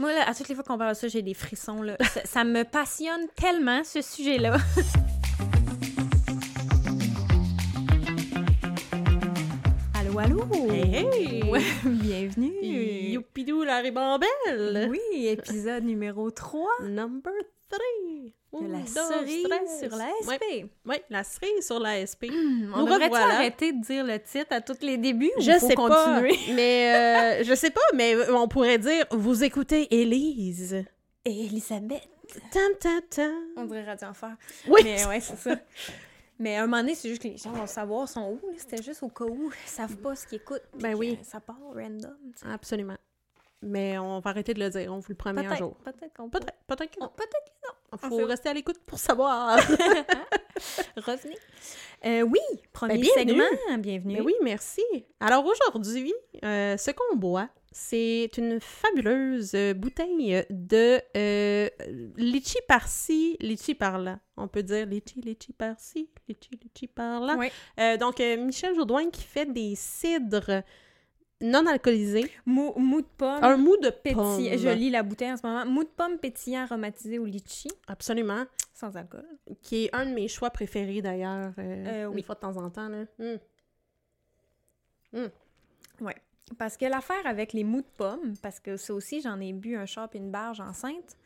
Moi, 0.00 0.14
là, 0.14 0.26
à 0.26 0.34
toutes 0.34 0.48
les 0.48 0.54
fois 0.54 0.64
qu'on 0.64 0.78
parle 0.78 0.94
de 0.94 0.96
ça, 0.96 1.08
j'ai 1.08 1.20
des 1.20 1.34
frissons. 1.34 1.82
Là. 1.82 1.98
ça, 2.00 2.22
ça 2.24 2.42
me 2.42 2.64
passionne 2.64 3.26
tellement, 3.36 3.84
ce 3.84 4.00
sujet-là. 4.00 4.56
allô! 10.20 10.44
Hey, 10.52 10.94
hey! 10.94 11.42
Ouais, 11.44 11.62
bienvenue! 11.84 13.10
Youpidou 13.12 13.62
la 13.62 13.78
ribambelle! 13.78 14.88
Oui, 14.90 15.26
épisode 15.26 15.84
numéro 15.84 16.30
3 16.30 16.68
Number 16.82 17.32
3! 17.70 17.80
de 18.60 18.66
la 18.72 18.84
cerise 18.84 19.46
sur 19.80 19.96
la 19.96 20.08
SP. 20.26 20.42
Oui, 20.42 20.66
ouais, 20.86 21.04
la 21.08 21.24
cerise 21.24 21.64
sur 21.64 21.78
la 21.78 22.04
SP. 22.04 22.26
On 22.74 22.82
devrait 22.84 23.04
revoilà. 23.04 23.36
arrêter 23.36 23.72
de 23.72 23.80
dire 23.80 24.04
le 24.04 24.18
titre 24.18 24.48
à 24.50 24.60
tous 24.60 24.82
les 24.82 24.98
débuts 24.98 25.30
ou 25.38 25.40
Je 25.40 25.52
faut 25.52 25.68
sais 25.68 25.74
continuer? 25.74 26.34
pas, 26.34 26.52
mais 26.54 27.40
euh, 27.40 27.44
je 27.44 27.54
sais 27.54 27.70
pas, 27.70 27.80
mais 27.94 28.28
on 28.30 28.48
pourrait 28.48 28.78
dire 28.78 29.06
vous 29.12 29.44
écoutez 29.44 29.86
Élise. 29.94 30.84
Et 31.24 31.44
Elisabeth. 31.46 32.08
Tam 32.52 32.72
tam 32.80 33.00
tam. 33.08 33.32
On 33.56 33.64
dirait 33.64 33.84
Radio 33.84 34.08
Enfer. 34.08 34.36
Oui. 34.68 34.80
Mais 34.84 35.06
ouais, 35.06 35.20
c'est 35.20 35.36
ça. 35.38 35.54
Mais 36.40 36.56
à 36.56 36.62
un 36.62 36.66
moment 36.66 36.78
donné, 36.82 36.94
c'est 36.94 37.08
juste 37.10 37.22
que 37.22 37.28
les 37.28 37.36
gens 37.36 37.52
vont 37.52 37.66
savoir 37.66 38.08
sont 38.08 38.32
où. 38.32 38.40
C'était 38.56 38.82
juste 38.82 39.02
au 39.02 39.08
cas 39.08 39.24
où 39.26 39.52
ils 39.64 39.68
savent 39.70 39.96
pas 39.98 40.16
ce 40.16 40.26
qu'ils 40.26 40.38
écoutent. 40.38 40.62
Ben 40.74 40.94
que 40.94 40.98
oui. 40.98 41.18
Ça 41.22 41.38
part 41.38 41.58
random. 41.74 42.16
Absolument. 42.50 42.96
Mais 43.62 43.98
on 43.98 44.20
va 44.20 44.30
arrêter 44.30 44.54
de 44.54 44.58
le 44.60 44.70
dire, 44.70 44.90
on 44.90 45.00
vous 45.00 45.10
le 45.10 45.16
promet 45.16 45.46
un 45.46 45.54
jour. 45.54 45.74
Peut-être 45.84 46.14
qu'on 46.16 46.30
peut. 46.30 46.40
Peut-être, 46.40 46.56
peut-être 46.66 46.90
que 46.92 46.96
Oh, 47.00 47.04
non. 47.04 47.12
Peut-être 47.14 47.44
que 47.44 47.66
non. 47.66 47.98
Il 48.02 48.08
faut 48.08 48.26
rester 48.26 48.48
à 48.48 48.54
l'écoute 48.54 48.78
pour 48.86 48.98
savoir. 48.98 49.58
Revenez. 50.96 51.36
Euh, 52.06 52.22
oui, 52.22 52.40
premier 52.72 52.94
Ben, 52.94 53.00
bienvenue. 53.02 53.42
segment. 53.42 53.78
Bienvenue. 53.78 54.14
Mais 54.14 54.20
oui, 54.22 54.34
merci. 54.42 54.82
Alors 55.20 55.44
aujourd'hui, 55.44 56.14
euh, 56.42 56.78
ce 56.78 56.90
qu'on 56.90 57.16
boit, 57.16 57.50
c'est 57.72 58.30
une 58.36 58.58
fabuleuse 58.60 59.52
euh, 59.54 59.74
bouteille 59.74 60.44
de 60.50 61.00
euh, 61.16 61.68
litchi 62.16 62.58
par-ci, 62.66 63.36
litchi 63.40 63.74
par-là. 63.74 64.18
On 64.36 64.48
peut 64.48 64.62
dire 64.62 64.86
litchi, 64.86 65.20
litchi 65.20 65.52
par-ci, 65.52 66.10
litchi, 66.28 66.50
litchi 66.62 66.86
par-là. 66.88 67.36
Ouais. 67.36 67.52
Euh, 67.78 67.96
donc, 67.96 68.20
euh, 68.20 68.36
Michel 68.44 68.74
Jourdouin 68.74 69.08
qui 69.10 69.22
fait 69.22 69.46
des 69.46 69.74
cidres 69.76 70.62
non 71.40 71.64
alcoolisés. 71.66 72.30
Mou, 72.44 72.72
mou 72.76 73.00
de 73.02 73.06
pomme. 73.16 73.42
Un 73.42 73.56
mou 73.56 73.76
de 73.76 73.90
pétillant. 73.90 74.36
pomme. 74.36 74.58
Je 74.58 74.68
lis 74.70 74.90
la 74.90 75.02
bouteille 75.02 75.32
en 75.32 75.36
ce 75.36 75.46
moment. 75.46 75.64
Mou 75.64 75.84
de 75.84 75.88
pomme 75.88 76.18
pétillant 76.18 76.62
aromatisé 76.64 77.18
au 77.18 77.24
litchi, 77.24 77.68
Absolument. 77.86 78.44
sans 78.74 78.96
alcool. 78.96 79.24
Qui 79.62 79.84
est 79.84 79.94
un 79.94 80.06
de 80.06 80.10
mes 80.12 80.28
choix 80.28 80.50
préférés 80.50 81.00
d'ailleurs. 81.02 81.52
euh, 81.58 81.86
Euh, 81.86 82.06
oui. 82.06 82.18
Une 82.18 82.24
fois 82.24 82.34
de 82.34 82.40
temps 82.40 82.56
en 82.56 82.68
temps. 82.68 82.88
Là. 82.88 83.04
Mm. 85.12 85.26
Parce 86.58 86.76
que 86.76 86.84
l'affaire 86.86 87.24
avec 87.26 87.52
les 87.52 87.64
mous 87.64 87.80
de 87.82 87.86
pomme, 87.96 88.34
parce 88.42 88.60
que 88.60 88.76
ça 88.76 88.92
aussi, 88.94 89.20
j'en 89.20 89.40
ai 89.40 89.52
bu 89.52 89.76
un 89.76 89.86
shot 89.86 90.02
et 90.14 90.18
une 90.18 90.30
barge 90.30 90.60
enceinte, 90.60 91.16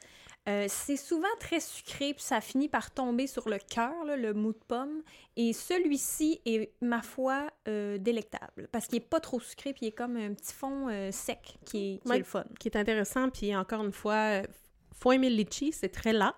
euh, 0.47 0.67
c'est 0.69 0.97
souvent 0.99 1.27
très 1.41 1.59
sucré, 1.61 2.13
puis 2.13 2.23
ça 2.23 2.43
finit 2.43 2.69
par 2.69 2.91
tomber 2.91 3.27
sur 3.27 3.49
le 3.49 3.57
cœur, 3.59 4.05
le 4.05 4.35
mou 4.35 4.53
de 4.53 4.59
pomme. 4.69 5.03
Et 5.37 5.55
celui-ci 5.55 6.41
est, 6.45 6.71
ma 6.83 7.01
foi, 7.01 7.49
euh, 7.67 7.97
délectable. 7.97 8.69
Parce 8.71 8.87
qu'il 8.87 8.97
est 8.99 9.09
pas 9.09 9.21
trop 9.21 9.41
sucré, 9.41 9.73
puis 9.73 9.87
il 9.87 9.89
est 9.89 9.93
comme 9.93 10.17
un 10.17 10.35
petit 10.35 10.53
fond 10.53 10.89
euh, 10.91 11.11
sec 11.11 11.57
qui 11.65 11.95
est, 11.95 11.99
qui 12.03 12.09
est 12.09 12.11
Ouais. 12.11 12.19
le 12.19 12.25
fun. 12.25 12.45
qui 12.61 12.69
est 12.69 12.77
intéressant. 12.77 13.31
Puis 13.31 13.57
encore 13.57 13.83
une 13.85 13.93
fois, 13.93 14.43
faut 14.95 15.13
aimer 15.13 15.31
le 15.31 15.37
litchi, 15.37 15.73
c'est 15.73 15.89
très 15.89 16.13
là. 16.13 16.35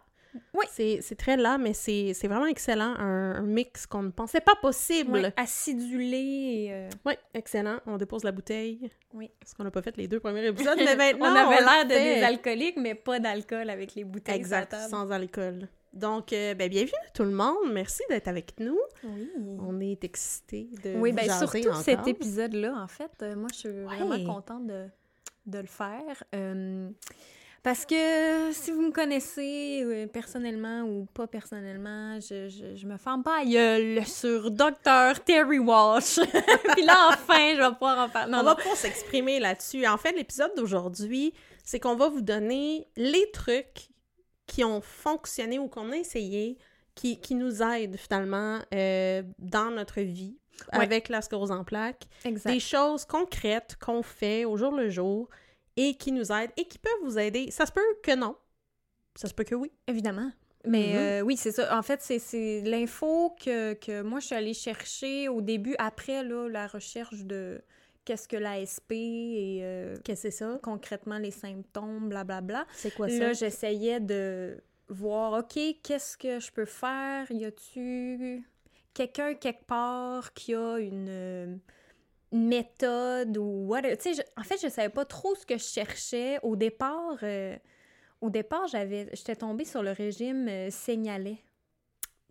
Oui. 0.55 0.65
C'est 1.01 1.17
très 1.17 1.37
là, 1.37 1.59
mais 1.59 1.73
c'est 1.73 2.13
vraiment 2.25 2.47
excellent. 2.47 2.95
Un, 2.99 3.35
un 3.37 3.43
mix 3.43 3.87
qu'on 3.87 4.03
ne 4.03 4.11
pensait 4.11 4.41
pas 4.41 4.55
possible. 4.61 5.33
Acidulé. 5.37 6.69
euh, 6.71 6.91
Oui, 7.05 7.15
excellent. 7.35 7.79
On 7.87 7.97
dépose 7.97 8.25
la 8.25 8.33
bouteille. 8.33 8.91
Oui. 9.13 9.31
Parce 9.41 9.55
qu'on 9.55 9.65
n'a 9.65 9.71
pas 9.71 9.83
fait 9.83 9.97
les 9.97 10.09
deux 10.09 10.21
premiers 10.21 10.47
épisodes, 10.49 10.79
mais 10.79 10.97
maintenant, 10.97 11.27
on 11.33 11.35
avait 11.35 11.61
l'air 11.61 11.85
de 11.85 11.89
des 12.19 12.23
alcooliques, 12.23 12.77
mais 12.77 12.95
pas 12.95 13.19
d'alcool 13.21 13.69
avec 13.71 13.95
les 13.95 14.05
bouteilles 14.05 14.37
Exact, 14.37 14.71
table. 14.71 14.91
sans 14.91 15.11
alcool. 15.11 15.69
Donc, 15.93 16.33
euh, 16.35 16.53
ben, 16.55 16.69
bienvenue 16.69 16.93
tout 17.15 17.23
le 17.25 17.31
monde. 17.31 17.73
Merci 17.73 18.03
d'être 18.11 18.29
avec 18.29 18.61
nous. 18.61 18.79
Oui. 19.03 19.31
On 19.61 19.81
est 19.81 20.05
excités 20.05 20.69
de 20.85 20.95
Oui, 20.99 21.11
vous 21.11 21.17
ben 21.17 21.25
jaser 21.25 21.47
surtout 21.63 21.75
cet 21.83 22.07
épisode-là, 22.07 22.75
en 22.77 22.87
fait, 22.89 23.11
euh, 23.23 23.35
moi, 23.35 23.49
je 23.53 23.59
suis 23.61 23.69
vraiment 23.71 24.23
contente 24.25 24.67
de, 24.67 24.85
de 25.47 25.59
le 25.59 25.67
faire. 25.67 26.23
Euh, 26.35 26.91
parce 27.67 27.85
que 27.85 28.53
si 28.53 28.71
vous 28.71 28.81
me 28.81 28.93
connaissez 28.93 29.83
euh, 29.83 30.07
personnellement 30.07 30.83
ou 30.83 31.05
pas 31.13 31.27
personnellement, 31.27 32.21
je, 32.21 32.49
je, 32.49 32.77
je 32.77 32.87
me 32.87 32.97
ferme 32.97 33.25
pas 33.25 33.41
à 33.41 33.45
gueule 33.45 34.07
sur 34.07 34.53
Dr. 34.53 35.19
Terry 35.25 35.59
Walsh. 35.59 36.21
Puis 36.77 36.85
là, 36.85 37.09
enfin, 37.09 37.55
je 37.57 37.61
vais 37.61 37.73
pouvoir 37.73 38.07
en 38.07 38.09
parler. 38.09 38.31
Non, 38.31 38.39
on 38.39 38.43
non. 38.43 38.51
va 38.51 38.55
pouvoir 38.55 38.77
s'exprimer 38.77 39.41
là-dessus. 39.41 39.85
En 39.85 39.97
fait, 39.97 40.13
l'épisode 40.13 40.53
d'aujourd'hui, 40.57 41.35
c'est 41.65 41.81
qu'on 41.81 41.97
va 41.97 42.09
vous 42.09 42.21
donner 42.21 42.87
les 42.95 43.29
trucs 43.33 43.89
qui 44.47 44.63
ont 44.63 44.81
fonctionné 44.81 45.59
ou 45.59 45.67
qu'on 45.67 45.91
a 45.91 45.97
essayé, 45.97 46.59
qui, 46.95 47.21
qui 47.21 47.35
nous 47.35 47.65
aident 47.65 47.97
finalement 47.97 48.61
euh, 48.77 49.25
dans 49.41 49.73
notre 49.73 50.03
vie 50.03 50.37
Ouais. 50.73 50.85
avec 50.85 51.09
la 51.11 51.21
sclérose 51.21 51.51
en 51.51 51.65
plaques. 51.65 52.05
Exact. 52.25 52.51
Des 52.51 52.61
choses 52.61 53.05
concrètes 53.05 53.77
qu'on 53.79 54.03
fait 54.03 54.47
au 54.47 54.57
jour 54.57 54.73
le 54.73 54.89
jour 54.89 55.29
et 55.77 55.95
qui 55.95 56.13
nous 56.13 56.33
aident 56.33 56.51
et 56.57 56.65
qui 56.67 56.79
peuvent 56.79 57.03
vous 57.05 57.19
aider. 57.19 57.51
Ça 57.51 57.67
se 57.67 57.73
peut 57.73 57.81
que 58.03 58.15
non. 58.15 58.37
Ça 59.15 59.29
se 59.29 59.35
peut 59.35 59.45
que 59.45 59.55
oui. 59.55 59.71
Évidemment. 59.87 60.31
Mais 60.67 60.89
Mhm. 60.93 60.97
euh, 60.97 61.21
oui, 61.23 61.37
c'est 61.37 61.53
ça. 61.53 61.79
En 61.79 61.83
fait, 61.83 62.03
c'est- 62.03 62.63
l'info 62.63 63.35
que, 63.43 63.75
que 63.75 64.03
moi, 64.03 64.19
je 64.21 64.27
suis 64.27 64.35
allée 64.35 64.55
chercher 64.55 65.29
au 65.29 65.41
début, 65.41 65.75
après 65.79 66.25
là, 66.25 66.49
la 66.49 66.67
recherche 66.67 67.23
de 67.25 67.61
qu'est-ce 68.05 68.27
que 68.27 68.37
l'ASP 68.37 68.93
et 68.93 69.61
euh, 69.63 69.95
Qu'est-ce 70.05 70.25
que 70.25 70.31
c'est 70.31 70.37
ça? 70.39 70.59
concrètement 70.63 71.19
les 71.19 71.31
symptômes, 71.31 72.09
blablabla. 72.09 72.67
C'est 72.75 72.93
quoi 72.95 73.07
Là, 73.09 73.33
ça? 73.33 73.33
j'essayais 73.35 74.01
de 74.01 74.61
voir, 74.89 75.33
OK, 75.41 75.59
qu'est-ce 75.83 76.17
que 76.17 76.41
je 76.41 76.51
peux 76.53 76.65
faire? 76.67 77.31
Y 77.31 77.45
a-tu 77.45 78.45
quelqu'un 78.93 79.35
quelque 79.35 79.65
part 79.67 80.33
qui 80.35 80.55
a 80.55 80.79
une 80.79 81.07
euh, 81.09 81.57
méthode 82.33 83.37
ou 83.37 83.67
whatever? 83.69 83.97
Tu 83.97 84.15
sais, 84.15 84.25
en 84.37 84.43
fait, 84.43 84.59
je 84.63 84.69
savais 84.69 84.89
pas 84.89 85.05
trop 85.05 85.35
ce 85.35 85.45
que 85.47 85.57
je 85.59 85.65
cherchais. 85.65 86.39
Au 86.43 86.57
départ, 86.57 87.17
euh, 87.23 87.57
au 88.21 88.31
départ, 88.31 88.67
j'avais, 88.69 89.09
j'étais 89.13 89.37
tombée 89.37 89.65
sur 89.65 89.83
le 89.83 89.93
régime 89.93 90.49
euh, 90.49 90.71
Seignalais. 90.71 91.39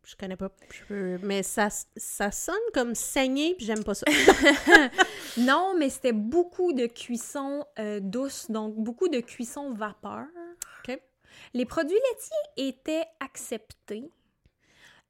Je 0.04 0.16
connais 0.16 0.36
pas. 0.36 0.52
Je 0.72 0.84
peux- 0.86 1.18
Mais 1.24 1.42
ça, 1.42 1.70
ça 1.98 2.30
sonne 2.30 2.56
comme 2.74 2.94
saigner, 2.94 3.56
puis 3.56 3.66
j'aime 3.66 3.84
pas 3.84 3.96
ça. 3.96 4.06
Non, 5.38 5.74
mais 5.78 5.90
c'était 5.90 6.14
beaucoup 6.14 6.72
de 6.74 6.86
cuisson 6.86 7.66
euh, 7.80 8.00
douce, 8.00 8.50
donc 8.52 8.76
beaucoup 8.76 9.08
de 9.10 9.20
cuisson 9.20 9.74
vapeur. 9.74 10.26
Les 11.54 11.66
produits 11.66 11.98
laitiers 12.12 12.68
étaient 12.70 13.06
acceptés. 13.20 14.10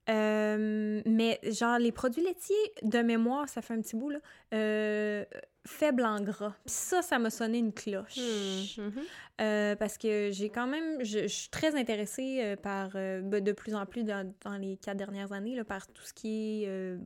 Euh, 0.10 1.02
mais 1.06 1.40
genre, 1.44 1.80
les 1.80 1.92
produits 1.92 2.24
laitiers, 2.24 2.56
de 2.84 3.00
mémoire, 3.00 3.50
ça 3.50 3.62
fait 3.62 3.74
un 3.74 3.82
petit 3.82 3.96
bout, 3.96 4.12
là, 4.12 4.20
euh, 4.54 5.26
faibles 5.66 6.06
en 6.06 6.22
gras. 6.22 6.56
Puis 6.66 6.76
ça, 6.76 7.02
ça 7.02 7.18
m'a 7.18 7.30
sonné 7.30 7.58
une 7.58 7.74
cloche. 7.74 8.18
Mhm. 8.78 8.94
Euh, 9.42 9.76
parce 9.76 9.98
que 9.98 10.30
j'ai 10.32 10.50
quand 10.50 10.68
même, 10.68 11.04
je, 11.04 11.24
je 11.24 11.28
suis 11.28 11.50
très 11.50 11.76
intéressée 11.76 12.56
par, 12.62 12.92
ben, 12.92 13.42
de 13.42 13.52
plus 13.52 13.76
en 13.76 13.86
plus 13.86 14.04
dans, 14.04 14.32
dans 14.44 14.58
les 14.58 14.78
quatre 14.78 14.98
dernières 14.98 15.32
années, 15.32 15.56
là, 15.56 15.64
par 15.64 15.88
tout 15.88 16.04
ce 16.04 16.14
qui 16.14 16.64
est 16.64 16.98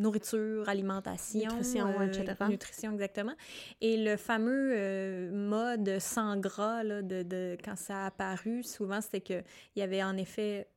nourriture, 0.00 0.68
alimentation, 0.68 1.56
Nutrition, 1.56 2.00
euh, 2.00 2.06
etc. 2.06 2.34
Nutrition, 2.48 2.92
exactement. 2.92 3.34
Et 3.80 3.96
le 3.96 4.16
fameux 4.16 4.72
euh, 4.74 5.30
mode 5.30 5.98
sans 5.98 6.36
gras, 6.36 6.82
là, 6.82 7.02
de, 7.02 7.22
de, 7.22 7.56
quand 7.62 7.76
ça 7.76 8.04
a 8.04 8.06
apparu, 8.06 8.62
souvent, 8.62 9.00
c'était 9.00 9.20
qu'il 9.20 9.44
y 9.76 9.82
avait 9.82 10.02
en 10.02 10.16
effet 10.16 10.68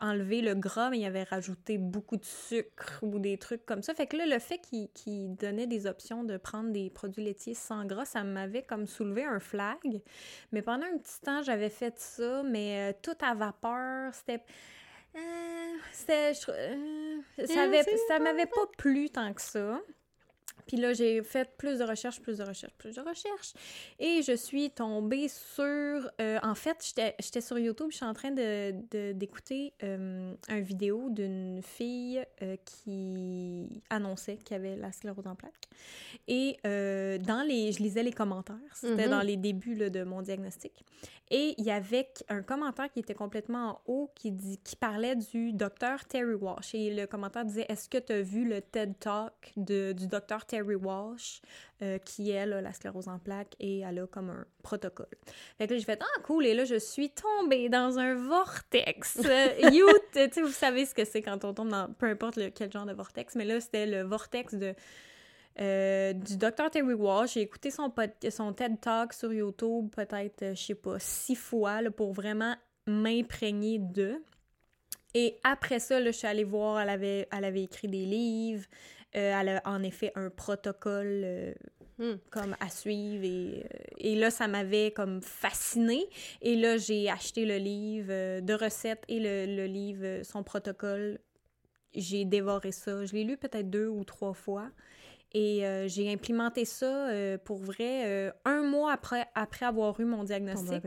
enlevé 0.00 0.40
le 0.42 0.54
gras, 0.54 0.90
mais 0.90 0.98
il 1.00 1.04
avait 1.04 1.22
rajouté 1.24 1.78
beaucoup 1.78 2.16
de 2.16 2.24
sucre 2.24 2.98
ou 3.02 3.18
des 3.18 3.38
trucs 3.38 3.64
comme 3.66 3.82
ça. 3.82 3.94
Fait 3.94 4.06
que 4.06 4.16
là, 4.16 4.26
le 4.26 4.38
fait 4.38 4.58
qu'il 4.58 5.36
donnait 5.36 5.66
des 5.66 5.86
options 5.86 6.24
de 6.24 6.36
prendre 6.36 6.70
des 6.70 6.90
produits 6.90 7.24
laitiers 7.24 7.54
sans 7.54 7.84
gras, 7.84 8.04
ça 8.04 8.24
m'avait 8.24 8.62
comme 8.62 8.86
soulevé 8.86 9.24
un 9.24 9.40
flag. 9.40 10.02
Mais 10.52 10.62
pendant 10.62 10.86
un 10.86 10.98
petit 10.98 11.20
temps, 11.20 11.42
j'avais 11.42 11.70
fait 11.70 11.98
ça, 11.98 12.42
mais 12.42 12.90
euh, 12.90 12.98
tout 13.02 13.16
à 13.20 13.34
vapeur, 13.34 14.14
c'était... 14.14 14.42
euh, 15.16 15.74
c'était... 15.92 16.32
euh, 16.48 17.18
ça 18.08 18.18
m'avait 18.18 18.46
pas 18.46 18.66
plu 18.76 19.10
tant 19.10 19.32
que 19.32 19.40
ça. 19.42 19.80
Puis 20.66 20.76
là, 20.78 20.92
j'ai 20.94 21.22
fait 21.22 21.48
plus 21.56 21.78
de 21.78 21.84
recherches, 21.84 22.20
plus 22.20 22.38
de 22.38 22.42
recherches, 22.42 22.74
plus 22.76 22.96
de 22.96 23.00
recherches. 23.00 23.52
Et 24.00 24.22
je 24.22 24.32
suis 24.34 24.70
tombée 24.70 25.28
sur... 25.28 25.62
euh, 25.64 26.38
en 26.42 26.54
fait, 26.56 26.84
j'étais 27.20 27.40
sur 27.40 27.56
YouTube, 27.58 27.88
je 27.92 27.96
suis 27.96 28.04
en 28.04 28.14
train 28.14 28.32
de- 28.32 28.72
de- 28.90 29.12
d'écouter 29.12 29.74
euh, 29.84 30.34
un 30.48 30.60
vidéo 30.60 31.08
d'une 31.10 31.60
fille 31.62 32.20
euh, 32.42 32.56
qui 32.64 33.80
annonçait 33.90 34.38
qu'il 34.38 34.54
y 34.56 34.58
avait 34.58 34.74
la 34.76 34.90
sclérose 34.90 35.26
en 35.28 35.36
plaques. 35.36 35.68
Et 36.26 36.56
dans 36.64 37.46
les... 37.46 37.70
Je 37.72 37.78
lisais 37.82 38.02
les 38.02 38.12
commentaires. 38.12 38.56
C'était 38.74 39.04
Mhm. 39.04 39.10
dans 39.10 39.22
les 39.22 39.36
débuts 39.36 39.74
là, 39.76 39.88
de 39.88 40.02
mon 40.02 40.20
diagnostic. 40.22 40.72
Et 41.28 41.54
il 41.58 41.64
y 41.64 41.72
avait 41.72 42.08
un 42.28 42.42
commentaire 42.42 42.90
qui 42.92 43.00
était 43.00 43.14
complètement 43.14 43.68
en 43.70 43.80
haut 43.86 44.10
qui, 44.14 44.30
dit, 44.30 44.58
qui 44.62 44.76
parlait 44.76 45.16
du 45.16 45.52
docteur 45.52 46.04
Terry 46.04 46.34
Walsh. 46.34 46.74
Et 46.74 46.94
le 46.94 47.06
commentaire 47.06 47.44
disait 47.44 47.66
Est-ce 47.68 47.88
que 47.88 47.98
tu 47.98 48.12
as 48.12 48.22
vu 48.22 48.48
le 48.48 48.60
TED 48.60 48.96
Talk 49.00 49.52
de, 49.56 49.92
du 49.92 50.06
docteur 50.06 50.35
docteur 50.36 50.46
Terry 50.46 50.74
Walsh, 50.74 51.40
euh, 51.82 51.98
qui, 51.98 52.36
a 52.36 52.46
la 52.46 52.72
sclérose 52.72 53.08
en 53.08 53.18
plaques 53.18 53.54
et 53.60 53.80
elle 53.80 53.98
a 53.98 54.06
comme 54.06 54.30
un 54.30 54.46
protocole. 54.62 55.06
Fait 55.58 55.66
que 55.66 55.74
là, 55.74 55.78
j'ai 55.78 55.84
fait 55.84 56.00
«Ah, 56.02 56.20
cool!» 56.22 56.46
Et 56.46 56.54
là, 56.54 56.64
je 56.64 56.78
suis 56.78 57.10
tombée 57.10 57.68
dans 57.68 57.98
un 57.98 58.14
vortex. 58.14 59.20
Euh, 59.26 59.70
you, 59.72 59.86
tu 60.12 60.20
sais, 60.30 60.40
vous 60.40 60.48
savez 60.48 60.86
ce 60.86 60.94
que 60.94 61.04
c'est 61.04 61.20
quand 61.20 61.44
on 61.44 61.52
tombe 61.52 61.68
dans 61.68 61.92
peu 61.92 62.06
importe 62.06 62.36
le, 62.36 62.50
quel 62.50 62.70
genre 62.70 62.86
de 62.86 62.92
vortex, 62.92 63.34
mais 63.34 63.44
là, 63.44 63.60
c'était 63.60 63.86
le 63.86 64.02
vortex 64.02 64.54
de... 64.54 64.74
Euh, 65.58 66.12
du 66.12 66.36
docteur 66.36 66.70
Terry 66.70 66.94
Walsh. 66.94 67.34
J'ai 67.34 67.40
écouté 67.40 67.70
son, 67.70 67.92
son 68.30 68.52
TED 68.52 68.80
Talk 68.80 69.12
sur 69.12 69.32
YouTube 69.32 69.90
peut-être, 69.94 70.54
je 70.54 70.62
sais 70.62 70.74
pas, 70.74 70.98
six 70.98 71.34
fois 71.34 71.82
là, 71.82 71.90
pour 71.90 72.12
vraiment 72.12 72.54
m'imprégner 72.86 73.78
de. 73.78 74.22
Et 75.14 75.38
après 75.44 75.78
ça, 75.78 75.98
là, 75.98 76.10
je 76.10 76.16
suis 76.16 76.26
allée 76.26 76.44
voir, 76.44 76.78
elle 76.80 76.90
avait, 76.90 77.26
elle 77.32 77.44
avait 77.44 77.62
écrit 77.62 77.88
des 77.88 78.04
livres, 78.04 78.66
euh, 79.16 79.40
elle 79.40 79.48
a 79.48 79.62
en 79.64 79.82
effet 79.82 80.12
un 80.14 80.30
protocole 80.30 81.22
euh, 81.24 81.54
hmm. 81.98 82.16
comme 82.30 82.56
à 82.60 82.68
suivre 82.68 83.24
et, 83.24 83.64
euh, 83.64 83.78
et 83.98 84.14
là, 84.16 84.30
ça 84.30 84.46
m'avait 84.46 84.90
comme 84.90 85.22
fascinée. 85.22 86.04
Et 86.42 86.56
là, 86.56 86.76
j'ai 86.76 87.10
acheté 87.10 87.46
le 87.46 87.56
livre 87.56 88.40
de 88.40 88.54
recettes 88.54 89.04
et 89.08 89.20
le, 89.20 89.56
le 89.56 89.66
livre, 89.66 90.22
son 90.22 90.42
protocole. 90.42 91.18
J'ai 91.94 92.24
dévoré 92.26 92.72
ça. 92.72 93.04
Je 93.06 93.14
l'ai 93.14 93.24
lu 93.24 93.36
peut-être 93.38 93.70
deux 93.70 93.88
ou 93.88 94.04
trois 94.04 94.34
fois. 94.34 94.70
Et 95.32 95.66
euh, 95.66 95.88
j'ai 95.88 96.10
implémenté 96.12 96.64
ça 96.64 97.08
euh, 97.08 97.36
pour 97.36 97.58
vrai 97.58 98.06
euh, 98.06 98.30
un 98.44 98.62
mois 98.62 98.92
après, 98.92 99.26
après 99.34 99.66
avoir 99.66 99.98
eu 100.00 100.04
mon 100.04 100.24
diagnostic. 100.24 100.82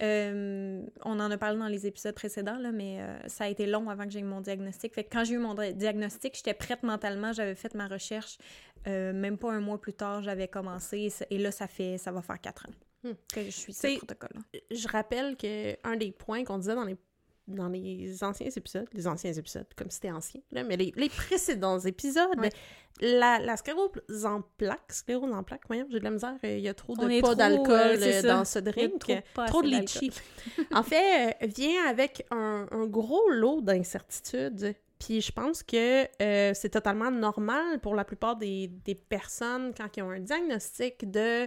on 0.00 0.86
en 1.04 1.30
a 1.30 1.38
parlé 1.38 1.58
dans 1.58 1.68
les 1.68 1.86
épisodes 1.86 2.14
précédents, 2.14 2.58
là, 2.58 2.72
mais 2.72 2.98
ça 3.26 3.44
a 3.44 3.48
été 3.48 3.66
long 3.66 3.88
avant 3.90 4.04
que 4.04 4.10
j'ai 4.10 4.20
eu 4.20 4.24
mon 4.24 4.40
diagnostic. 4.40 4.94
Fait 4.94 5.04
que 5.04 5.10
quand 5.12 5.24
j'ai 5.24 5.34
eu 5.34 5.38
mon 5.38 5.54
diagnostic, 5.54 6.34
j'étais 6.34 6.54
prête 6.54 6.82
mentalement, 6.82 7.32
j'avais 7.32 7.54
fait 7.54 7.74
ma 7.74 7.88
recherche. 7.88 8.38
même 8.86 9.38
pas 9.38 9.52
un 9.52 9.60
mois 9.60 9.80
plus 9.80 9.94
tard, 9.94 10.22
j'avais 10.22 10.48
commencé. 10.48 11.12
Et, 11.30 11.38
là, 11.38 11.50
ça 11.50 11.68
fait 11.68 11.98
ça 11.98 12.10
va 12.10 12.22
faire 12.22 12.40
quatre 12.40 12.66
ans 12.66 13.08
hmm. 13.08 13.14
que 13.32 13.44
je 13.44 13.50
suis 13.50 13.72
ce 13.72 13.96
protocole. 13.98 14.40
Je 14.70 14.88
rappelle 14.88 15.36
qu'un 15.36 15.96
des 15.96 16.12
points 16.12 16.44
qu'on 16.44 16.58
disait 16.58 16.74
dans 16.74 16.84
les 16.84 16.96
dans 17.48 17.68
les 17.68 18.22
anciens 18.22 18.48
épisodes, 18.54 18.86
les 18.92 19.06
anciens 19.06 19.32
épisodes, 19.32 19.66
comme 19.76 19.90
c'était 19.90 20.10
ancien, 20.10 20.40
là, 20.52 20.62
mais 20.62 20.76
les, 20.76 20.92
les 20.96 21.08
précédents 21.08 21.78
épisodes, 21.80 22.38
la, 23.00 23.38
la 23.38 23.56
sclérose 23.56 23.90
en 24.24 24.42
plaques, 24.56 24.92
sclérose 24.92 25.32
en 25.32 25.42
plaques, 25.42 25.62
voyons, 25.66 25.86
j'ai 25.90 25.98
de 25.98 26.04
la 26.04 26.10
misère, 26.10 26.36
il 26.42 26.60
y 26.60 26.68
a 26.68 26.74
trop 26.74 26.94
de 26.94 27.20
pas 27.20 27.34
d'alcool 27.34 27.98
euh, 28.02 28.22
dans 28.22 28.44
ce 28.44 28.58
drink, 28.58 29.12
trop, 29.46 29.62
de 29.62 29.68
litchi. 29.68 30.10
en 30.72 30.82
fait, 30.82 31.36
euh, 31.42 31.46
vient 31.46 31.86
avec 31.86 32.26
un, 32.30 32.66
un 32.70 32.86
gros 32.86 33.28
lot 33.30 33.60
d'incertitudes 33.60 34.74
puis 34.98 35.20
je 35.20 35.30
pense 35.30 35.62
que 35.62 36.06
euh, 36.20 36.52
c'est 36.54 36.70
totalement 36.70 37.10
normal 37.10 37.78
pour 37.80 37.94
la 37.94 38.04
plupart 38.04 38.36
des, 38.36 38.68
des, 38.84 38.96
personnes 38.96 39.72
quand 39.76 39.96
ils 39.96 40.02
ont 40.02 40.10
un 40.10 40.20
diagnostic 40.20 41.08
de 41.08 41.46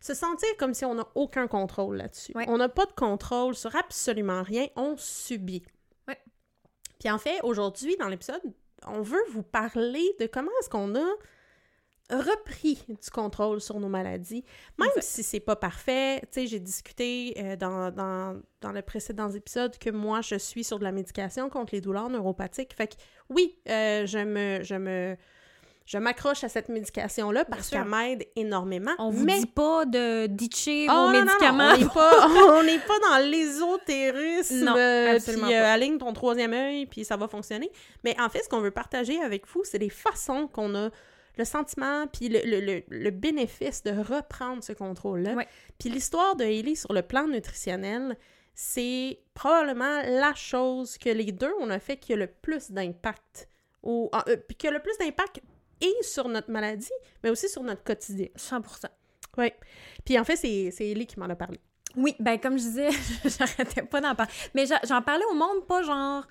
se 0.00 0.14
sentir 0.14 0.48
comme 0.58 0.74
si 0.74 0.84
on 0.84 0.94
n'a 0.94 1.06
aucun 1.14 1.46
contrôle 1.46 1.96
là-dessus. 1.96 2.32
On 2.48 2.56
n'a 2.56 2.68
pas 2.68 2.86
de 2.86 2.92
contrôle 2.92 3.54
sur 3.54 3.76
absolument 3.76 4.42
rien, 4.42 4.66
on 4.76 4.96
subit. 4.96 5.62
Ouais. 6.08 6.18
Puis 6.98 7.10
en 7.10 7.18
fait, 7.18 7.40
aujourd'hui, 7.42 7.96
dans 7.98 8.08
l'épisode, 8.08 8.40
on 8.86 9.02
veut 9.02 9.22
vous 9.32 9.42
parler 9.42 10.16
de 10.18 10.26
comment 10.26 10.50
est-ce 10.60 10.70
qu'on 10.70 10.94
a 10.94 11.06
repris 12.10 12.82
du 12.88 13.10
contrôle 13.10 13.60
sur 13.60 13.78
nos 13.78 13.88
maladies, 13.88 14.44
même 14.78 14.90
si 15.00 15.22
c'est 15.22 15.38
pas 15.38 15.54
parfait. 15.54 16.20
Tu 16.22 16.28
sais, 16.30 16.46
j'ai 16.46 16.58
discuté 16.58 17.34
euh, 17.38 17.56
dans, 17.56 17.92
dans, 17.92 18.40
dans 18.62 18.72
le 18.72 18.82
précédent 18.82 19.30
épisode 19.30 19.78
que 19.78 19.90
moi, 19.90 20.20
je 20.20 20.34
suis 20.36 20.64
sur 20.64 20.78
de 20.78 20.84
la 20.84 20.92
médication 20.92 21.48
contre 21.50 21.74
les 21.74 21.80
douleurs 21.80 22.08
neuropathiques. 22.08 22.74
Fait 22.74 22.88
que 22.88 22.96
oui, 23.28 23.58
euh, 23.68 24.06
je 24.06 24.18
me... 24.18 24.64
Je 24.64 24.74
me 24.74 25.16
je 25.86 25.98
m'accroche 25.98 26.44
à 26.44 26.48
cette 26.48 26.68
médication-là 26.68 27.44
parce 27.44 27.70
qu'elle 27.70 27.84
m'aide 27.84 28.24
énormément. 28.36 28.92
On 28.98 29.10
vous 29.10 29.26
dit 29.26 29.46
pas 29.46 29.84
de 29.84 30.26
ditcher 30.26 30.86
oh, 30.88 30.92
vos 30.92 31.10
médicaments. 31.10 31.72
on 31.72 32.62
n'est 32.62 32.78
pas, 32.86 32.98
dans 33.00 33.28
l'ésotérisme. 33.28 34.64
Non, 34.64 34.76
euh, 34.76 35.16
absolument 35.16 35.46
puis, 35.46 35.56
euh, 35.56 35.66
aligne 35.66 35.98
ton 35.98 36.12
troisième 36.12 36.52
œil, 36.52 36.86
puis 36.86 37.04
ça 37.04 37.16
va 37.16 37.26
fonctionner. 37.26 37.72
Mais 38.04 38.14
en 38.20 38.28
fait, 38.28 38.44
ce 38.44 38.48
qu'on 38.48 38.60
veut 38.60 38.70
partager 38.70 39.20
avec 39.20 39.48
vous, 39.48 39.64
c'est 39.64 39.78
les 39.78 39.90
façons 39.90 40.46
qu'on 40.46 40.74
a 40.76 40.90
le 41.36 41.44
sentiment, 41.44 42.06
puis 42.06 42.28
le, 42.28 42.40
le, 42.44 42.82
le, 42.88 43.10
bénéfice 43.10 43.82
de 43.82 43.90
reprendre 43.90 44.62
ce 44.62 44.72
contrôle-là. 44.72 45.34
Puis 45.78 45.88
l'histoire 45.88 46.36
de 46.36 46.44
Hailey 46.44 46.74
sur 46.74 46.92
le 46.92 47.02
plan 47.02 47.26
nutritionnel, 47.26 48.16
c'est 48.54 49.20
probablement 49.34 50.02
la 50.02 50.34
chose 50.34 50.98
que 50.98 51.08
les 51.08 51.32
deux, 51.32 51.52
on 51.60 51.70
a 51.70 51.78
fait 51.78 51.96
qui 51.96 52.12
a 52.12 52.16
le 52.16 52.26
plus 52.26 52.70
d'impact. 52.70 53.48
Ou, 53.82 54.10
euh, 54.28 54.36
qui 54.58 54.68
a 54.68 54.70
le 54.70 54.80
plus 54.80 54.96
d'impact 54.98 55.40
et 55.80 55.94
sur 56.02 56.28
notre 56.28 56.50
maladie, 56.50 56.88
mais 57.22 57.30
aussi 57.30 57.48
sur 57.48 57.62
notre 57.62 57.82
quotidien. 57.82 58.28
100 58.36 58.60
Oui. 59.38 59.52
Puis 60.04 60.18
en 60.18 60.24
fait, 60.24 60.36
c'est 60.36 60.72
Ellie 60.80 61.06
qui 61.06 61.18
m'en 61.18 61.28
a 61.28 61.36
parlé. 61.36 61.60
Oui, 61.96 62.14
ben 62.20 62.38
comme 62.38 62.58
je 62.58 62.64
disais, 62.64 62.90
j'arrêtais 63.24 63.82
pas 63.82 64.00
d'en 64.00 64.14
parler. 64.14 64.32
Mais 64.54 64.64
j'en 64.66 65.02
parlais 65.02 65.24
au 65.30 65.34
monde, 65.34 65.66
pas 65.66 65.82
genre 65.82 66.24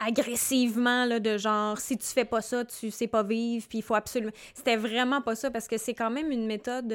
agressivement, 0.00 1.04
là, 1.06 1.18
de 1.18 1.38
genre, 1.38 1.78
si 1.78 1.98
tu 1.98 2.06
fais 2.06 2.24
pas 2.24 2.40
ça, 2.40 2.64
tu 2.64 2.90
sais 2.90 3.08
pas 3.08 3.22
vivre, 3.22 3.66
puis 3.68 3.78
il 3.78 3.82
faut 3.82 3.96
absolument... 3.96 4.32
C'était 4.54 4.76
vraiment 4.76 5.20
pas 5.20 5.34
ça, 5.34 5.50
parce 5.50 5.66
que 5.66 5.76
c'est 5.76 5.94
quand 5.94 6.10
même 6.10 6.30
une 6.30 6.46
méthode... 6.46 6.92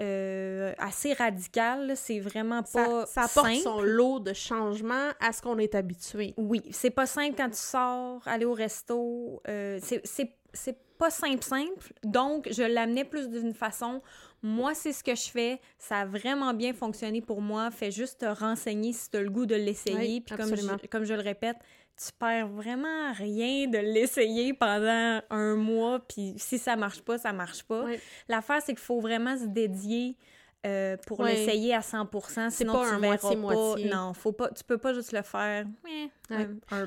Euh, 0.00 0.72
assez 0.78 1.12
radicale, 1.12 1.92
c'est 1.96 2.18
vraiment 2.18 2.62
pas 2.62 3.04
ça, 3.04 3.06
ça 3.06 3.22
apporte 3.24 3.54
son 3.56 3.82
lot 3.82 4.20
de 4.20 4.32
changements 4.32 5.10
à 5.20 5.32
ce 5.32 5.42
qu'on 5.42 5.58
est 5.58 5.74
habitué. 5.74 6.32
Oui, 6.38 6.62
c'est 6.70 6.90
pas 6.90 7.04
simple 7.04 7.34
quand 7.36 7.50
tu 7.50 7.58
sors, 7.58 8.26
aller 8.26 8.46
au 8.46 8.54
resto, 8.54 9.42
euh, 9.46 9.78
c'est 9.82 10.78
pas 11.02 11.10
simple, 11.10 11.42
simple. 11.42 11.92
Donc, 12.04 12.46
je 12.52 12.62
l'amenais 12.62 13.04
plus 13.04 13.28
d'une 13.28 13.54
façon. 13.54 14.00
Moi, 14.40 14.72
c'est 14.72 14.92
ce 14.92 15.02
que 15.02 15.16
je 15.16 15.28
fais. 15.28 15.60
Ça 15.76 16.02
a 16.02 16.06
vraiment 16.06 16.54
bien 16.54 16.72
fonctionné 16.72 17.20
pour 17.20 17.40
moi. 17.40 17.72
Fais 17.72 17.90
juste 17.90 18.20
te 18.20 18.26
renseigner 18.26 18.92
si 18.92 19.10
tu 19.10 19.16
as 19.16 19.22
le 19.22 19.30
goût 19.30 19.44
de 19.44 19.56
l'essayer. 19.56 20.20
Puis, 20.20 20.36
comme 20.36 20.54
je, 20.54 20.86
comme 20.86 21.04
je 21.04 21.14
le 21.14 21.20
répète, 21.20 21.56
tu 21.96 22.12
perds 22.16 22.46
vraiment 22.46 23.12
rien 23.14 23.66
de 23.66 23.78
l'essayer 23.78 24.54
pendant 24.54 25.20
un 25.28 25.56
mois. 25.56 25.98
Puis, 25.98 26.34
si 26.36 26.56
ça 26.56 26.76
marche 26.76 27.02
pas, 27.02 27.18
ça 27.18 27.32
marche 27.32 27.64
pas. 27.64 27.84
L'affaire, 28.28 28.62
c'est 28.64 28.72
qu'il 28.72 28.84
faut 28.84 29.00
vraiment 29.00 29.36
se 29.36 29.46
dédier. 29.46 30.16
Euh, 30.64 30.96
pour 31.08 31.24
l'essayer 31.24 31.74
à 31.74 31.80
100%, 31.80 32.50
sinon 32.50 32.74
pas 32.74 32.86
tu 32.86 32.94
un 32.94 32.98
moitié, 33.00 33.34
Moitié. 33.34 33.90
Non, 33.90 34.14
faut 34.14 34.30
pas, 34.30 34.48
tu 34.50 34.62
peux 34.62 34.78
pas 34.78 34.94
juste 34.94 35.10
le 35.10 35.22
faire. 35.22 35.66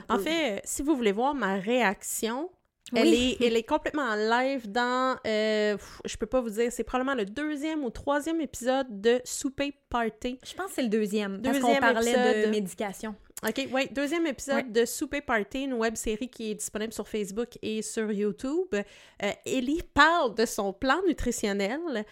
En 0.08 0.20
fait, 0.20 0.62
si 0.64 0.82
vous 0.84 0.96
voulez 0.96 1.12
voir 1.12 1.36
ma 1.36 1.56
réaction 1.56 2.50
elle, 2.94 3.14
est, 3.14 3.38
elle 3.42 3.56
est 3.56 3.64
complètement 3.64 4.04
en 4.04 4.16
live 4.16 4.70
dans, 4.72 5.18
euh, 5.26 5.78
je 6.06 6.18
peux 6.18 6.26
pas 6.26 6.42
vous 6.42 6.52
dire, 6.52 6.72
c'est 6.72 6.84
probablement 6.84 7.16
le 7.16 7.26
deuxième 7.26 7.84
ou 7.84 7.90
troisième 7.90 8.42
épisode 8.42 9.02
de 9.02 9.22
Souper 9.24 9.74
Party. 9.90 10.40
Je 10.46 10.54
pense 10.54 10.68
que 10.68 10.74
c'est 10.76 10.84
le 10.84 10.90
deuxième, 10.90 11.42
deuxième 11.42 11.62
parce 11.62 11.74
qu'on 11.74 11.80
parlait 11.80 12.46
de 12.46 12.50
médication. 12.50 13.16
OK, 13.48 13.68
oui, 13.72 13.88
deuxième 13.92 14.26
épisode 14.28 14.72
de 14.72 14.86
Souper 14.86 15.22
Party, 15.22 15.64
une 15.64 15.74
web 15.74 15.96
série 15.96 16.30
qui 16.30 16.52
est 16.52 16.56
disponible 16.56 16.94
sur 16.94 17.08
Facebook 17.08 17.58
et 17.62 17.82
sur 17.82 18.12
YouTube. 18.12 18.74
Euh, 18.74 19.32
Ellie 19.46 19.84
parle 19.94 20.34
de 20.36 20.46
son 20.46 20.72
plan 20.72 21.02
nutritionnel 21.08 22.06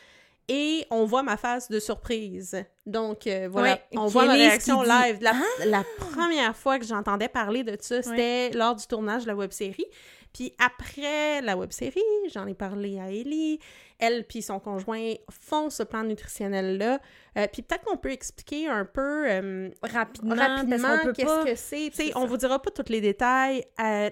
et 0.49 0.85
on 0.91 1.05
voit 1.05 1.23
ma 1.23 1.37
face 1.37 1.69
de 1.69 1.79
surprise. 1.79 2.63
Donc, 2.85 3.27
euh, 3.27 3.47
voilà, 3.49 3.79
on 3.95 4.07
voit 4.07 4.25
ma 4.25 4.33
réaction 4.33 4.83
live. 4.83 5.19
La, 5.21 5.33
ah! 5.33 5.65
la, 5.65 5.83
première 5.97 6.55
fois 6.55 6.77
que 6.77 6.85
j'entendais 6.85 7.29
parler 7.29 7.63
de 7.63 7.77
ça, 7.79 8.01
c'était 8.01 8.51
lors 8.51 8.75
du 8.75 8.85
tournage 8.85 9.23
de 9.23 9.27
la 9.27 9.35
web 9.35 9.51
série. 9.51 9.85
Puis 10.33 10.53
après 10.57 11.41
la 11.41 11.55
web-série, 11.55 12.01
j'en 12.33 12.47
ai 12.47 12.55
parlé 12.55 12.99
à 12.99 13.11
Ellie. 13.11 13.59
Elle 13.99 14.25
puis 14.25 14.41
son 14.41 14.59
conjoint 14.59 15.13
font 15.29 15.69
ce 15.69 15.83
plan 15.83 16.03
nutritionnel-là. 16.03 16.99
Euh, 17.37 17.47
puis 17.51 17.61
peut-être 17.61 17.85
qu'on 17.85 17.97
peut 17.97 18.11
expliquer 18.11 18.67
un 18.67 18.83
peu 18.83 19.29
euh, 19.29 19.69
rapidement, 19.83 20.35
qu'est-ce 21.15 21.45
que 21.45 21.55
c'est. 21.55 21.89
Tu 21.91 22.07
sais, 22.07 22.11
on 22.15 22.25
vous 22.25 22.37
dira 22.37 22.59
pas 22.61 22.71
tous 22.71 22.91
les 22.91 22.99
détails. 22.99 23.63
Euh, 23.79 24.09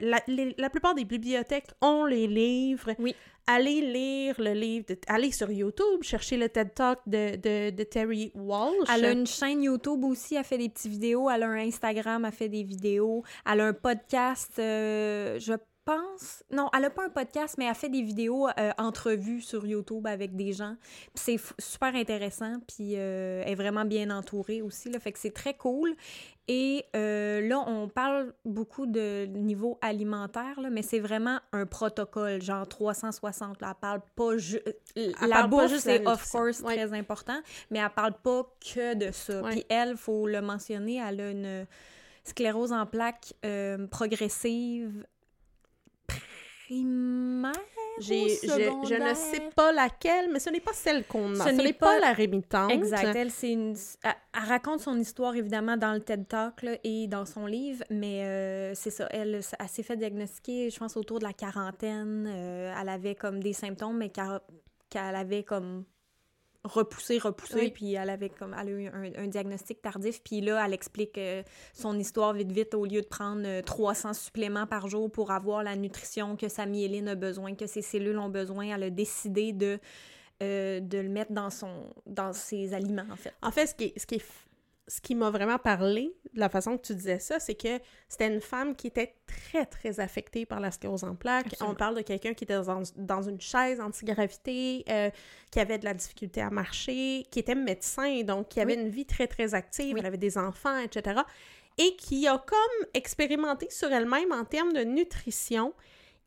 la, 0.57 0.69
plupart 0.69 0.93
des 0.93 1.05
bibliothèques 1.05 1.69
ont 1.81 2.05
les 2.05 2.27
livres. 2.27 2.91
Oui. 2.99 3.15
Allez 3.47 3.81
lire 3.81 4.35
le 4.37 4.53
livre, 4.53 4.85
de, 4.87 4.97
allez 5.07 5.31
sur 5.31 5.51
YouTube, 5.51 6.03
chercher 6.03 6.37
le 6.37 6.47
TED 6.47 6.75
Talk 6.75 6.99
de, 7.07 7.35
de, 7.37 7.71
de, 7.71 7.83
Terry 7.83 8.31
Walsh. 8.35 8.87
Elle 8.93 9.05
a 9.05 9.11
une 9.11 9.25
chaîne 9.25 9.63
YouTube 9.63 10.03
aussi, 10.03 10.35
elle 10.35 10.43
fait 10.43 10.59
des 10.59 10.69
petites 10.69 10.91
vidéos, 10.91 11.27
elle 11.27 11.41
a 11.41 11.47
un 11.47 11.57
Instagram, 11.57 12.23
elle 12.23 12.31
fait 12.31 12.49
des 12.49 12.61
vidéos, 12.61 13.23
elle 13.51 13.61
a 13.61 13.65
un 13.65 13.73
podcast, 13.73 14.53
je 14.57 15.57
pense. 15.91 16.43
Non, 16.51 16.69
elle 16.75 16.85
a 16.85 16.89
pas 16.89 17.05
un 17.05 17.09
podcast, 17.09 17.55
mais 17.57 17.65
elle 17.65 17.75
fait 17.75 17.89
des 17.89 18.01
vidéos 18.01 18.47
euh, 18.47 18.71
entrevues 18.77 19.41
sur 19.41 19.65
YouTube 19.65 20.07
avec 20.07 20.35
des 20.35 20.53
gens. 20.53 20.75
c'est 21.15 21.39
super 21.59 21.95
intéressant, 21.95 22.57
puis 22.67 22.93
euh, 22.95 23.43
elle 23.45 23.51
est 23.51 23.55
vraiment 23.55 23.85
bien 23.85 24.09
entourée 24.09 24.61
aussi, 24.61 24.89
là, 24.89 24.99
fait 24.99 25.11
que 25.11 25.19
c'est 25.19 25.33
très 25.33 25.53
cool. 25.53 25.95
Et 26.47 26.85
euh, 26.95 27.47
là, 27.47 27.63
on 27.67 27.87
parle 27.87 28.33
beaucoup 28.43 28.85
de 28.85 29.25
niveau 29.25 29.77
alimentaire, 29.81 30.59
là, 30.59 30.69
mais 30.69 30.81
c'est 30.81 30.99
vraiment 30.99 31.39
un 31.53 31.65
protocole, 31.65 32.41
genre 32.41 32.67
360. 32.67 33.61
Là. 33.61 33.69
Elle 33.69 33.75
parle 33.79 34.01
pas... 34.15 34.31
la 35.27 35.47
bouffe, 35.47 35.77
c'est 35.77 36.05
of 36.05 36.29
course 36.29 36.61
très 36.61 36.93
important, 36.93 37.39
mais 37.69 37.79
elle 37.79 37.89
parle 37.89 38.13
pas 38.21 38.43
que 38.59 38.95
de 38.95 39.11
ça. 39.11 39.41
Puis 39.49 39.65
elle, 39.69 39.95
faut 39.95 40.27
le 40.27 40.41
mentionner, 40.41 40.95
elle 40.95 41.21
a 41.21 41.31
une 41.31 41.67
sclérose 42.23 42.73
en 42.73 42.85
plaques 42.85 43.33
progressive 43.89 45.05
primaire 46.71 47.51
J'ai, 47.99 48.29
je, 48.29 48.47
je 48.47 48.95
ne 48.95 49.13
sais 49.13 49.49
pas 49.55 49.71
laquelle, 49.71 50.31
mais 50.31 50.39
ce 50.39 50.49
n'est 50.49 50.61
pas 50.61 50.73
celle 50.73 51.05
qu'on 51.05 51.37
a. 51.39 51.43
Ce 51.45 51.49
n'est 51.49 51.73
pas- 51.73 51.87
pas, 51.87 51.99
la 51.99 52.13
rémitante. 52.13 52.71
Exact. 52.71 53.13
Elle, 53.15 53.31
c'est 53.31 53.51
une... 53.51 53.75
elle, 54.03 54.13
elle 54.33 54.49
raconte 54.49 54.79
son 54.79 54.97
histoire, 54.97 55.35
évidemment, 55.35 55.75
dans 55.77 55.93
le 55.93 55.99
TED 55.99 56.27
Talk 56.27 56.61
là, 56.63 56.77
et 56.83 57.07
dans 57.07 57.25
son 57.25 57.45
livre, 57.45 57.83
mais 57.89 58.23
euh, 58.23 58.73
c'est 58.75 58.89
ça. 58.89 59.07
Elle, 59.11 59.41
elle 59.59 59.69
s'est 59.69 59.83
fait 59.83 59.97
diagnostiquer, 59.97 60.69
je 60.69 60.79
pense, 60.79 60.95
autour 60.95 61.19
de 61.19 61.25
la 61.25 61.33
quarantaine. 61.33 62.25
Euh, 62.27 62.73
elle 62.79 62.89
avait 62.89 63.15
comme 63.15 63.41
des 63.41 63.53
symptômes, 63.53 63.97
mais 63.97 64.09
qu'elle 64.09 65.15
avait 65.15 65.43
comme 65.43 65.83
repoussé, 66.63 67.17
repoussé, 67.17 67.55
Oui. 67.55 67.71
puis 67.71 67.93
elle 67.95 68.09
avait 68.09 68.29
comme 68.29 68.55
elle 68.59 68.67
a 68.67 68.71
eu 68.71 68.87
un, 68.87 69.23
un 69.23 69.27
diagnostic 69.27 69.81
tardif, 69.81 70.21
puis 70.23 70.41
là, 70.41 70.63
elle 70.65 70.73
explique 70.73 71.17
euh, 71.17 71.41
son 71.73 71.97
histoire 71.97 72.33
vite 72.33 72.51
vite 72.51 72.73
au 72.75 72.85
lieu 72.85 73.01
de 73.01 73.07
prendre 73.07 73.43
euh, 73.45 73.61
300 73.61 74.13
suppléments 74.13 74.67
par 74.67 74.87
jour 74.87 75.11
pour 75.11 75.31
avoir 75.31 75.63
la 75.63 75.75
nutrition 75.75 76.35
que 76.35 76.47
sa 76.49 76.65
myéline 76.65 77.07
a 77.07 77.15
besoin, 77.15 77.55
que 77.55 77.65
ses 77.65 77.81
cellules 77.81 78.17
ont 78.19 78.29
besoin, 78.29 78.75
elle 78.75 78.83
a 78.83 78.89
décidé 78.89 79.53
de 79.53 79.79
euh, 80.43 80.79
de 80.79 80.97
le 80.97 81.09
mettre 81.09 81.31
dans 81.33 81.49
son 81.51 81.69
dans 82.07 82.33
ses 82.33 82.73
aliments 82.73 83.05
en 83.11 83.15
fait. 83.15 83.33
En 83.41 83.51
fait, 83.51 83.67
ce 83.67 83.75
qui, 83.75 83.83
est- 83.85 83.99
ce 83.99 84.05
qui, 84.07 84.15
est 84.15 84.25
ce 84.93 84.99
qui 84.99 85.15
m'a 85.15 85.29
vraiment 85.29 85.57
parlé 85.57 86.13
de 86.33 86.39
la 86.39 86.49
façon 86.49 86.77
que 86.77 86.85
tu 86.87 86.93
disais 86.95 87.19
ça, 87.19 87.39
c'est 87.39 87.55
que 87.55 87.79
c'était 88.09 88.27
une 88.27 88.41
femme 88.41 88.75
qui 88.75 88.87
était 88.87 89.15
très, 89.25 89.65
très 89.65 90.01
affectée 90.01 90.45
par 90.45 90.59
la 90.59 90.69
sclérose 90.69 91.05
en 91.05 91.15
plaques. 91.15 91.47
Absolument. 91.47 91.71
On 91.71 91.75
parle 91.77 91.95
de 91.95 92.01
quelqu'un 92.01 92.33
qui 92.33 92.43
était 92.43 92.55
dans, 92.61 92.83
dans 92.97 93.21
une 93.21 93.39
chaise 93.39 93.79
antigravité, 93.79 94.83
euh, 94.89 95.09
qui 95.49 95.59
avait 95.61 95.77
de 95.77 95.85
la 95.85 95.93
difficulté 95.93 96.41
à 96.41 96.49
marcher, 96.49 97.25
qui 97.31 97.39
était 97.39 97.55
médecin, 97.55 98.21
donc 98.23 98.49
qui 98.49 98.59
avait 98.59 98.75
Oui. 98.75 98.81
une 98.83 98.89
vie 98.89 99.05
très, 99.05 99.27
très 99.27 99.53
active, 99.53 99.93
Oui. 99.93 99.99
elle 100.01 100.05
avait 100.07 100.17
des 100.17 100.37
enfants, 100.37 100.77
etc. 100.79 101.21
Et 101.77 101.95
qui 101.95 102.27
a 102.27 102.37
comme 102.37 102.87
expérimenté 102.93 103.69
sur 103.69 103.89
elle-même 103.93 104.33
en 104.33 104.43
termes 104.43 104.73
de 104.73 104.81
nutrition 104.83 105.73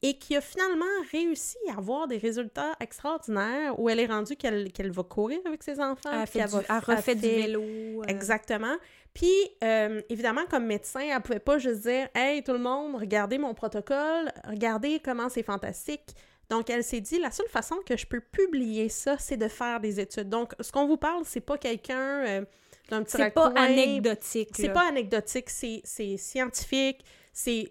et 0.06 0.18
qui 0.18 0.36
a 0.36 0.40
finalement 0.40 0.84
réussi 1.12 1.56
à 1.72 1.78
avoir 1.78 2.06
des 2.06 2.18
résultats 2.18 2.72
extraordinaires 2.80 3.78
où 3.80 3.88
elle 3.88 4.00
est 4.00 4.06
rendue 4.06 4.36
qu'elle 4.36 4.70
qu'elle 4.72 4.90
va 4.90 5.02
courir 5.02 5.38
avec 5.46 5.62
ses 5.62 5.80
enfants. 5.80 6.10
Elle, 6.12 6.26
fait 6.26 6.44
du- 6.44 6.50
va- 6.50 6.62
elle 6.68 6.94
refait 6.96 7.12
elle 7.12 7.20
du 7.20 7.26
fait- 7.26 7.40
vélo. 7.46 7.62
euh, 7.62 8.02
Exactement. 8.06 8.76
Puis, 9.14 9.32
euh, 9.62 10.02
évidemment, 10.10 10.42
comme 10.50 10.66
médecin, 10.66 11.00
elle 11.00 11.22
pouvait 11.22 11.38
pas 11.38 11.58
juste 11.58 11.82
dire 11.82 12.08
«Hey, 12.14 12.42
tout 12.42 12.52
le 12.52 12.58
monde, 12.58 12.96
regardez 12.96 13.38
mon 13.38 13.54
protocole, 13.54 14.30
regardez 14.48 15.00
comment 15.00 15.28
c'est 15.28 15.42
fantastique». 15.44 16.10
Donc, 16.50 16.68
elle 16.68 16.84
s'est 16.84 17.00
dit, 17.00 17.18
la 17.18 17.30
seule 17.30 17.48
façon 17.48 17.76
que 17.86 17.96
je 17.96 18.04
peux 18.06 18.20
publier 18.20 18.88
ça, 18.90 19.16
c'est 19.18 19.36
de 19.38 19.48
faire 19.48 19.80
des 19.80 20.00
études. 20.00 20.28
Donc, 20.28 20.52
ce 20.60 20.70
qu'on 20.72 20.86
vous 20.86 20.98
parle, 20.98 21.22
c'est 21.24 21.40
pas 21.40 21.56
quelqu'un 21.56 22.26
euh, 22.26 22.44
d'un 22.90 23.02
petit 23.04 23.16
C'est 23.16 23.30
pas 23.30 23.52
anecdotique. 23.56 24.50
C'est 24.54 24.68
pas 24.72 24.86
anecdotique, 24.88 25.48
c'est 25.48 26.16
scientifique, 26.18 27.02
c'est... 27.32 27.70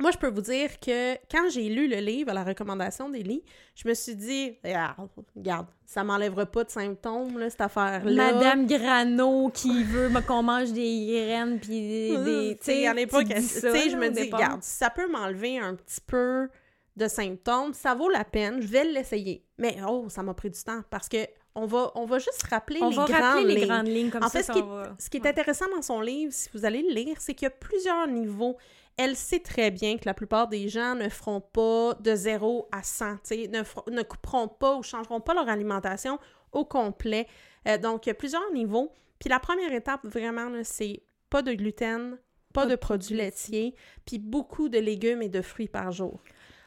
Moi, 0.00 0.10
je 0.12 0.18
peux 0.18 0.28
vous 0.30 0.40
dire 0.40 0.80
que 0.80 1.14
quand 1.30 1.50
j'ai 1.50 1.68
lu 1.68 1.86
le 1.86 1.98
livre 1.98 2.30
à 2.30 2.34
la 2.34 2.42
recommandation 2.42 3.10
d'Élie, 3.10 3.42
je 3.74 3.86
me 3.86 3.92
suis 3.94 4.16
dit, 4.16 4.56
regarde, 4.64 5.08
regarde, 5.36 5.66
ça 5.84 6.02
m'enlèvera 6.02 6.46
pas 6.46 6.64
de 6.64 6.70
symptômes, 6.70 7.38
là, 7.38 7.50
cette 7.50 7.60
affaire-là. 7.60 8.32
Madame 8.32 8.66
Grano 8.66 9.50
qui 9.50 9.84
veut 9.84 10.10
qu'on 10.26 10.42
mange 10.42 10.72
des 10.72 11.06
graines 11.06 11.60
puis 11.60 11.68
des, 11.80 12.16
des 12.16 12.56
tu 12.58 12.64
sais, 12.64 12.86
à 12.86 12.94
l'époque, 12.94 13.26
tu 13.28 13.40
sais, 13.42 13.90
je 13.90 13.96
me 13.96 14.08
dis, 14.08 14.30
regarde, 14.30 14.62
ça 14.62 14.88
peut 14.88 15.06
m'enlever 15.06 15.58
un 15.58 15.74
petit 15.74 16.00
peu 16.00 16.48
de 16.96 17.06
symptômes, 17.06 17.72
ça 17.74 17.94
vaut 17.94 18.08
la 18.08 18.24
peine, 18.24 18.60
je 18.60 18.66
vais 18.68 18.84
l'essayer. 18.84 19.44
Mais 19.58 19.76
oh, 19.86 20.06
ça 20.08 20.22
m'a 20.22 20.34
pris 20.34 20.50
du 20.50 20.62
temps 20.62 20.80
parce 20.90 21.08
que 21.08 21.18
on 21.54 21.66
va, 21.66 21.90
on 21.94 22.06
va 22.06 22.18
juste 22.18 22.44
rappeler 22.48 22.78
On 22.80 22.90
les 22.90 22.96
va 22.96 23.04
grandes 23.06 23.20
rappeler 23.20 23.54
les 23.54 23.66
grandes 23.66 23.88
lignes 23.88 24.10
comme 24.10 24.22
En 24.22 24.28
ça. 24.28 24.38
fait, 24.38 24.44
ce 24.44 24.52
qui, 24.52 24.62
va- 24.62 24.94
ce 24.98 25.10
qui 25.10 25.16
est 25.16 25.22
ouais. 25.22 25.28
intéressant 25.28 25.66
dans 25.74 25.82
son 25.82 26.00
livre, 26.00 26.32
si 26.32 26.48
vous 26.54 26.64
allez 26.64 26.82
le 26.82 26.94
lire, 26.94 27.16
c'est 27.18 27.34
qu'il 27.34 27.46
y 27.46 27.48
a 27.48 27.50
plusieurs 27.50 28.06
niveaux. 28.06 28.56
Elle 28.96 29.16
sait 29.16 29.40
très 29.40 29.70
bien 29.70 29.96
que 29.96 30.04
la 30.04 30.14
plupart 30.14 30.48
des 30.48 30.68
gens 30.68 30.94
ne 30.94 31.08
feront 31.08 31.40
pas 31.40 31.94
de 32.00 32.14
0 32.14 32.68
à 32.70 32.82
100, 32.82 33.14
tu 33.14 33.20
sais, 33.24 33.48
ne, 33.48 33.62
ne 33.90 34.02
couperont 34.02 34.48
pas 34.48 34.76
ou 34.76 34.82
changeront 34.82 35.20
pas 35.20 35.32
leur 35.34 35.48
alimentation 35.48 36.18
au 36.52 36.64
complet. 36.64 37.26
Euh, 37.66 37.78
donc, 37.78 38.04
il 38.06 38.10
y 38.10 38.12
a 38.12 38.14
plusieurs 38.14 38.52
niveaux. 38.52 38.92
Puis 39.18 39.28
la 39.30 39.38
première 39.40 39.72
étape, 39.72 40.00
vraiment, 40.04 40.50
c'est 40.64 41.02
pas 41.30 41.42
de 41.42 41.52
gluten, 41.52 42.18
pas, 42.52 42.62
Pas 42.62 42.66
de 42.66 42.70
de 42.72 42.76
produits 42.76 43.14
laitiers, 43.16 43.74
puis 44.04 44.18
beaucoup 44.18 44.68
de 44.68 44.78
légumes 44.78 45.22
et 45.22 45.28
de 45.28 45.40
fruits 45.42 45.68
par 45.68 45.92
jour. 45.92 46.20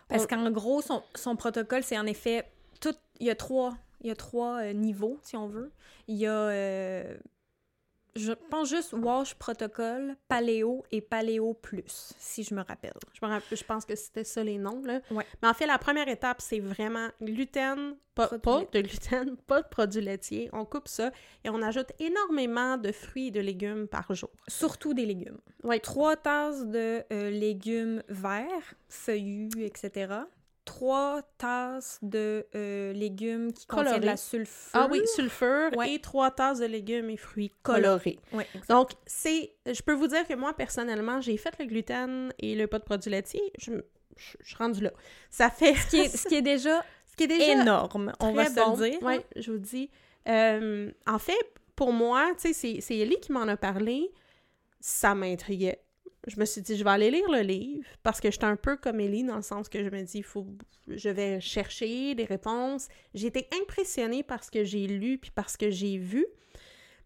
Parce 0.08 0.24
On- 0.24 0.28
qu'en 0.28 0.52
gros, 0.52 0.82
son, 0.82 1.04
son 1.16 1.36
protocole, 1.36 1.84
c'est 1.84 1.98
en 1.98 2.06
effet 2.06 2.46
tout. 2.80 2.96
Il 3.20 3.28
y 3.28 3.30
a 3.30 3.36
trois, 3.36 3.74
il 4.02 4.08
y 4.08 4.12
a 4.12 4.16
trois 4.16 4.62
euh, 4.62 4.74
niveaux, 4.74 5.20
si 5.24 5.36
on 5.36 5.48
veut. 5.48 5.72
Il 6.08 6.16
y 6.18 6.26
a. 6.26 6.32
euh, 6.32 7.18
je 8.16 8.32
pense 8.34 8.70
juste 8.70 8.94
Wash 8.94 9.36
Protocol, 9.36 10.16
Paléo 10.28 10.84
et 10.92 11.02
Paléo 11.02 11.54
Plus, 11.54 12.14
si 12.18 12.44
je 12.44 12.54
me 12.54 12.62
rappelle. 12.62 12.94
Je, 13.14 13.26
me 13.26 13.32
rappelle- 13.32 13.58
je 13.58 13.64
pense 13.64 13.86
que 13.86 13.96
c'était 13.96 14.24
ça 14.24 14.44
les 14.44 14.58
noms, 14.58 14.82
là. 14.84 15.02
Ouais. 15.12 15.26
Mais 15.42 15.48
en 15.48 15.54
fait, 15.54 15.66
la 15.66 15.78
première 15.78 16.08
étape, 16.08 16.42
c'est 16.42 16.60
vraiment 16.60 17.10
gluten, 17.22 17.96
pas, 18.16 18.28
de 18.28 18.82
gluten, 18.82 19.36
pas 19.48 19.62
de 19.64 19.68
produits 19.68 20.02
laitiers. 20.02 20.50
On 20.54 20.66
coupe 20.66 20.88
ça 20.88 21.12
et 21.44 21.50
on 21.50 21.62
ajoute 21.62 21.92
énormément 22.00 22.78
de 22.78 22.92
fruits 22.92 23.28
et 23.28 23.32
de 23.32 23.40
légumes 23.40 23.88
par 23.88 24.14
jour. 24.14 24.30
Surtout 24.48 24.94
des 24.94 25.06
légumes. 25.06 25.40
Oui, 25.64 25.80
Trois 25.82 26.16
tasses 26.16 26.66
de 26.66 27.04
euh, 27.12 27.30
légumes 27.32 28.04
verts, 28.10 28.76
feuillus, 28.90 29.50
etc. 29.64 30.14
Trois 30.66 31.22
tasses 31.38 32.00
de 32.02 32.46
euh, 32.56 32.94
légumes 32.94 33.52
qui 33.52 33.66
contiennent 33.66 34.00
de 34.00 34.06
la 34.06 34.16
sulfure. 34.18 34.70
Ah 34.74 34.88
oui, 34.90 35.02
sulfure 35.16 35.72
Ouais. 35.76 35.94
et 35.96 36.00
trois 36.00 36.32
tasses 36.32 36.60
de 36.60 36.66
légumes 36.66 37.10
et 37.10 37.18
fruits 37.18 37.52
Colorés. 37.64 38.18
Ouais. 38.32 38.48
Donc, 38.70 38.92
c'est... 39.06 39.54
Je 39.66 39.82
peux 39.82 39.94
vous 39.94 40.08
dire 40.08 40.26
que 40.28 40.34
moi, 40.36 40.54
personnellement, 40.54 41.20
j'ai 41.20 41.36
fait 41.38 41.54
le 41.60 41.66
gluten 41.66 42.34
et 42.40 42.56
le 42.56 42.68
pas 42.68 42.80
de 42.80 42.86
produits 42.86 43.12
laitiers. 43.12 43.52
Je, 43.60 43.72
je, 44.16 44.38
je 44.40 44.48
suis 44.48 44.56
rendue 44.58 44.82
là. 44.84 44.92
Ça 45.30 45.50
fait... 45.50 45.76
ce, 45.76 45.88
qui 45.90 45.98
est, 46.00 46.08
ce 46.16 46.28
qui 46.28 46.36
est 46.36 46.42
déjà 46.42 46.84
Ce 47.12 47.16
qui 47.18 47.26
est 47.26 47.28
déjà 47.28 47.62
énorme, 47.62 48.12
on 48.22 48.32
va 48.34 48.46
se 48.46 48.56
le 48.56 48.90
dire. 48.90 49.00
Oui, 49.04 49.16
hein. 49.18 49.22
je 49.36 49.52
vous 49.52 49.60
dis. 49.60 49.92
Euh, 50.28 50.90
en 51.06 51.20
fait, 51.20 51.38
pour 51.76 51.92
moi, 51.94 52.32
tu 52.42 52.48
sais, 52.48 52.54
c'est- 52.54 52.82
c'est 52.82 52.98
Ellie 52.98 53.20
qui 53.20 53.32
m'en 53.32 53.48
a 53.48 53.56
parlé. 53.58 54.12
Ça 54.80 55.14
m'intriguait. 55.14 55.80
Je 56.28 56.40
me 56.40 56.46
suis 56.46 56.62
dit, 56.62 56.78
je 56.78 56.84
vais 56.84 56.90
aller 56.90 57.12
lire 57.12 57.30
le 57.30 57.42
livre 57.42 57.84
parce 58.02 58.22
que 58.22 58.32
j'étais 58.32 58.46
un 58.46 58.56
peu 58.56 58.78
comme 58.78 59.00
Ellie 59.00 59.24
dans 59.24 59.36
le 59.36 59.42
sens 59.42 59.68
que 59.68 59.84
je 59.84 59.90
me 59.90 60.02
dis, 60.04 60.24
faut, 60.24 60.46
je 60.88 61.10
vais 61.10 61.42
chercher 61.42 62.16
des 62.16 62.26
réponses. 62.26 62.88
J'ai 63.14 63.28
été 63.28 63.48
impressionnée 63.62 64.24
par 64.24 64.44
ce 64.44 64.50
que 64.52 64.64
j'ai 64.64 64.88
lu 64.88 65.18
puis 65.18 65.32
par 65.32 65.50
ce 65.50 65.58
que 65.58 65.70
j'ai 65.70 65.98
vu. 65.98 66.26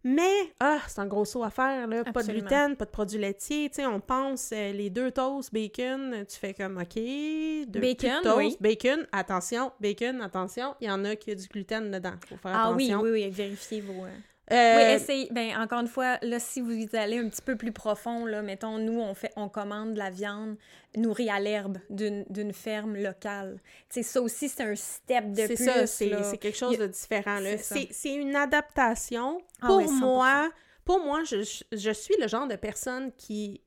Mais, 0.03 0.53
ah, 0.59 0.79
c'est 0.87 0.99
un 0.99 1.07
gros 1.07 1.25
saut 1.25 1.43
à 1.43 1.49
faire, 1.49 1.87
là. 1.87 2.03
Pas 2.05 2.23
de 2.23 2.31
gluten, 2.31 2.75
pas 2.77 2.85
de 2.85 2.91
produits 2.91 3.17
laitiers. 3.17 3.67
Tu 3.69 3.77
sais, 3.77 3.85
on 3.87 3.99
pense, 3.99 4.51
euh, 4.53 4.71
les 4.71 4.89
deux 4.89 5.11
toasts, 5.11 5.51
bacon, 5.51 6.23
tu 6.29 6.37
fais 6.37 6.53
comme, 6.53 6.77
OK, 6.77 6.93
deux 6.95 7.79
Bacon, 7.81 8.21
toasts, 8.23 8.37
oui. 8.37 8.57
bacon, 8.61 9.05
attention, 9.11 9.71
bacon, 9.81 10.21
attention, 10.21 10.75
il 10.79 10.87
y 10.87 10.91
en 10.91 11.03
a 11.03 11.15
qui 11.15 11.31
a 11.31 11.35
du 11.35 11.47
gluten 11.47 11.91
dedans. 11.91 12.13
Faut 12.29 12.37
faire 12.37 12.51
Ah 12.55 12.71
oui, 12.71 12.85
attention. 12.91 13.01
oui, 13.01 13.11
oui, 13.23 13.29
vérifiez 13.31 13.81
vos... 13.81 14.05
euh, 14.51 14.75
Oui, 14.77 14.81
essayez. 14.93 15.27
Ben, 15.31 15.57
encore 15.57 15.79
une 15.81 15.87
fois, 15.87 16.17
là, 16.21 16.39
si 16.39 16.61
vous 16.61 16.71
y 16.71 16.89
allez 16.95 17.17
un 17.19 17.27
petit 17.29 17.41
peu 17.41 17.55
plus 17.55 17.71
profond, 17.71 18.25
là, 18.25 18.41
mettons, 18.41 18.77
nous, 18.77 18.99
on 18.99 19.13
fait, 19.13 19.31
on 19.35 19.49
commande 19.49 19.93
de 19.93 19.97
la 19.97 20.09
viande 20.09 20.55
nourrie 20.95 21.29
à 21.29 21.39
l'herbe 21.39 21.77
d'une 21.89 22.23
d'une 22.29 22.53
ferme 22.53 22.95
locale. 22.95 23.59
Tu 23.89 23.95
sais, 23.95 24.03
ça 24.03 24.21
aussi, 24.21 24.49
c'est 24.49 24.63
un 24.63 24.75
step 24.75 25.31
de 25.31 25.35
c'est 25.35 25.55
plus. 25.55 25.65
ça, 25.65 25.85
c'est 25.87 26.09
là. 26.09 26.23
c'est 26.23 26.37
quelque 26.37 26.57
chose 26.57 26.77
de 26.77 26.87
différent. 26.87 27.39
là. 27.39 27.57
c'est 27.57 27.91
ça. 27.91 28.09
Une 28.09 28.35
adaptation. 28.35 29.41
Ah 29.61 29.67
Pour 29.67 29.77
ouais, 29.77 29.85
100%. 29.85 29.89
moi, 29.99 30.49
pour 30.85 30.99
moi 31.03 31.23
je, 31.25 31.41
je- 31.71 31.91
suis 31.91 32.15
le 32.19 32.27
genre 32.27 32.47
de 32.47 32.55
personne 32.55 33.11
qui, 33.17 33.61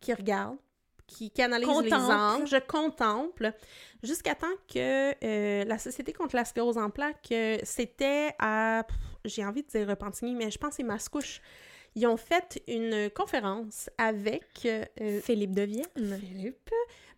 qui 0.00 0.14
regarde, 0.14 0.56
qui, 1.06 1.30
qui 1.30 1.42
analyse 1.42 1.68
les 1.68 1.90
Contemple. 1.90 2.12
angles, 2.12 2.46
je 2.46 2.56
contemple, 2.56 3.52
jusqu'à 4.02 4.34
temps 4.34 4.46
que 4.72 5.12
euh, 5.22 5.64
la 5.64 5.78
Société 5.78 6.12
contre 6.14 6.34
la 6.36 6.44
sclérose 6.46 6.78
en 6.78 6.88
plaques, 6.88 7.28
euh, 7.32 7.58
c'était 7.62 8.34
à, 8.38 8.84
pff, 8.88 8.96
j'ai 9.24 9.44
envie 9.44 9.62
de 9.62 9.68
dire 9.68 9.88
Repentigny, 9.88 10.34
mais 10.34 10.50
je 10.50 10.58
pense 10.58 10.70
que 10.70 10.76
c'est 10.76 10.82
Mascouche. 10.82 11.40
Ils 11.96 12.06
ont 12.06 12.16
fait 12.16 12.60
une 12.66 13.08
conférence 13.10 13.88
avec 13.98 14.66
euh, 14.66 15.20
Philippe 15.20 15.54
de 15.54 15.62
Vienne. 15.62 16.18
Philippe. 16.18 16.70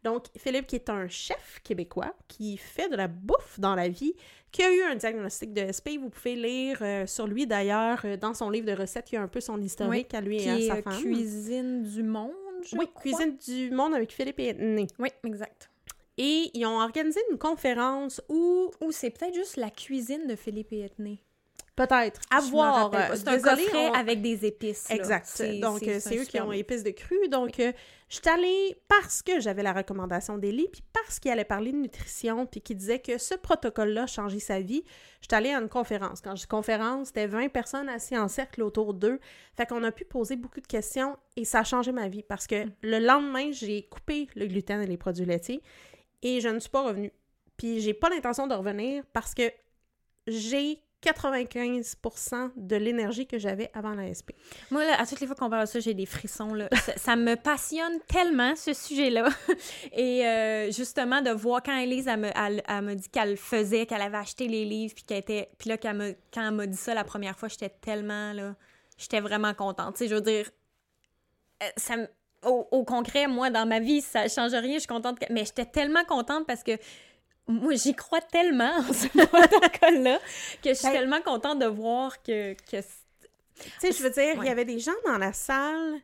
Donc, 0.05 0.27
Philippe, 0.37 0.67
qui 0.67 0.77
est 0.77 0.91
un 0.91 1.09
chef 1.09 1.61
québécois, 1.65 2.15
qui 2.29 2.57
fait 2.59 2.89
de 2.89 2.97
la 2.97 3.09
bouffe 3.09 3.59
dans 3.59 3.75
la 3.75 3.89
vie, 3.89 4.15
qui 4.53 4.63
a 4.63 4.73
eu 4.73 4.83
un 4.83 4.95
diagnostic 4.95 5.53
de 5.53 5.73
SP. 5.73 5.99
Vous 5.99 6.11
pouvez 6.11 6.37
lire 6.37 6.79
euh, 6.83 7.07
sur 7.07 7.27
lui, 7.27 7.47
d'ailleurs, 7.47 8.03
euh, 8.05 8.17
dans 8.17 8.35
son 8.35 8.51
livre 8.51 8.67
de 8.67 8.79
recettes, 8.79 9.11
il 9.13 9.15
y 9.17 9.19
a 9.19 9.23
un 9.23 9.29
peu 9.29 9.41
son 9.41 9.61
historique 9.61 10.13
à 10.15 10.21
lui 10.21 10.43
et 10.43 10.51
à 10.51 10.75
sa 10.75 10.83
femme. 10.83 11.01
Cuisine 11.01 11.83
du 11.83 12.03
monde, 12.03 12.33
je 12.63 12.77
oui, 12.77 12.87
crois. 12.95 13.01
Cuisine 13.03 13.37
du 13.37 13.71
monde 13.71 13.95
avec 13.95 14.13
Philippe 14.13 14.39
et 14.41 14.49
Edney. 14.49 14.87
Oui, 14.99 15.09
exact. 15.25 15.71
Et 16.19 16.51
ils 16.55 16.65
ont 16.67 16.81
organisé 16.81 17.21
une 17.31 17.39
conférence 17.39 18.23
où, 18.29 18.71
Ou 18.81 18.93
c'est 18.93 19.11
peut-être 19.11 19.35
juste 19.35 19.57
la 19.57 19.71
cuisine 19.71 20.27
de 20.27 20.37
Philippe 20.37 20.73
et 20.73 20.81
Etney. 20.81 21.19
Peut-être, 21.77 22.21
à 22.31 22.41
voir. 22.41 22.91
euh, 22.95 23.15
C'est 23.15 23.29
un 23.29 23.91
on- 23.91 23.93
avec 23.93 24.23
des 24.23 24.45
épices. 24.47 24.89
là. 24.89 24.97
Exact. 24.97 25.43
Donc, 25.61 25.83
euh, 25.83 25.99
c'est 26.01 26.17
eux 26.17 26.25
qui 26.25 26.41
ont 26.41 26.51
épices 26.53 26.83
de 26.83 26.91
cru. 26.91 27.29
Donc, 27.29 27.61
euh, 27.61 27.73
je 28.09 28.17
suis 28.17 28.29
allée 28.29 28.77
parce 28.89 29.23
que 29.23 29.41
j'avais 29.41 29.63
la 29.63 29.73
recommandation 29.73 30.39
d'Élie, 30.39 30.69
puis 30.73 30.83
parce 30.93 31.19
qu'il 31.19 31.31
allait 31.31 31.45
parler 31.45 31.73
de 31.73 31.77
nutrition, 31.77 32.47
puis 32.47 32.61
qu'il 32.61 32.77
disait 32.77 33.01
que 33.01 33.19
ce 33.19 33.35
protocole-là 33.35 34.05
a 34.05 34.07
changé 34.07 34.39
sa 34.41 34.61
vie. 34.61 34.83
Je 35.21 35.27
suis 35.29 35.35
allée 35.37 35.51
à 35.53 35.59
une 35.61 35.69
conférence. 35.69 36.21
Quand 36.21 36.35
je 36.35 36.43
dis 36.43 36.47
conférence, 36.47 37.09
c'était 37.09 37.27
20 37.27 37.49
personnes 37.49 37.89
assises 37.89 38.19
en 38.19 38.29
cercle 38.29 38.63
autour 38.63 38.95
d'eux. 38.95 39.19
Fait 39.57 39.67
qu'on 39.67 39.83
a 39.85 39.93
pu 39.93 40.05
poser 40.05 40.37
beaucoup 40.37 40.61
de 40.61 40.67
questions 40.67 41.17
et 41.37 41.45
ça 41.45 41.61
a 41.61 41.65
changé 41.65 41.93
ma 41.93 42.09
vie 42.09 42.23
parce 42.23 42.47
que 42.47 42.65
Mm. 42.65 42.73
le 42.83 42.99
lendemain, 43.01 43.51
j'ai 43.53 43.83
coupé 43.89 44.29
le 44.35 44.47
gluten 44.47 44.81
et 44.83 44.87
les 44.87 44.97
produits 44.97 45.27
laitiers. 45.27 45.63
et 46.23 46.41
je 46.41 46.49
ne 46.49 46.59
suis 46.59 46.71
pas 46.71 46.83
revenue. 46.83 47.13
Puis 47.57 47.81
j'ai 47.81 47.93
pas 47.95 48.09
l'intention 48.09 48.47
de 48.47 48.55
revenir 48.55 49.05
parce 49.13 49.35
que 49.35 49.43
j'ai 50.27 50.81
95% 51.03 52.51
de 52.57 52.77
l'énergie 52.77 53.27
que 53.27 53.39
j'avais 53.39 53.71
avant 53.75 53.95
l'ASP. 53.95 54.33
Moi, 54.71 54.85
là, 54.85 55.01
à 55.01 55.07
toutes 55.07 55.21
les 55.21 55.27
fois 55.27 55.37
qu'on 55.37 55.51
parle 55.51 55.65
de 55.65 55.69
ça, 55.69 55.81
j'ai 55.81 55.95
des 55.95 56.07
frissons. 56.07 56.55
Là. 56.55 56.69
ça, 56.97 57.17
me 57.17 57.37
passionne 57.37 58.01
tellement, 58.09 58.57
ce 58.57 58.73
sujet-là. 58.73 59.29
Et 59.93 60.27
euh, 60.27 60.71
justement, 60.71 61.23
de 61.23 61.31
voir 61.31 61.63
quand 61.63 61.77
Elise, 61.77 62.09
elle 62.09 62.21
me, 62.21 62.31
elle, 62.35 62.63
elle 62.67 62.97
dit 62.97 63.09
qu'elle 63.09 63.37
faisait, 63.37 63.87
qu'elle 63.87 64.03
avait 64.03 64.19
acheté 64.19 64.49
les 64.49 64.65
livres, 64.65 64.95
puis 64.95 65.05
qu'elle 65.05 65.19
était... 65.19 65.51
Puis 65.59 65.69
là, 65.69 65.77
quand 65.79 65.93
elle 65.93 66.51
m'a 66.51 66.67
dit 66.67 66.77
ça 66.77 66.95
la 66.95 67.05
première 67.05 67.39
fois, 67.39 67.49
j'étais 67.49 67.71
tellement, 67.71 68.33
là... 68.33 68.55
J'étais 68.99 69.21
vraiment 69.21 69.53
contente. 69.53 69.97
Tu 69.97 70.05
sais, 70.05 70.09
je 70.09 70.15
veux 70.15 70.23
dire... 70.23 70.51
euh, 71.63 72.07
Au, 72.43 72.85
concret, 72.85 73.27
moi, 73.27 73.51
dans 73.51 73.67
ma 73.67 73.79
vie, 73.79 74.01
ça 74.01 74.27
change 74.29 74.53
rien. 74.53 74.75
Je 74.75 74.81
suis 74.81 74.87
contente. 74.87 75.19
Mais 75.31 75.45
j'étais 75.45 75.67
tellement 75.67 76.05
contente 76.05 76.47
parce 76.47 76.63
que 76.63 76.79
moi, 77.49 77.75
j'y 77.75 77.95
crois 77.95 78.21
tellement 78.21 78.77
en 78.79 78.93
ce 78.93 79.07
protocole-là 79.27 80.19
que 80.63 80.71
je 80.71 80.75
suis 80.75 80.87
Ben- 80.89 80.93
tellement 80.93 81.21
contente 81.23 81.59
de 81.59 81.67
voir 81.67 82.23
que... 82.23 82.55
que 82.55 82.81
Tu 82.81 83.71
sais, 83.81 83.93
je 83.93 84.03
veux 84.03 84.11
dire, 84.11 84.35
il 84.35 84.41
Ouais. 84.41 84.47
y 84.47 84.51
avait 84.51 84.65
des 84.65 84.79
gens 84.79 84.93
dans 85.07 85.19
la 85.19 85.33
salle 85.33 86.01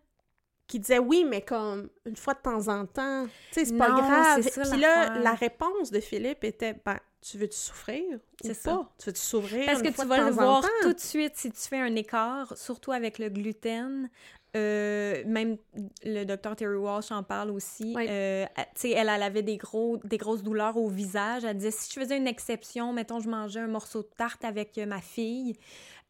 qui 0.67 0.79
disaient 0.79 0.99
oui, 0.99 1.25
mais 1.29 1.43
comme 1.43 1.91
une 2.07 2.17
fois 2.17 2.35
de 2.35 2.41
temps 2.41 2.69
en 2.69 2.87
temps, 2.87 3.27
tu 3.27 3.61
sais, 3.61 3.65
c'est 3.67 3.77
pas 3.77 3.91
grave. 3.91 4.43
ça 4.43 4.63
Puis 4.71 4.81
là, 4.81 5.19
la 5.19 5.35
réponse 5.35 5.91
de 5.91 6.01
Philippe 6.01 6.45
était 6.45 6.75
ben, 6.85 6.99
tu 7.21 7.37
veux-tu 7.39 7.57
souffrir 7.59 8.03
ou 8.15 8.19
C'est 8.43 8.63
pas? 8.63 8.71
ça. 8.71 8.89
Tu 8.99 9.07
veux-tu 9.11 9.21
souffrir 9.21 9.67
Parce 9.67 9.83
que 9.83 9.89
une 9.89 9.93
fois 9.95 10.05
tu 10.05 10.09
vas 10.09 10.19
le 10.25 10.31
voir 10.31 10.65
tout 10.83 10.93
de 10.95 10.99
suite 11.01 11.37
si 11.37 11.51
tu 11.53 11.61
fais 11.61 11.79
un 11.81 11.95
écart, 11.95 12.57
surtout 12.57 12.93
avec 12.93 13.19
le 13.19 13.29
gluten. 13.29 14.09
Euh, 14.55 15.23
même 15.25 15.57
le 16.05 16.25
docteur 16.25 16.55
Terry 16.57 16.77
Walsh 16.77 17.11
en 17.11 17.23
parle 17.23 17.51
aussi. 17.51 17.95
Oui. 17.97 18.07
Euh, 18.09 18.45
tu 18.75 18.81
sais, 18.83 18.91
elle, 18.91 19.09
elle 19.09 19.23
avait 19.23 19.43
des, 19.43 19.57
gros, 19.57 19.99
des 20.05 20.19
grosses 20.19 20.43
douleurs 20.43 20.77
au 20.77 20.89
visage. 20.89 21.45
Elle 21.45 21.57
disait 21.57 21.71
si 21.71 21.91
je 21.93 21.99
faisais 21.99 22.19
une 22.19 22.27
exception, 22.27 22.93
mettons, 22.93 23.19
je 23.21 23.31
mangeais 23.31 23.61
un 23.61 23.69
morceau 23.69 24.03
de 24.03 24.11
tarte 24.17 24.45
avec 24.45 24.77
euh, 24.77 24.85
ma 24.85 25.01
fille, 25.01 25.55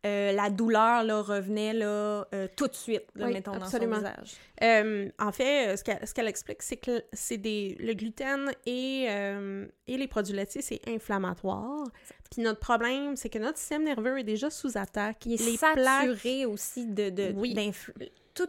euh, 0.05 0.33
la 0.33 0.51
douleur 0.51 1.05
là, 1.05 1.23
revenait 1.23 1.73
là, 1.73 2.27
tout 2.57 2.67
de 2.67 2.75
suite, 2.75 3.05
là, 3.15 3.27
Oui, 3.27 3.35
mettons, 3.35 3.53
absolument. 3.53 4.01
dans 4.01 4.09
son 4.09 4.23
visage. 4.23 5.13
En 5.21 5.31
fait, 5.31 5.77
ce 5.77 5.85
qu'elle 5.85 6.01
ce 6.05 6.21
explique, 6.29 6.63
c'est 6.63 6.79
que 6.79 7.05
c'est 7.13 7.37
des 7.37 7.77
le 7.79 7.95
gluten 7.95 8.51
et, 8.67 9.05
et 9.05 9.97
les 9.97 10.09
produits 10.09 10.35
laitiers, 10.35 10.63
c'est 10.63 10.81
inflammatoire. 10.89 11.85
Puis 12.33 12.43
notre 12.43 12.59
problème, 12.59 13.15
c'est 13.15 13.29
que 13.29 13.39
notre 13.39 13.59
système 13.59 13.85
nerveux 13.85 14.19
est 14.19 14.25
déjà 14.25 14.51
sous 14.51 14.77
attaque. 14.77 15.27
Il 15.27 15.35
est 15.35 15.45
les 15.45 15.57
plaques 15.57 15.79
saturé 15.79 16.47
aussi 16.47 16.87
de, 16.87 17.11
de 17.11 17.33
Oui. 17.37 17.55
Tout- 18.35 18.49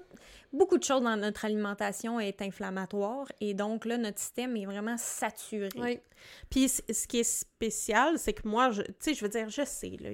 beaucoup 0.51 0.77
de 0.77 0.83
choses 0.83 1.01
dans 1.01 1.17
notre 1.17 1.45
alimentation 1.45 2.19
est 2.19 2.41
inflammatoire 2.41 3.31
et 3.41 3.53
donc 3.53 3.85
là 3.85 3.97
notre 3.97 4.19
système 4.19 4.55
est 4.55 4.65
vraiment 4.65 4.97
saturé. 4.97 6.01
Puis 6.49 6.69
ce 6.69 7.07
qui 7.07 7.19
est 7.19 7.23
spécial, 7.23 8.19
c'est 8.19 8.33
que 8.33 8.47
moi, 8.47 8.69
tu 8.71 8.83
sais, 8.99 9.13
je 9.13 9.21
veux 9.23 9.29
dire, 9.29 9.49
je 9.49 9.65
sais, 9.65 9.97
là, 9.99 10.09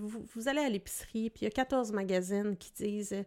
vous, 0.00 0.48
allez 0.48 0.60
à 0.60 0.68
l'épicerie, 0.68 1.30
puis 1.30 1.42
il 1.42 1.44
y 1.44 1.46
a 1.46 1.50
14 1.50 1.92
magazines 1.92 2.56
qui 2.56 2.72
disent 2.72 3.12
euh, 3.12 3.22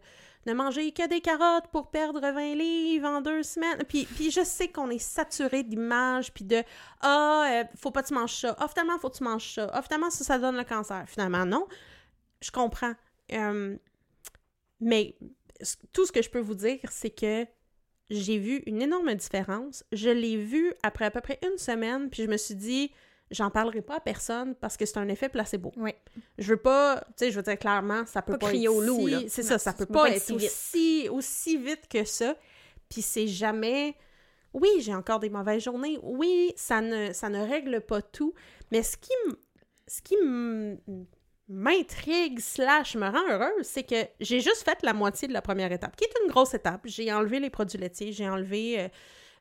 ne 0.46 0.54
mangez 0.54 0.92
que 0.92 1.08
des 1.08 1.20
carottes 1.20 1.68
pour 1.72 1.90
perdre 1.90 2.20
20 2.20 2.54
livres 2.54 3.08
en 3.08 3.20
deux 3.20 3.42
semaines. 3.42 3.82
Puis, 3.88 4.04
puis 4.04 4.30
je 4.30 4.44
sais 4.44 4.68
qu'on 4.68 4.90
est 4.90 4.98
saturé 4.98 5.62
d'images, 5.62 6.32
puis 6.32 6.44
de 6.44 6.62
ah, 7.00 7.44
euh, 7.50 7.64
faut 7.76 7.90
pas 7.90 8.02
que 8.02 8.08
tu 8.08 8.14
manges 8.14 8.36
ça. 8.40 8.54
Ah, 8.58 8.68
finalement, 8.68 8.98
faut 8.98 9.10
que 9.10 9.16
tu 9.16 9.24
manges 9.24 9.54
ça. 9.54 9.70
Ah, 9.72 9.82
finalement, 9.82 10.10
ça, 10.10 10.24
ça 10.24 10.38
donne 10.38 10.56
le 10.56 10.64
cancer. 10.64 11.04
Finalement, 11.08 11.44
non. 11.44 11.66
Je 12.40 12.50
comprends. 12.50 12.94
Euh, 13.32 13.76
mais 14.80 15.16
tout 15.92 16.06
ce 16.06 16.12
que 16.12 16.22
je 16.22 16.30
peux 16.30 16.40
vous 16.40 16.54
dire, 16.54 16.78
c'est 16.90 17.10
que 17.10 17.46
j'ai 18.10 18.38
vu 18.38 18.62
une 18.66 18.80
énorme 18.82 19.14
différence. 19.14 19.84
Je 19.92 20.10
l'ai 20.10 20.36
vu 20.36 20.72
après 20.82 21.04
à 21.04 21.10
peu 21.10 21.20
près 21.20 21.38
une 21.50 21.58
semaine, 21.58 22.08
puis 22.10 22.22
je 22.24 22.28
me 22.28 22.36
suis 22.36 22.54
dit, 22.54 22.90
j'en 23.30 23.50
parlerai 23.50 23.82
pas 23.82 23.96
à 23.96 24.00
personne 24.00 24.54
parce 24.54 24.76
que 24.76 24.86
c'est 24.86 24.96
un 24.98 25.08
effet 25.08 25.28
placebo. 25.28 25.72
Oui. 25.76 25.90
Je 26.38 26.50
veux 26.50 26.56
pas, 26.56 27.00
tu 27.08 27.12
sais, 27.26 27.30
je 27.30 27.36
veux 27.36 27.42
dire 27.42 27.58
clairement, 27.58 28.06
ça 28.06 28.22
peut 28.22 28.32
Pas 28.32 28.38
pas, 28.38 28.46
crier 28.48 28.64
être 28.64 28.74
au 28.74 28.80
loup, 28.80 29.06
si- 29.08 29.10
là. 29.10 29.20
C'est 29.28 29.42
ça, 29.42 29.58
ça 29.58 29.72
ça 29.72 29.72
peut 29.74 29.86
peut 29.86 29.92
pas, 29.92 30.02
pas 30.04 30.10
être 30.10 30.16
être 30.16 30.22
si 30.24 30.36
vite. 30.36 30.48
aussi, 30.50 31.08
aussi 31.10 31.56
vite 31.58 31.88
que 31.90 32.04
ça. 32.04 32.36
Puis 32.88 33.02
c'est 33.02 33.26
jamais... 33.26 33.94
Oui, 34.54 34.68
j'ai 34.78 34.94
encore 34.94 35.20
des 35.20 35.28
mauvaises 35.28 35.62
journées. 35.62 35.98
Oui, 36.02 36.54
ça 36.56 36.80
ne, 36.80 37.12
ça 37.12 37.28
ne 37.28 37.38
règle 37.46 37.82
pas 37.82 38.00
tout. 38.00 38.32
Mais 38.72 38.82
ce 38.82 38.96
qui, 38.96 39.10
ce 39.86 40.00
qui 40.00 40.14
m- 40.22 40.78
m'intrigue 41.48 42.40
slash 42.40 42.94
me 42.96 43.06
rend 43.06 43.26
heureuse, 43.28 43.64
c'est 43.64 43.82
que 43.82 43.96
j'ai 44.20 44.40
juste 44.40 44.62
fait 44.64 44.78
la 44.82 44.92
moitié 44.92 45.28
de 45.28 45.32
la 45.32 45.42
première 45.42 45.72
étape, 45.72 45.96
qui 45.96 46.04
est 46.04 46.12
une 46.24 46.30
grosse 46.30 46.54
étape. 46.54 46.82
J'ai 46.84 47.12
enlevé 47.12 47.40
les 47.40 47.50
produits 47.50 47.78
laitiers, 47.78 48.12
j'ai 48.12 48.28
enlevé 48.28 48.80
euh, 48.80 48.88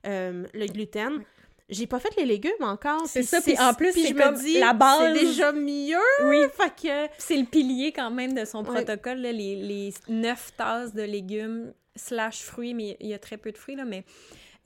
euh, 0.08 0.46
le 0.54 0.66
gluten. 0.68 1.24
J'ai 1.70 1.86
pas 1.86 2.00
fait 2.00 2.16
les 2.16 2.24
légumes 2.26 2.52
encore. 2.62 3.06
C'est 3.08 3.24
ça, 3.24 3.42
puis 3.42 3.60
en 3.60 3.74
plus, 3.74 3.92
c'est 3.92 4.08
je 4.08 4.14
comme 4.14 4.36
me 4.36 4.40
dis, 4.42 4.58
la 4.58 4.72
base. 4.72 5.14
C'est 5.14 5.26
déjà 5.26 5.52
mieux. 5.52 5.98
Oui. 6.24 6.38
Fait 6.54 6.74
que... 6.74 7.14
C'est 7.18 7.36
le 7.36 7.44
pilier 7.44 7.92
quand 7.92 8.10
même 8.10 8.34
de 8.34 8.46
son 8.46 8.60
Ouais. 8.64 8.76
protocole, 8.86 9.18
là, 9.18 9.34
les, 9.34 9.58
les 9.58 9.94
neuf 10.08 10.54
tasses 10.56 10.94
de 10.94 11.02
légumes 11.02 11.74
slash 11.98 12.42
fruits, 12.44 12.74
mais 12.74 12.96
il 13.02 13.08
y 13.08 13.14
a 13.14 13.20
très 13.20 13.36
peu 13.36 13.52
de 13.52 13.58
fruits, 13.58 13.76
là, 13.76 13.84
mais 13.84 14.06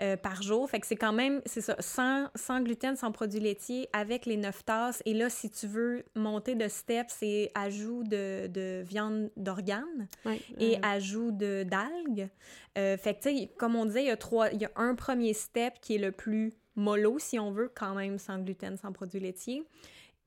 euh, 0.01 0.17
par 0.17 0.41
jour. 0.41 0.69
Fait 0.69 0.79
que 0.79 0.87
c'est 0.87 0.95
quand 0.95 1.13
même, 1.13 1.41
c'est 1.45 1.61
ça, 1.61 1.75
sans, 1.79 2.27
sans 2.35 2.61
gluten, 2.61 2.95
sans 2.95 3.11
produits 3.11 3.39
laitiers, 3.39 3.87
avec 3.93 4.25
les 4.25 4.37
neuf 4.37 4.65
tasses. 4.65 5.01
Et 5.05 5.13
là, 5.13 5.29
si 5.29 5.49
tu 5.49 5.67
veux 5.67 6.03
monter 6.15 6.55
de 6.55 6.67
step, 6.67 7.07
c'est 7.09 7.51
ajout 7.55 8.03
de, 8.03 8.47
de 8.47 8.81
viande 8.83 9.31
d'organes 9.37 10.07
Ouais, 10.25 10.39
et 10.59 10.77
euh, 10.77 10.79
ajout 10.83 11.31
de 11.31 11.63
d'algues. 11.63 12.29
Euh, 12.77 12.97
fait 12.97 13.15
que, 13.15 13.29
tu 13.29 13.37
sais, 13.37 13.49
comme 13.57 13.75
on 13.75 13.85
disait, 13.85 14.03
il 14.03 14.07
y, 14.07 14.11
a 14.11 14.17
trois, 14.17 14.51
il 14.51 14.61
y 14.61 14.65
a 14.65 14.71
un 14.75 14.95
premier 14.95 15.33
step 15.33 15.75
qui 15.81 15.95
est 15.95 15.99
le 15.99 16.11
plus 16.11 16.53
mollo, 16.75 17.19
si 17.19 17.37
on 17.37 17.51
veut, 17.51 17.71
quand 17.73 17.95
même 17.95 18.17
sans 18.17 18.39
gluten, 18.39 18.77
sans 18.77 18.91
produits 18.91 19.19
laitiers. 19.19 19.63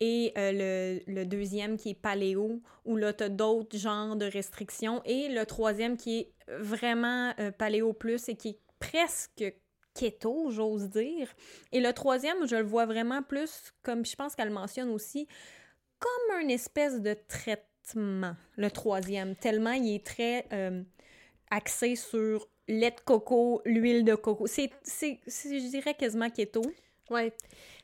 Et 0.01 0.33
euh, 0.37 0.99
le, 1.07 1.13
le 1.13 1.25
deuxième 1.25 1.77
qui 1.77 1.91
est 1.91 1.95
paléo, 1.95 2.61
où 2.85 2.97
là, 2.97 3.13
tu 3.13 3.25
as 3.25 3.29
d'autres 3.29 3.77
genres 3.77 4.17
de 4.17 4.27
restrictions. 4.27 5.01
Et 5.05 5.29
le 5.29 5.47
troisième 5.47 5.97
qui 5.97 6.19
est 6.19 6.33
vraiment 6.49 7.33
euh, 7.39 7.51
paléo 7.51 7.93
plus 7.93 8.29
et 8.29 8.35
qui 8.35 8.49
est 8.49 8.59
presque 8.79 9.45
keto, 9.95 10.51
j'ose 10.51 10.89
dire. 10.91 11.33
Et 11.73 11.81
le 11.81 11.93
troisième, 11.93 12.47
je 12.47 12.57
le 12.57 12.65
vois 12.65 12.87
vraiment 12.87 13.23
plus, 13.23 13.73
comme 13.83 14.05
je 14.05 14.15
pense 14.17 14.35
qu'elle 14.35 14.51
mentionne 14.51 14.91
aussi, 14.91 15.27
comme 15.99 16.41
une 16.41 16.51
espèce 16.51 17.01
de 17.01 17.17
traitement, 17.29 18.35
le 18.57 18.71
troisième, 18.71 19.37
tellement 19.37 19.73
il 19.73 19.95
est 19.97 20.05
très 20.05 20.47
euh, 20.53 20.83
axé 21.51 21.97
sur 21.97 22.49
lait 22.67 22.91
de 22.91 23.01
coco, 23.05 23.63
l'huile 23.65 24.05
de 24.05 24.15
coco. 24.15 24.47
C'est, 24.47 24.71
je 24.85 25.71
dirais, 25.71 25.95
quasiment 25.95 26.31
keto. 26.31 26.63
ouais. 27.11 27.33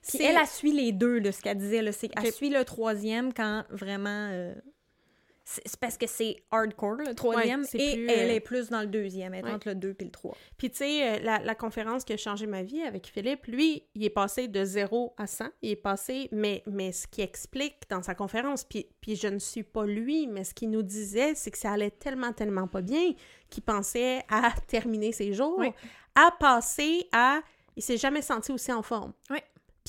Puis 0.08 0.22
elle 0.22 0.38
a 0.38 0.46
suit 0.46 0.72
les 0.72 0.92
deux, 0.92 1.20
de 1.20 1.30
ce 1.30 1.42
qu'elle 1.42 1.58
disait. 1.58 1.82
Là. 1.82 1.90
Elle 2.16 2.32
suit 2.32 2.50
le 2.50 2.64
troisième 2.64 3.32
quand 3.32 3.64
vraiment... 3.70 4.28
euh, 4.32 4.54
c'est, 5.44 5.76
parce 5.78 5.96
que 5.98 6.06
c'est 6.06 6.36
hardcore, 6.50 6.96
le 6.96 7.14
troisième, 7.14 7.62
Ouais, 7.62 7.80
et 7.80 7.94
plus, 7.94 8.08
elle 8.08 8.30
euh, 8.30 8.34
est 8.34 8.40
plus 8.40 8.68
dans 8.70 8.80
le 8.80 8.86
deuxième, 8.86 9.34
elle 9.34 9.44
est 9.44 9.48
ouais. 9.48 9.54
entre 9.54 9.68
le 9.70 9.74
2 9.74 9.96
et 9.98 10.04
le 10.04 10.10
3. 10.10 10.36
Puis, 10.56 10.70
tu 10.70 10.78
sais, 10.78 11.08
euh, 11.08 11.18
la, 11.22 11.38
la 11.38 11.54
conférence 11.54 12.04
qui 12.04 12.12
a 12.12 12.16
changé 12.16 12.46
ma 12.46 12.62
vie 12.62 12.82
avec 12.82 13.06
Philippe, 13.06 13.46
lui, 13.46 13.84
il 13.94 14.04
est 14.04 14.10
passé 14.10 14.48
de 14.48 14.64
0 14.64 15.14
à 15.16 15.26
100. 15.26 15.46
Il 15.62 15.70
est 15.70 15.76
passé, 15.76 16.28
mais, 16.32 16.62
mais 16.66 16.92
ce 16.92 17.06
qu'il 17.06 17.24
explique 17.24 17.76
dans 17.88 18.02
sa 18.02 18.14
conférence, 18.14 18.64
puis, 18.64 18.86
puis 19.00 19.16
je 19.16 19.28
ne 19.28 19.38
suis 19.38 19.64
pas 19.64 19.86
lui, 19.86 20.26
mais 20.26 20.44
ce 20.44 20.54
qu'il 20.54 20.70
nous 20.70 20.82
disait, 20.82 21.34
c'est 21.34 21.50
que 21.50 21.58
ça 21.58 21.72
allait 21.72 21.90
tellement, 21.90 22.32
tellement 22.32 22.68
pas 22.68 22.82
bien 22.82 23.14
qu'il 23.48 23.62
pensait 23.62 24.22
à 24.28 24.52
terminer 24.68 25.12
ses 25.12 25.32
jours, 25.32 25.62
à 26.14 26.30
passer 26.38 27.08
à... 27.12 27.40
Il 27.76 27.82
s'est 27.82 27.96
jamais 27.96 28.20
senti 28.20 28.52
aussi 28.52 28.72
en 28.72 28.82
forme. 28.82 29.12
Oui. 29.30 29.38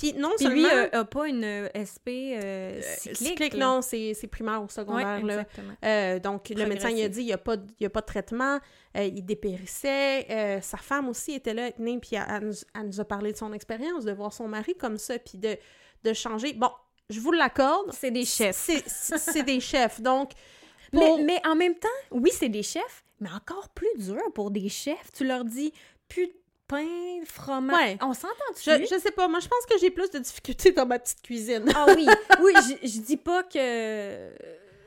Puis 0.02 0.14
non 0.14 0.32
Puis 0.38 0.46
seulement... 0.46 0.62
lui 0.62 0.66
euh, 0.76 0.90
a 1.02 1.06
pas 1.06 1.28
une 1.28 1.44
euh, 1.44 1.68
SP 1.78 2.10
euh, 2.10 2.40
euh, 2.42 2.82
cyclique. 2.82 3.18
cyclique, 3.18 3.54
là. 3.54 3.66
non, 3.66 3.82
c'est 3.82 4.16
primaire 4.32 4.60
ou 4.62 4.66
Ouais, 4.66 4.70
secondaire, 4.72 5.24
là. 5.26 5.34
exactement. 5.34 5.74
Euh, 5.86 6.20
donc, 6.20 6.50
le 6.50 6.66
médecin, 6.66 6.90
il 6.90 7.04
a 7.04 7.10
dit, 7.10 7.22
il 7.22 7.26
n'y 7.28 7.34
a, 7.34 7.38
pas 7.38 7.58
de- 7.58 7.68
il 7.80 7.84
y 7.84 7.86
a 7.86 7.90
pas 7.90 8.02
de 8.02 8.06
traitement, 8.08 8.60
il 8.96 9.24
dépérissait. 9.26 10.60
Sa 10.62 10.78
femme 10.78 11.08
aussi 11.10 11.34
était 11.34 11.54
là, 11.54 11.72
tenez, 11.72 12.00
puis 12.00 12.16
elle, 12.16 12.24
elle 12.30 12.48
nous, 12.48 12.54
elle 12.76 12.86
nous 12.88 13.00
a 13.00 13.06
parlé 13.06 13.32
de 13.32 13.38
son 13.38 13.54
expérience, 13.54 14.04
de 14.06 14.12
voir 14.12 14.34
son 14.34 14.48
mari 14.48 14.76
comme 14.76 14.98
ça, 14.98 15.20
puis 15.20 15.38
de, 15.38 15.58
de 16.04 16.14
changer. 16.14 16.54
Bon, 16.54 16.72
je 17.10 17.20
vous 17.20 17.32
l'accorde. 17.32 17.92
C'est 17.94 18.12
des 18.12 18.26
chefs. 18.26 18.70
C'est 18.88 19.44
des 19.44 19.60
chefs, 19.60 20.02
donc... 20.02 20.32
pour- 20.92 21.18
Mais, 21.20 21.24
mais 21.24 21.48
en 21.48 21.56
même 21.56 21.76
temps, 21.76 21.88
oui, 22.12 22.32
c'est 22.34 22.50
des 22.50 22.64
chefs, 22.64 23.04
mais 23.20 23.30
encore 23.30 23.70
plus 23.70 23.88
dur 23.98 24.22
pour 24.34 24.52
des 24.52 24.68
chefs. 24.68 25.12
Tu 25.14 25.26
leur 25.26 25.46
dis 25.46 25.72
plus 26.10 26.30
pain, 26.72 27.26
fromage. 27.26 27.76
Ouais. 27.78 27.98
On 28.02 28.14
s'entend-tu? 28.14 28.62
Je, 28.64 28.88
je 28.96 29.00
sais 29.00 29.12
pas, 29.12 29.28
moi, 29.28 29.40
je 29.40 29.48
pense 29.48 29.66
que 29.70 29.78
j'ai 29.80 29.92
plus 29.92 30.10
de 30.10 30.20
difficultés 30.20 30.72
dans 30.72 30.86
ma 30.86 30.98
petite 31.00 31.22
cuisine. 31.22 31.66
Ah 31.76 31.86
oui, 31.96 32.08
oui, 32.44 32.54
je, 32.56 32.88
je 32.88 33.00
dis 33.02 33.18
pas 33.18 33.44
que 33.44 34.30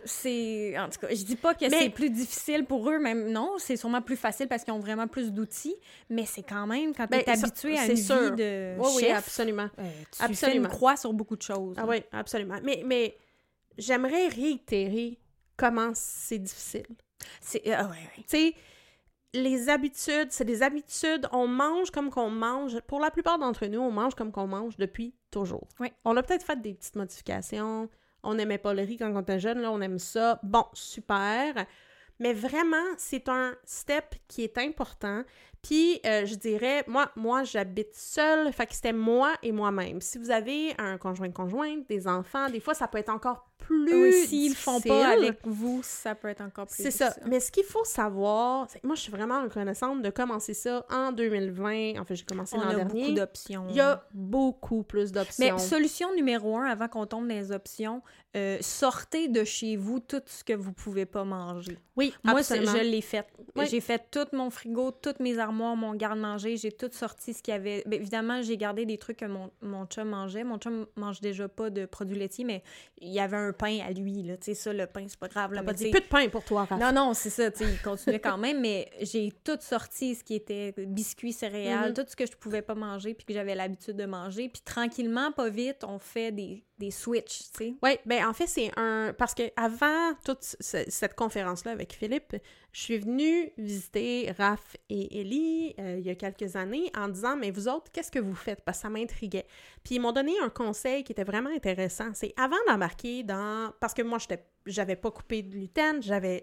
c'est... 0.06 0.74
En 0.78 0.88
tout 0.88 0.98
cas, 1.00 1.08
je 1.10 1.22
dis 1.24 1.36
pas 1.36 1.54
que 1.54 1.64
Mais- 1.70 1.78
c'est 1.78 1.90
plus 1.90 2.10
difficile 2.10 2.64
pour 2.64 2.90
eux, 2.90 2.98
même 2.98 3.30
non, 3.30 3.52
c'est 3.58 3.76
sûrement 3.76 4.02
plus 4.02 4.16
facile 4.16 4.48
parce 4.48 4.64
qu'ils 4.64 4.72
ont 4.74 4.78
vraiment 4.78 5.06
plus 5.06 5.32
d'outils, 5.32 5.76
mais 6.10 6.26
c'est 6.26 6.42
quand 6.42 6.66
même, 6.66 6.94
quand 6.94 7.04
tu 7.06 7.10
Ben, 7.10 7.20
es 7.26 7.36
ça- 7.36 7.46
habitué 7.46 7.78
à 7.78 7.86
une 7.86 7.96
sûr. 7.96 8.30
vie 8.30 8.36
de 8.36 8.74
Oui, 8.78 8.88
oui, 8.96 9.02
chef, 9.02 9.16
absolument. 9.18 9.68
euh, 9.78 9.82
tu 10.16 10.22
Absolument. 10.22 10.34
fais 10.34 10.56
une 10.56 10.68
croix 10.68 10.96
sur 10.96 11.12
beaucoup 11.12 11.36
de 11.36 11.42
choses. 11.42 11.76
Ah 11.78 11.86
oui, 11.86 12.02
absolument. 12.12 12.58
Mais, 12.62 12.82
mais 12.84 13.16
j'aimerais 13.78 14.28
réitérer 14.28 15.18
comment 15.56 15.92
c'est 15.94 16.38
difficile. 16.38 16.86
C'est... 17.40 17.62
Ah 17.72 17.84
ouais, 17.84 17.90
ouais. 17.92 18.10
Tu 18.18 18.24
sais, 18.26 18.54
les 19.34 19.68
habitudes, 19.68 20.28
c'est 20.30 20.44
des 20.44 20.62
habitudes. 20.62 21.28
On 21.32 21.46
mange 21.46 21.90
comme 21.90 22.10
qu'on 22.10 22.30
mange. 22.30 22.80
Pour 22.82 23.00
la 23.00 23.10
plupart 23.10 23.38
d'entre 23.38 23.66
nous, 23.66 23.80
on 23.80 23.90
mange 23.90 24.14
comme 24.14 24.32
qu'on 24.32 24.46
mange 24.46 24.76
depuis 24.76 25.14
toujours. 25.30 25.68
Oui. 25.80 25.92
On 26.04 26.16
a 26.16 26.22
peut-être 26.22 26.44
fait 26.44 26.60
des 26.60 26.74
petites 26.74 26.96
modifications. 26.96 27.90
On 28.22 28.34
n'aimait 28.34 28.58
pas 28.58 28.72
le 28.72 28.82
riz 28.82 28.96
quand 28.96 29.12
on 29.12 29.20
était 29.20 29.40
jeune, 29.40 29.60
là, 29.60 29.70
on 29.70 29.80
aime 29.80 29.98
ça. 29.98 30.40
Bon, 30.42 30.64
super. 30.72 31.66
Mais 32.20 32.32
vraiment, 32.32 32.86
c'est 32.96 33.28
un 33.28 33.54
step 33.64 34.14
qui 34.28 34.44
est 34.44 34.56
important. 34.56 35.24
Puis, 35.64 35.98
euh, 36.04 36.26
je 36.26 36.34
dirais, 36.34 36.84
moi, 36.86 37.10
moi 37.16 37.42
j'habite 37.42 37.94
seule, 37.94 38.52
fait 38.52 38.66
que 38.66 38.74
c'était 38.74 38.92
moi 38.92 39.32
et 39.42 39.50
moi-même. 39.50 40.02
Si 40.02 40.18
vous 40.18 40.30
avez 40.30 40.74
un 40.78 40.98
conjoint-conjointe, 40.98 41.88
des 41.88 42.06
enfants, 42.06 42.50
des 42.50 42.60
fois, 42.60 42.74
ça 42.74 42.86
peut 42.86 42.98
être 42.98 43.08
encore 43.08 43.48
plus 43.58 43.94
Oui, 44.02 44.12
s'ils 44.26 44.50
le 44.50 44.54
font 44.56 44.78
pas 44.80 45.08
avec 45.08 45.38
vous, 45.44 45.80
ça 45.82 46.14
peut 46.14 46.28
être 46.28 46.42
encore 46.42 46.66
plus 46.66 46.82
C'est 46.82 46.90
ça. 46.90 47.14
Mais 47.26 47.40
ce 47.40 47.50
qu'il 47.50 47.64
faut 47.64 47.84
savoir, 47.84 48.66
c'est 48.68 48.80
que 48.80 48.86
moi, 48.86 48.94
je 48.94 49.00
suis 49.00 49.12
vraiment 49.12 49.42
reconnaissante 49.42 50.02
de 50.02 50.10
commencer 50.10 50.52
ça 50.52 50.84
en 50.90 51.12
2020. 51.12 51.98
En 51.98 52.04
fait, 52.04 52.14
j'ai 52.14 52.24
commencé 52.24 52.56
l'an 52.56 52.68
a 52.68 52.74
dernier. 52.74 52.84
beaucoup 52.84 53.12
d'options. 53.14 53.66
Il 53.70 53.76
y 53.76 53.80
a 53.80 54.04
beaucoup 54.12 54.82
plus 54.82 55.12
d'options. 55.12 55.44
Mais 55.54 55.58
solution 55.58 56.14
numéro 56.14 56.58
un, 56.58 56.66
avant 56.66 56.88
qu'on 56.88 57.06
tombe 57.06 57.26
dans 57.26 57.34
les 57.34 57.52
options, 57.52 58.02
euh, 58.36 58.58
sortez 58.60 59.28
de 59.28 59.44
chez 59.44 59.76
vous 59.76 60.00
tout 60.00 60.20
ce 60.26 60.44
que 60.44 60.52
vous 60.52 60.72
pouvez 60.72 61.06
pas 61.06 61.24
manger. 61.24 61.78
oui, 61.96 62.12
Moi, 62.24 62.40
absolument. 62.40 62.72
je 62.72 62.82
l'ai 62.82 63.00
fait. 63.00 63.26
Oui. 63.56 63.66
J'ai 63.70 63.80
fait 63.80 64.02
tout 64.10 64.26
mon 64.32 64.50
frigo, 64.50 64.90
toutes 64.90 65.20
mes 65.20 65.38
armoires, 65.38 65.53
mon 65.54 65.94
garde-manger, 65.94 66.56
j'ai 66.56 66.72
tout 66.72 66.90
sorti 66.92 67.32
ce 67.34 67.42
qu'il 67.42 67.52
y 67.52 67.56
avait. 67.56 67.82
Ben, 67.86 68.00
évidemment, 68.00 68.42
j'ai 68.42 68.56
gardé 68.56 68.84
des 68.86 68.98
trucs 68.98 69.18
que 69.18 69.24
mon, 69.24 69.50
mon 69.62 69.86
chum 69.86 70.08
mangeait. 70.08 70.44
Mon 70.44 70.58
chum 70.58 70.86
mange 70.96 71.20
déjà 71.20 71.48
pas 71.48 71.70
de 71.70 71.86
produits 71.86 72.18
laitiers, 72.18 72.44
mais 72.44 72.62
il 72.98 73.12
y 73.12 73.20
avait 73.20 73.36
un 73.36 73.52
pain 73.52 73.78
à 73.86 73.90
lui, 73.92 74.22
là. 74.22 74.36
Tu 74.36 74.46
sais, 74.46 74.54
ça, 74.54 74.72
le 74.72 74.86
pain, 74.86 75.04
c'est 75.08 75.18
pas 75.18 75.28
grave. 75.28 75.52
Là, 75.54 75.62
pas 75.62 75.72
dit 75.72 75.90
peu 75.90 76.00
de 76.00 76.04
pain 76.06 76.28
pour 76.28 76.44
toi, 76.44 76.64
Raph. 76.64 76.80
non, 76.80 76.92
non, 76.92 77.14
c'est 77.14 77.30
ça, 77.30 77.50
tu 77.50 77.64
sais, 77.64 77.70
il 77.72 77.80
continuait 77.80 78.20
quand 78.20 78.38
même, 78.38 78.60
mais 78.60 78.90
j'ai 79.00 79.32
tout 79.44 79.58
sorti, 79.60 80.14
ce 80.14 80.24
qui 80.24 80.34
était 80.34 80.74
biscuits, 80.78 81.32
céréales, 81.32 81.90
Mhm. 81.90 81.94
tout 81.94 82.04
ce 82.08 82.16
que 82.16 82.26
je 82.26 82.32
pouvais 82.36 82.62
pas 82.62 82.74
manger, 82.74 83.14
puis 83.14 83.24
que 83.26 83.32
j'avais 83.34 83.54
l'habitude 83.54 83.96
de 83.96 84.06
manger. 84.06 84.48
Puis 84.48 84.62
tranquillement, 84.64 85.32
pas 85.32 85.48
vite, 85.48 85.84
on 85.86 85.98
fait 85.98 86.32
des, 86.32 86.64
des 86.78 86.90
switches, 86.90 87.50
tu 87.52 87.58
sais. 87.58 87.74
Oui, 87.82 87.92
ben 88.06 88.26
en 88.26 88.32
fait, 88.32 88.46
c'est 88.46 88.70
un. 88.76 89.12
Parce 89.16 89.34
que 89.34 89.44
avant 89.56 90.12
toute 90.24 90.42
ce- 90.42 90.84
cette 90.88 91.14
conférence-là 91.14 91.70
avec 91.72 91.92
Philippe, 91.92 92.34
je 92.74 92.80
suis 92.80 92.98
venue 92.98 93.52
visiter 93.56 94.34
Raph 94.36 94.76
et 94.88 95.20
Ellie 95.20 95.76
euh, 95.78 95.96
il 96.00 96.04
y 96.04 96.10
a 96.10 96.16
quelques 96.16 96.56
années 96.56 96.90
en 96.96 97.06
disant 97.06 97.36
Mais 97.36 97.52
vous 97.52 97.68
autres, 97.68 97.92
qu'est-ce 97.92 98.10
que 98.10 98.18
vous 98.18 98.34
faites? 98.34 98.62
Parce 98.62 98.78
que 98.78 98.82
ça 98.82 98.90
m'intriguait. 98.90 99.46
Puis 99.84 99.94
ils 99.94 100.00
m'ont 100.00 100.10
donné 100.10 100.32
un 100.40 100.48
conseil 100.48 101.04
qui 101.04 101.12
était 101.12 101.22
vraiment 101.22 101.50
intéressant. 101.50 102.10
C'est 102.14 102.34
avant 102.36 102.56
d'embarquer 102.66 103.22
dans. 103.22 103.72
Parce 103.78 103.94
que 103.94 104.02
moi, 104.02 104.18
j'avais 104.66 104.96
pas 104.96 105.12
coupé 105.12 105.42
de 105.42 105.50
gluten, 105.50 106.02
j'avais. 106.02 106.42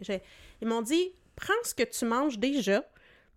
Ils 0.62 0.70
m'ont 0.70 0.82
dit 0.82 1.12
Prends 1.36 1.54
ce 1.64 1.76
que 1.76 1.84
tu 1.84 2.06
manges 2.06 2.40
déjà, 2.40 2.82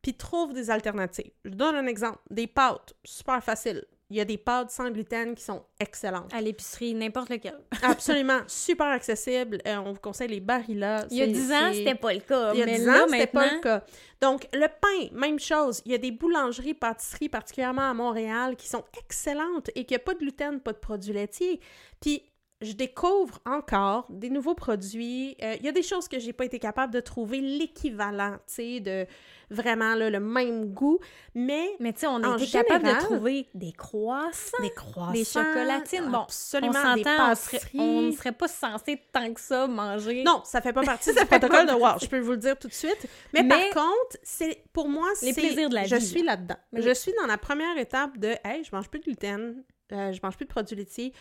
puis 0.00 0.14
trouve 0.14 0.52
des 0.52 0.70
alternatives. 0.70 1.32
Je 1.44 1.50
donne 1.50 1.74
un 1.74 1.86
exemple 1.86 2.20
des 2.30 2.46
pâtes, 2.46 2.94
super 3.02 3.42
facile. 3.42 3.84
Il 4.14 4.18
y 4.18 4.20
a 4.20 4.24
des 4.24 4.38
pâtes 4.38 4.70
sans 4.70 4.90
gluten 4.92 5.34
qui 5.34 5.42
sont 5.42 5.64
excellentes. 5.80 6.32
À 6.32 6.40
l'épicerie, 6.40 6.94
n'importe 6.94 7.30
lequel. 7.30 7.58
Absolument, 7.82 8.42
super 8.46 8.86
accessible. 8.86 9.58
Euh, 9.66 9.76
on 9.84 9.92
vous 9.92 9.98
conseille 10.00 10.28
les 10.28 10.38
Barilla. 10.38 11.04
Il 11.10 11.16
y 11.16 11.22
a 11.22 11.24
C'est- 11.24 11.32
10 11.32 11.52
ans, 11.52 11.72
c'était 11.72 11.94
pas 11.96 12.14
le 12.14 12.20
cas. 12.20 12.52
Il 12.54 12.60
y 12.60 12.62
a 12.62 12.66
mais 12.66 12.78
10 12.78 12.86
là, 12.86 13.02
ans, 13.02 13.06
c'était 13.10 13.26
pas 13.26 13.52
le 13.52 13.60
cas. 13.60 13.84
Donc, 14.20 14.46
le 14.52 14.68
pain, 14.68 15.08
même 15.18 15.40
chose. 15.40 15.82
Il 15.84 15.90
y 15.90 15.96
a 15.96 15.98
des 15.98 16.12
boulangeries, 16.12 16.74
pâtisseries, 16.74 17.28
particulièrement 17.28 17.90
à 17.90 17.94
Montréal, 17.94 18.54
qui 18.54 18.68
sont 18.68 18.84
excellentes 18.96 19.70
et 19.74 19.84
qui 19.84 19.96
a 19.96 19.98
pas 19.98 20.14
de 20.14 20.20
gluten, 20.20 20.60
pas 20.60 20.72
de 20.72 20.78
produits 20.78 21.12
laitiers. 21.12 21.58
Puis, 22.00 22.22
je 22.64 22.72
découvre 22.72 23.38
encore 23.46 24.06
des 24.10 24.30
nouveaux 24.30 24.54
produits. 24.54 25.36
Euh, 25.42 25.54
il 25.60 25.64
y 25.64 25.68
a 25.68 25.72
des 25.72 25.82
choses 25.82 26.08
que 26.08 26.18
j'ai 26.18 26.32
pas 26.32 26.44
été 26.44 26.58
capable 26.58 26.92
de 26.92 27.00
trouver 27.00 27.40
l'équivalent, 27.40 28.32
tu 28.48 28.54
sais, 28.54 28.80
de 28.80 29.06
vraiment 29.50 29.94
là, 29.94 30.10
le 30.10 30.18
même 30.20 30.72
goût. 30.72 30.98
Mais 31.34 31.68
Mais 31.78 31.92
tu 31.92 32.00
sais, 32.00 32.06
on 32.06 32.22
a 32.22 32.36
été 32.36 32.46
capable 32.50 32.84
de 32.86 32.98
trouver 32.98 33.46
des 33.54 33.72
croissants. 33.72 34.62
des 34.62 34.70
croissants, 34.70 35.12
Des 35.12 35.24
chocolatines. 35.24 36.10
Bon, 36.10 36.20
absolument, 36.20 36.72
on 36.86 36.94
des 36.94 37.00
on 37.00 37.04
serait- 37.04 37.16
pâtisseries. 37.16 37.78
on 37.80 38.02
ne 38.02 38.10
serait 38.12 38.32
pas 38.32 38.48
censé 38.48 39.00
tant 39.12 39.32
que 39.32 39.40
ça 39.40 39.66
manger. 39.66 40.24
Non, 40.24 40.40
ça 40.44 40.60
fait 40.60 40.72
pas 40.72 40.82
partie 40.82 41.10
du 41.14 41.24
protocole 41.26 41.66
de 41.66 41.72
Wow, 41.74 41.98
je 42.00 42.06
peux 42.06 42.18
vous 42.20 42.32
le 42.32 42.38
dire 42.38 42.58
tout 42.58 42.68
de 42.68 42.72
suite. 42.72 43.06
Mais, 43.32 43.42
Mais- 43.42 43.48
par 43.70 43.84
contre, 43.84 44.16
c'est 44.22 44.64
pour 44.72 44.88
moi, 44.88 45.08
Les 45.22 45.32
plaisirs 45.34 45.68
de 45.68 45.74
la 45.74 45.84
je 45.84 45.96
vie, 45.96 46.06
suis 46.06 46.22
là-dedans. 46.22 46.56
Je 46.72 46.94
suis 46.94 47.12
dans 47.20 47.26
la 47.26 47.38
première 47.38 47.76
étape 47.78 48.16
de 48.18 48.34
hey, 48.44 48.64
je 48.64 48.74
mange 48.74 48.88
plus 48.88 49.00
de 49.00 49.04
gluten, 49.04 49.62
euh, 49.92 50.12
je 50.12 50.20
mange 50.22 50.36
plus 50.36 50.46
de 50.46 50.50
produits 50.50 50.76
laitiers. 50.76 51.12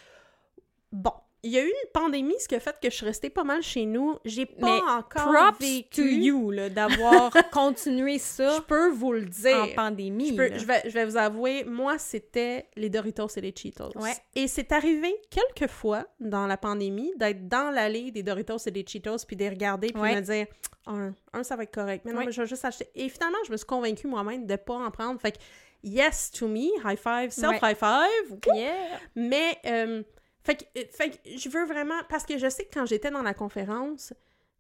Bon, 0.91 1.11
il 1.43 1.51
y 1.51 1.57
a 1.57 1.61
eu 1.63 1.67
une 1.67 1.89
pandémie, 1.93 2.35
ce 2.39 2.47
qui 2.47 2.55
a 2.55 2.59
fait 2.59 2.75
que 2.81 2.89
je 2.89 2.95
suis 2.95 3.05
restée 3.05 3.29
pas 3.29 3.43
mal 3.43 3.61
chez 3.61 3.85
nous. 3.85 4.17
J'ai 4.23 4.45
pas 4.45 4.65
Mais 4.65 4.91
encore 4.91 5.31
Props 5.33 5.59
vécu. 5.59 5.89
to 6.01 6.01
you 6.07 6.51
là, 6.51 6.69
d'avoir 6.69 7.31
continué 7.51 8.17
ça 8.17 8.55
Je 8.55 8.61
peux 8.61 8.89
vous 8.91 9.11
le 9.11 9.25
dire. 9.25 9.63
en 9.63 9.67
pandémie. 9.75 10.29
Je, 10.29 10.35
peux- 10.35 10.57
je 10.57 10.65
vais, 10.65 10.81
je 10.85 10.89
vais 10.89 11.05
vous 11.05 11.17
avouer, 11.17 11.63
moi, 11.65 11.97
c'était 11.97 12.67
les 12.77 12.89
Doritos 12.89 13.27
et 13.35 13.41
les 13.41 13.53
Cheetos. 13.55 13.91
Ouais. 13.97 14.13
Et 14.35 14.47
c'est 14.47 14.71
arrivé 14.71 15.13
quelques 15.29 15.69
fois 15.69 16.05
dans 16.19 16.47
la 16.47 16.55
pandémie 16.57 17.11
d'être 17.17 17.47
dans 17.47 17.71
l'allée 17.71 18.11
des 18.11 18.23
Doritos 18.23 18.57
et 18.65 18.71
des 18.71 18.85
Cheetos 18.87 19.25
puis 19.27 19.35
de 19.35 19.43
les 19.43 19.49
regarder 19.49 19.87
puis 19.91 20.01
Ouais. 20.01 20.15
de 20.15 20.19
me 20.21 20.25
dire 20.25 20.47
un, 20.85 21.13
un, 21.33 21.43
ça 21.43 21.55
va 21.55 21.63
être 21.63 21.73
correct. 21.73 22.03
Mais 22.05 22.11
non, 22.13 22.19
Ouais. 22.19 22.25
mais 22.27 22.31
je 22.31 22.41
vais 22.41 22.47
juste 22.47 22.63
acheter. 22.65 22.87
Et 22.95 23.09
finalement, 23.09 23.37
je 23.45 23.51
me 23.51 23.57
suis 23.57 23.65
convaincue 23.65 24.07
moi-même 24.07 24.45
de 24.45 24.55
pas 24.55 24.75
en 24.75 24.91
prendre. 24.91 25.19
Fait 25.19 25.33
que 25.33 25.37
yes 25.83 26.31
to 26.31 26.47
me, 26.47 26.69
high 26.85 26.97
five, 26.97 27.31
self 27.31 27.57
high 27.61 27.75
five. 27.77 28.39
Yeah. 28.55 28.73
Mais, 29.15 29.57
euh, 29.65 30.03
fait, 30.43 30.55
que, 30.55 30.79
euh, 30.79 30.83
fait 30.91 31.09
que 31.11 31.37
je 31.37 31.49
veux 31.49 31.65
vraiment. 31.65 31.99
Parce 32.09 32.25
que 32.25 32.37
je 32.37 32.49
sais 32.49 32.65
que 32.65 32.73
quand 32.73 32.85
j'étais 32.85 33.11
dans 33.11 33.21
la 33.21 33.33
conférence, 33.33 34.13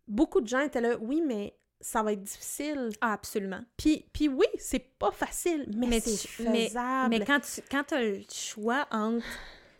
beaucoup 0.07 0.41
de 0.41 0.47
gens 0.47 0.59
étaient 0.61 0.81
là, 0.81 0.95
oui, 0.99 1.21
mais 1.25 1.55
ça 1.81 2.01
va 2.03 2.13
être 2.13 2.23
difficile. 2.23 2.89
Ah, 3.01 3.13
absolument. 3.13 3.61
Puis, 3.77 4.05
puis 4.13 4.29
oui, 4.29 4.45
c'est 4.57 4.79
pas 4.97 5.11
facile, 5.11 5.65
mais, 5.75 5.87
Mais 5.87 5.99
c'est 5.99 6.43
mais- 6.43 6.67
faisable. 6.67 7.09
Mais 7.09 7.25
quand 7.25 7.39
tu 7.41 7.61
quand 7.69 7.91
as 7.93 8.01
le 8.01 8.21
choix 8.31 8.87
entre 8.91 9.25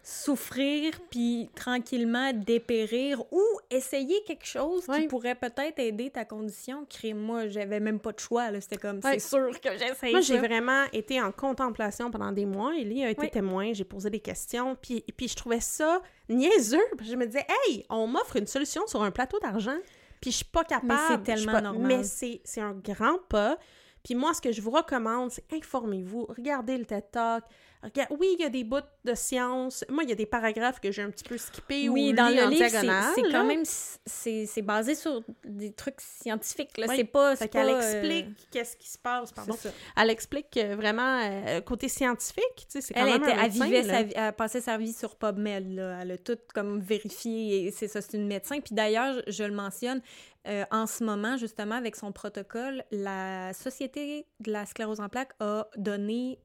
souffrir 0.05 0.93
puis 1.09 1.49
tranquillement 1.55 2.33
dépérir 2.33 3.21
ou 3.31 3.41
essayer 3.69 4.21
quelque 4.27 4.45
chose 4.45 4.85
qui 4.85 5.07
pourrait 5.07 5.35
peut-être 5.35 5.79
aider 5.79 6.09
ta 6.09 6.25
condition, 6.25 6.85
crée-moi, 6.89 7.47
j'avais 7.47 7.79
même 7.79 7.99
pas 7.99 8.11
de 8.11 8.19
choix 8.19 8.51
là, 8.51 8.59
c'était 8.59 8.75
comme 8.77 8.99
c'est 9.01 9.19
sûr 9.19 9.49
que 9.61 9.69
j'essaye 9.77 10.11
Moi, 10.11 10.19
j'ai 10.19 10.37
vraiment 10.37 10.83
été 10.91 11.21
en 11.21 11.31
contemplation 11.31 12.11
pendant 12.11 12.33
des 12.33 12.45
mois. 12.45 12.75
Ellie 12.75 13.05
a 13.05 13.09
été 13.11 13.21
Oui. 13.21 13.29
témoin, 13.31 13.71
j'ai 13.71 13.85
posé 13.85 14.09
des 14.09 14.19
questions, 14.19 14.75
puis, 14.79 15.01
puis 15.15 15.29
je 15.29 15.35
trouvais 15.37 15.61
ça 15.61 16.01
niaiseux. 16.27 16.83
Je 17.01 17.15
me 17.15 17.25
disais, 17.25 17.45
hey, 17.67 17.85
on 17.89 18.05
m'offre 18.05 18.35
une 18.35 18.47
solution 18.47 18.85
sur 18.87 19.01
un 19.03 19.11
plateau 19.11 19.39
d'argent, 19.39 19.77
puis 20.19 20.31
je 20.31 20.37
suis 20.37 20.45
pas 20.45 20.65
capable. 20.65 20.99
c'est 21.07 21.23
tellement 21.23 21.51
pas- 21.53 21.61
normal. 21.61 21.87
Mais 21.87 22.03
c'est 22.03 22.41
c'est 22.43 22.61
un 22.61 22.73
grand 22.73 23.19
pas. 23.29 23.57
Puis 24.03 24.15
moi, 24.15 24.33
ce 24.33 24.41
que 24.41 24.51
je 24.51 24.61
vous 24.61 24.71
recommande, 24.71 25.31
c'est 25.31 25.45
informez-vous, 25.53 26.25
regardez 26.25 26.77
le 26.77 26.83
TED 26.85 27.05
Talk. 27.09 27.45
Regarde, 27.83 28.09
oui, 28.17 28.35
il 28.39 28.41
y 28.41 28.45
a 28.45 28.49
des 28.49 28.63
bouts 28.63 28.77
de 29.03 29.13
science. 29.13 29.83
Moi, 29.89 30.03
il 30.03 30.09
y 30.09 30.13
a 30.13 30.15
des 30.15 30.25
paragraphes 30.25 30.79
que 30.79 30.91
j'ai 30.91 31.01
un 31.01 31.09
petit 31.09 31.23
peu 31.25 31.37
skippés 31.37 31.89
Oui, 31.89 32.11
ou 32.11 32.15
dans 32.15 32.29
le 32.29 32.43
en 32.45 32.47
livre, 32.49 32.65
c'est- 32.69 33.21
quand 33.31 33.43
même 33.43 33.63
c'est 33.65 34.61
basé 34.61 34.95
sur 34.95 35.21
des 35.43 35.73
trucs 35.73 35.99
scientifiques 35.99 36.77
là, 36.77 36.85
Oui. 36.87 36.95
c'est 36.97 37.03
pas 37.03 37.35
Fait 37.35 37.49
qu'elle 37.49 37.69
euh, 37.69 37.79
explique 37.79 38.49
qu'est-ce 38.51 38.77
qui 38.77 38.89
se 38.89 38.97
passe, 38.97 39.31
pardon. 39.33 39.55
Elle 39.97 40.09
explique 40.09 40.55
euh, 40.57 40.75
vraiment 40.75 41.19
euh, 41.23 41.59
côté 41.61 41.89
scientifique, 41.89 42.43
tu 42.55 42.65
sais, 42.69 42.81
c'est 42.81 42.93
quand 42.93 43.01
Elle, 43.05 43.13
même 43.19 43.23
était, 43.23 43.31
un 43.33 43.35
elle 43.37 43.51
médecin, 43.51 43.65
vivait 43.65 43.81
là. 43.83 43.93
sa 43.93 44.03
vie, 44.03 44.13
elle 44.15 44.33
passait 44.33 44.61
sa 44.61 44.77
vie 44.77 44.93
sur 44.93 45.15
PubMed, 45.15 45.73
là. 45.75 45.99
Elle 46.01 46.11
a 46.11 46.17
tout 46.17 46.37
comme 46.53 46.79
vérifié 46.79 47.71
c'est 47.75 47.87
ça, 47.87 48.01
c'est 48.01 48.17
une 48.17 48.27
médecin. 48.27 48.59
Puis 48.61 48.73
d'ailleurs, 48.75 49.13
je, 49.27 49.31
je 49.31 49.43
le 49.43 49.53
mentionne, 49.53 50.01
euh, 50.47 50.63
en 50.71 50.87
ce 50.87 51.03
moment, 51.03 51.35
justement, 51.37 51.75
avec 51.75 51.95
son 51.95 52.11
protocole, 52.11 52.83
la 52.91 53.51
Société 53.53 54.25
de 54.39 54.51
la 54.51 54.65
sclérose 54.65 54.99
en 55.01 55.09
plaques 55.09 55.33
a 55.39 55.67
donné 55.77 56.39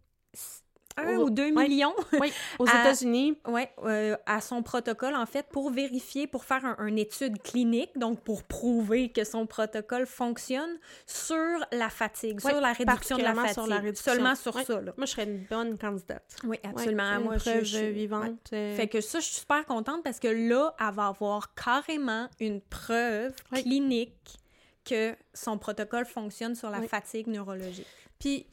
un 0.98 1.16
ou 1.16 1.30
deux 1.30 1.50
millions 1.50 1.94
Oui, 2.20 2.32
aux 2.58 2.66
États-Unis. 2.66 3.36
ouais, 3.46 3.70
euh, 3.84 4.16
à 4.26 4.40
son 4.40 4.62
protocole, 4.62 5.14
en 5.14 5.26
fait, 5.26 5.46
pour 5.50 5.70
vérifier, 5.70 6.26
pour 6.26 6.44
faire 6.44 6.64
un- 6.64 6.86
une 6.86 6.98
étude 6.98 7.40
clinique, 7.42 7.90
donc 7.96 8.20
pour 8.20 8.42
prouver 8.42 9.10
que 9.10 9.24
son 9.24 9.46
protocole 9.46 10.06
fonctionne 10.06 10.78
sur 11.06 11.36
la 11.72 11.88
fatigue, 11.90 12.40
sur 12.40 12.60
la 12.60 12.72
réduction 12.72 13.16
de 13.18 13.22
la 13.22 13.34
fatigue. 13.34 13.52
sur 13.54 13.66
la 13.66 13.76
réduction. 13.78 14.12
Seulement 14.12 14.34
sur 14.34 14.54
ça, 14.60 14.80
là. 14.80 14.92
Moi, 14.96 15.06
je 15.06 15.12
serais 15.12 15.24
une 15.24 15.44
bonne 15.44 15.78
candidate. 15.78 16.36
Oui, 16.44 16.58
absolument. 16.62 17.16
une 17.18 17.24
Moi, 17.24 17.36
preuve 17.36 17.64
je, 17.64 17.78
vivante. 17.86 18.36
ouais. 18.52 18.58
euh, 18.58 18.76
Fait 18.76 18.88
que 18.88 19.00
ça, 19.00 19.20
je 19.20 19.24
suis 19.26 19.36
super 19.40 19.64
contente 19.66 20.02
parce 20.02 20.18
que 20.18 20.28
là, 20.28 20.74
elle 20.80 20.94
va 20.94 21.06
avoir 21.08 21.54
carrément 21.54 22.28
une 22.40 22.60
preuve 22.60 23.34
Oui. 23.52 23.62
clinique 23.62 24.38
que 24.84 25.14
son 25.34 25.58
protocole 25.58 26.06
fonctionne 26.06 26.54
sur 26.54 26.70
la 26.70 26.78
Oui. 26.80 26.88
fatigue 26.88 27.26
neurologique. 27.26 27.86
Puis, 28.18 28.46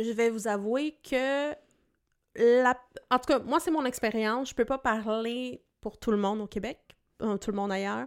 je 0.00 0.10
vais 0.12 0.30
vous 0.30 0.48
avouer 0.48 0.96
que 1.08 1.52
la... 2.36 2.78
En 3.10 3.18
tout 3.18 3.26
cas, 3.26 3.38
moi, 3.40 3.60
c'est 3.60 3.70
mon 3.70 3.84
expérience. 3.84 4.50
Je 4.50 4.54
peux 4.54 4.64
pas 4.64 4.78
parler 4.78 5.62
pour 5.80 5.98
tout 5.98 6.10
le 6.10 6.16
monde 6.16 6.40
au 6.40 6.46
Québec, 6.46 6.78
euh, 7.22 7.36
tout 7.36 7.50
le 7.50 7.56
monde 7.56 7.72
ailleurs. 7.72 8.06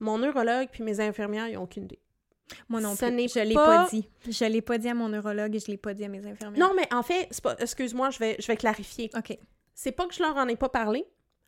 Mon 0.00 0.18
neurologue 0.18 0.68
puis 0.70 0.82
mes 0.82 1.00
infirmières, 1.00 1.48
ils 1.48 1.56
ont 1.56 1.64
aucune 1.64 1.84
idée. 1.84 2.00
Moi 2.68 2.80
non 2.80 2.96
plus. 2.96 3.06
Je 3.06 3.40
l'ai 3.40 3.54
pas- 3.54 3.84
pas... 3.84 3.88
dit. 3.90 4.08
Je 4.26 4.44
l'ai 4.44 4.62
pas 4.62 4.78
dit 4.78 4.88
à 4.88 4.94
mon 4.94 5.08
neurologue 5.08 5.54
et 5.54 5.58
je 5.58 5.66
l'ai 5.66 5.76
pas 5.76 5.92
dit 5.94 6.04
à 6.04 6.08
mes 6.08 6.24
infirmières. 6.26 6.58
Non, 6.58 6.74
mais 6.74 6.92
en 6.92 7.02
fait, 7.02 7.28
pas... 7.42 7.56
excuse-moi, 7.58 8.10
je 8.10 8.18
vais, 8.18 8.36
je 8.38 8.46
vais 8.46 8.56
clarifier. 8.56 9.10
OK. 9.16 9.36
C'est 9.74 9.92
pas 9.92 10.06
que 10.06 10.14
je 10.14 10.22
leur 10.22 10.36
en 10.36 10.48
ai 10.48 10.56
pas 10.56 10.68
parlé, 10.68 11.04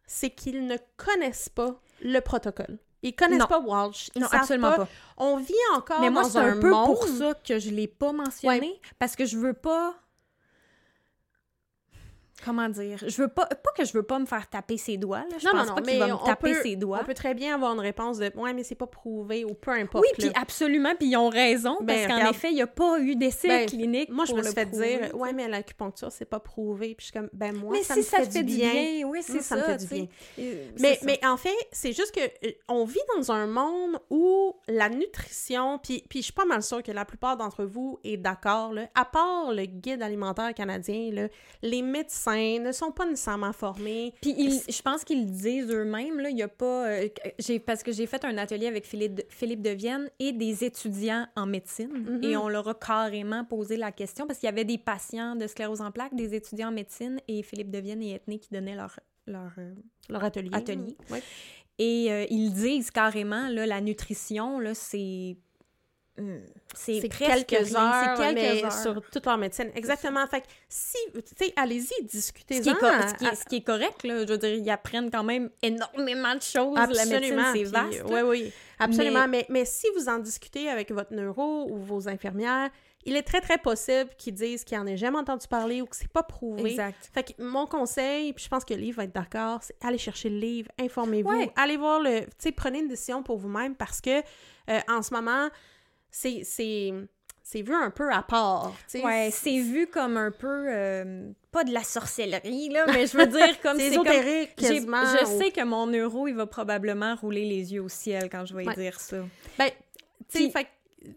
c'est 0.06 0.30
qu'ils 0.30 0.66
ne 0.66 0.76
connaissent 0.96 1.48
pas 1.48 1.80
le 2.02 2.20
protocole. 2.20 2.78
Ils 3.02 3.14
connaissent 3.14 3.38
Non. 3.40 3.46
pas 3.46 3.60
Walsh. 3.60 4.10
Ils 4.14 4.20
Non, 4.22 4.28
absolument 4.30 4.72
pas. 4.72 4.88
On 5.16 5.36
vit 5.38 5.54
encore 5.74 6.00
Mais 6.00 6.10
moi, 6.10 6.22
dans 6.22 6.28
c'est 6.28 6.38
un, 6.38 6.56
un 6.56 6.60
peu 6.60 6.70
monde... 6.70 6.86
pour 6.86 7.06
ça 7.06 7.34
que 7.34 7.58
je 7.58 7.70
l'ai 7.70 7.88
pas 7.88 8.12
mentionné, 8.12 8.80
parce 8.98 9.16
que 9.16 9.24
je 9.24 9.36
veux 9.38 9.54
pas... 9.54 9.94
Comment 12.44 12.68
dire? 12.68 12.98
Je 13.06 13.22
veux 13.22 13.28
pas... 13.28 13.46
Pas 13.46 13.70
que 13.76 13.84
je 13.84 13.92
veux 13.92 14.02
pas 14.02 14.18
me 14.18 14.26
faire 14.26 14.48
taper 14.48 14.76
ses 14.76 14.96
doigts, 14.96 15.20
là. 15.30 15.36
Je 15.38 15.44
Non, 15.46 15.52
pense 15.52 15.68
non, 15.68 15.74
pas 15.76 15.82
qu'il 15.82 15.98
va 15.98 16.06
me 16.08 16.24
taper 16.24 16.52
peut- 16.52 16.62
ses 16.62 16.76
doigts. 16.76 16.98
On 17.02 17.04
peut 17.04 17.14
très 17.14 17.34
bien 17.34 17.54
avoir 17.54 17.72
une 17.74 17.80
réponse 17.80 18.18
de 18.18 18.30
«Ouais, 18.36 18.52
mais 18.54 18.62
c'est 18.64 18.74
pas 18.74 18.86
prouvé» 18.86 19.44
ou 19.46 19.54
peu 19.54 19.70
importe. 19.72 20.04
Oui, 20.04 20.10
puis 20.18 20.30
absolument, 20.34 20.94
puis 20.98 21.08
ils 21.08 21.16
ont 21.16 21.28
raison, 21.28 21.76
Ben, 21.82 22.06
parce 22.08 22.20
qu'en 22.22 22.30
effet, 22.30 22.48
il 22.50 22.54
n'y 22.54 22.62
a 22.62 22.66
pas 22.66 22.98
eu 23.00 23.16
d'essai 23.16 23.48
Ben, 23.48 23.66
clinique 23.66 24.08
Moi, 24.10 24.24
je 24.24 24.30
pour 24.30 24.38
me 24.38 24.42
suis 24.44 24.54
fait 24.54 24.66
prouver, 24.66 24.98
dire 24.98 25.10
tu 25.10 25.16
«Ouais, 25.16 25.32
mais 25.32 25.48
l'acupuncture, 25.48 26.10
c'est 26.12 26.24
pas 26.24 26.40
prouvé.» 26.40 26.94
Puis 26.96 27.06
je 27.06 27.10
suis 27.10 27.12
comme 27.12 27.28
«Ben 27.32 27.54
moi, 27.54 27.72
Mais 27.74 27.82
ça 27.82 27.94
si 27.94 28.00
me 28.00 28.04
ça 28.04 28.18
fait 28.18 28.30
fait 28.30 28.42
du 28.42 28.56
bien. 28.56 28.72
bien, 28.72 29.06
oui, 29.06 29.20
c'est 29.22 29.40
ça, 29.40 29.42
ça 29.42 29.56
me 29.56 29.62
fait 29.62 29.76
du 29.76 29.86
bien. 29.86 30.06
Euh, 30.38 30.66
Mais, 30.80 30.98
mais 31.04 31.20
en 31.24 31.36
fait, 31.36 31.54
c'est 31.72 31.92
juste 31.92 32.14
que 32.14 32.20
euh, 32.46 32.50
on 32.68 32.84
vit 32.84 32.98
dans 33.16 33.32
un 33.32 33.46
monde 33.46 33.98
où 34.08 34.54
la 34.68 34.88
nutrition, 34.88 35.78
puis, 35.78 36.04
puis 36.08 36.20
je 36.20 36.24
suis 36.24 36.32
pas 36.32 36.44
mal 36.46 36.62
sûre 36.62 36.82
que 36.82 36.92
la 36.92 37.04
plupart 37.04 37.36
d'entre 37.36 37.64
vous 37.64 37.98
est 38.04 38.16
d'accord, 38.16 38.72
à 38.94 39.04
part 39.04 39.52
le 39.52 39.64
guide 39.66 40.02
alimentaire 40.02 40.54
canadien, 40.54 41.28
les 41.62 41.82
médecins 41.82 42.29
ne 42.36 42.72
sont 42.72 42.90
pas 42.92 43.06
nécessairement 43.06 43.52
formés. 43.52 44.12
Puis 44.20 44.34
ils- 44.36 44.60
je 44.72 44.82
pense 44.82 45.04
qu'ils 45.04 45.26
disent 45.30 45.70
eux-mêmes, 45.70 46.18
là, 46.20 46.30
il 46.30 46.36
y 46.38 46.42
a 46.42 46.48
pas... 46.48 46.88
euh, 46.88 47.08
j'ai, 47.38 47.58
parce 47.58 47.82
que 47.82 47.92
j'ai 47.92 48.06
fait 48.06 48.24
un 48.24 48.36
atelier 48.38 48.66
avec 48.66 48.84
Philippe 48.86 49.14
de, 49.14 49.24
Philippe 49.28 49.62
de 49.62 49.70
Vienne 49.70 50.08
et 50.18 50.32
des 50.32 50.64
étudiants 50.64 51.26
en 51.36 51.46
médecine, 51.46 51.90
Mhm. 51.92 52.24
et 52.24 52.36
on 52.36 52.48
leur 52.48 52.68
a 52.68 52.74
carrément 52.74 53.44
posé 53.44 53.76
la 53.76 53.92
question, 53.92 54.26
parce 54.26 54.38
qu'il 54.38 54.46
y 54.46 54.52
avait 54.52 54.64
des 54.64 54.78
patients 54.78 55.36
de 55.36 55.46
sclérose 55.46 55.80
en 55.80 55.90
plaques, 55.90 56.14
des 56.14 56.34
étudiants 56.34 56.68
en 56.68 56.72
médecine, 56.72 57.20
et 57.28 57.42
Philippe 57.42 57.70
de 57.70 57.78
Vienne 57.78 58.02
et 58.02 58.14
Ethné 58.14 58.38
qui 58.38 58.48
donnaient 58.52 58.76
leur... 58.76 58.98
leur 59.26 59.52
euh, 59.58 59.72
Leur 60.08 60.24
atelier. 60.24 60.50
Atelier. 60.52 60.96
Ouais. 61.10 61.22
Et 61.78 62.12
euh, 62.12 62.26
ils 62.30 62.52
disent 62.52 62.90
carrément, 62.90 63.48
là, 63.48 63.64
la 63.66 63.80
nutrition, 63.80 64.58
là, 64.58 64.74
c'est... 64.74 65.36
hum, 66.18 66.40
C'est 66.74 67.08
presque 67.08 67.46
quelques 67.46 67.74
heures, 67.74 68.14
c'est 68.16 68.22
quelques 68.22 68.34
mais 68.34 68.64
heures. 68.64 68.72
sur 68.72 69.02
toute 69.10 69.26
leur 69.26 69.38
médecine. 69.38 69.70
Exactement. 69.74 70.26
Fait 70.26 70.40
que 70.42 70.46
si, 70.68 70.96
tu 71.14 71.20
sais, 71.36 71.52
allez-y, 71.56 72.04
discutez-en. 72.04 72.62
ce, 72.62 73.14
qui 73.14 73.24
est, 73.24 73.28
à- 73.28 73.34
ce 73.34 73.44
qui 73.44 73.56
est 73.56 73.62
correct, 73.64 74.02
là, 74.04 74.24
je 74.26 74.30
veux 74.32 74.38
dire, 74.38 74.54
ils 74.54 74.70
apprennent 74.70 75.10
quand 75.10 75.24
même 75.24 75.50
énormément 75.62 76.34
de 76.34 76.42
choses. 76.42 76.76
Absolument. 76.78 77.10
La 77.12 77.20
médecine, 77.20 77.44
c'est 77.54 77.64
vaste. 77.64 78.02
Oui, 78.08 78.20
oui, 78.24 78.52
absolument. 78.78 79.26
Mais... 79.28 79.46
Mais, 79.48 79.64
si 79.64 79.86
vous 79.96 80.08
en 80.08 80.18
discutez 80.18 80.68
avec 80.68 80.90
votre 80.92 81.12
neuro 81.12 81.66
ou 81.70 81.76
vos 81.78 82.08
infirmières, 82.08 82.70
il 83.06 83.16
est 83.16 83.22
très, 83.22 83.40
très 83.40 83.56
possible 83.56 84.10
qu'ils 84.18 84.34
disent 84.34 84.62
qu'ils 84.62 84.76
n'en 84.78 84.86
aient 84.86 84.98
jamais 84.98 85.16
entendu 85.16 85.46
parler 85.48 85.80
ou 85.80 85.86
que 85.86 85.96
c'est 85.96 86.12
pas 86.12 86.22
prouvé. 86.22 86.72
Exact. 86.72 87.08
Fait 87.14 87.22
que 87.22 87.42
mon 87.42 87.66
conseil, 87.66 88.34
puis 88.34 88.44
je 88.44 88.48
pense 88.50 88.62
que 88.62 88.74
le 88.74 88.80
livre 88.80 88.98
va 88.98 89.04
être 89.04 89.14
d'accord, 89.14 89.60
c'est 89.62 89.74
aller 89.82 89.96
chercher 89.96 90.28
le 90.28 90.36
livre, 90.38 90.68
informez-vous, 90.78 91.30
Ouais. 91.30 91.50
allez 91.56 91.78
voir 91.78 92.00
le... 92.00 92.20
Tu 92.20 92.26
sais, 92.38 92.52
prenez 92.52 92.80
une 92.80 92.88
décision 92.88 93.22
pour 93.22 93.38
vous-même 93.38 93.74
parce 93.74 94.02
que 94.02 94.18
euh, 94.68 94.80
en 94.88 95.00
ce 95.00 95.14
moment, 95.14 95.48
c'est... 96.10 96.42
c'est 96.44 96.92
c'est 97.42 97.62
vu 97.62 97.74
un 97.74 97.90
peu 97.90 98.12
à 98.12 98.22
part. 98.22 98.72
Ouais, 99.02 99.30
c'est 99.32 99.58
vu 99.60 99.88
comme 99.88 100.16
un 100.16 100.30
peu 100.30 100.66
euh, 100.68 101.30
pas 101.50 101.64
de 101.64 101.72
la 101.72 101.82
sorcellerie 101.82 102.68
là, 102.68 102.86
mais 102.86 103.08
je 103.08 103.16
veux 103.16 103.26
dire 103.38 103.60
comme 103.60 103.76
C'est 103.76 103.96
comme 103.96 104.04
quasiment. 104.56 105.02
je 105.04 105.24
ou- 105.24 105.38
sais 105.38 105.50
que 105.50 105.64
mon 105.64 105.88
neuro, 105.88 106.28
il 106.28 106.36
va 106.36 106.46
probablement 106.46 107.16
rouler 107.16 107.44
les 107.48 107.72
yeux 107.74 107.82
au 107.82 107.88
ciel 107.88 108.28
quand 108.30 108.44
je 108.44 108.54
vais 108.54 108.64
Ouais. 108.64 108.74
dire 108.76 109.00
ça. 109.00 109.16
Ben, 109.58 109.68
tu 110.32 110.48
sais, 110.48 110.66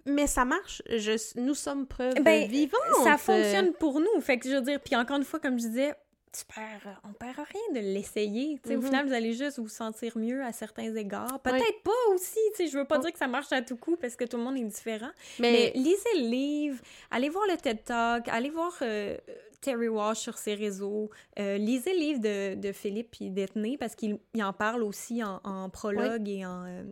mais 0.08 0.26
ça 0.26 0.44
marche. 0.44 0.82
Je, 0.90 1.40
nous 1.40 1.54
sommes 1.54 1.86
preuve 1.86 2.16
Ben, 2.16 2.48
vivantes. 2.48 3.04
Ça 3.04 3.18
fonctionne 3.20 3.74
pour 3.74 4.00
nous. 4.00 4.20
Fait 4.22 4.40
que 4.40 4.50
je 4.50 4.56
veux 4.56 4.62
dire, 4.62 4.80
puis 4.80 4.96
encore 4.96 5.18
une 5.18 5.26
fois, 5.26 5.40
comme 5.40 5.60
je 5.60 5.68
disais, 5.68 5.94
tu 6.38 6.44
perds, 6.46 7.00
on 7.04 7.14
perd 7.14 7.36
rien 7.38 7.82
de 7.82 7.94
l'essayer. 7.94 8.60
Tu 8.64 8.70
sais, 8.70 8.76
Au 8.76 8.80
Mhm. 8.80 8.86
final, 8.86 9.08
vous 9.08 9.14
allez 9.14 9.34
juste 9.34 9.60
vous 9.60 9.68
sentir 9.70 10.18
mieux 10.18 10.44
à 10.44 10.52
certains 10.52 10.96
égards. 10.96 11.40
Peut-être 11.42 11.84
pas 11.84 11.92
aussi. 12.14 12.40
Je 12.60 12.78
veux 12.78 12.86
pas 12.86 12.98
dire 13.00 13.12
que 13.12 13.20
ça 13.20 13.28
marche 13.28 13.52
à 13.52 13.62
tout 13.62 13.78
coup 13.78 13.96
parce 13.98 14.16
que 14.16 14.26
tout 14.26 14.38
le 14.38 14.44
monde 14.44 14.58
est 14.58 14.64
différent. 14.64 15.12
Mais, 15.40 15.72
Mais 15.76 15.82
lisez 15.82 16.10
le 16.18 16.28
livre, 16.30 16.80
allez 17.12 17.30
voir 17.30 17.46
le 17.48 17.56
TED 17.58 17.84
Talk, 17.84 18.28
allez 18.30 18.50
voir 18.50 18.74
euh, 18.82 19.18
Terry 19.62 19.88
Walsh 19.88 20.20
sur 20.20 20.38
ses 20.38 20.56
réseaux, 20.56 21.10
euh, 21.40 21.58
lisez 21.58 21.94
le 21.94 22.00
livre 22.00 22.20
de, 22.20 22.56
de 22.56 22.72
Philippe 22.72 23.16
et 23.22 23.30
d'Ethné 23.30 23.78
parce 23.78 23.96
qu'il 23.96 24.18
il 24.34 24.44
en 24.44 24.54
parle 24.54 24.84
aussi 24.84 25.24
en, 25.24 25.40
en 25.44 25.70
prologue 25.70 26.28
et 26.28 26.46
en, 26.46 26.66
euh, 26.66 26.84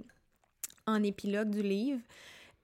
en 0.88 1.01
épilogue 1.04 1.49
du 1.49 1.63
livre. 1.63 1.99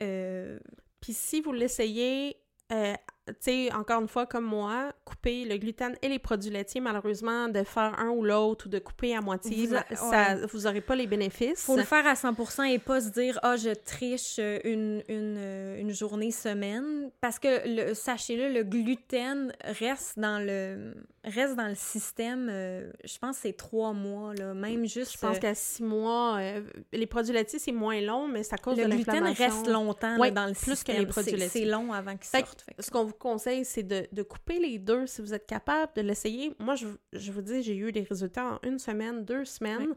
Euh, 0.04 0.60
puis 1.02 1.14
si 1.14 1.42
vous 1.42 1.52
l'essayez, 1.54 2.38
euh, 2.72 2.94
tu 3.28 3.34
sais, 3.68 3.74
encore 3.74 4.02
une 4.02 4.08
fois, 4.08 4.26
comme 4.26 4.46
moi, 4.46 4.92
couper 5.06 5.46
le 5.46 5.58
gluten 5.58 5.96
et 6.02 6.10
les 6.10 6.20
produits 6.20 6.50
laitiers, 6.52 6.82
malheureusement, 6.82 7.48
de 7.50 7.64
faire 7.64 7.98
un 8.00 8.10
ou 8.10 8.24
l'autre 8.24 8.68
ou 8.68 8.70
de 8.70 8.80
couper 8.80 9.16
à 9.16 9.22
moitié, 9.22 9.68
Vous 9.68 9.76
a- 9.76 9.84
ça, 9.96 10.36
vous 10.52 10.68
aurez 10.68 10.82
pas 10.82 10.96
les 10.96 11.08
bénéfices. 11.08 11.62
faut 11.64 11.76
le 11.78 11.84
faire 11.84 12.06
à 12.08 12.14
100% 12.16 12.64
et 12.64 12.80
pas 12.80 13.02
se 13.02 13.10
dire 13.10 13.40
ah 13.44 13.56
je 13.58 13.70
triche 13.70 14.38
euh, 14.40 14.60
une, 14.64 15.04
une, 15.10 15.36
euh, 15.38 15.80
une 15.80 15.92
journée 15.94 16.32
semaine 16.32 17.10
parce 17.22 17.40
que 17.40 17.48
le, 17.66 17.94
sachez-le 17.94 18.50
le 18.54 18.64
gluten 18.64 19.52
reste 19.64 20.18
dans 20.20 20.40
le 20.40 20.94
reste 21.24 21.56
dans 21.56 21.68
le 21.68 21.76
système 21.76 22.48
euh, 22.50 22.90
je 23.04 23.18
pense 23.18 23.38
c'est 23.38 23.54
trois 23.54 23.92
mois 23.94 24.34
là 24.36 24.54
même 24.54 24.86
juste 24.86 25.14
Je 25.14 25.18
pense 25.18 25.38
euh, 25.38 25.40
qu'à 25.40 25.56
six 25.56 25.84
mois, 25.84 26.38
euh, 26.40 26.62
les 26.94 27.06
produits 27.08 27.34
laitiers, 27.34 27.60
c'est 27.60 27.72
moins 27.72 28.00
long, 28.02 28.28
mais 28.28 28.44
ça 28.44 28.58
cause 28.58 28.78
le 28.78 28.86
de 28.86 28.90
gluten 28.90 29.24
l'inflammation. 29.24 29.46
reste 29.58 29.68
longtemps 29.68 30.14
là, 30.14 30.20
Ouais, 30.20 30.32
dans 30.32 30.46
le 30.46 30.54
plus 30.54 30.84
que 30.84 30.92
les 30.92 31.06
produits 31.06 31.32
laitiers. 31.34 31.62
c'est 31.62 31.66
long 31.66 31.92
avant 31.92 32.16
qu'ils 32.16 32.28
sortent 32.40 32.62
fait 32.62 32.82
Ce 32.82 32.90
qu'on 32.92 33.04
vous 33.06 33.14
conseille, 33.18 33.66
c'est 33.66 33.84
de, 33.84 34.08
de 34.12 34.24
couper 34.24 34.60
les 34.60 34.80
deux 34.80 35.06
si 35.08 35.22
vous 35.22 35.34
êtes 35.34 35.46
capable 35.46 35.92
de 35.96 36.02
l'essayer. 36.02 36.54
Moi, 36.60 36.76
je, 36.76 36.88
je 37.14 37.32
vous 37.32 37.42
dis, 37.42 37.62
j'ai 37.64 37.76
eu 37.76 37.92
des 37.92 38.04
résultats 38.04 38.46
en 38.64 38.68
une 38.68 38.80
semaine, 38.80 39.26
deux 39.26 39.46
semaines. 39.46 39.94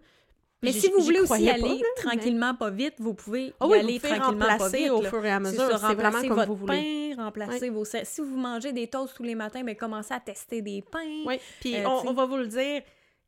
mais 0.63 0.73
si 0.73 0.89
vous 0.91 1.03
voulez 1.03 1.21
aussi 1.21 1.49
aller 1.49 1.61
pas, 1.63 1.69
mais- 1.69 1.83
tranquillement 2.11 2.55
pas 2.55 2.71
vite 2.71 2.95
vous 2.99 3.15
pouvez 3.15 3.55
Ah 3.61 3.67
y 3.67 3.69
oui, 3.71 3.79
aller 3.79 3.93
vous 3.95 4.01
pouvez 4.01 4.17
tranquillement 4.19 4.45
pas 4.47 4.53
remplacer 4.53 4.79
vite 4.79 4.91
au 4.91 5.03
là. 5.03 5.09
fur 5.11 5.25
et 5.25 5.31
à 5.31 5.41
mesure. 5.41 5.63
C'est 5.71 5.77
vraiment 5.79 5.89
remplacer 5.89 6.29
comme 6.29 6.37
votre 6.37 6.49
vous 6.49 6.57
voulez. 6.57 7.13
pain, 7.17 7.23
remplacer 7.25 7.71
vos... 7.71 7.85
cé- 7.85 8.05
Si 8.05 8.21
vous 8.21 8.37
mangez 8.37 8.73
des 8.73 8.87
toasts 8.89 9.15
tous 9.17 9.23
les 9.23 9.35
matins, 9.35 9.63
mais 9.63 9.75
commencez 9.77 10.13
à 10.15 10.21
tester 10.21 10.61
des 10.63 10.83
pains. 10.83 11.23
Oui, 11.27 11.39
puis 11.61 11.77
Euh, 11.77 11.89
on, 11.89 12.09
on 12.09 12.13
va 12.13 12.27
vous 12.27 12.37
le 12.37 12.47
dire, 12.47 12.83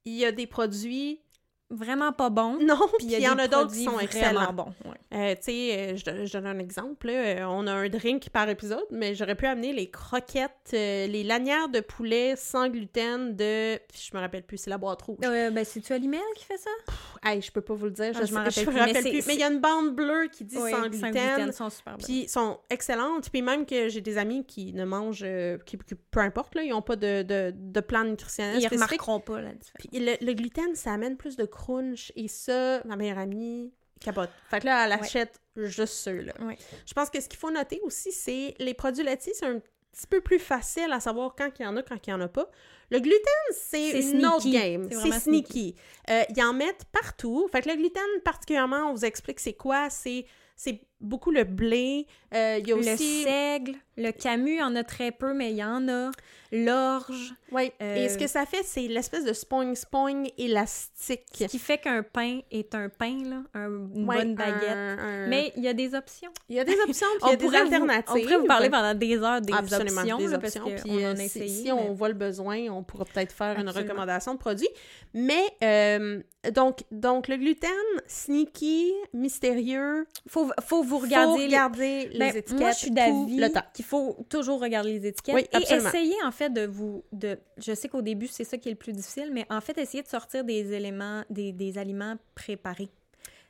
il 0.04 0.14
y 0.14 0.24
a 0.24 0.32
des 0.32 0.46
produits 0.46 1.20
Vraiment 1.74 2.12
pas 2.12 2.28
bons. 2.30 2.58
non, 2.60 2.78
Puis 2.98 3.06
il 3.08 3.18
y 3.20 3.28
en 3.28 3.38
a 3.38 3.48
d'autres 3.48 3.72
qui 3.72 3.84
sont 3.84 3.92
vraiment 3.92 4.00
excellents. 4.04 4.52
bons. 4.52 4.72
ouais. 4.84 4.96
Euh, 5.14 5.34
tu 5.36 5.42
sais, 5.42 5.76
euh, 5.92 5.96
je, 5.96 6.04
donne- 6.04 6.26
je 6.26 6.32
donne 6.32 6.46
un 6.46 6.58
exemple. 6.58 7.06
là. 7.06 7.12
Euh, 7.12 7.44
on 7.48 7.66
a 7.66 7.72
un 7.72 7.88
drink 7.88 8.28
par 8.30 8.48
épisode, 8.48 8.84
mais 8.90 9.14
j'aurais 9.14 9.34
pu 9.34 9.46
amener 9.46 9.72
les 9.72 9.90
croquettes, 9.90 10.50
euh, 10.74 11.06
les 11.06 11.24
lanières 11.24 11.68
de 11.68 11.80
poulet 11.80 12.34
sans 12.36 12.68
gluten 12.68 13.34
de... 13.36 13.74
Je 13.94 14.14
me 14.14 14.20
rappelle 14.20 14.42
plus, 14.42 14.58
c'est 14.58 14.70
la 14.70 14.78
boîte 14.78 15.02
rouge. 15.02 15.18
Euh, 15.24 15.50
ben, 15.50 15.64
c'est-tu 15.64 15.92
Alimel 15.92 16.20
qui 16.36 16.44
fait 16.44 16.58
ça? 16.58 16.70
Hey, 17.24 17.40
je 17.40 17.50
peux 17.50 17.60
pas 17.60 17.74
vous 17.74 17.86
le 17.86 17.90
dire, 17.90 18.12
Ah, 18.14 18.20
je, 18.20 18.26
sais- 18.26 18.34
rappelle 18.34 18.52
me 18.52 18.64
plus, 18.64 18.74
mais 18.74 18.80
rappelle 18.80 19.02
c'est- 19.02 19.10
plus. 19.10 19.26
Mais 19.26 19.34
il 19.34 19.40
y 19.40 19.44
a 19.44 19.50
une 19.50 19.60
bande 19.60 19.94
bleue 19.94 20.28
qui 20.30 20.44
dit 20.44 20.58
Oui, 20.58 20.70
sans 20.70 20.88
gluten. 20.88 21.52
sont 21.52 21.70
super. 21.70 21.96
Puis 21.98 22.28
sont 22.28 22.58
excellentes. 22.70 23.30
Puis 23.30 23.42
même 23.42 23.64
que 23.66 23.88
j'ai 23.88 24.00
des 24.00 24.18
amis 24.18 24.44
qui 24.44 24.72
ne 24.74 24.84
mangent, 24.84 25.24
qui, 25.66 25.78
qui- 25.78 25.94
peu 26.10 26.20
importe, 26.20 26.54
là, 26.54 26.62
ils 26.62 26.70
n'ont 26.70 26.82
pas 26.82 26.96
de, 26.96 27.22
de, 27.22 27.52
de 27.56 27.80
plan 27.80 28.04
nutritionnel 28.04 28.56
Ils 28.56 28.66
spécifique. 28.66 29.00
remarqueront 29.02 29.20
pas 29.20 29.40
la 29.40 29.52
différence. 29.52 29.72
Puis 29.78 29.88
le, 30.00 30.12
le 30.24 30.32
gluten, 30.34 30.74
ça 30.74 30.92
amène 30.92 31.16
plus 31.16 31.36
de 31.36 31.44
crunch. 31.62 32.12
Et 32.16 32.28
ça, 32.28 32.82
ma 32.84 32.96
meilleure 32.96 33.18
amie 33.18 33.72
capote. 34.00 34.30
Fait 34.50 34.60
que 34.60 34.66
là, 34.66 34.84
elle 34.84 34.92
Ouais. 34.92 35.00
achète 35.00 35.40
juste 35.56 35.94
ceux-là. 35.94 36.32
Ouais. 36.40 36.58
Je 36.86 36.92
pense 36.92 37.08
que 37.10 37.20
ce 37.20 37.28
qu'il 37.28 37.38
faut 37.38 37.50
noter 37.50 37.80
aussi, 37.84 38.10
c'est 38.12 38.54
les 38.58 38.74
produits 38.74 39.04
laitiers, 39.04 39.32
c'est 39.34 39.46
un 39.46 39.60
petit 39.60 40.06
peu 40.08 40.20
plus 40.20 40.38
facile 40.38 40.90
à 40.90 41.00
savoir 41.00 41.34
quand 41.36 41.50
il 41.58 41.62
y 41.62 41.66
en 41.66 41.76
a, 41.76 41.82
quand 41.82 41.98
il 42.06 42.10
y 42.10 42.12
en 42.12 42.20
a 42.20 42.28
pas. 42.28 42.48
Le 42.90 42.98
gluten, 42.98 43.22
c'est 43.52 44.00
une 44.00 44.26
autre 44.26 44.42
sneaky. 44.42 44.58
game. 44.58 44.88
C'est 44.90 45.12
sneaky. 45.20 45.76
Euh, 46.10 46.22
ils 46.34 46.42
en 46.42 46.52
mettent 46.52 46.84
partout. 46.92 47.46
Fait 47.52 47.62
que 47.62 47.68
le 47.68 47.76
gluten, 47.76 48.02
particulièrement, 48.24 48.90
on 48.90 48.94
vous 48.94 49.04
explique 49.04 49.38
c'est 49.40 49.52
quoi. 49.54 49.88
C'est 49.90 50.26
beaucoup 51.02 51.30
le 51.30 51.44
blé. 51.44 52.06
Euh, 52.34 52.56
il 52.60 52.66
y 52.68 52.72
a 52.72 52.76
Le 52.76 52.80
aussi... 52.94 53.22
seigle, 53.24 53.74
le 53.98 54.10
camus, 54.12 54.52
il 54.54 54.58
y 54.60 54.62
en 54.62 54.74
a 54.74 54.84
très 54.84 55.10
peu, 55.12 55.34
mais 55.34 55.50
il 55.50 55.56
y 55.56 55.64
en 55.64 55.86
a. 55.88 56.10
L'orge. 56.54 57.34
Euh, 57.54 57.96
Et 57.96 58.08
ce 58.10 58.18
que 58.18 58.26
ça 58.26 58.44
fait, 58.44 58.62
c'est 58.62 58.86
l'espèce 58.86 59.24
de 59.24 59.32
spoing-spoing 59.32 60.30
élastique. 60.36 61.22
ce 61.34 61.44
qui 61.44 61.58
fait 61.58 61.78
qu'un 61.78 62.02
pain 62.02 62.40
est 62.50 62.74
un 62.74 62.88
pain, 62.90 63.16
là, 63.24 63.42
un- 63.54 63.68
une 63.94 64.06
Ouais, 64.06 64.18
bonne 64.18 64.34
baguette. 64.34 64.68
un- 64.70 64.98
un- 64.98 65.26
Mais 65.28 65.52
il 65.56 65.62
y 65.62 65.68
a 65.68 65.72
des 65.74 65.94
options. 65.94 66.30
il 66.50 66.56
y 66.56 66.60
a 66.60 66.64
des 66.64 66.76
options, 66.86 67.06
puis 67.20 67.20
il 67.28 67.30
y 67.30 67.32
a 67.32 67.36
des 67.36 67.44
pourrait 67.44 67.58
vous- 67.64 67.64
alternatives. 67.74 68.04
on 68.14 68.20
pourrait 68.22 68.38
vous 68.38 68.46
parler 68.46 68.70
pendant 68.70 68.94
des 68.94 69.16
heures 69.18 69.40
des 69.40 69.52
Absolument, 69.52 70.00
options, 70.02 70.18
des 70.18 70.26
là, 70.28 70.36
options. 70.36 70.64
parce 70.68 70.82
Puis 70.82 71.04
euh, 71.04 71.08
en 71.10 71.12
a 71.14 71.16
si, 71.16 71.24
essayé. 71.24 71.48
si 71.48 71.64
mais- 71.64 71.72
on 71.72 71.92
voit 71.94 72.08
le 72.08 72.14
besoin, 72.14 72.58
on 72.70 72.82
pourra 72.82 73.04
peut-être 73.06 73.32
faire 73.32 73.58
une 73.58 73.68
recommandation 73.70 74.34
de 74.34 74.38
produit. 74.38 74.68
Mais 75.14 75.42
euh, 75.62 76.20
donc, 76.54 76.80
donc 76.90 77.28
le 77.28 77.36
gluten, 77.36 77.70
sneaky, 78.06 78.92
mystérieux, 79.14 80.06
Faut, 80.28 80.50
faut 80.66 80.82
vous 80.92 80.98
regarder 80.98 81.44
regarder 81.44 82.08
les 82.12 82.18
Ben, 82.18 82.36
étiquettes 82.36 82.60
Moi, 82.60 82.70
je 82.72 82.76
suis 82.78 82.90
d'avis 82.90 83.40
qu'il 83.74 83.84
faut 83.84 84.16
toujours 84.28 84.60
regarder 84.60 84.98
les 84.98 85.06
étiquettes. 85.08 85.34
Oui, 85.34 85.46
et 85.52 85.74
essayer, 85.74 86.14
en 86.24 86.30
fait, 86.32 86.50
de 86.50 86.66
vous... 86.66 87.02
De, 87.12 87.38
je 87.58 87.74
sais 87.74 87.88
qu'au 87.88 88.02
début, 88.02 88.26
c'est 88.28 88.44
ça 88.44 88.58
qui 88.58 88.68
est 88.68 88.72
le 88.72 88.78
plus 88.78 88.92
difficile, 88.92 89.30
mais 89.32 89.46
en 89.50 89.60
fait, 89.60 89.76
essayer 89.78 90.02
de 90.02 90.08
sortir 90.08 90.44
des 90.44 90.72
éléments, 90.72 91.24
des, 91.30 91.52
des 91.52 91.78
aliments 91.78 92.16
préparés. 92.34 92.90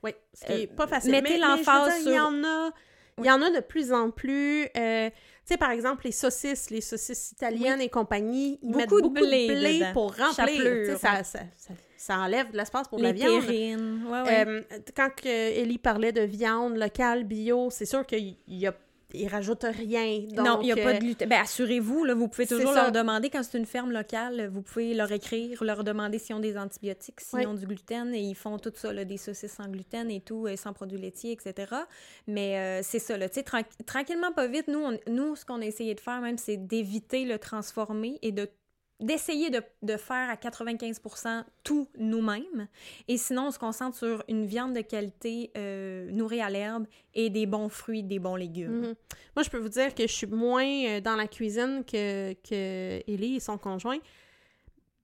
Oui, 0.03 0.13
ce 0.35 0.47
qui 0.47 0.53
est 0.53 0.71
Euh, 0.71 0.75
pas 0.75 0.87
facile. 0.87 1.13
mettez 1.13 1.39
l'emphase 1.39 2.03
dire, 2.03 2.13
Il 2.13 2.13
y 2.13 2.17
sur- 2.17 2.27
en 2.27 2.45
a, 2.45 2.71
Il 3.19 3.27
y 3.27 3.31
en 3.31 3.43
a 3.43 3.51
de 3.51 3.61
plus 3.61 3.93
en 3.93 4.11
plus. 4.11 4.67
euh, 4.77 5.11
tu 5.45 5.55
sais, 5.55 5.57
par 5.57 5.71
exemple, 5.73 6.05
les 6.05 6.13
saucisses, 6.13 6.71
les 6.71 6.81
saucisses 6.81 7.33
italiennes 7.33 7.81
et 7.81 7.89
compagnie, 7.89 8.59
ils 8.63 8.69
Beaucoup 8.69 8.79
mettent 8.79 8.91
de 8.91 8.95
beaucoup 9.01 9.27
blé 9.27 9.49
de 9.49 9.55
blé 9.55 9.79
dedans. 9.81 9.93
pour 9.93 10.17
remplir. 10.17 10.99
Ça, 10.99 11.25
ça, 11.25 11.41
ça, 11.57 11.75
ça 11.97 12.19
enlève 12.19 12.51
de 12.53 12.57
l'espace 12.57 12.87
pour 12.89 12.99
de 12.99 13.05
la 13.05 13.13
viande. 13.13 13.45
Ouais, 13.45 14.23
ouais. 14.23 14.45
Euh, 14.47 14.63
quand 14.97 15.11
que 15.15 15.29
Ellie 15.29 15.79
parlait 15.79 16.13
de 16.13 16.23
viande 16.23 16.77
locale, 16.77 17.25
bio, 17.25 17.71
c'est 17.71 17.87
sûr 17.87 18.07
qu'il 18.07 18.37
y 18.47 18.67
a 18.67 18.75
ils 19.15 19.29
rajoutent 19.29 19.65
rien. 19.65 20.21
Donc, 20.35 20.47
non, 20.47 20.59
il 20.63 20.67
n'y 20.67 20.73
a 20.73 20.77
pas 20.77 20.91
euh, 20.91 20.95
de 20.95 20.99
gluten. 20.99 21.29
Ben, 21.29 21.41
assurez-vous, 21.43 22.05
là, 22.05 22.15
vous 22.15 22.29
pouvez 22.29 22.47
toujours 22.47 22.73
leur 22.73 22.93
demander, 22.93 23.31
quand 23.31 23.43
c'est 23.43 23.59
une 23.59 23.67
ferme 23.67 23.93
locale, 23.93 24.49
vous 24.53 24.63
pouvez 24.63 24.95
leur 24.95 25.11
écrire, 25.13 25.63
leur 25.65 25.85
demander 25.85 26.19
s'ils 26.19 26.35
ont 26.35 26.41
des 26.41 26.57
antibiotiques, 26.59 27.21
s'ils 27.21 27.41
Oui. 27.41 27.47
ont 27.47 27.55
du 27.55 27.67
gluten, 27.67 28.15
et 28.15 28.21
ils 28.21 28.35
font 28.35 28.59
tout 28.59 28.73
ça, 28.75 28.93
là, 28.93 29.05
des 29.05 29.17
saucisses 29.17 29.53
sans 29.53 29.69
gluten 29.69 30.11
et 30.11 30.21
tout, 30.21 30.49
et 30.49 30.57
sans 30.57 30.73
produits 30.73 30.99
laitiers, 30.99 31.33
etc. 31.33 31.73
Mais 32.27 32.59
euh, 32.59 32.81
c'est 32.83 32.99
ça, 32.99 33.17
là, 33.17 33.29
tu 33.29 33.35
sais, 33.37 33.43
tranqu- 33.43 33.85
tranquillement, 33.87 34.33
pas 34.33 34.47
vite, 34.47 34.69
nous, 34.69 34.81
on- 34.81 34.99
nous 35.11 35.37
ce 35.37 35.45
qu'on 35.45 35.61
a 35.61 35.67
essayé 35.67 35.95
de 35.95 36.01
faire 36.01 36.21
même, 36.21 36.39
c'est 36.39 36.57
d'éviter 36.57 37.25
le 37.25 37.39
transformer 37.39 38.19
et 38.23 38.33
de 38.33 38.49
d'essayer 39.03 39.51
de, 39.51 39.63
de 39.83 39.97
faire 39.97 40.31
à 40.31 40.35
95% 40.35 41.45
tout 41.65 41.89
nous-mêmes. 41.99 42.69
Et 43.09 43.17
sinon, 43.17 43.49
on 43.49 43.51
se 43.51 43.59
concentre 43.59 43.97
sur 43.97 44.23
une 44.29 44.47
viande 44.47 44.75
de 44.75 44.81
qualité 44.81 45.51
euh, 45.57 46.11
nourrie 46.11 46.41
à 46.41 46.51
l'herbe 46.51 46.87
et 47.15 47.31
des 47.31 47.47
bons 47.47 47.69
fruits, 47.69 48.03
des 48.03 48.19
bons 48.19 48.37
légumes. 48.37 48.81
Mhm. 48.81 48.95
Moi, 49.37 49.43
je 49.43 49.51
peux 49.51 49.59
vous 49.59 49.69
dire 49.69 49.95
que 49.95 50.07
je 50.07 50.13
suis 50.13 50.27
moins 50.27 50.65
euh, 50.87 51.01
dans 51.01 51.17
la 51.17 51.27
cuisine 51.27 51.85
que, 51.85 52.33
que 52.49 53.03
Ellie 53.11 53.37
et 53.37 53.41
son 53.41 53.59
conjoint. 53.59 53.99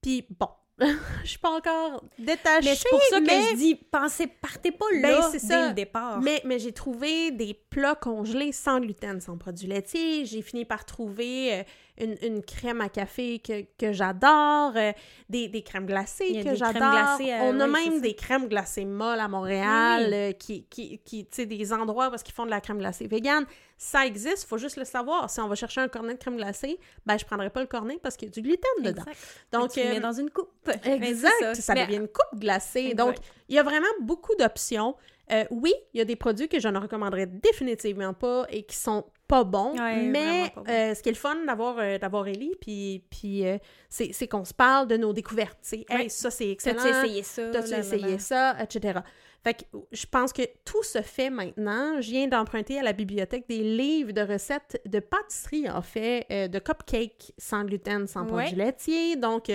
Puis 0.00 0.26
bon, 0.38 0.48
je 1.24 1.28
suis 1.28 1.38
pas 1.38 1.50
encore 1.50 2.04
détachée. 2.18 2.68
Mais 2.68 2.76
c'est 2.76 2.88
pour 2.88 3.02
ça 3.02 3.20
mais, 3.20 3.26
que 3.26 3.32
je 3.50 3.56
dis, 3.56 3.74
pensez, 3.74 4.26
partez 4.28 4.70
pas 4.70 4.86
Ben, 4.92 5.02
là 5.02 5.22
c'est 5.32 5.40
dès 5.40 5.46
ça. 5.46 5.68
le 5.68 5.74
départ. 5.74 6.20
Mais, 6.20 6.40
mais 6.44 6.58
j'ai 6.58 6.72
trouvé 6.72 7.32
des 7.32 7.54
plats 7.54 7.96
congelés 7.96 8.52
sans 8.52 8.78
gluten, 8.80 9.20
sans 9.20 9.36
produits 9.36 9.66
laitiers. 9.66 10.24
J'ai 10.24 10.42
fini 10.42 10.64
par 10.64 10.84
trouver 10.84 11.54
euh, 11.54 11.62
une, 12.00 12.16
une 12.22 12.42
crème 12.42 12.80
à 12.80 12.88
café 12.88 13.38
que, 13.38 13.62
que 13.78 13.92
j'adore, 13.92 14.72
euh, 14.76 14.92
des, 15.28 15.48
des 15.48 15.62
crèmes 15.62 15.86
glacées 15.86 16.42
que 16.44 16.54
j'adore. 16.54 16.82
euh, 17.20 17.38
On 17.42 17.60
a 17.60 17.66
oui, 17.66 17.72
même 17.72 17.94
ça. 17.94 18.00
des 18.00 18.14
crèmes 18.14 18.48
glacées 18.48 18.84
molles 18.84 19.20
à 19.20 19.28
Montréal, 19.28 20.06
Oui, 20.08 20.14
euh, 20.14 20.32
qui, 20.32 20.64
qui, 20.66 20.98
qui 20.98 21.24
tu 21.26 21.30
sais, 21.36 21.46
des 21.46 21.72
endroits 21.72 22.08
où 22.10 22.14
ils 22.14 22.32
font 22.32 22.44
de 22.46 22.50
la 22.50 22.60
crème 22.60 22.78
glacée 22.78 23.06
végane. 23.06 23.44
Ça 23.76 24.04
existe, 24.06 24.48
faut 24.48 24.58
juste 24.58 24.76
le 24.76 24.84
savoir. 24.84 25.30
Si 25.30 25.40
on 25.40 25.46
va 25.48 25.54
chercher 25.54 25.80
un 25.80 25.88
cornet 25.88 26.14
de 26.14 26.18
crème 26.18 26.36
glacée, 26.36 26.78
ben 27.06 27.16
je 27.16 27.24
prendrai 27.24 27.48
pas 27.50 27.60
le 27.60 27.66
cornet 27.68 27.98
parce 28.02 28.16
qu'il 28.16 28.28
y 28.28 28.30
a 28.30 28.34
du 28.34 28.42
gluten 28.42 28.82
dedans. 28.82 29.02
Exact. 29.02 29.16
Donc, 29.52 29.70
tu 29.70 29.80
le 29.82 29.88
mets 29.90 30.00
dans 30.00 30.12
une 30.12 30.30
coupe. 30.30 30.50
Exact, 30.84 31.54
ça, 31.54 31.74
Mais- 31.74 31.86
devient 31.86 31.98
une 31.98 32.08
coupe 32.08 32.40
glacée. 32.40 32.80
Exact. 32.90 32.96
Donc, 32.96 33.14
il 33.48 33.54
y 33.54 33.58
a 33.58 33.62
vraiment 33.62 33.86
beaucoup 34.00 34.34
d'options. 34.36 34.96
Euh, 35.30 35.44
oui, 35.50 35.72
il 35.92 35.98
y 35.98 36.00
a 36.00 36.04
des 36.04 36.16
produits 36.16 36.48
que 36.48 36.58
je 36.58 36.68
ne 36.68 36.78
recommanderais 36.78 37.26
définitivement 37.26 38.14
pas 38.14 38.46
et 38.50 38.62
qui 38.64 38.76
sont 38.76 39.04
pas 39.28 39.44
Ouais, 39.74 40.02
mais 40.02 40.50
pas 40.54 40.62
euh, 40.68 40.94
ce 40.94 41.02
qui 41.02 41.10
est 41.10 41.12
le 41.12 41.18
fun 41.18 41.36
d'avoir 41.46 41.76
euh, 41.78 41.98
d'avoir 41.98 42.26
Ellie, 42.26 42.54
puis, 42.60 43.04
puis 43.10 43.46
euh, 43.46 43.58
c'est 43.88 44.12
c'est 44.12 44.26
qu'on 44.26 44.44
se 44.44 44.54
parle 44.54 44.88
de 44.88 44.96
nos 44.96 45.12
découvertes. 45.12 45.58
Hey, 45.90 46.08
ça, 46.10 46.30
c'est 46.30 46.56
T'as-tu 46.58 46.78
excellent. 46.78 47.04
essayé 47.04 47.22
ça? 47.22 47.50
T'as-tu 47.50 47.74
essayé 47.74 48.18
ça, 48.18 48.56
etc. 48.62 49.00
Fait 49.44 49.54
que 49.54 49.62
je 49.92 50.06
pense 50.06 50.32
que 50.32 50.42
tout 50.64 50.82
se 50.82 51.00
fait 51.02 51.30
maintenant. 51.30 52.00
Je 52.00 52.10
viens 52.10 52.26
d'emprunter 52.26 52.80
à 52.80 52.82
la 52.82 52.92
bibliothèque 52.92 53.46
des 53.48 53.62
livres 53.62 54.12
de 54.12 54.22
recettes 54.22 54.80
de 54.84 54.98
pâtisserie, 54.98 55.70
en 55.70 55.82
fait, 55.82 56.26
euh, 56.32 56.48
de 56.48 56.58
cupcakes 56.58 57.32
sans 57.38 57.64
gluten, 57.64 58.06
sans 58.06 58.26
produits 58.26 58.56
laitiers. 58.56 59.16
Donc, 59.16 59.50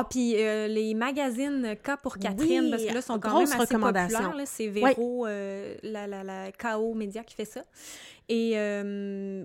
Ah, 0.00 0.06
puis 0.08 0.34
euh, 0.36 0.66
les 0.68 0.94
magazines 0.94 1.76
K 1.82 1.96
pour 2.02 2.18
Catherine, 2.18 2.64
Oui, 2.64 2.70
parce 2.70 2.84
que 2.84 2.94
là, 2.94 3.02
sont 3.02 3.18
quand 3.18 3.34
même 3.38 3.46
assez 3.48 3.56
recommandation. 3.56 4.18
populaires. 4.22 4.46
C'est 4.46 4.68
Véro, 4.68 5.26
euh, 5.26 5.74
la, 5.82 6.06
la, 6.06 6.22
la 6.24 6.52
KO 6.52 6.94
Média 6.94 7.22
qui 7.24 7.34
fait 7.34 7.44
ça. 7.44 7.62
Et 8.28 8.52
euh, 8.54 9.44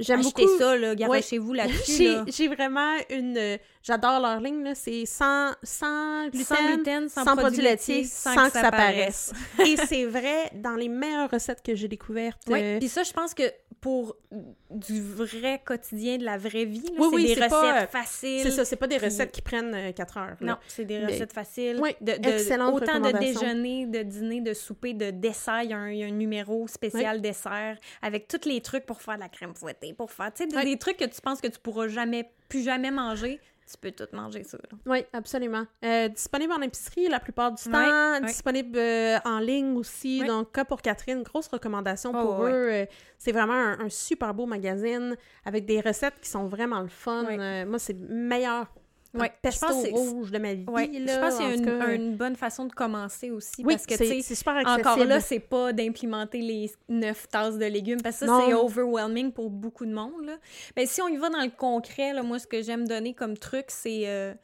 J'aime 0.00 0.20
beaucoup- 0.22 0.58
ça, 0.58 0.76
là, 0.76 0.90
Ouais. 0.90 0.96
garochez-vous 0.96 1.52
là-dessus. 1.54 2.08
J'ai 2.26 2.48
là. 2.48 2.54
vraiment 2.54 2.92
une. 3.10 3.58
J'adore 3.82 4.20
leur 4.20 4.40
ligne, 4.40 4.62
là. 4.64 4.74
C'est 4.74 5.06
sans, 5.06 5.52
sans 5.62 6.28
gluten, 6.28 6.44
Sans 6.56 6.66
gluten, 6.74 7.08
sans, 7.08 7.24
sans 7.24 7.36
produits 7.36 7.62
laitiers, 7.62 8.04
sans, 8.04 8.34
que 8.46 8.52
ça 8.52 8.70
paraisse. 8.70 9.32
Et 9.66 9.76
c'est 9.78 10.04
vrai, 10.04 10.50
dans 10.56 10.74
les 10.74 10.88
meilleures 10.88 11.30
recettes 11.30 11.62
que 11.62 11.74
j'ai 11.74 11.88
découvertes. 11.88 12.40
Oui, 12.48 12.78
puis 12.78 12.88
ça, 12.88 13.02
je 13.02 13.12
pense 13.14 13.32
que 13.32 13.44
pour 13.80 14.16
du 14.70 15.00
vrai 15.02 15.60
quotidien, 15.64 16.18
de 16.18 16.24
la 16.24 16.36
vraie 16.36 16.64
vie, 16.64 16.80
là, 16.82 16.90
Oui, 16.98 17.06
c'est 17.10 17.14
oui, 17.16 17.22
des 17.22 17.28
c'est 17.28 17.34
recettes 17.44 17.50
pas, 17.50 17.82
euh, 17.82 17.86
faciles. 17.86 18.40
c'est 18.42 18.50
ça, 18.50 18.64
c'est 18.64 18.76
pas 18.76 18.86
des 18.86 18.96
puis- 18.96 19.04
recettes 19.06 19.30
qui 19.32 19.40
prennent 19.42 19.92
4 19.94 20.16
heures. 20.18 20.36
là. 20.40 20.46
Non, 20.52 20.56
c'est 20.66 20.84
des 20.84 20.98
Mais- 20.98 21.06
recettes 21.06 21.32
faciles. 21.32 21.78
Oui, 21.80 21.90
de, 22.00 22.12
autant 22.72 23.00
de 23.00 23.18
déjeuner, 23.18 23.86
de 23.86 24.02
dîner, 24.02 24.40
de 24.40 24.52
souper, 24.54 24.94
de 24.94 25.10
dessert. 25.10 25.62
Il 25.62 25.70
y 25.70 25.72
a 25.72 25.78
un, 25.78 25.90
il 25.90 25.98
y 25.98 26.02
a 26.02 26.06
un 26.06 26.10
numéro 26.10 26.66
spécial 26.68 27.20
dessert 27.20 27.76
avec 28.02 28.26
tous 28.28 28.48
les 28.48 28.60
trucs 28.60 28.84
pour 28.86 29.00
faire 29.00 29.14
de 29.16 29.20
la 29.20 29.28
crème 29.28 29.54
fouettée, 29.54 29.92
pour 29.94 30.10
faire, 30.10 30.32
tu 30.34 30.44
sais, 30.44 30.48
des- 30.48 30.64
des 30.64 30.78
trucs 30.78 30.96
que 30.96 31.04
tu 31.04 31.20
penses 31.20 31.40
que 31.40 31.48
tu 31.48 31.58
pourras 31.58 31.88
jamais, 31.88 32.30
plus 32.48 32.62
jamais 32.64 32.90
manger. 32.90 33.40
Tu 33.70 33.76
peux 33.78 33.90
tout 33.90 34.06
manger 34.12 34.44
ça. 34.44 34.56
là. 34.58 34.78
Oui, 34.86 35.04
absolument. 35.12 35.66
Euh, 35.84 36.08
disponible 36.08 36.52
en 36.54 36.62
épicerie 36.62 37.08
la 37.08 37.20
plupart 37.20 37.52
du 37.52 37.62
temps, 37.64 38.20
disponible 38.20 38.78
euh, 38.78 39.18
en 39.24 39.40
ligne 39.40 39.76
aussi. 39.76 40.24
Donc, 40.24 40.52
cas 40.52 40.64
pour 40.64 40.80
Catherine, 40.80 41.22
grosse 41.22 41.48
recommandation 41.48 42.12
Oh, 42.14 42.20
pour 42.24 42.44
eux. 42.46 42.50
Euh, 42.50 42.86
c'est 43.18 43.32
vraiment 43.32 43.52
un, 43.52 43.80
un 43.80 43.88
super 43.90 44.32
beau 44.32 44.46
magazine 44.46 45.16
avec 45.44 45.66
des 45.66 45.80
recettes 45.80 46.18
qui 46.22 46.30
sont 46.30 46.46
vraiment 46.46 46.80
le 46.80 46.88
fun. 46.88 47.24
Moi, 47.66 47.78
c'est 47.78 47.92
le 47.98 48.06
meilleur 48.08 48.66
Ouais, 49.14 49.32
je 49.36 49.40
pesto 49.48 49.66
pense 49.66 49.76
que 49.76 49.88
c'est- 49.88 49.94
rouge 49.94 50.30
de 50.30 50.38
ma 50.38 50.52
vie. 50.54 50.64
Ouais, 50.68 50.86
là, 50.86 51.14
je 51.14 51.20
pense 51.20 51.36
qu'il 51.38 51.46
y 51.46 51.48
en 51.48 51.52
a 51.52 51.56
tout 51.56 51.62
une, 51.70 51.78
cas. 51.78 51.94
une 51.94 52.16
bonne 52.16 52.36
façon 52.36 52.66
de 52.66 52.72
commencer 52.72 53.30
aussi. 53.30 53.64
Oui, 53.64 53.74
parce 53.74 53.86
que, 53.86 53.96
c'est 53.96 54.20
c'est 54.20 54.34
super 54.34 54.56
accessible. 54.56 54.80
Encore 54.86 55.04
là, 55.04 55.20
c'est 55.20 55.38
pas 55.40 55.72
d'implémenter 55.72 56.40
les 56.42 56.70
neuf 56.90 57.26
tasses 57.28 57.56
de 57.56 57.64
légumes, 57.64 58.02
parce 58.02 58.20
que 58.20 58.26
ça, 58.26 58.40
c'est 58.46 58.52
overwhelming 58.54 59.32
pour 59.32 59.48
beaucoup 59.50 59.86
de 59.86 59.92
monde. 59.94 60.24
Là. 60.24 60.36
Ben, 60.76 60.86
si 60.86 61.00
on 61.00 61.08
y 61.08 61.16
va 61.16 61.30
dans 61.30 61.40
le 61.42 61.50
concret, 61.50 62.12
là, 62.12 62.22
moi, 62.22 62.38
ce 62.38 62.46
que 62.46 62.60
j'aime 62.62 62.86
donner 62.86 63.14
comme 63.14 63.36
truc, 63.38 63.66
c'est 63.68 64.02
euh, 64.08 64.34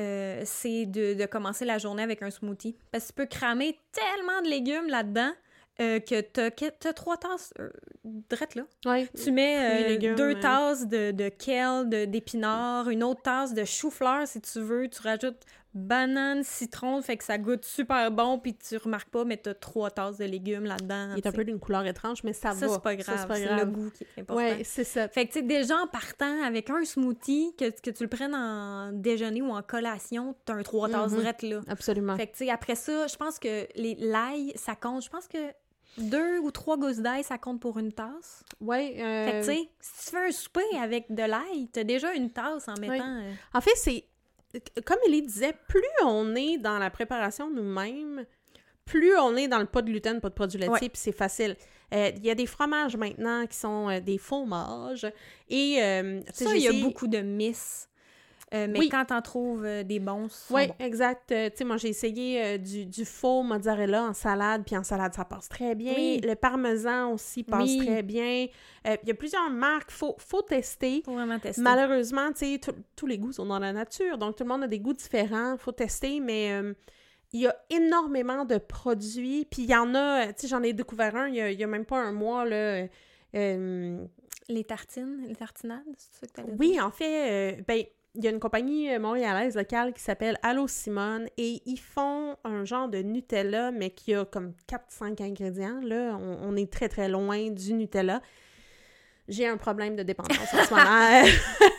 euh, 0.00 0.40
c'est 0.46 0.86
de, 0.86 1.12
de 1.12 1.26
commencer 1.26 1.66
la 1.66 1.76
journée 1.76 2.02
avec 2.02 2.22
un 2.22 2.30
smoothie. 2.30 2.76
Parce 2.90 3.04
que 3.04 3.08
tu 3.08 3.12
peux 3.14 3.26
cramer 3.26 3.78
tellement 3.92 4.40
de 4.42 4.48
légumes 4.48 4.88
là-dedans 4.88 5.32
euh, 5.80 6.00
que 6.00 6.20
t'as 6.20 6.50
t'as 6.50 6.92
trois 6.92 7.16
tasses 7.16 7.52
euh, 7.58 7.70
drettes 8.04 8.54
là. 8.56 8.64
Ouais. 8.84 9.08
Tu 9.22 9.30
mets 9.32 9.84
euh, 9.84 9.88
légumes, 9.88 10.14
deux 10.16 10.38
tasses 10.38 10.86
de, 10.86 11.10
de 11.12 11.28
kale, 11.30 11.88
de- 11.88 12.04
d'épinards, 12.04 12.88
une 12.90 13.02
autre 13.02 13.22
tasse 13.22 13.54
de 13.54 13.64
chou-fleur 13.64 14.26
si 14.28 14.40
tu 14.40 14.60
veux. 14.60 14.88
Tu 14.88 15.00
rajoutes 15.02 15.40
banane, 15.74 16.42
citron, 16.44 17.00
fait 17.00 17.16
que 17.16 17.24
ça 17.24 17.38
goûte 17.38 17.64
super 17.64 18.10
bon, 18.10 18.38
puis 18.38 18.54
tu 18.54 18.76
remarques 18.76 19.08
pas, 19.08 19.24
mais 19.24 19.38
t'as 19.38 19.54
trois 19.54 19.90
tasses 19.90 20.18
de 20.18 20.26
légumes 20.26 20.64
là-dedans. 20.66 21.14
Il 21.16 21.18
est 21.18 21.26
un 21.26 21.32
peu 21.32 21.44
d'une 21.44 21.58
couleur 21.58 21.86
étrange, 21.86 22.22
mais 22.24 22.34
ça. 22.34 22.52
Ça, 22.52 22.66
va. 22.66 22.74
c'est 22.74 22.82
pas 22.82 22.94
grave. 22.94 23.26
C'est 23.34 23.56
le 23.56 23.64
goût 23.64 23.90
qui 23.90 24.04
est 24.04 24.20
important. 24.20 24.36
Ouais, 24.42 24.60
c'est 24.64 24.84
ça. 24.84 25.08
Fait 25.08 25.26
que, 25.26 25.32
tu 25.32 25.38
sais, 25.40 25.42
déjà 25.46 25.78
en 25.78 25.86
partant 25.86 26.42
avec 26.44 26.68
un 26.68 26.84
smoothie, 26.84 27.54
que, 27.58 27.70
que 27.70 27.88
tu 27.90 28.02
le 28.02 28.10
prennes 28.10 28.34
en 28.34 28.92
déjeuner 28.92 29.40
ou 29.40 29.48
en 29.50 29.62
collation, 29.62 30.36
t'as 30.44 30.52
un 30.52 30.62
trois 30.62 30.90
tasses 30.90 31.12
Mhm. 31.12 31.20
drettes, 31.22 31.42
là. 31.42 31.60
Absolument. 31.66 32.16
Fait 32.18 32.26
que, 32.26 32.32
tu 32.36 32.44
sais, 32.44 32.50
après 32.50 32.74
ça, 32.74 33.06
je 33.06 33.16
pense 33.16 33.38
que 33.38 33.66
l'ail, 33.76 34.52
ça 34.56 34.74
compte. 34.74 35.02
Je 35.02 35.08
pense 35.08 35.26
que 35.26 35.38
deux 35.98 36.38
ou 36.38 36.50
trois 36.50 36.76
gousses 36.76 36.98
d'ail, 36.98 37.22
ça 37.24 37.38
compte 37.38 37.60
pour 37.60 37.78
une 37.78 37.92
tasse? 37.92 38.42
Ouais. 38.60 38.96
euh, 38.98 39.26
Fait 39.26 39.32
que, 39.32 39.38
tu 39.40 39.44
sais, 39.44 39.68
si 39.80 40.04
tu 40.06 40.10
fais 40.16 40.26
un 40.28 40.32
souper 40.32 40.78
avec 40.80 41.12
de 41.14 41.22
l'ail, 41.22 41.68
t'as 41.72 41.84
déjà 41.84 42.14
une 42.14 42.30
tasse 42.30 42.68
en 42.68 42.74
mettant... 42.80 42.94
euh, 43.20 43.32
En 43.54 43.60
fait, 43.60 43.76
c'est. 43.76 44.04
Comme 44.84 44.98
Ellie 45.06 45.22
disait, 45.22 45.54
plus 45.68 45.82
on 46.04 46.34
est 46.34 46.58
dans 46.58 46.78
la 46.78 46.90
préparation 46.90 47.50
nous-mêmes, 47.50 48.26
plus 48.84 49.16
on 49.18 49.34
est 49.36 49.48
dans 49.48 49.58
le 49.60 49.66
pas 49.66 49.80
de 49.82 49.90
gluten, 49.90 50.20
pas 50.20 50.28
de 50.28 50.34
produits 50.34 50.58
laitiers, 50.58 50.88
puis 50.90 51.00
c'est 51.00 51.12
facile. 51.12 51.56
Euh, 51.94 52.10
Il 52.16 52.24
y 52.24 52.30
a 52.30 52.34
des 52.34 52.46
fromages 52.46 52.96
maintenant 52.96 53.46
qui 53.46 53.56
sont 53.56 53.88
euh, 53.88 54.00
des 54.00 54.18
fromages. 54.18 55.06
Et. 55.48 55.78
euh, 55.82 56.20
Ça, 56.32 56.54
il 56.56 56.62
y 56.62 56.68
a 56.68 56.72
beaucoup 56.82 57.06
de 57.06 57.18
miss. 57.18 57.88
Euh, 58.54 58.66
mais 58.70 58.78
Oui. 58.80 58.88
quand 58.90 59.06
t'en 59.06 59.22
trouves 59.22 59.64
euh, 59.64 59.82
des 59.82 59.98
bons, 59.98 60.28
Oui, 60.50 60.66
bons. 60.68 60.74
exact. 60.78 61.32
Euh, 61.32 61.48
tu 61.48 61.56
sais, 61.58 61.64
moi, 61.64 61.78
j'ai 61.78 61.88
essayé 61.88 62.58
du, 62.58 62.84
du 62.84 63.04
faux 63.06 63.42
mozzarella 63.42 64.04
en 64.04 64.12
salade, 64.12 64.62
puis 64.66 64.76
en 64.76 64.82
salade, 64.84 65.14
ça 65.14 65.24
passe 65.24 65.48
très 65.48 65.74
bien. 65.74 65.94
Oui. 65.96 66.20
Le 66.22 66.34
parmesan 66.34 67.12
aussi 67.12 67.44
passe 67.44 67.62
Oui. 67.70 67.78
très 67.86 68.02
bien. 68.02 68.46
Il 68.84 68.98
y 69.08 69.10
a 69.10 69.14
plusieurs 69.14 69.48
marques, 69.48 69.90
faut, 69.90 70.14
faut 70.18 70.42
tester. 70.42 71.02
Faut 71.04 71.14
vraiment 71.14 71.38
tester. 71.38 71.62
Malheureusement, 71.62 72.30
tu 72.32 72.54
sais, 72.54 72.60
tous- 72.96 73.06
les 73.06 73.16
goûts 73.18 73.32
sont 73.32 73.46
dans 73.46 73.58
la 73.58 73.72
nature, 73.72 74.18
donc 74.18 74.36
tout 74.36 74.44
le 74.44 74.48
monde 74.50 74.64
a 74.64 74.68
des 74.68 74.80
goûts 74.80 74.92
différents, 74.92 75.56
faut 75.56 75.72
tester, 75.72 76.20
mais 76.20 76.52
il 77.32 77.40
y 77.40 77.46
a 77.46 77.56
énormément 77.70 78.44
de 78.44 78.58
produits, 78.58 79.46
puis 79.50 79.62
il 79.62 79.70
y 79.70 79.74
en 79.76 79.94
a, 79.94 80.26
tu 80.26 80.42
sais, 80.42 80.48
j'en 80.48 80.62
ai 80.62 80.74
découvert 80.74 81.16
un 81.16 81.28
il 81.28 81.36
y 81.36 81.40
a, 81.40 81.50
il 81.50 81.58
y 81.58 81.64
a 81.64 81.66
même 81.66 81.86
pas 81.86 81.98
un 81.98 82.12
mois, 82.12 82.44
là. 82.44 82.86
Les 84.48 84.64
tartines, 84.64 85.24
les 85.28 85.36
tartinades, 85.36 85.82
c'est 85.96 86.20
ça 86.20 86.26
que 86.26 86.32
t'allais 86.32 86.52
oui, 86.58 86.78
en 86.80 86.90
fait, 86.90 87.62
ben, 87.66 87.84
il 88.14 88.24
y 88.24 88.26
a 88.26 88.30
une 88.30 88.40
compagnie 88.40 88.92
euh, 88.92 88.98
montréalaise 88.98 89.56
locale 89.56 89.92
qui 89.92 90.02
s'appelle 90.02 90.38
Allo 90.42 90.68
Simone 90.68 91.28
et 91.38 91.62
ils 91.64 91.78
font 91.78 92.36
un 92.44 92.64
genre 92.64 92.88
de 92.88 92.98
Nutella, 92.98 93.70
mais 93.70 93.90
qui 93.90 94.14
a 94.14 94.24
comme 94.24 94.52
4-5 94.68 95.22
ingrédients. 95.22 95.80
Là, 95.82 96.18
on, 96.20 96.38
on 96.42 96.56
est 96.56 96.70
très 96.70 96.88
très 96.88 97.08
loin 97.08 97.50
du 97.50 97.72
Nutella. 97.72 98.20
J'ai 99.32 99.46
un 99.48 99.56
problème 99.56 99.96
de 99.96 100.02
dépendance 100.02 100.38
en 100.38 100.64
ce 100.64 100.70
moment. 100.70 101.32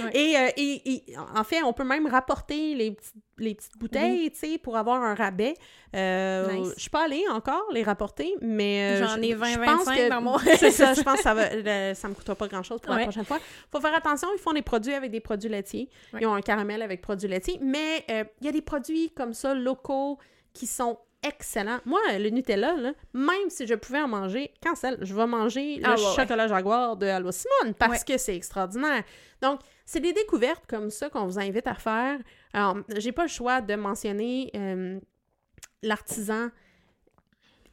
Et, 0.14 0.34
euh, 0.36 0.48
et- 0.56 0.90
et, 0.94 1.04
en 1.36 1.44
fait, 1.44 1.62
on 1.62 1.74
peut 1.74 1.84
même 1.84 2.06
rapporter 2.06 2.74
les, 2.74 2.92
petits- 2.92 3.12
les 3.36 3.54
petites 3.54 3.76
bouteilles, 3.76 4.30
tu 4.30 4.38
sais, 4.38 4.58
pour 4.58 4.76
avoir 4.78 5.02
un 5.02 5.14
rabais. 5.14 5.52
Euh, 5.94 6.50
Nice. 6.52 6.72
Je 6.76 6.80
suis 6.80 6.90
pas 6.90 7.04
allée 7.04 7.22
encore 7.30 7.64
les 7.72 7.82
rapporter, 7.82 8.34
mais... 8.40 8.96
euh, 9.02 9.06
J'en 9.06 9.16
je- 9.16 9.20
ai 9.20 9.30
je 9.32 9.36
20, 9.36 9.54
pense 9.64 9.84
25 9.84 9.96
que- 9.96 10.08
dans 10.08 10.20
mon- 10.22 10.38
C'est 10.58 10.70
ça, 10.70 10.94
je 10.94 11.02
pense 11.02 11.16
que 11.18 11.22
ça, 11.22 11.34
va, 11.34 11.48
le- 11.54 11.94
ça 11.94 12.08
me 12.08 12.14
coûtera 12.14 12.34
pas 12.34 12.48
grand-chose 12.48 12.80
pour 12.80 12.94
la 12.94 13.02
prochaine 13.02 13.26
fois. 13.26 13.38
faut 13.70 13.80
faire 13.80 13.94
attention, 13.94 14.28
ils 14.34 14.40
font 14.40 14.54
des 14.54 14.62
produits 14.62 14.94
avec 14.94 15.10
des 15.10 15.20
produits 15.20 15.50
laitiers. 15.50 15.90
Ouais. 16.14 16.20
Ils 16.22 16.26
ont 16.26 16.34
un 16.34 16.40
caramel 16.40 16.80
avec 16.80 17.02
produits 17.02 17.28
laitiers, 17.28 17.58
mais 17.60 18.04
euh, 18.10 18.24
il 18.40 18.46
y 18.46 18.48
a 18.48 18.52
des 18.52 18.62
produits 18.62 19.10
comme 19.10 19.34
ça, 19.34 19.52
locaux, 19.52 20.18
qui 20.54 20.66
sont 20.66 20.98
excellents. 21.22 21.80
Moi, 21.84 22.00
le 22.18 22.30
Nutella, 22.30 22.74
là, 22.76 22.92
même 23.12 23.48
si 23.50 23.66
je 23.66 23.74
pouvais 23.74 24.00
en 24.00 24.08
manger, 24.08 24.52
cancel, 24.62 24.98
je 25.02 25.14
vais 25.14 25.26
manger 25.26 25.76
le 25.76 25.82
Ah, 25.84 25.94
ouais, 25.94 26.02
ouais. 26.04 26.14
chocolat 26.16 26.48
Jaguar 26.48 26.96
de 26.96 27.06
Allo 27.06 27.30
Simone 27.32 27.74
parce 27.74 28.00
Ouais. 28.00 28.14
que 28.14 28.18
c'est 28.18 28.34
extraordinaire. 28.36 29.04
Donc, 29.42 29.60
c'est 29.84 30.00
des 30.00 30.12
découvertes 30.12 30.64
comme 30.68 30.90
ça 30.90 31.10
qu'on 31.10 31.26
vous 31.26 31.38
invite 31.38 31.66
à 31.66 31.74
faire. 31.74 32.18
Alors, 32.52 32.78
j'ai 32.96 33.12
pas 33.12 33.22
le 33.22 33.28
choix 33.28 33.60
de 33.60 33.74
mentionner 33.74 34.50
euh, 34.54 34.98
l'artisan 35.82 36.48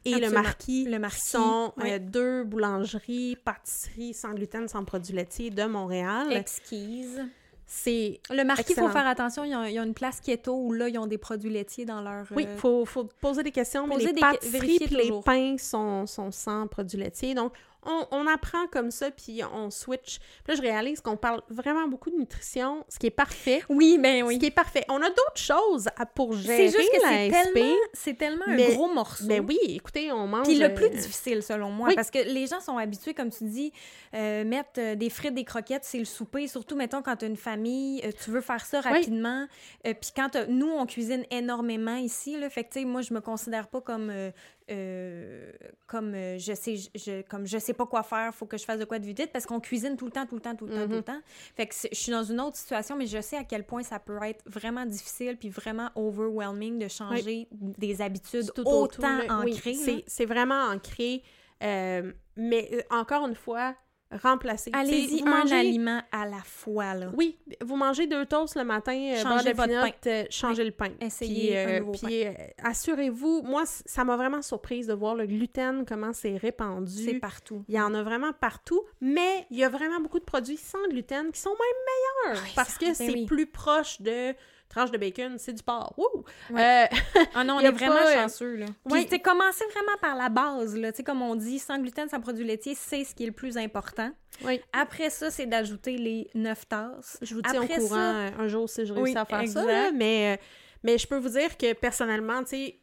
et 0.04 0.14
le 0.14 0.30
marquis, 0.30 0.84
Le 0.86 0.92
qui 0.92 0.98
Marquis, 0.98 1.20
sont 1.20 1.72
euh, 1.84 1.98
deux 1.98 2.44
boulangeries, 2.44 3.36
pâtisseries 3.44 4.14
sans 4.14 4.32
gluten, 4.32 4.66
sans 4.68 4.84
produits 4.84 5.12
laitiers 5.14 5.50
de 5.50 5.64
Montréal. 5.64 6.32
Exquise. 6.32 7.26
C'est 7.70 8.20
Le 8.30 8.44
marquis, 8.44 8.72
il 8.72 8.74
faut 8.76 8.88
faire 8.88 9.06
attention. 9.06 9.44
Il 9.44 9.50
y, 9.50 9.78
a, 9.78 9.82
une 9.84 9.92
place 9.92 10.20
keto 10.20 10.56
où 10.56 10.72
là, 10.72 10.88
ils 10.88 10.98
ont 10.98 11.06
des 11.06 11.18
produits 11.18 11.50
laitiers 11.50 11.84
dans 11.84 12.00
leur. 12.00 12.24
Oui, 12.34 12.46
euh, 12.46 12.52
il 12.54 12.58
faut, 12.58 12.86
faut 12.86 13.04
poser 13.20 13.42
des 13.42 13.52
questions, 13.52 13.86
mais 13.86 13.96
poser 13.96 14.06
les 14.06 14.12
des- 14.14 14.20
pâtisseries 14.20 14.78
les 14.90 15.12
pains 15.22 15.56
sont, 15.58 16.06
sont 16.06 16.30
sans 16.30 16.66
produits 16.66 16.98
laitiers. 16.98 17.34
Donc, 17.34 17.52
on, 17.86 18.06
on 18.10 18.26
apprend 18.26 18.66
comme 18.66 18.90
ça, 18.90 19.10
puis 19.10 19.40
on 19.54 19.70
switch. 19.70 20.18
Puis 20.18 20.48
là, 20.48 20.54
je 20.56 20.62
réalise 20.62 21.00
qu'on 21.00 21.16
parle 21.16 21.42
vraiment 21.48 21.86
beaucoup 21.88 22.10
de 22.10 22.16
nutrition, 22.16 22.84
ce 22.88 22.98
qui 22.98 23.06
est 23.06 23.10
parfait. 23.10 23.62
Oui, 23.68 23.98
ben 23.98 24.20
Ce 24.20 24.24
oui. 24.24 24.38
qui 24.38 24.46
est 24.46 24.50
parfait. 24.50 24.84
On 24.88 25.00
a 25.00 25.08
d'autres 25.08 25.36
choses 25.36 25.88
à, 25.96 26.04
pour 26.04 26.32
gérer 26.34 26.68
C'est 26.70 26.78
juste 26.78 26.90
que 26.92 27.00
c'est 27.00 27.30
tellement, 27.30 27.74
c'est 27.92 28.14
tellement 28.18 28.44
mais- 28.48 28.66
un 28.66 28.74
gros 28.74 28.92
morceau. 28.92 29.24
Mais 29.26 29.40
oui, 29.40 29.58
écoutez, 29.68 30.10
on 30.12 30.26
mange... 30.26 30.46
Puis 30.46 30.58
le 30.58 30.66
euh, 30.66 30.74
plus 30.74 30.90
difficile, 30.90 31.42
selon 31.42 31.70
moi, 31.70 31.88
oui. 31.88 31.94
parce 31.94 32.10
que 32.10 32.18
les 32.18 32.46
gens 32.46 32.60
sont 32.60 32.76
habitués, 32.78 33.14
comme 33.14 33.30
tu 33.30 33.44
dis, 33.44 33.72
euh, 34.14 34.44
mettre 34.44 34.78
euh, 34.78 34.94
des 34.94 35.08
frites, 35.10 35.34
des 35.34 35.44
croquettes, 35.44 35.84
c'est 35.84 35.98
le 35.98 36.04
souper. 36.04 36.48
Surtout, 36.48 36.76
mettons, 36.76 37.00
quand 37.02 37.16
tu 37.16 37.24
as 37.24 37.28
une 37.28 37.36
famille, 37.36 38.02
tu 38.22 38.30
veux 38.30 38.40
faire 38.40 38.64
ça 38.64 38.80
Oui. 38.84 38.90
rapidement. 38.92 39.46
Euh, 39.86 39.94
puis 39.94 40.10
quand 40.14 40.36
nous, 40.48 40.70
on 40.70 40.84
cuisine 40.84 41.24
énormément 41.30 41.96
ici, 41.96 42.38
là, 42.38 42.50
fait 42.50 42.64
que, 42.64 42.72
tu 42.72 42.80
sais, 42.80 42.84
moi, 42.84 43.02
je 43.02 43.14
me 43.14 43.20
considère 43.20 43.68
pas 43.68 43.80
comme... 43.80 44.10
euh, 44.10 44.30
euh, 44.70 45.50
comme 45.86 46.14
euh, 46.14 46.38
je 46.38 46.52
sais 46.52 46.76
je, 46.94 47.22
comme 47.22 47.46
je 47.46 47.58
sais 47.58 47.72
pas 47.74 47.86
quoi 47.86 48.02
faire 48.02 48.34
faut 48.34 48.46
que 48.46 48.56
je 48.58 48.64
fasse 48.64 48.78
de 48.78 48.84
quoi 48.84 48.98
de 48.98 49.06
vite 49.06 49.30
parce 49.32 49.46
qu'on 49.46 49.60
cuisine 49.60 49.96
tout 49.96 50.04
le 50.06 50.10
temps 50.10 50.26
tout 50.26 50.34
le 50.34 50.40
temps 50.40 50.54
tout 50.54 50.66
le 50.66 50.72
temps 50.74 50.82
tout 50.84 50.88
Mhm. 50.90 50.96
le 50.96 51.02
temps 51.02 51.20
fait 51.56 51.66
que 51.66 51.74
je 51.90 51.96
suis 51.96 52.12
dans 52.12 52.22
une 52.24 52.40
autre 52.40 52.56
situation 52.56 52.96
mais 52.96 53.06
je 53.06 53.20
sais 53.20 53.36
à 53.36 53.44
quel 53.44 53.64
point 53.64 53.82
ça 53.82 53.98
peut 53.98 54.18
être 54.22 54.42
vraiment 54.46 54.84
difficile 54.86 55.36
puis 55.38 55.48
vraiment 55.48 55.90
overwhelming 55.94 56.78
de 56.78 56.88
changer 56.88 57.48
des 57.50 58.02
habitudes 58.02 58.52
tout 58.54 58.62
autant. 58.66 59.18
Oui, 59.44 59.54
ancrées 59.54 59.72
là. 59.72 59.78
c'est- 59.84 60.04
c'est 60.06 60.26
vraiment 60.26 60.64
ancré. 60.72 61.22
euh, 61.62 62.12
mais 62.36 62.86
encore 62.90 63.26
une 63.26 63.34
fois, 63.34 63.74
remplacer. 64.22 64.70
Allez-y, 64.72 65.22
un 65.22 65.44
mangez- 65.44 65.54
aliment 65.54 66.02
à 66.12 66.24
la 66.26 66.40
fois, 66.44 66.94
là. 66.94 67.10
Oui, 67.14 67.36
vous 67.60 67.76
mangez 67.76 68.06
deux 68.06 68.24
toasts 68.26 68.56
le 68.56 68.64
matin, 68.64 68.92
euh, 68.94 69.22
Changez 69.22 69.52
votre 69.52 69.68
peanut, 69.68 69.94
pain. 70.02 70.10
euh, 70.10 70.24
changez 70.30 70.64
le 70.64 70.70
pain. 70.70 70.90
Essayez 71.00 71.48
Puis, 71.50 71.56
un 71.58 71.68
euh, 71.68 71.78
nouveau 71.80 71.92
puis, 71.92 72.26
euh, 72.26 72.32
assurez-vous, 72.64 73.42
moi, 73.42 73.64
ça 73.66 74.04
m'a 74.04 74.16
vraiment 74.16 74.42
surprise 74.42 74.86
de 74.86 74.94
voir 74.94 75.14
le 75.14 75.26
gluten, 75.26 75.84
comment 75.86 76.12
c'est 76.12 76.36
répandu. 76.36 77.04
C'est 77.04 77.14
partout. 77.20 77.64
Il 77.68 77.74
y 77.74 77.80
en 77.80 77.94
a 77.94 78.02
vraiment 78.02 78.32
partout, 78.32 78.82
mais 79.00 79.46
il 79.50 79.58
y 79.58 79.64
a 79.64 79.68
vraiment 79.68 80.00
beaucoup 80.00 80.18
de 80.20 80.24
produits 80.24 80.56
sans 80.56 80.82
gluten 80.88 81.30
qui 81.32 81.40
sont 81.40 81.50
même 81.50 82.28
meilleurs 82.32 82.42
Oui, 82.44 82.52
parce 82.54 82.70
ça- 82.74 82.78
que 82.78 82.84
ben 82.86 82.94
c'est 82.94 83.10
oui. 83.12 83.26
plus 83.26 83.46
proche 83.46 84.00
de 84.00 84.34
tranche 84.68 84.90
de 84.90 84.98
bacon, 84.98 85.36
c'est 85.38 85.52
du 85.52 85.62
porc. 85.62 85.94
Wouh! 85.96 86.24
Ouais. 86.50 86.88
Euh, 86.92 86.96
Ah 87.34 87.44
non, 87.44 87.54
on 87.56 87.60
est 87.60 87.70
vraiment 87.70 87.94
pas, 87.96 88.10
euh, 88.10 88.14
chanceux, 88.22 88.56
là. 88.56 88.66
Ouais. 88.84 89.06
tu 89.06 89.18
commencer 89.20 89.64
vraiment 89.72 89.96
par 90.00 90.16
la 90.16 90.28
base, 90.28 90.76
là. 90.76 90.92
Tu 90.92 90.98
sais, 90.98 91.02
comme 91.04 91.22
on 91.22 91.34
dit, 91.36 91.58
sans 91.58 91.78
gluten, 91.78 92.08
sans 92.08 92.20
produits 92.20 92.44
laitiers, 92.44 92.74
c'est 92.74 93.04
ce 93.04 93.14
qui 93.14 93.22
est 93.24 93.26
le 93.26 93.32
plus 93.32 93.56
important. 93.56 94.10
oui. 94.44 94.60
Après 94.72 95.10
ça, 95.10 95.30
c'est 95.30 95.46
d'ajouter 95.46 95.96
les 95.96 96.28
9 96.34 96.68
tasses. 96.68 97.18
Je 97.22 97.34
vous 97.34 97.42
tiens 97.42 97.62
Après 97.62 97.78
au 97.78 97.82
courant 97.82 97.94
ça- 97.94 98.16
euh, 98.16 98.30
un 98.38 98.48
jour 98.48 98.68
si 98.68 98.84
je 98.86 98.92
réussis 98.92 99.12
Oui, 99.12 99.16
à 99.18 99.24
faire 99.24 99.48
ça, 99.48 99.64
là, 99.64 99.90
mais, 99.92 100.38
mais 100.82 100.98
je 100.98 101.06
peux 101.06 101.18
vous 101.18 101.30
dire 101.30 101.56
que 101.56 101.72
personnellement, 101.72 102.42
tu 102.44 102.50
sais, 102.50 102.78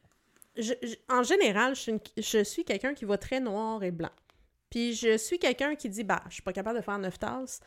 je- 0.57 0.73
je- 0.81 0.95
en 1.09 1.21
général, 1.23 1.75
je 1.75 1.81
suis, 1.81 1.93
je 2.17 2.43
suis 2.43 2.63
quelqu'un 2.63 2.93
qui 2.93 3.05
va 3.05 3.17
très 3.17 3.39
noir 3.39 3.83
et 3.83 3.91
blanc. 3.91 4.09
Puis 4.69 4.93
je 4.93 5.17
suis 5.17 5.38
quelqu'un 5.39 5.75
qui 5.75 5.89
dit, 5.89 6.03
bah, 6.03 6.21
je 6.29 6.33
suis 6.36 6.43
pas 6.43 6.51
capable 6.53 6.79
de 6.79 6.83
faire 6.83 6.97
neuf 6.97 7.19
tasses. 7.19 7.59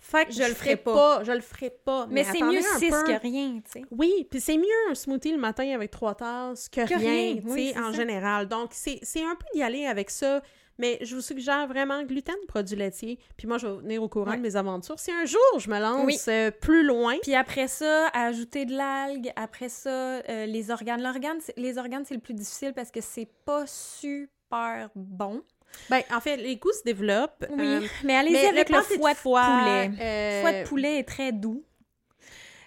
Fait 0.00 0.26
que 0.26 0.32
Je 0.32 0.42
le 0.42 0.54
ferai 0.54 0.76
pas. 0.76 1.22
Je 1.24 1.32
le 1.32 1.40
ferai 1.40 1.70
pas. 1.70 2.06
Mais, 2.10 2.24
c'est 2.24 2.40
mieux 2.40 2.58
un 2.58 2.78
6 2.78 2.90
peu. 2.90 3.02
que 3.04 3.20
rien, 3.20 3.60
tu 3.64 3.70
sais. 3.80 3.84
Oui, 3.90 4.26
puis 4.30 4.40
c'est 4.40 4.56
mieux 4.56 4.90
un 4.90 4.94
smoothie 4.94 5.32
le 5.32 5.38
matin 5.38 5.68
avec 5.74 5.90
trois 5.90 6.14
tasses 6.14 6.68
que, 6.68 6.82
Que 6.86 6.94
rien, 6.94 7.34
rien, 7.34 7.36
tu 7.42 7.50
sais, 7.72 7.78
en 7.78 7.90
ça. 7.90 7.92
général. 7.92 8.46
Donc, 8.48 8.70
c'est 8.72 8.98
c'est 9.02 9.22
un 9.24 9.34
peu 9.34 9.44
d'y 9.54 9.62
aller 9.62 9.86
avec 9.86 10.10
ça, 10.10 10.40
mais 10.78 10.98
je 11.02 11.16
vous 11.16 11.20
suggère 11.20 11.66
vraiment 11.66 12.02
gluten, 12.04 12.36
produits 12.46 12.76
laitiers, 12.76 13.18
puis 13.36 13.48
moi, 13.48 13.58
je 13.58 13.66
vais 13.66 13.72
vous 13.72 13.82
tenir 13.82 14.00
au 14.02 14.08
courant 14.08 14.30
Ouais. 14.30 14.36
de 14.36 14.42
mes 14.42 14.54
aventures. 14.54 14.98
Si 15.00 15.10
un 15.10 15.24
jour, 15.24 15.58
je 15.58 15.68
me 15.68 15.80
lance 15.80 16.06
Oui. 16.06 16.16
euh, 16.28 16.52
plus 16.52 16.84
loin, 16.84 17.16
Puis 17.22 17.34
après 17.34 17.66
ça, 17.66 18.06
ajouter 18.14 18.64
de 18.66 18.76
l'algue. 18.76 19.32
Après 19.34 19.68
ça, 19.68 19.90
euh, 19.90 20.46
les 20.46 20.70
organes. 20.70 21.02
L'organe, 21.02 21.38
c'est- 21.40 21.54
les 21.58 21.76
organes, 21.78 22.04
c'est 22.06 22.14
le 22.14 22.20
plus 22.20 22.34
difficile 22.34 22.72
parce 22.72 22.92
que 22.92 23.00
c'est 23.00 23.28
pas 23.44 23.66
super 23.66 24.88
bon. 24.94 25.42
Ben, 25.90 26.02
en 26.12 26.20
fait, 26.20 26.36
les 26.36 26.56
goûts 26.56 26.72
se 26.72 26.82
développent. 26.84 27.44
Oui, 27.50 27.56
euh, 27.64 27.80
mais 28.04 28.16
allez-y 28.16 28.32
mais 28.32 28.46
avec 28.46 28.68
le 28.68 28.76
de 28.78 28.82
foie 28.82 29.14
de 29.14 29.18
poulet. 29.18 29.90
euh, 30.00 30.36
Le 30.36 30.40
foie 30.48 30.60
de 30.62 30.68
poulet 30.68 30.98
est 31.00 31.08
très 31.08 31.32
doux. 31.32 31.64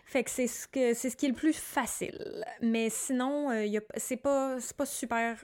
Fait 0.06 0.24
que 0.26 0.30
c'est 0.30 0.48
ce 0.48 0.68
que 0.68 0.94
c'est 0.94 1.10
ce 1.10 1.16
qui 1.16 1.26
est 1.26 1.30
le 1.30 1.36
plus 1.36 1.54
facile. 1.58 2.44
Mais 2.62 2.90
sinon, 2.90 3.50
euh, 3.50 3.64
y 3.66 3.78
a- 3.78 3.82
c'est 3.96 4.18
pas 4.18 4.58
c'est 4.60 4.76
pas 4.76 4.86
super. 4.86 5.38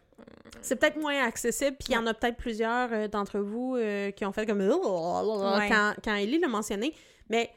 C'est 0.62 0.76
peut-être 0.76 0.97
moins 0.99 1.24
accessible, 1.26 1.78
puis 1.78 1.89
il 1.89 1.93
y 1.93 1.97
en 1.97 2.05
a 2.05 2.14
peut-être 2.14 2.36
plusieurs 2.36 2.91
euh, 2.91 3.08
d'entre 3.08 3.39
vous 3.39 3.76
euh, 3.78 4.12
qui 4.12 4.26
ont 4.26 4.34
fait 4.34 4.45
comme 4.45 4.60
quand, 5.70 5.93
quand 6.03 6.16
Ellie 6.16 6.39
l'a 6.39 6.49
mentionné. 6.49 6.93
Mais 7.30 7.49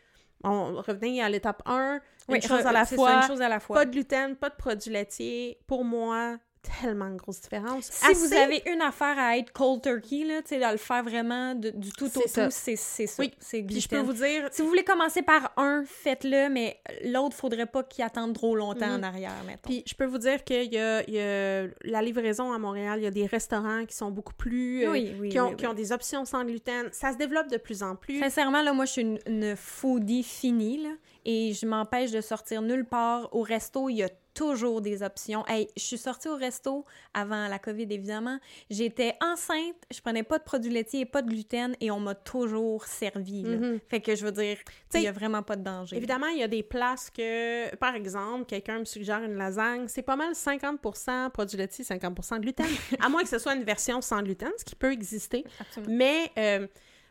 on 0.44 0.80
revenait 0.80 1.20
à 1.20 1.28
l'étape 1.28 1.62
1, 1.66 1.94
une 2.28 2.34
Oui, 2.34 2.40
chose 2.42 2.64
à 2.64 2.70
la 2.72 2.84
fois. 2.86 3.14
une 3.22 3.26
chose 3.26 3.42
à 3.42 3.48
la 3.48 3.58
fois. 3.58 3.74
Pas 3.76 3.84
de 3.86 3.90
gluten, 3.90 4.36
pas 4.36 4.50
de 4.50 4.54
produits 4.56 4.90
laitiers. 4.92 5.58
Pour 5.66 5.84
moi, 5.84 6.38
tellement 6.62 7.08
de 7.10 7.16
grosse 7.16 7.40
différence. 7.40 7.86
Si 7.90 8.12
vous 8.14 8.32
avez 8.34 8.62
une 8.66 8.82
affaire 8.82 9.18
à 9.18 9.38
être 9.38 9.52
cold 9.52 9.82
turkey, 9.82 10.24
là, 10.24 10.42
tu 10.42 10.48
sais, 10.48 10.62
à 10.62 10.72
le 10.72 10.78
faire 10.78 11.02
vraiment 11.02 11.54
de- 11.54 11.70
du 11.70 11.90
tout 11.92 12.04
au 12.04 12.08
tout, 12.08 12.22
c'est 12.50 12.76
ça. 12.76 13.22
Oui, 13.22 13.30
c'est 13.38 13.62
Puis 13.62 13.80
je 13.80 13.88
peux 13.88 13.98
vous 14.00 14.12
dire, 14.12 14.48
Si 14.52 14.62
vous 14.62 14.68
voulez 14.68 14.84
commencer 14.84 15.22
par 15.22 15.52
un, 15.56 15.84
faites-le, 15.86 16.48
mais 16.50 16.78
l'autre, 17.04 17.34
faudrait 17.36 17.66
pas 17.66 17.82
qu'il 17.82 18.04
attende 18.04 18.34
trop 18.34 18.54
longtemps 18.56 18.88
Mhm. 18.88 19.00
en 19.00 19.02
arrière, 19.02 19.32
mettons. 19.46 19.68
Puis 19.70 19.82
je 19.86 19.94
peux 19.94 20.04
vous 20.06 20.18
dire 20.18 20.44
qu'il 20.44 20.64
y 20.72 20.76
y 20.76 20.78
a 21.20 21.66
la 21.82 22.02
livraison 22.02 22.52
à 22.52 22.58
Montréal, 22.58 23.00
il 23.00 23.04
y 23.04 23.06
a 23.06 23.10
des 23.10 23.26
restaurants 23.26 23.84
qui 23.86 23.94
sont 23.96 24.10
beaucoup 24.10 24.34
plus... 24.34 24.84
euh, 24.84 24.90
oui, 24.92 25.14
oui, 25.18 25.28
qui, 25.30 25.40
ont, 25.40 25.50
oui, 25.50 25.56
qui 25.56 25.66
ont 25.66 25.74
des 25.74 25.92
options 25.92 26.24
sans 26.24 26.44
gluten. 26.44 26.88
Ça 26.92 27.12
se 27.12 27.16
développe 27.16 27.48
de 27.48 27.56
plus 27.56 27.82
en 27.82 27.96
plus. 27.96 28.18
Sincèrement, 28.20 28.62
là, 28.62 28.72
moi, 28.72 28.84
je 28.84 28.92
suis 28.92 29.02
une, 29.02 29.18
une 29.26 29.56
foodie 29.56 30.22
finie, 30.22 30.82
là, 30.82 30.90
et 31.24 31.52
je 31.52 31.66
m'empêche 31.66 32.10
de 32.10 32.20
sortir 32.20 32.62
nulle 32.62 32.84
part. 32.84 33.28
Au 33.34 33.42
resto, 33.42 33.88
il 33.88 33.96
y 33.96 34.02
a 34.02 34.08
toujours 34.34 34.80
des 34.80 35.02
options. 35.02 35.44
Hey, 35.46 35.68
je 35.76 35.82
suis 35.82 35.98
sortie 35.98 36.28
au 36.28 36.36
resto 36.36 36.84
avant 37.14 37.48
la 37.48 37.58
COVID, 37.58 37.86
évidemment. 37.90 38.38
J'étais 38.70 39.14
enceinte, 39.22 39.76
je 39.90 40.00
prenais 40.00 40.22
pas 40.22 40.38
de 40.38 40.44
produits 40.44 40.72
laitiers 40.72 41.00
et 41.00 41.04
pas 41.04 41.22
de 41.22 41.28
gluten, 41.28 41.74
et 41.80 41.90
on 41.90 42.00
m'a 42.00 42.14
toujours 42.14 42.84
servi, 42.84 43.42
là. 43.42 43.56
Mhm. 43.56 43.80
Fait 43.88 44.00
que 44.00 44.14
je 44.14 44.24
veux 44.24 44.32
dire, 44.32 44.56
il 44.94 45.02
y 45.02 45.08
a 45.08 45.12
vraiment 45.12 45.42
pas 45.42 45.56
de 45.56 45.62
danger. 45.62 45.96
Évidemment, 45.96 46.28
il 46.28 46.38
y 46.38 46.42
a 46.42 46.48
des 46.48 46.62
places 46.62 47.10
que, 47.10 47.74
par 47.76 47.94
exemple, 47.94 48.46
quelqu'un 48.46 48.78
me 48.78 48.84
suggère 48.84 49.22
une 49.22 49.34
lasagne, 49.34 49.88
c'est 49.88 50.02
pas 50.02 50.16
mal 50.16 50.32
50% 50.32 51.30
produits 51.30 51.58
laitiers, 51.58 51.84
50% 51.84 52.40
gluten. 52.40 52.66
à 53.00 53.08
moins 53.08 53.22
que 53.22 53.28
ce 53.28 53.38
soit 53.38 53.54
une 53.54 53.64
version 53.64 54.00
sans 54.00 54.22
gluten, 54.22 54.50
ce 54.56 54.64
qui 54.64 54.76
peut 54.76 54.92
exister. 54.92 55.44
Absolument. 55.60 55.94
Mais 55.94 56.30
euh, 56.38 56.66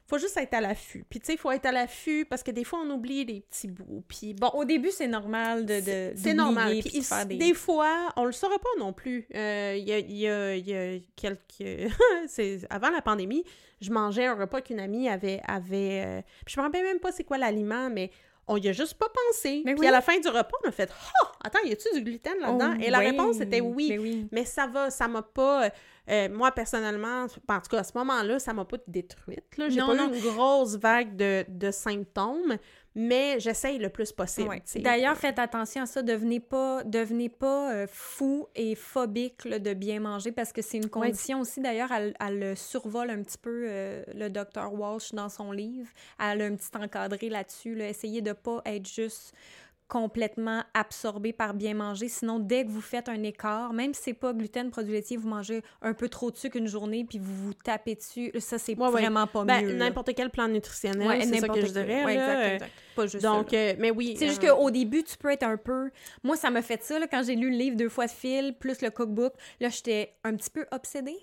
faut 0.10 0.18
juste 0.18 0.36
être 0.38 0.54
à 0.54 0.62
l'affût. 0.62 1.06
Puis 1.10 1.20
tu 1.20 1.28
sais, 1.28 1.34
il 1.34 1.38
faut 1.38 1.52
être 1.52 1.66
à 1.68 1.72
l'affût 1.72 2.26
parce 2.26 2.42
que 2.44 2.52
des 2.52 2.64
fois, 2.64 2.80
on 2.84 2.90
oublie 2.90 3.26
des 3.26 3.42
petits 3.42 3.68
bouts. 3.68 4.04
Puis 4.08 4.34
bon, 4.34 4.48
Au 4.50 4.66
début, 4.66 4.92
c'est 4.92 5.08
normal 5.08 5.66
de, 5.66 5.80
de 5.80 6.14
c'est 6.16 6.34
normal. 6.34 6.72
puis 6.72 6.82
Puis 6.90 7.00
de 7.00 7.04
faire 7.06 7.26
des... 7.26 7.36
des 7.38 7.54
fois, 7.54 8.10
on 8.16 8.26
le 8.26 8.32
saura 8.32 8.58
pas 8.60 8.70
non 8.80 8.92
plus. 8.94 9.28
Euh, 9.36 9.76
Il 9.78 9.88
y, 9.88 9.94
a, 9.94 10.00
y 10.00 10.28
a- 10.28 10.56
il 10.56 10.68
y 10.68 10.76
a 10.76 11.00
quelques... 11.16 11.92
c'est 12.28 12.62
avant 12.70 12.90
la 12.90 13.02
pandémie, 13.02 13.44
je 13.82 13.92
mangeais 13.92 14.26
un 14.26 14.36
repas 14.36 14.62
qu'une 14.62 14.80
amie 14.80 15.08
avait... 15.10 15.42
avait 15.48 16.04
euh, 16.06 16.22
Puis 16.46 16.56
je 16.56 16.60
me 16.60 16.66
rappelle 16.66 16.84
même 16.84 17.00
pas 17.00 17.12
c'est 17.12 17.24
quoi 17.24 17.38
l'aliment, 17.38 17.90
mais 17.90 18.12
on 18.48 18.58
y 18.58 18.68
a 18.68 18.72
juste 18.74 18.96
pas 18.96 19.08
pensé. 19.28 19.62
Mais 19.64 19.74
Puis 19.74 19.82
oui. 19.82 19.88
à 19.88 19.92
la 19.92 20.02
fin 20.02 20.20
du 20.20 20.28
repas, 20.28 20.58
on 20.66 20.70
a 20.70 20.72
fait 20.72 20.90
«Oh! 21.24 21.28
Attends, 21.44 21.60
y 21.66 21.72
a-tu 21.72 21.88
du 21.94 22.02
gluten 22.02 22.34
là-dedans? 22.40 22.74
Oh, 22.80 22.82
Et 22.84 22.90
la 22.90 22.98
oui, 23.00 23.06
réponse 23.12 23.40
était 23.42 23.62
oui. 23.62 23.86
mais 23.90 23.98
oui. 24.00 24.28
Mais 24.32 24.44
ça 24.44 24.66
va, 24.66 24.90
ça 24.90 25.08
m'a 25.08 25.22
pas... 25.22 25.70
Euh, 26.10 26.28
moi, 26.30 26.52
personnellement, 26.52 27.24
en 27.24 27.28
tout 27.28 27.70
cas, 27.70 27.80
à 27.80 27.84
ce 27.84 27.98
moment-là, 27.98 28.40
ça 28.40 28.54
m'a 28.54 28.66
pas 28.66 28.78
détruite. 28.88 29.58
Là. 29.58 29.70
J'ai 29.70 29.80
Non, 29.80 29.88
pas 29.88 29.96
non. 29.96 30.12
eu 30.12 30.16
une 30.18 30.22
grosse 30.24 30.76
vague 30.78 31.16
de, 31.16 31.46
de 31.48 31.70
symptômes, 31.72 32.58
mais 32.96 33.40
j'essaye 33.40 33.78
le 33.78 33.90
plus 33.90 34.12
possible. 34.12 34.50
Ouais. 34.50 34.64
D'ailleurs, 34.78 35.16
faites 35.16 35.38
attention 35.38 35.84
à 35.84 35.86
ça. 35.86 36.02
Devenez 36.02 36.40
pas, 36.40 36.84
devenez 36.84 37.30
pas 37.30 37.72
euh, 37.74 37.88
fou 37.88 38.48
et 38.56 38.74
phobique 38.76 39.46
là, 39.46 39.60
de 39.60 39.74
bien 39.74 40.00
manger 40.00 40.32
parce 40.32 40.52
que 40.52 40.62
c'est 40.64 40.78
une 40.78 40.90
condition 40.90 41.42
aussi. 41.42 41.62
D'ailleurs, 41.62 41.92
elle, 41.92 42.16
elle 42.20 42.40
le 42.40 42.56
survole 42.56 43.12
un 43.12 43.22
petit 43.22 43.38
peu, 43.38 43.66
euh, 43.68 44.04
le 44.16 44.30
docteur 44.30 44.74
Walsh, 44.74 45.12
dans 45.14 45.30
son 45.30 45.52
livre. 45.52 45.88
Elle 46.20 46.42
a 46.42 46.46
un 46.46 46.56
petit 46.56 46.76
encadré 46.76 47.30
là-dessus. 47.30 47.76
Là. 47.76 47.88
Essayez 47.90 48.22
de 48.22 48.34
pas 48.34 48.62
être 48.66 48.88
juste 48.88 49.34
complètement 49.90 50.64
absorbé 50.74 51.34
par 51.34 51.54
bien 51.54 51.74
manger. 51.74 52.08
Sinon, 52.08 52.40
dès 52.40 52.64
que 52.64 52.70
vous 52.70 52.80
faites 52.80 53.10
un 53.10 53.22
écart, 53.24 53.74
même 53.74 53.94
si 53.94 54.02
c'est 54.04 54.14
pas 54.14 54.32
gluten, 54.32 54.70
produit 54.72 54.94
laitier, 54.94 55.18
vous 55.18 55.28
mangez 55.28 55.62
un 55.82 55.94
peu 55.94 56.08
trop 56.08 56.32
de 56.32 56.38
sucre 56.38 56.56
une 56.56 56.68
journée 56.68 57.04
puis 57.04 57.20
vous 57.20 57.36
vous 57.36 57.54
tapez 57.54 57.96
dessus, 57.96 58.32
ça, 58.40 58.58
c'est 58.58 58.78
Ouais, 58.78 58.86
ouais. 58.86 58.92
vraiment 58.92 59.28
pas 59.28 59.44
Ben, 59.44 59.66
mieux. 59.66 59.74
n'importe 59.74 60.12
quel 60.16 60.30
plan 60.30 60.48
nutritionnel, 60.48 61.08
Ouais, 61.08 61.22
c'est 61.22 61.36
ça 61.36 61.42
n'importe 61.42 61.60
que 61.60 61.66
je 61.66 61.72
dirais. 61.74 62.06
Ouais, 62.06 62.16
là. 62.16 62.34
exact, 62.34 62.54
exact. 62.54 62.72
Pas 62.96 63.08
juste 63.08 63.24
Donc, 63.24 63.54
euh, 63.54 63.74
mais 63.80 63.92
oui. 63.92 64.16
C'est 64.18 64.28
juste 64.28 64.44
euh, 64.44 64.56
qu'au 64.56 64.72
début, 64.72 65.04
tu 65.04 65.18
peux 65.18 65.32
être 65.32 65.44
un 65.44 65.58
peu. 65.58 65.90
Moi, 66.24 66.36
ça 66.38 66.50
m'a 66.52 66.62
fait 66.62 66.82
ça 66.84 67.00
là, 67.00 67.08
quand 67.08 67.24
j'ai 67.26 67.36
lu 67.36 67.50
le 67.50 67.58
livre 67.58 67.76
deux 67.76 67.90
fois 67.90 68.06
de 68.06 68.12
fil, 68.12 68.56
plus 68.60 68.82
le 68.82 68.92
cookbook. 68.92 69.34
Là, 69.60 69.70
j'étais 69.70 70.14
un 70.24 70.36
petit 70.36 70.50
peu 70.52 70.66
obsédée. 70.72 71.18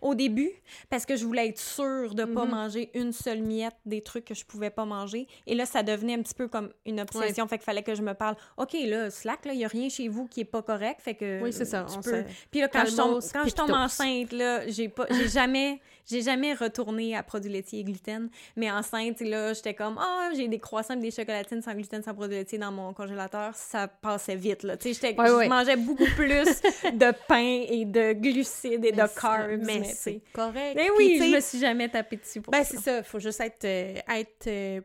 Au 0.00 0.14
début, 0.14 0.50
parce 0.90 1.04
que 1.04 1.16
je 1.16 1.24
voulais 1.24 1.48
être 1.48 1.58
sûre 1.58 2.14
de 2.14 2.24
pas 2.24 2.44
Mhm. 2.44 2.50
manger 2.50 2.90
une 2.94 3.12
seule 3.12 3.42
miette 3.42 3.74
des 3.84 4.00
trucs 4.00 4.24
que 4.24 4.34
je 4.34 4.44
pouvais 4.44 4.70
pas 4.70 4.84
manger. 4.84 5.26
Et 5.46 5.56
là, 5.56 5.66
ça 5.66 5.82
devenait 5.82 6.14
un 6.14 6.22
petit 6.22 6.34
peu 6.34 6.46
comme 6.46 6.70
une 6.86 7.00
obsession. 7.00 7.48
Fait 7.48 7.58
qu'il 7.58 7.64
fallait 7.64 7.82
que 7.82 7.94
je 7.96 8.02
me 8.02 8.14
parle. 8.14 8.36
OK, 8.58 8.76
là, 8.84 9.10
slack, 9.10 9.44
là, 9.44 9.52
il 9.54 9.58
y 9.58 9.64
a 9.64 9.68
rien 9.68 9.88
chez 9.88 10.06
vous 10.08 10.28
qui 10.28 10.40
est 10.42 10.44
pas 10.44 10.62
correct. 10.62 11.00
Fait 11.02 11.14
que. 11.14 11.42
Oui, 11.42 11.52
c'est 11.52 11.64
ça, 11.64 11.84
tu 11.88 11.98
on 11.98 12.00
peux- 12.00 12.10
sait. 12.10 12.26
Puis 12.50 12.60
là, 12.60 12.68
quand 12.68 12.84
je 12.86 12.94
tombe, 12.96 13.20
quand 13.32 13.44
je 13.48 13.54
tombe 13.54 13.70
enceinte, 13.72 14.30
là, 14.32 14.68
j'ai 14.68 14.88
pas, 14.88 15.06
j'ai 15.10 15.28
jamais, 15.28 15.80
j'ai 16.08 16.22
jamais 16.22 16.54
retourné 16.54 17.16
à 17.16 17.22
produits 17.22 17.50
laitiers 17.50 17.80
et 17.80 17.84
gluten. 17.84 18.28
Mais 18.56 18.70
enceinte, 18.70 19.20
là, 19.20 19.52
j'étais 19.52 19.74
comme, 19.74 19.96
ah, 19.98 20.30
j'ai 20.36 20.48
des 20.48 20.58
croissants 20.58 20.96
des 20.96 21.10
chocolatines 21.10 21.62
sans 21.62 21.74
gluten, 21.74 22.02
sans 22.02 22.14
produits 22.14 22.36
laitiers 22.36 22.58
dans 22.58 22.72
mon 22.72 22.92
congélateur. 22.92 23.54
Ça 23.54 23.88
passait 23.88 24.36
vite, 24.36 24.62
là. 24.62 24.76
Tu 24.76 24.94
sais, 24.94 25.14
Ouais, 25.18 25.26
je 25.44 25.48
mangeais 25.48 25.76
beaucoup 25.76 26.04
plus 26.16 26.44
de 26.92 27.12
pain 27.28 27.64
et 27.68 27.84
de 27.84 28.12
glucides 28.12 28.84
et 28.84 28.92
de 28.92 29.02
mais 29.02 29.08
carbs. 29.20 29.60
Mais 29.64 29.78
mais 29.80 29.84
c'est 29.84 30.20
correct. 30.32 30.74
Mais 30.76 30.88
oui, 30.96 31.18
je 31.20 31.34
me 31.36 31.40
suis 31.40 31.58
jamais 31.58 31.88
tapé 31.88 32.16
dessus 32.16 32.40
pour 32.40 32.50
Ben, 32.52 32.64
ça. 32.64 32.70
c'est 32.70 32.80
ça. 32.82 33.02
Faut 33.02 33.18
juste 33.18 33.40
être. 33.40 33.64
euh, 33.64 33.94
être 34.08 34.46
euh, 34.46 34.80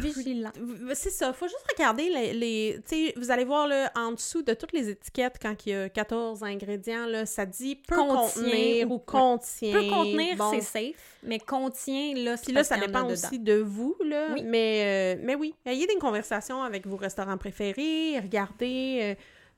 Vigilant. 0.00 0.52
C'est 0.94 1.10
ça, 1.10 1.32
faut 1.32 1.46
juste 1.46 1.64
regarder 1.76 2.08
les... 2.08 2.32
les- 2.32 2.78
tu 2.88 3.06
sais, 3.06 3.14
vous 3.16 3.30
allez 3.30 3.44
voir, 3.44 3.66
là, 3.66 3.90
en 3.96 4.12
dessous 4.12 4.42
de 4.42 4.54
toutes 4.54 4.72
les 4.72 4.88
étiquettes, 4.90 5.36
quand 5.40 5.54
il 5.66 5.72
y 5.72 5.74
a 5.74 5.88
14 5.88 6.42
ingrédients, 6.42 7.06
là, 7.06 7.26
ça 7.26 7.46
dit 7.46 7.76
peut 7.76 7.96
Contient 7.96 8.42
contenir 8.42 8.90
ou- 8.90 8.98
contient. 8.98 9.72
Peut 9.72 9.88
contenir, 9.88 10.36
Bon. 10.36 10.50
c'est 10.52 10.60
safe, 10.60 11.16
mais 11.22 11.38
contient, 11.38 12.14
là, 12.16 12.36
Puis 12.42 12.52
là, 12.52 12.64
ça 12.64 12.76
dépend 12.76 13.02
dedans. 13.02 13.12
aussi 13.12 13.38
de 13.38 13.58
vous, 13.58 13.96
là. 14.04 14.28
Oui. 14.34 14.42
Mais, 14.44 15.16
euh, 15.16 15.20
mais 15.24 15.34
oui, 15.34 15.54
ayez 15.64 15.86
des 15.86 15.96
conversations 15.96 16.62
avec 16.62 16.86
vos 16.86 16.96
restaurants 16.96 17.38
préférés, 17.38 18.18
regardez 18.20 18.98
euh, 19.02 19.14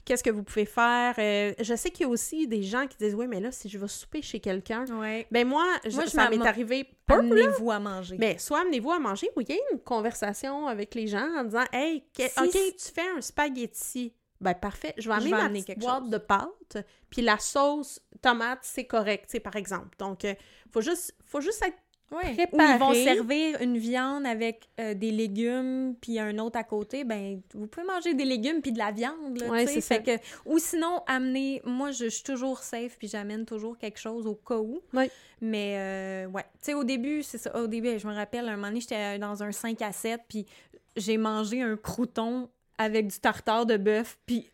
qu'est-ce 0.08 0.24
que 0.24 0.30
vous 0.30 0.42
pouvez 0.42 0.64
faire? 0.64 1.14
Euh, 1.18 1.52
je 1.60 1.74
sais 1.74 1.90
qu'il 1.90 2.02
y 2.02 2.04
a 2.06 2.08
aussi 2.08 2.48
des 2.48 2.62
gens 2.62 2.86
qui 2.86 2.96
disent 2.96 3.14
«Oui, 3.16 3.26
mais 3.28 3.40
là, 3.40 3.52
si 3.52 3.68
je 3.68 3.76
vais 3.78 3.86
souper 3.88 4.22
chez 4.22 4.40
quelqu'un... 4.40 4.86
Ouais. 4.98 5.26
Ben 5.30 5.46
moi, 5.46 5.66
je- 5.84 5.90
Moi, 5.94 6.06
je 6.06 6.10
ça 6.10 6.30
m'est 6.30 6.46
arrivé 6.46 6.88
peu. 7.06 7.14
Amenez-vous 7.18 7.70
à 7.70 7.78
manger. 7.78 8.16
Mais 8.18 8.38
soit 8.38 8.60
amenez-vous 8.62 8.90
à 8.90 8.98
manger 8.98 9.28
ou 9.36 9.42
il 9.42 9.50
y 9.50 9.52
a 9.52 9.56
une 9.72 9.80
conversation 9.80 10.66
avec 10.66 10.94
les 10.94 11.06
gens 11.06 11.28
en 11.36 11.44
disant 11.44 11.64
Hey, 11.72 12.02
que- 12.16 12.22
Si 12.28 12.40
OK, 12.40 12.52
tu 12.52 12.92
fais 12.94 13.08
un 13.16 13.20
spaghetti. 13.20 14.14
Ben 14.40 14.54
parfait, 14.54 14.94
je 14.98 15.08
vais 15.08 15.14
Je 15.16 15.18
amener 15.20 15.30
vais 15.30 15.36
ma 15.36 15.44
amener 15.44 15.52
petite 15.62 15.66
quelque 15.66 15.80
boîte 15.80 16.02
chose. 16.04 16.10
de 16.10 16.18
pâte, 16.18 16.86
puis 17.10 17.22
la 17.22 17.38
sauce 17.38 18.00
tomate, 18.22 18.60
c'est 18.62 18.84
correct, 18.84 19.36
par 19.40 19.56
exemple. 19.56 19.96
Donc, 19.98 20.24
euh, 20.24 20.32
faut 20.72 20.80
juste, 20.80 21.12
faut 21.26 21.40
juste 21.40 21.60
être 21.66 21.76
Ouais. 22.10 22.32
préparé. 22.32 22.72
Ou 22.72 22.74
ils 22.74 22.78
vont 22.78 22.94
servir 22.94 23.60
une 23.60 23.76
viande 23.76 24.26
avec 24.26 24.68
euh, 24.80 24.94
des 24.94 25.10
légumes 25.10 25.94
puis 26.00 26.18
un 26.18 26.38
autre 26.38 26.58
à 26.58 26.64
côté, 26.64 27.04
ben 27.04 27.40
vous 27.54 27.66
pouvez 27.66 27.86
manger 27.86 28.14
des 28.14 28.24
légumes 28.24 28.60
puis 28.62 28.72
de 28.72 28.78
la 28.78 28.92
viande 28.92 29.38
là, 29.38 29.48
Ouais, 29.48 29.66
c'est 29.66 29.80
fait 29.80 30.02
que 30.02 30.22
ou 30.46 30.58
sinon 30.58 31.02
amener 31.06 31.60
moi 31.64 31.90
je, 31.90 32.04
je 32.04 32.08
suis 32.08 32.24
toujours 32.24 32.60
safe 32.60 32.96
puis 32.98 33.08
j'amène 33.08 33.44
toujours 33.44 33.76
quelque 33.76 33.98
chose 33.98 34.26
au 34.26 34.34
cas 34.34 34.56
où. 34.58 34.80
Ouais. 34.94 35.10
Mais 35.40 35.74
euh, 35.76 36.26
ouais, 36.30 36.42
tu 36.42 36.58
sais 36.62 36.74
au 36.74 36.84
début, 36.84 37.22
c'est 37.22 37.38
ça 37.38 37.54
au 37.60 37.66
début, 37.66 37.98
je 37.98 38.06
me 38.06 38.14
rappelle 38.14 38.48
un 38.48 38.56
moment 38.56 38.68
donné, 38.68 38.80
j'étais 38.80 39.18
dans 39.18 39.42
un 39.42 39.52
5 39.52 39.80
à 39.82 39.92
7 39.92 40.20
puis 40.28 40.46
j'ai 40.96 41.16
mangé 41.18 41.62
un 41.62 41.76
crouton 41.76 42.48
avec 42.78 43.08
du 43.08 43.18
tartare 43.18 43.66
de 43.66 43.76
bœuf 43.76 44.18
puis 44.26 44.50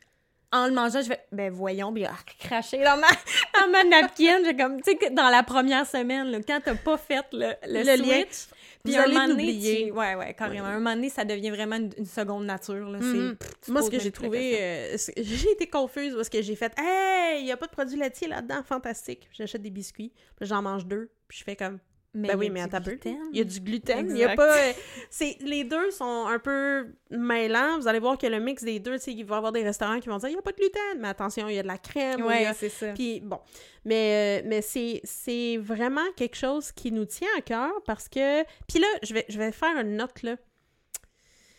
en 0.54 0.68
le 0.68 0.72
mangeant, 0.72 1.02
je 1.02 1.08
fais 1.08 1.20
ben 1.32 1.52
voyons, 1.52 1.92
puis 1.92 2.04
craché 2.38 2.78
dans 2.78 2.96
ma 2.96 3.08
dans 3.60 3.70
ma 3.70 3.84
napkin, 3.84 4.44
j'ai 4.44 4.56
comme 4.56 4.80
tu 4.80 4.92
sais 4.92 5.10
dans 5.10 5.28
la 5.28 5.42
première 5.42 5.86
semaine 5.86 6.30
là, 6.30 6.38
quand 6.46 6.60
t'as 6.64 6.76
pas 6.76 6.96
fait 6.96 7.26
le, 7.32 7.52
le, 7.66 7.96
switch, 7.96 8.46
puis 8.84 8.96
un 8.96 9.08
moment 9.08 9.26
donné, 9.28 9.58
tu- 9.58 9.90
ouais 9.90 10.14
ouais, 10.14 10.34
carrément. 10.34 10.68
Un 10.68 10.74
moment 10.74 10.94
donné, 10.94 11.08
ça 11.08 11.24
devient 11.24 11.50
vraiment 11.50 11.76
une, 11.76 11.90
une 11.98 12.06
seconde 12.06 12.44
nature 12.44 12.88
là, 12.88 12.98
pff, 12.98 13.38
tu 13.64 13.72
Moi, 13.72 13.82
ce 13.82 13.90
que 13.90 13.98
j'ai 13.98 14.12
trouvé, 14.12 14.56
euh, 14.60 14.96
j'ai 15.16 15.50
été 15.50 15.66
confuse 15.66 16.14
parce 16.14 16.28
que 16.28 16.40
j'ai 16.40 16.54
fait 16.54 16.72
Hey, 16.78 17.40
il 17.40 17.44
n'y 17.46 17.52
a 17.52 17.56
pas 17.56 17.66
de 17.66 17.72
produits 17.72 17.98
laitiers 17.98 18.28
là-dedans, 18.28 18.62
fantastique. 18.62 19.28
J'achète 19.32 19.62
des 19.62 19.70
biscuits, 19.70 20.12
puis 20.36 20.46
j'en 20.46 20.62
mange 20.62 20.86
deux, 20.86 21.10
puis 21.26 21.38
je 21.38 21.44
fais 21.44 21.56
comme 21.56 21.80
Mais 22.16 22.28
ben 22.28 22.34
y 22.34 22.36
oui, 22.38 22.46
a 22.46 22.50
mais 22.50 22.60
attends 22.62 22.80
peu. 22.80 22.96
Il 23.32 23.36
y 23.38 23.40
a 23.40 23.44
du 23.44 23.58
gluten. 23.60 24.08
Il 24.10 24.16
y 24.16 24.22
a 24.24 24.36
pas. 24.36 24.56
euh, 24.56 24.72
c'est, 25.10 25.36
les 25.40 25.64
deux 25.64 25.90
sont 25.90 26.26
un 26.28 26.38
peu 26.38 26.86
mêlants. 27.10 27.78
Vous 27.80 27.88
allez 27.88 27.98
voir 27.98 28.16
que 28.16 28.26
le 28.28 28.38
mix 28.38 28.62
des 28.62 28.78
deux, 28.78 28.94
tu 28.98 29.04
sais, 29.06 29.12
il 29.12 29.24
va 29.24 29.34
y 29.34 29.38
avoir 29.38 29.50
des 29.52 29.62
restaurants 29.64 29.98
qui 29.98 30.08
vont 30.08 30.18
dire 30.18 30.28
il 30.28 30.32
n'y 30.34 30.38
a 30.38 30.42
pas 30.42 30.52
de 30.52 30.56
gluten, 30.56 31.00
mais 31.00 31.08
attention, 31.08 31.48
il 31.48 31.56
y 31.56 31.58
a 31.58 31.62
de 31.62 31.66
la 31.68 31.78
crème. 31.78 32.20
y 32.20 32.22
Ouais, 32.22 32.46
a- 32.46 32.54
c'est 32.54 32.68
ça. 32.68 32.92
Puis 32.92 33.20
bon. 33.20 33.40
Mais, 33.84 34.40
euh, 34.42 34.46
mais 34.48 34.62
c'est, 34.62 35.00
c'est 35.02 35.56
vraiment 35.58 36.04
quelque 36.16 36.36
chose 36.36 36.70
qui 36.72 36.92
nous 36.92 37.04
tient 37.04 37.28
à 37.36 37.40
cœur 37.40 37.72
parce 37.84 38.08
que. 38.08 38.42
Puis 38.68 38.78
là, 38.78 38.86
je 39.02 39.12
vais, 39.14 39.24
je 39.28 39.36
vais 39.38 39.50
faire 39.52 39.76
une 39.76 39.96
note, 39.96 40.22
là. 40.22 40.36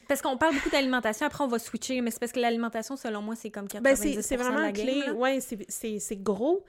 Parce 0.08 0.22
qu'on 0.22 0.38
parle 0.38 0.53
beaucoup 0.53 0.70
d'alimentation, 0.70 1.26
après 1.26 1.43
on 1.43 1.47
va 1.47 1.58
switcher, 1.58 1.99
mais 2.01 2.12
c'est 2.12 2.20
parce 2.20 2.32
que 2.32 2.39
l'alimentation, 2.39 2.95
selon 2.95 3.22
moi, 3.22 3.36
c'est 3.36 3.49
comme 3.49 3.66
90% 3.66 3.82
Ben, 3.82 3.95
c'est, 3.95 4.38
de 4.38 4.41
vraiment 4.43 4.60
la 4.60 4.72
clé. 4.72 5.01
là. 5.08 5.14
Ouais, 5.14 5.39
c'est 5.41 6.16
gros. 6.24 6.64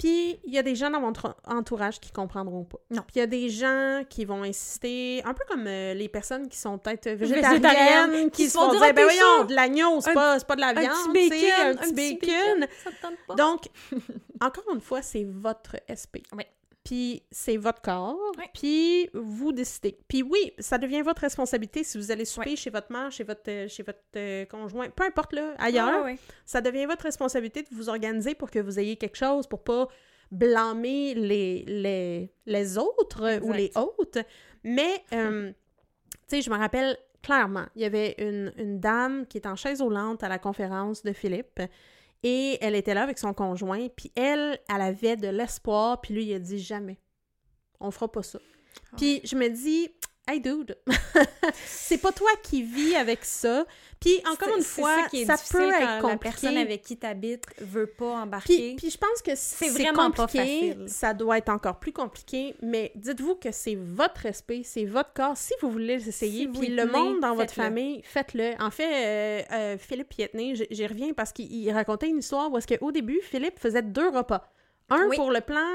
Puis 0.00 0.40
il 0.44 0.52
y 0.52 0.58
a 0.58 0.62
des 0.62 0.74
gens 0.74 0.88
dans 0.90 1.00
votre 1.02 1.36
entourage 1.46 2.00
qui 2.00 2.10
comprendront 2.10 2.64
pas. 2.64 2.78
Non. 2.90 3.02
Puis 3.02 3.16
il 3.16 3.18
y 3.18 3.22
a 3.22 3.26
des 3.26 3.50
gens 3.50 4.02
qui 4.08 4.24
vont 4.24 4.42
insister, 4.42 5.22
un 5.26 5.34
peu 5.34 5.44
comme 5.46 5.66
euh, 5.66 5.92
les 5.94 6.08
personnes 6.08 6.48
qui 6.48 6.56
sont 6.58 6.78
peut-être 6.78 7.08
Végétariennes, 7.10 7.62
végétariennes, 7.62 8.30
qui, 8.30 8.44
qui 8.44 8.48
se 8.50 8.56
font 8.58 8.70
dire, 8.70 8.80
dire, 8.80 8.80
ben 8.80 8.88
Ah, 8.88 8.94
t'es 8.94 9.02
voyons, 9.20 9.44
de 9.44 9.54
l'agneau, 9.54 10.00
c'est 10.00 10.10
Un- 10.10 10.14
pas, 10.14 10.38
c'est 10.38 10.48
pas 10.48 10.56
de 10.56 10.60
la 10.62 10.68
Un 10.68 10.72
viande, 10.80 11.12
petit 11.12 11.28
tu 11.30 11.38
sais, 11.38 11.50
bacon, 11.50 11.68
un 11.68 11.76
petit 11.76 12.14
bacon. 12.18 12.66
ça 12.82 12.90
te 12.90 13.02
tente 13.02 13.14
pas. 13.28 13.34
Donc, 13.34 13.62
encore 14.40 14.74
une 14.74 14.80
fois, 14.80 15.02
c'est 15.02 15.24
votre 15.28 15.76
SP. 15.86 16.24
Oui. 16.34 16.44
Puis 16.84 17.22
c'est 17.30 17.58
votre 17.58 17.82
corps, 17.82 18.16
Oui. 18.38 18.44
puis 18.54 19.10
vous 19.12 19.52
décidez. 19.52 19.98
Puis 20.08 20.22
oui, 20.22 20.52
ça 20.58 20.78
devient 20.78 21.02
votre 21.02 21.20
responsabilité 21.20 21.84
si 21.84 21.98
vous 21.98 22.10
allez 22.10 22.24
souper 22.24 22.50
Oui. 22.50 22.56
chez 22.56 22.70
votre 22.70 22.90
mère, 22.90 23.12
chez 23.12 23.22
votre, 23.24 23.48
euh, 23.48 23.68
chez 23.68 23.82
votre 23.82 23.98
euh, 24.16 24.46
conjoint, 24.46 24.88
peu 24.88 25.04
importe 25.04 25.34
là, 25.34 25.54
ailleurs 25.58 26.06
ça 26.46 26.60
devient 26.62 26.86
votre 26.86 27.02
responsabilité 27.04 27.62
de 27.62 27.68
vous 27.72 27.88
organiser 27.90 28.34
pour 28.34 28.50
que 28.50 28.58
vous 28.58 28.78
ayez 28.78 28.96
quelque 28.96 29.16
chose, 29.16 29.46
pour 29.46 29.62
pas 29.62 29.88
blâmer 30.30 31.14
les, 31.14 31.64
les, 31.66 32.32
les 32.46 32.78
autres 32.78 33.40
ou 33.42 33.52
les 33.52 33.70
hôtes. 33.74 34.18
Mais, 34.64 35.02
euh, 35.12 35.50
tu 35.50 36.36
sais, 36.36 36.42
je 36.42 36.50
me 36.50 36.56
rappelle 36.56 36.96
clairement, 37.22 37.66
il 37.76 37.82
y 37.82 37.84
avait 37.84 38.14
une, 38.18 38.52
une 38.56 38.80
dame 38.80 39.26
qui 39.26 39.36
est 39.38 39.46
en 39.46 39.56
chaise 39.56 39.82
roulante 39.82 40.22
à 40.22 40.28
la 40.28 40.38
conférence 40.38 41.02
de 41.02 41.12
Philippe. 41.12 41.60
Et 42.22 42.58
elle 42.60 42.74
était 42.74 42.94
là 42.94 43.02
avec 43.02 43.18
son 43.18 43.32
conjoint, 43.32 43.88
puis 43.88 44.12
elle, 44.14 44.58
elle 44.68 44.80
avait 44.80 45.16
de 45.16 45.28
l'espoir, 45.28 46.00
puis 46.00 46.14
lui, 46.14 46.26
il 46.26 46.34
a 46.34 46.38
dit 46.38 46.58
jamais. 46.58 46.98
On 47.80 47.90
fera 47.90 48.10
pas 48.10 48.22
ça. 48.22 48.38
Ah. 48.92 48.96
Puis 48.96 49.20
je 49.24 49.36
me 49.36 49.48
dis, 49.48 49.88
hey 50.28 50.40
dude, 50.40 50.76
c'est 51.66 51.98
pas 51.98 52.12
toi 52.12 52.30
qui 52.42 52.62
vis 52.62 52.94
avec 52.94 53.24
ça. 53.24 53.64
Puis 53.98 54.20
encore 54.32 54.56
une 54.56 54.62
fois, 54.62 54.94
ça, 54.96 55.08
qui 55.08 55.22
est 55.22 55.24
ça 55.26 55.34
difficile 55.34 55.58
peut 55.58 55.70
quand 55.70 55.74
être 55.74 56.02
la 56.08 56.16
personne 56.16 56.40
compliqué. 56.50 56.58
avec 56.58 56.82
qui 56.82 56.96
t'habites 56.96 57.44
veut 57.60 57.86
pas 57.86 58.22
embarquer. 58.22 58.56
Puis, 58.56 58.76
puis 58.76 58.90
je 58.90 58.96
pense 58.98 59.20
que 59.22 59.32
c'est 59.34 59.68
vraiment 59.68 60.10
pas 60.10 60.24
compliqué, 60.26 60.68
facile. 60.72 60.84
Ça 60.88 61.12
doit 61.14 61.36
être 61.38 61.48
encore 61.50 61.78
plus 61.80 61.92
compliqué, 61.92 62.54
mais 62.62 62.92
dites-vous 62.94 63.34
que 63.34 63.50
c'est 63.52 63.74
votre 63.74 64.20
respect, 64.22 64.62
c'est 64.64 64.84
votre 64.86 65.12
corps. 65.12 65.36
Si 65.36 65.52
vous 65.60 65.70
voulez 65.70 65.98
l'essayer, 65.98 66.42
Si 66.42 66.48
puis 66.48 66.68
le 66.68 66.82
tenez, 66.84 66.92
monde 66.98 67.20
dans 67.20 67.34
votre 67.34 67.52
famille, 67.52 68.00
faites-le. 68.04 68.52
En 68.62 68.70
fait, 68.70 68.88
euh, 68.88 69.42
euh, 69.52 69.78
Philippe 69.78 70.08
Pietné, 70.10 70.54
j- 70.54 70.66
j'y 70.70 70.86
reviens 70.86 71.12
parce 71.12 71.32
qu'il 71.32 71.52
il 71.52 71.70
racontait 71.72 72.08
une 72.08 72.18
histoire 72.18 72.50
où 72.50 72.56
est-ce 72.56 72.66
qu'au 72.68 72.92
début, 72.92 73.20
Philippe 73.22 73.58
faisait 73.58 73.82
deux 73.82 74.08
repas. 74.08 74.50
Un 74.88 75.06
Oui. 75.08 75.16
pour 75.16 75.30
le 75.30 75.40
plan 75.40 75.66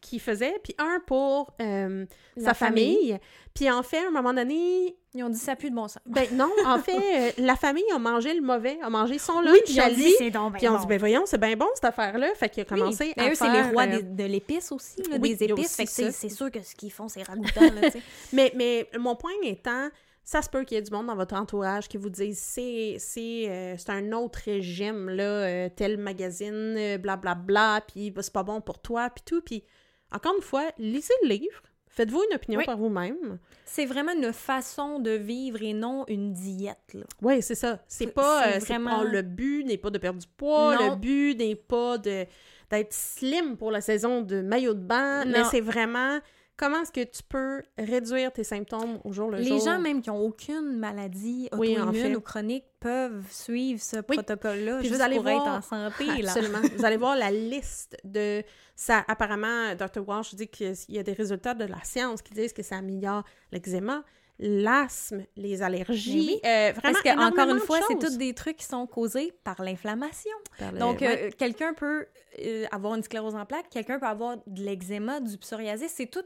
qu'il 0.00 0.20
faisait, 0.20 0.54
puis 0.62 0.74
un 0.78 1.00
pour 1.06 1.52
euh, 1.60 2.04
sa 2.36 2.54
famille. 2.54 3.18
Puis 3.54 3.70
en 3.70 3.82
fait, 3.82 3.98
à 4.04 4.08
un 4.08 4.10
moment 4.10 4.32
donné, 4.32 4.96
Ils 5.14 5.22
ont 5.24 5.28
dit 5.28 5.38
ça 5.38 5.56
plus 5.56 5.68
de 5.70 5.74
bon 5.74 5.88
sens. 5.88 5.98
ben 6.06 6.26
non, 6.32 6.50
en 6.64 6.78
fait, 6.78 6.96
euh, 6.96 7.32
la 7.38 7.54
famille 7.56 7.84
a 7.94 7.98
mangé 7.98 8.32
le 8.32 8.40
mauvais, 8.40 8.78
a 8.82 8.88
mangé 8.88 9.18
son 9.18 9.40
Oui, 9.40 9.46
lunch 9.66 9.78
à 9.78 9.90
dit 9.90 10.14
lui. 10.20 10.30
donc 10.30 10.56
Puis 10.56 10.66
on 10.68 10.72
bon. 10.74 10.78
dit, 10.80 10.86
ben 10.86 10.98
voyons, 10.98 11.24
c'est 11.26 11.36
bien 11.38 11.54
bon 11.56 11.66
cette 11.74 11.84
affaire-là. 11.84 12.28
Fait 12.34 12.48
qu'il 12.48 12.62
a 12.62 12.64
commencé 12.64 13.12
Oui. 13.16 13.22
à 13.24 13.30
eux, 13.30 13.34
c'est 13.34 13.50
les 13.52 13.62
rois 13.62 13.82
euh, 13.84 14.00
des- 14.00 14.02
de 14.02 14.24
l'épice 14.24 14.72
aussi, 14.72 15.02
là, 15.02 15.18
oui, 15.20 15.34
des 15.36 15.44
épices. 15.44 15.66
aussi 15.66 15.74
Fait 15.74 15.84
que 16.06 16.10
c'est 16.12 16.28
sûr 16.30 16.50
que 16.50 16.62
ce 16.62 16.74
qu'ils 16.74 16.92
font, 16.92 17.08
c'est 17.08 17.22
ragoûtant. 17.24 17.60
là, 17.60 17.90
mais 18.32 18.88
mon 18.98 19.16
point 19.16 19.32
étant, 19.42 19.88
ça 20.24 20.40
se 20.42 20.48
peut 20.48 20.64
qu'il 20.64 20.76
y 20.76 20.78
ait 20.78 20.82
du 20.82 20.90
monde 20.90 21.06
dans 21.06 21.16
votre 21.16 21.34
entourage 21.34 21.88
qui 21.88 21.96
vous 21.96 22.10
dise 22.10 22.38
c'est 22.38 22.96
c'est 22.98 23.48
euh, 23.48 23.74
c'est 23.76 23.90
un 23.90 24.12
autre 24.12 24.40
régime 24.44 25.08
là 25.08 25.24
euh, 25.24 25.68
tel 25.74 25.98
magazine 25.98 26.74
blablabla 26.98 27.34
bla, 27.34 27.78
bla, 27.78 27.84
puis 27.86 28.10
bah, 28.10 28.22
c'est 28.22 28.32
pas 28.32 28.44
bon 28.44 28.60
pour 28.60 28.80
toi 28.80 29.10
puis 29.10 29.24
tout. 29.24 29.42
Puis 29.42 29.64
encore 30.12 30.34
une 30.36 30.42
fois 30.42 30.70
lisez 30.78 31.14
le 31.22 31.28
livre. 31.28 31.62
Faites-vous 31.88 32.24
une 32.30 32.36
opinion 32.36 32.62
par 32.64 32.78
vous-même. 32.78 33.38
C'est 33.66 33.84
vraiment 33.84 34.12
une 34.12 34.32
façon 34.32 34.98
de 34.98 35.10
vivre 35.10 35.60
et 35.62 35.74
non 35.74 36.06
une 36.08 36.32
diète 36.32 36.94
là. 36.94 37.04
Oui 37.20 37.42
c'est 37.42 37.54
ça. 37.54 37.80
C'est 37.88 38.06
pas 38.06 38.58
vraiment 38.58 39.02
le 39.02 39.22
but 39.22 39.64
n'est 39.64 39.76
pas 39.76 39.90
de 39.90 39.98
perdre 39.98 40.20
du 40.20 40.26
poids 40.26 40.76
le 40.76 40.96
but 40.96 41.36
n'est 41.36 41.56
pas 41.56 41.98
de 41.98 42.26
d'être 42.70 42.94
slim 42.94 43.58
pour 43.58 43.70
la 43.70 43.82
saison 43.82 44.22
de 44.22 44.40
maillot 44.40 44.72
de 44.72 44.80
bain. 44.80 45.24
Mais 45.26 45.44
c'est 45.44 45.60
vraiment 45.60 46.20
Comment 46.62 46.82
est-ce 46.82 46.92
que 46.92 47.02
tu 47.02 47.24
peux 47.28 47.60
réduire 47.76 48.32
tes 48.32 48.44
symptômes 48.44 49.00
au 49.02 49.12
jour 49.12 49.32
le 49.32 49.42
jour? 49.42 49.56
Les 49.56 49.64
gens 49.64 49.80
même 49.80 50.00
qui 50.00 50.10
n'ont 50.10 50.24
aucune 50.24 50.78
maladie 50.78 51.48
auto-immune 51.50 52.14
ou 52.14 52.20
chronique 52.20 52.66
peuvent 52.78 53.26
suivre 53.32 53.82
ce 53.82 53.96
protocole-là 53.96 54.80
juste 54.80 54.94
vous 54.94 55.00
allez 55.00 55.16
pour 55.16 55.28
être 55.28 55.42
en 55.42 55.60
santé. 55.60 56.04
Absolument. 56.22 56.60
vous 56.76 56.84
allez 56.84 56.98
voir 56.98 57.16
la 57.16 57.32
liste 57.32 57.96
de... 58.04 58.44
ça. 58.76 59.04
Apparemment, 59.08 59.74
Dr. 59.74 60.06
Walsh 60.06 60.36
dit 60.36 60.46
qu'il 60.46 60.76
y 60.90 61.00
a 61.00 61.02
des 61.02 61.14
résultats 61.14 61.54
de 61.54 61.64
la 61.64 61.82
science 61.82 62.22
qui 62.22 62.32
disent 62.32 62.52
que 62.52 62.62
ça 62.62 62.76
améliore 62.76 63.24
l'eczéma, 63.50 64.04
l'asthme, 64.38 65.24
les 65.36 65.62
allergies. 65.62 66.40
Euh, 66.46 66.70
vraiment, 66.76 66.80
Parce 66.80 67.02
que, 67.02 67.28
encore 67.28 67.52
une 67.52 67.60
fois, 67.60 67.80
c'est 67.88 67.98
tous 67.98 68.16
des 68.16 68.34
trucs 68.34 68.58
qui 68.58 68.66
sont 68.66 68.86
causés 68.86 69.32
par 69.42 69.60
l'inflammation. 69.64 70.30
Donc, 70.78 71.02
euh, 71.02 71.30
quelqu'un 71.36 71.74
peut 71.74 72.06
euh, 72.38 72.66
avoir 72.70 72.94
une 72.94 73.02
sclérose 73.02 73.34
en 73.34 73.46
plaques, 73.46 73.68
quelqu'un 73.68 73.98
peut 73.98 74.06
avoir 74.06 74.36
de 74.46 74.62
l'eczéma, 74.62 75.18
du 75.18 75.36
psoriasis. 75.38 75.92
C'est 75.92 76.06
tout 76.06 76.22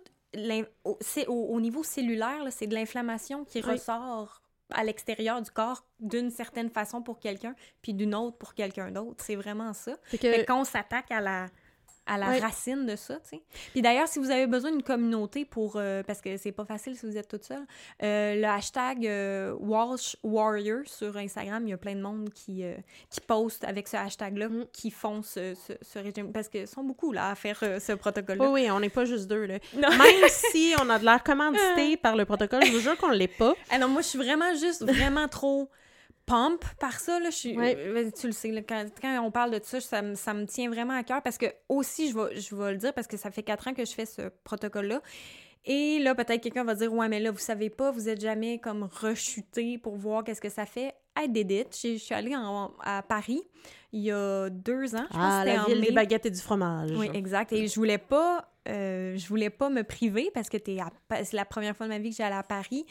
c'est 1.01 1.27
au, 1.27 1.61
niveau 1.61 1.83
cellulaire, 1.83 2.45
c'est 2.51 2.67
de 2.67 2.75
l'inflammation 2.75 3.45
qui 3.45 3.61
ressort 3.61 4.43
à 4.71 4.83
l'extérieur 4.83 5.41
du 5.43 5.51
corps 5.51 5.85
d'une 6.01 6.31
certaine 6.31 6.71
façon 6.71 7.01
pour 7.03 7.21
quelqu'un, 7.21 7.55
puis 7.83 7.95
d'une 7.95 8.15
autre 8.15 8.37
pour 8.37 8.55
quelqu'un 8.55 8.91
d'autre. 8.91 9.23
C'est 9.25 9.37
vraiment 9.37 9.73
ça. 9.73 9.97
Que... 10.11 10.45
quand 10.45 10.61
on 10.61 10.65
s'attaque 10.65 11.11
à 11.11 11.21
la, 11.21 11.47
à 12.07 12.19
la 12.19 12.39
racine 12.39 12.87
de 12.87 12.97
ça, 12.97 13.17
tu 13.17 13.31
sais. 13.31 13.43
Puis 13.73 13.83
d'ailleurs, 13.83 14.09
si 14.09 14.19
vous 14.19 14.31
avez 14.31 14.47
besoin 14.47 14.71
d'une 14.71 14.83
communauté 14.83 15.45
pour... 15.45 15.75
Euh, 15.77 16.03
parce 16.03 16.21
que 16.21 16.37
c'est 16.37 16.53
pas 16.53 16.65
facile 16.65 16.97
si 16.97 17.07
vous 17.07 17.17
êtes 17.17 17.29
toute 17.29 17.45
seule, 17.45 17.67
euh, 18.03 18.37
le 18.37 18.45
hashtag 18.45 19.07
euh, 19.07 19.55
Walsh 19.59 20.17
Warrior 20.23 20.83
sur 20.87 21.17
Instagram, 21.17 21.67
il 21.67 21.71
y 21.71 21.73
a 21.73 21.77
plein 21.77 21.95
de 21.95 22.03
monde 22.03 22.31
qui, 22.33 22.65
qui 23.11 23.21
postent 23.21 23.65
avec 23.65 23.89
ce 23.89 23.97
hashtag-là, 23.97 24.49
mm. 24.49 24.67
qui 24.73 24.91
font 24.91 25.23
ce, 25.23 25.55
ce, 25.83 25.99
régime. 25.99 26.33
Parce 26.33 26.49
qu'ils 26.49 26.69
sont 26.69 26.85
beaucoup, 26.85 27.13
là, 27.13 27.31
à 27.31 27.35
faire 27.35 27.59
ce 27.59 27.93
protocole-là. 27.93 28.51
Oui, 28.51 28.63
oui, 28.63 28.71
on 28.71 28.81
n'est 28.81 28.89
pas 28.89 29.05
juste 29.05 29.29
deux, 29.29 29.47
là. 29.47 29.59
Même 29.75 30.29
si 30.29 30.75
on 30.81 30.89
a 30.91 30.99
de 30.99 31.05
l'air 31.05 31.23
commandité 31.23 31.97
par 31.97 32.17
le 32.17 32.25
protocole, 32.25 32.65
je 32.65 32.73
vous 32.73 32.81
jure 32.81 32.97
qu'on 32.97 33.11
l'est 33.11 33.29
pas. 33.29 33.55
Alors 33.71 33.89
ah 33.89 33.93
moi, 33.93 34.03
je 34.03 34.09
suis 34.09 34.19
vraiment 34.19 34.55
juste 34.55 34.85
vraiment 34.85 35.29
trop 35.29 35.71
pump 36.27 36.65
par 36.79 37.01
ça. 37.01 37.19
Là, 37.21 37.31
je 37.31 37.37
suis, 37.37 37.59
euh, 37.59 38.11
Tu 38.19 38.27
le 38.27 38.33
sais, 38.33 38.65
quand, 38.69 38.85
on 39.25 39.31
parle 39.31 39.53
de 39.53 39.61
ça, 39.63 39.81
ça, 39.81 40.03
ça, 40.15 40.35
me 40.35 40.45
tient 40.45 40.69
vraiment 40.69 40.95
à 40.95 41.03
cœur 41.03 41.23
parce 41.23 41.39
que 41.39 41.47
aussi, 41.69 42.11
je 42.11 42.19
vais, 42.19 42.41
je 42.41 42.55
vais 42.55 42.73
le 42.73 42.79
dire 42.79 42.93
parce 42.93 43.07
que 43.07 43.17
ça 43.17 43.31
fait 43.31 43.43
quatre 43.43 43.69
ans 43.69 43.75
que 43.75 43.85
je 43.85 43.93
fais 43.93 44.07
ce 44.07 44.23
protocole-là. 44.45 45.01
Et 45.65 45.99
là, 45.99 46.15
peut-être 46.15 46.43
quelqu'un 46.43 46.65
va 46.65 46.75
dire 46.75 46.93
Ouais, 46.93 47.09
mais 47.09 47.19
là, 47.19 47.31
vous 47.31 47.39
savez 47.39 47.71
pas, 47.71 47.91
vous 47.91 48.09
êtes 48.09 48.21
jamais 48.21 48.59
comme 48.59 48.85
rechuté 48.85 49.79
pour 49.79 49.97
voir 49.97 50.23
qu'est-ce 50.23 50.41
que 50.41 50.49
ça 50.49 50.67
fait. 50.67 50.95
I 51.19 51.29
did 51.29 51.51
it. 51.51 51.77
Je 51.83 51.97
suis 51.97 52.15
allée 52.15 52.35
à 52.85 53.03
Paris 53.03 53.43
il 53.93 54.03
y 54.03 54.13
a 54.13 54.51
deux 54.51 54.95
ans. 54.95 55.07
Je 55.11 55.17
ah, 55.19 55.45
la 55.45 55.65
ville 55.65 55.81
des 55.81 55.93
baguettes 55.93 56.27
et 56.27 56.31
du 56.31 56.41
fromage. 56.41 56.91
Oui, 56.97 57.09
exact. 57.15 57.53
Et 57.53 57.67
je 57.67 57.75
voulais 57.77 57.99
pas 57.99 58.49
euh, 58.67 59.17
je 59.17 59.29
voulais 59.29 59.51
pas 59.51 59.71
me 59.71 59.83
priver 59.83 60.31
parce 60.35 60.49
que 60.49 60.59
c'est 60.59 61.33
la 61.33 61.45
première 61.45 61.77
fois 61.77 61.87
de 61.87 61.93
ma 61.93 61.99
vie 61.99 62.11
que 62.11 62.17
j'allais 62.17 62.37
à 62.37 62.43
Paris. 62.43 62.85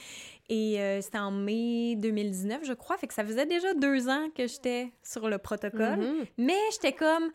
Et 0.49 0.79
euh, 0.79 1.01
c'était 1.01 1.17
en 1.17 1.31
mai 1.31 1.95
2019, 1.97 2.61
je 2.63 2.73
crois. 2.73 2.97
Fait 2.97 3.07
que 3.07 3.13
ça 3.13 3.25
faisait 3.25 3.45
déjà 3.45 3.73
deux 3.73 4.07
ans 4.09 4.29
que 4.35 4.47
j'étais 4.47 4.91
sur 5.03 5.27
le 5.29 5.37
protocole. 5.37 5.99
Mm-hmm. 5.99 6.25
Mais 6.37 6.59
j'étais 6.71 6.93
comme. 6.93 7.31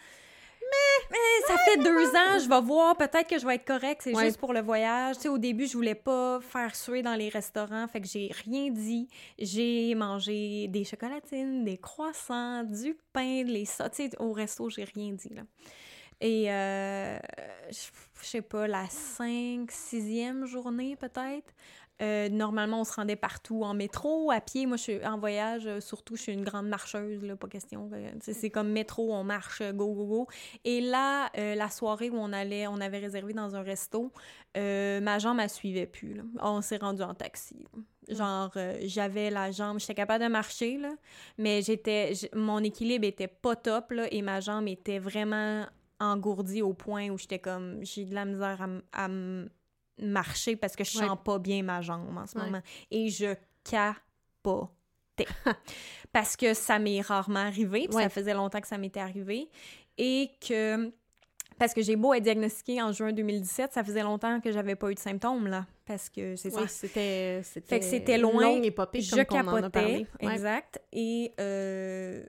Mais, 0.70 1.16
ça 1.48 1.56
fait 1.64 1.78
deux 1.78 2.08
ans, 2.10 2.38
je 2.38 2.48
vais 2.48 2.60
voir, 2.60 2.96
peut-être 2.96 3.28
que 3.28 3.38
je 3.38 3.46
vais 3.46 3.56
être 3.56 3.64
correct, 3.64 4.02
c'est 4.04 4.14
juste 4.14 4.38
pour 4.38 4.52
le 4.52 4.60
voyage. 4.60 5.16
Tu 5.16 5.22
sais, 5.22 5.28
au 5.28 5.38
début, 5.38 5.66
je 5.66 5.72
voulais 5.72 5.96
pas 5.96 6.38
faire 6.40 6.76
suer 6.76 7.02
dans 7.02 7.14
les 7.14 7.28
restaurants, 7.28 7.88
fait 7.88 8.00
que 8.00 8.06
j'ai 8.06 8.30
rien 8.44 8.70
dit. 8.70 9.08
J'ai 9.38 9.92
mangé 9.96 10.68
des 10.68 10.84
chocolatines, 10.84 11.64
des 11.64 11.76
croissants, 11.76 12.62
du 12.62 12.96
pain, 13.12 13.42
les 13.42 13.64
ça. 13.64 13.90
Tu 13.90 14.10
sais, 14.10 14.20
au 14.20 14.32
resto, 14.32 14.70
j'ai 14.70 14.84
rien 14.84 15.12
dit, 15.12 15.34
là. 15.34 15.42
Et 16.20 16.52
euh, 16.52 17.18
je 17.70 18.26
sais 18.26 18.42
pas, 18.42 18.66
la 18.66 18.86
5, 18.88 19.70
6e 19.70 20.44
journée 20.46 20.96
peut-être. 20.96 21.54
Euh, 22.02 22.30
normalement, 22.30 22.80
on 22.80 22.84
se 22.84 22.94
rendait 22.94 23.16
partout 23.16 23.62
en 23.62 23.74
métro, 23.74 24.30
à 24.30 24.40
pied. 24.40 24.64
Moi, 24.64 24.78
je 24.78 24.82
suis 24.82 25.06
en 25.06 25.18
voyage, 25.18 25.66
euh, 25.66 25.80
surtout, 25.80 26.16
je 26.16 26.22
suis 26.22 26.32
une 26.32 26.44
grande 26.44 26.66
marcheuse, 26.66 27.22
là, 27.22 27.36
pas 27.36 27.46
question. 27.46 27.90
C'est 28.20 28.48
comme 28.48 28.70
métro, 28.70 29.12
on 29.12 29.22
marche, 29.22 29.62
go, 29.74 29.92
go, 29.92 30.06
go. 30.06 30.26
Et 30.64 30.80
là, 30.80 31.30
la 31.34 31.68
soirée 31.68 32.08
où 32.08 32.16
on 32.16 32.32
allait, 32.32 32.66
on 32.66 32.80
avait 32.80 32.98
réservé 32.98 33.34
dans 33.34 33.54
un 33.54 33.62
resto, 33.62 34.12
ma 34.56 35.18
jambe, 35.18 35.40
elle 35.40 35.50
suivait 35.50 35.86
plus. 35.86 36.14
Là. 36.14 36.22
On 36.40 36.62
s'est 36.62 36.78
rendu 36.78 37.02
en 37.02 37.14
taxi. 37.14 37.66
Genre, 38.08 38.50
j'avais 38.82 39.28
la 39.28 39.50
jambe, 39.50 39.78
j'étais 39.78 39.94
capable 39.94 40.24
de 40.24 40.30
marcher, 40.30 40.78
là, 40.78 40.92
mais 41.36 41.60
j'étais, 41.60 42.12
mon 42.34 42.60
équilibre 42.60 43.06
était 43.06 43.28
pas 43.28 43.56
top, 43.56 43.90
là, 43.90 44.06
et 44.10 44.22
ma 44.22 44.40
jambe 44.40 44.68
était 44.68 44.98
vraiment 44.98 45.66
engourdie 46.00 46.62
au 46.62 46.72
point 46.72 47.10
où 47.10 47.18
j'étais 47.18 47.38
comme, 47.38 47.78
j'ai 47.82 48.04
de 48.04 48.14
la 48.14 48.24
misère 48.24 48.66
à, 48.92 49.08
marcher 50.02 50.56
parce 50.56 50.76
que 50.76 50.82
je 50.82 50.92
sens 50.92 51.18
pas 51.22 51.38
bien 51.38 51.62
ma 51.62 51.82
jambe 51.82 52.16
en 52.16 52.26
ce 52.26 52.38
moment. 52.38 52.62
Et 52.90 53.10
je 53.10 53.34
capotais. 53.64 54.70
parce 56.12 56.36
que 56.36 56.54
ça 56.54 56.78
m'est 56.78 57.02
rarement 57.02 57.40
arrivé, 57.40 57.86
puis 57.86 57.98
ça 57.98 58.08
faisait 58.08 58.32
longtemps 58.32 58.60
que 58.60 58.68
ça 58.68 58.78
m'était 58.78 59.00
arrivé. 59.00 59.50
Et 59.98 60.30
que 60.40 60.90
parce 61.60 61.74
que 61.74 61.82
j'ai 61.82 61.94
beau 61.94 62.14
être 62.14 62.22
diagnostiquée 62.22 62.80
en 62.80 62.90
juin 62.90 63.12
2017, 63.12 63.74
ça 63.74 63.84
faisait 63.84 64.02
longtemps 64.02 64.40
que 64.40 64.50
j'avais 64.50 64.76
pas 64.76 64.90
eu 64.90 64.94
de 64.94 64.98
symptômes, 64.98 65.46
là. 65.46 65.66
Parce 65.84 66.08
que 66.08 66.34
c'est 66.34 66.48
ça. 66.48 66.66
C'était, 66.66 67.42
fait 67.42 67.80
que 67.80 67.84
c'était 67.84 68.16
loin. 68.16 68.62
je 68.62 69.22
capotais. 69.22 70.06
Exact. 70.20 70.80
Et 70.90 71.34
euh, 71.38 72.24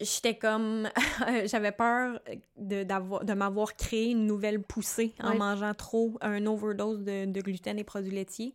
j'étais 0.00 0.36
comme 0.36 0.88
j'avais 1.46 1.72
peur 1.72 2.20
de, 2.56 2.84
de 2.84 3.32
m'avoir 3.34 3.76
créé 3.76 4.10
une 4.10 4.26
nouvelle 4.26 4.62
poussée 4.62 5.14
en 5.22 5.34
mangeant 5.34 5.74
trop 5.74 6.16
un 6.20 6.44
overdose 6.46 7.00
de, 7.00 7.26
de, 7.26 7.40
gluten 7.40 7.78
et 7.78 7.84
produits 7.84 8.12
laitiers. 8.12 8.54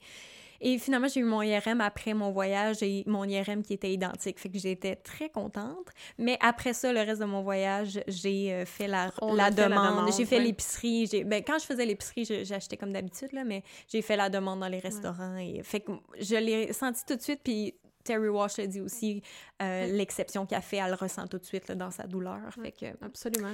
Et 0.65 0.77
finalement, 0.79 1.09
j'ai 1.09 1.19
eu 1.19 1.25
mon 1.25 1.41
IRM 1.41 1.81
après 1.81 2.13
mon 2.13 2.31
voyage 2.31 2.81
et 2.83 3.03
mon 3.05 3.25
IRM 3.25 3.63
qui 3.63 3.73
était 3.73 3.91
identique. 3.91 4.39
Fait 4.39 4.47
que 4.47 4.57
j'étais 4.57 4.95
très 4.95 5.27
contente. 5.27 5.89
Mais 6.17 6.37
après 6.39 6.71
ça, 6.71 6.93
le 6.93 7.01
reste 7.01 7.19
de 7.19 7.25
mon 7.25 7.41
voyage, 7.41 7.99
j'ai 8.07 8.53
euh, 8.53 8.65
fait 8.65 8.87
la, 8.87 9.11
la, 9.33 9.51
demande. 9.51 10.09
J'ai 10.15 10.25
fait 10.25 10.39
l'épicerie. 10.39 11.25
Ben, 11.25 11.43
quand 11.45 11.59
je 11.59 11.65
faisais 11.65 11.85
l'épicerie, 11.85 12.45
j'achetais 12.45 12.77
comme 12.77 12.93
d'habitude, 12.93 13.33
là, 13.33 13.43
mais 13.43 13.61
j'ai 13.89 14.01
fait 14.01 14.15
la 14.15 14.29
demande 14.29 14.61
dans 14.61 14.69
les 14.69 14.79
restaurants. 14.79 15.35
Et, 15.35 15.61
fait 15.63 15.81
que 15.81 15.91
je 16.17 16.35
l'ai 16.35 16.71
senti 16.71 17.03
tout 17.05 17.17
de 17.17 17.21
suite. 17.21 17.41
Puis 17.43 17.75
Terry 18.03 18.29
Walsh 18.29 18.59
a 18.59 18.67
dit 18.67 18.81
aussi 18.81 19.21
euh, 19.61 19.87
l'exception 19.87 20.45
qu'elle 20.45 20.61
fait, 20.61 20.77
elle 20.77 20.89
le 20.89 20.95
ressent 20.95 21.27
tout 21.27 21.37
de 21.37 21.45
suite 21.45 21.71
dans 21.71 21.91
sa 21.91 22.05
douleur. 22.05 22.39
Fait 22.61 22.71
que, 22.71 22.85
Absolument. 23.05 23.53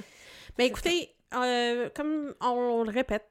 Mais 0.58 0.66
écoutez, 0.66 1.14
euh, 1.34 1.88
comme 1.94 2.34
on, 2.40 2.84
le 2.84 2.90
répète, 2.90 3.30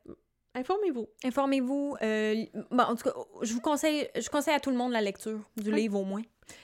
Informez-vous. 0.55 1.07
Informez-vous. 1.24 1.95
Euh, 2.01 2.45
en 2.72 2.95
tout 2.95 3.03
cas, 3.03 3.13
je 3.43 3.53
vous 3.53 3.61
conseille, 3.61 4.09
je 4.15 4.28
conseille 4.30 4.55
à 4.55 4.59
tout 4.59 4.72
le 4.72 4.76
monde 4.76 4.91
la 4.91 4.99
lecture 4.99 5.39
du 5.55 5.72
livre 5.72 5.99
au 5.99 6.03
moins. 6.03 6.24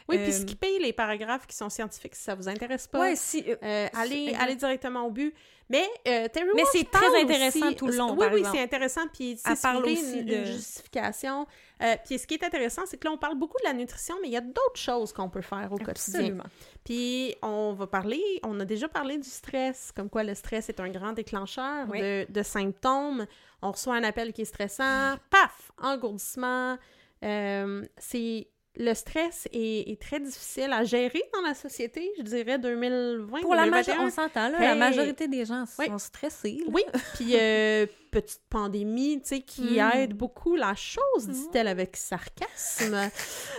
Oui, 0.09 0.17
puis 0.17 0.33
skipper 0.33 0.79
les 0.79 0.91
paragraphes 0.91 1.45
qui 1.45 1.55
sont 1.55 1.69
scientifiques 1.69 2.15
si 2.15 2.23
ça 2.23 2.33
vous 2.33 2.49
intéresse 2.49 2.87
pas. 2.87 2.99
Oui, 2.99 3.15
si. 3.15 3.45
allez, 3.93 4.33
allez 4.39 4.55
directement 4.55 5.05
au 5.05 5.11
but. 5.11 5.35
Mais 5.69 5.87
euh, 6.07 6.27
Terry 6.27 6.49
Mais 6.55 6.63
c'est 6.71 6.89
très 6.89 7.21
intéressant 7.21 7.73
tout 7.73 7.87
le 7.87 7.95
long, 7.95 8.15
Oui, 8.17 8.27
oui, 8.33 8.43
c'est 8.51 8.61
intéressant. 8.61 9.01
Puis, 9.11 9.39
Elle 9.45 9.57
parle 9.57 9.85
aussi 9.85 10.23
de... 10.23 10.45
justification. 10.45 11.47
Euh, 11.81 11.95
puis, 12.05 12.17
ce 12.17 12.25
qui 12.25 12.35
est 12.35 12.43
intéressant, 12.43 12.83
c'est 12.85 12.97
que 12.97 13.07
là, 13.07 13.13
on 13.13 13.17
parle 13.17 13.37
beaucoup 13.37 13.57
de 13.59 13.67
la 13.67 13.73
nutrition, 13.73 14.15
mais 14.21 14.29
il 14.29 14.33
y 14.33 14.37
a 14.37 14.41
d'autres 14.41 14.77
choses 14.77 15.11
qu'on 15.11 15.29
peut 15.29 15.41
faire 15.41 15.69
au 15.71 15.77
quotidien. 15.77 16.37
Puis, 16.83 17.35
on 17.41 17.73
va 17.73 17.87
parler, 17.87 18.21
on 18.43 18.59
a 18.59 18.65
déjà 18.65 18.87
parlé 18.87 19.17
du 19.17 19.29
stress, 19.29 19.91
comme 19.95 20.09
quoi 20.09 20.23
le 20.23 20.35
stress 20.35 20.69
est 20.69 20.79
un 20.79 20.89
grand 20.89 21.13
déclencheur 21.13 21.87
de, 21.87 22.25
de, 22.29 22.43
symptômes. 22.43 23.25
On 23.61 23.71
reçoit 23.71 23.95
un 23.95 24.03
appel 24.03 24.31
qui 24.33 24.43
est 24.43 24.45
stressant, 24.45 25.15
paf, 25.29 25.71
engourdissement. 25.81 26.77
Euh, 27.23 27.85
c'est 27.97 28.47
le 28.77 28.93
stress 28.93 29.47
est, 29.51 29.99
très 30.01 30.19
difficile 30.19 30.71
à 30.73 30.83
gérer 30.83 31.23
dans 31.33 31.41
la 31.41 31.53
société, 31.53 32.11
je 32.17 32.23
dirais 32.23 32.59
2020. 32.59 33.41
Pour 33.41 33.55
la 33.55 33.65
majorité, 33.65 34.03
on 34.03 34.09
s'entend 34.09 34.49
là, 34.49 34.59
la 34.59 34.75
majorité 34.75 35.27
des 35.27 35.45
gens 35.45 35.65
sont 35.65 35.97
stressés. 35.97 36.61
Oui, 36.67 36.83
puis 37.15 37.35
euh, 37.35 37.85
petite 38.11 38.41
pandémie, 38.49 39.21
tu 39.21 39.27
sais, 39.27 39.41
qui 39.41 39.79
mm. 39.79 39.91
aide 39.93 40.13
beaucoup 40.13 40.55
la 40.55 40.75
chose, 40.75 41.27
dit-elle 41.27 41.67
avec 41.67 41.95
sarcasme. 41.95 43.09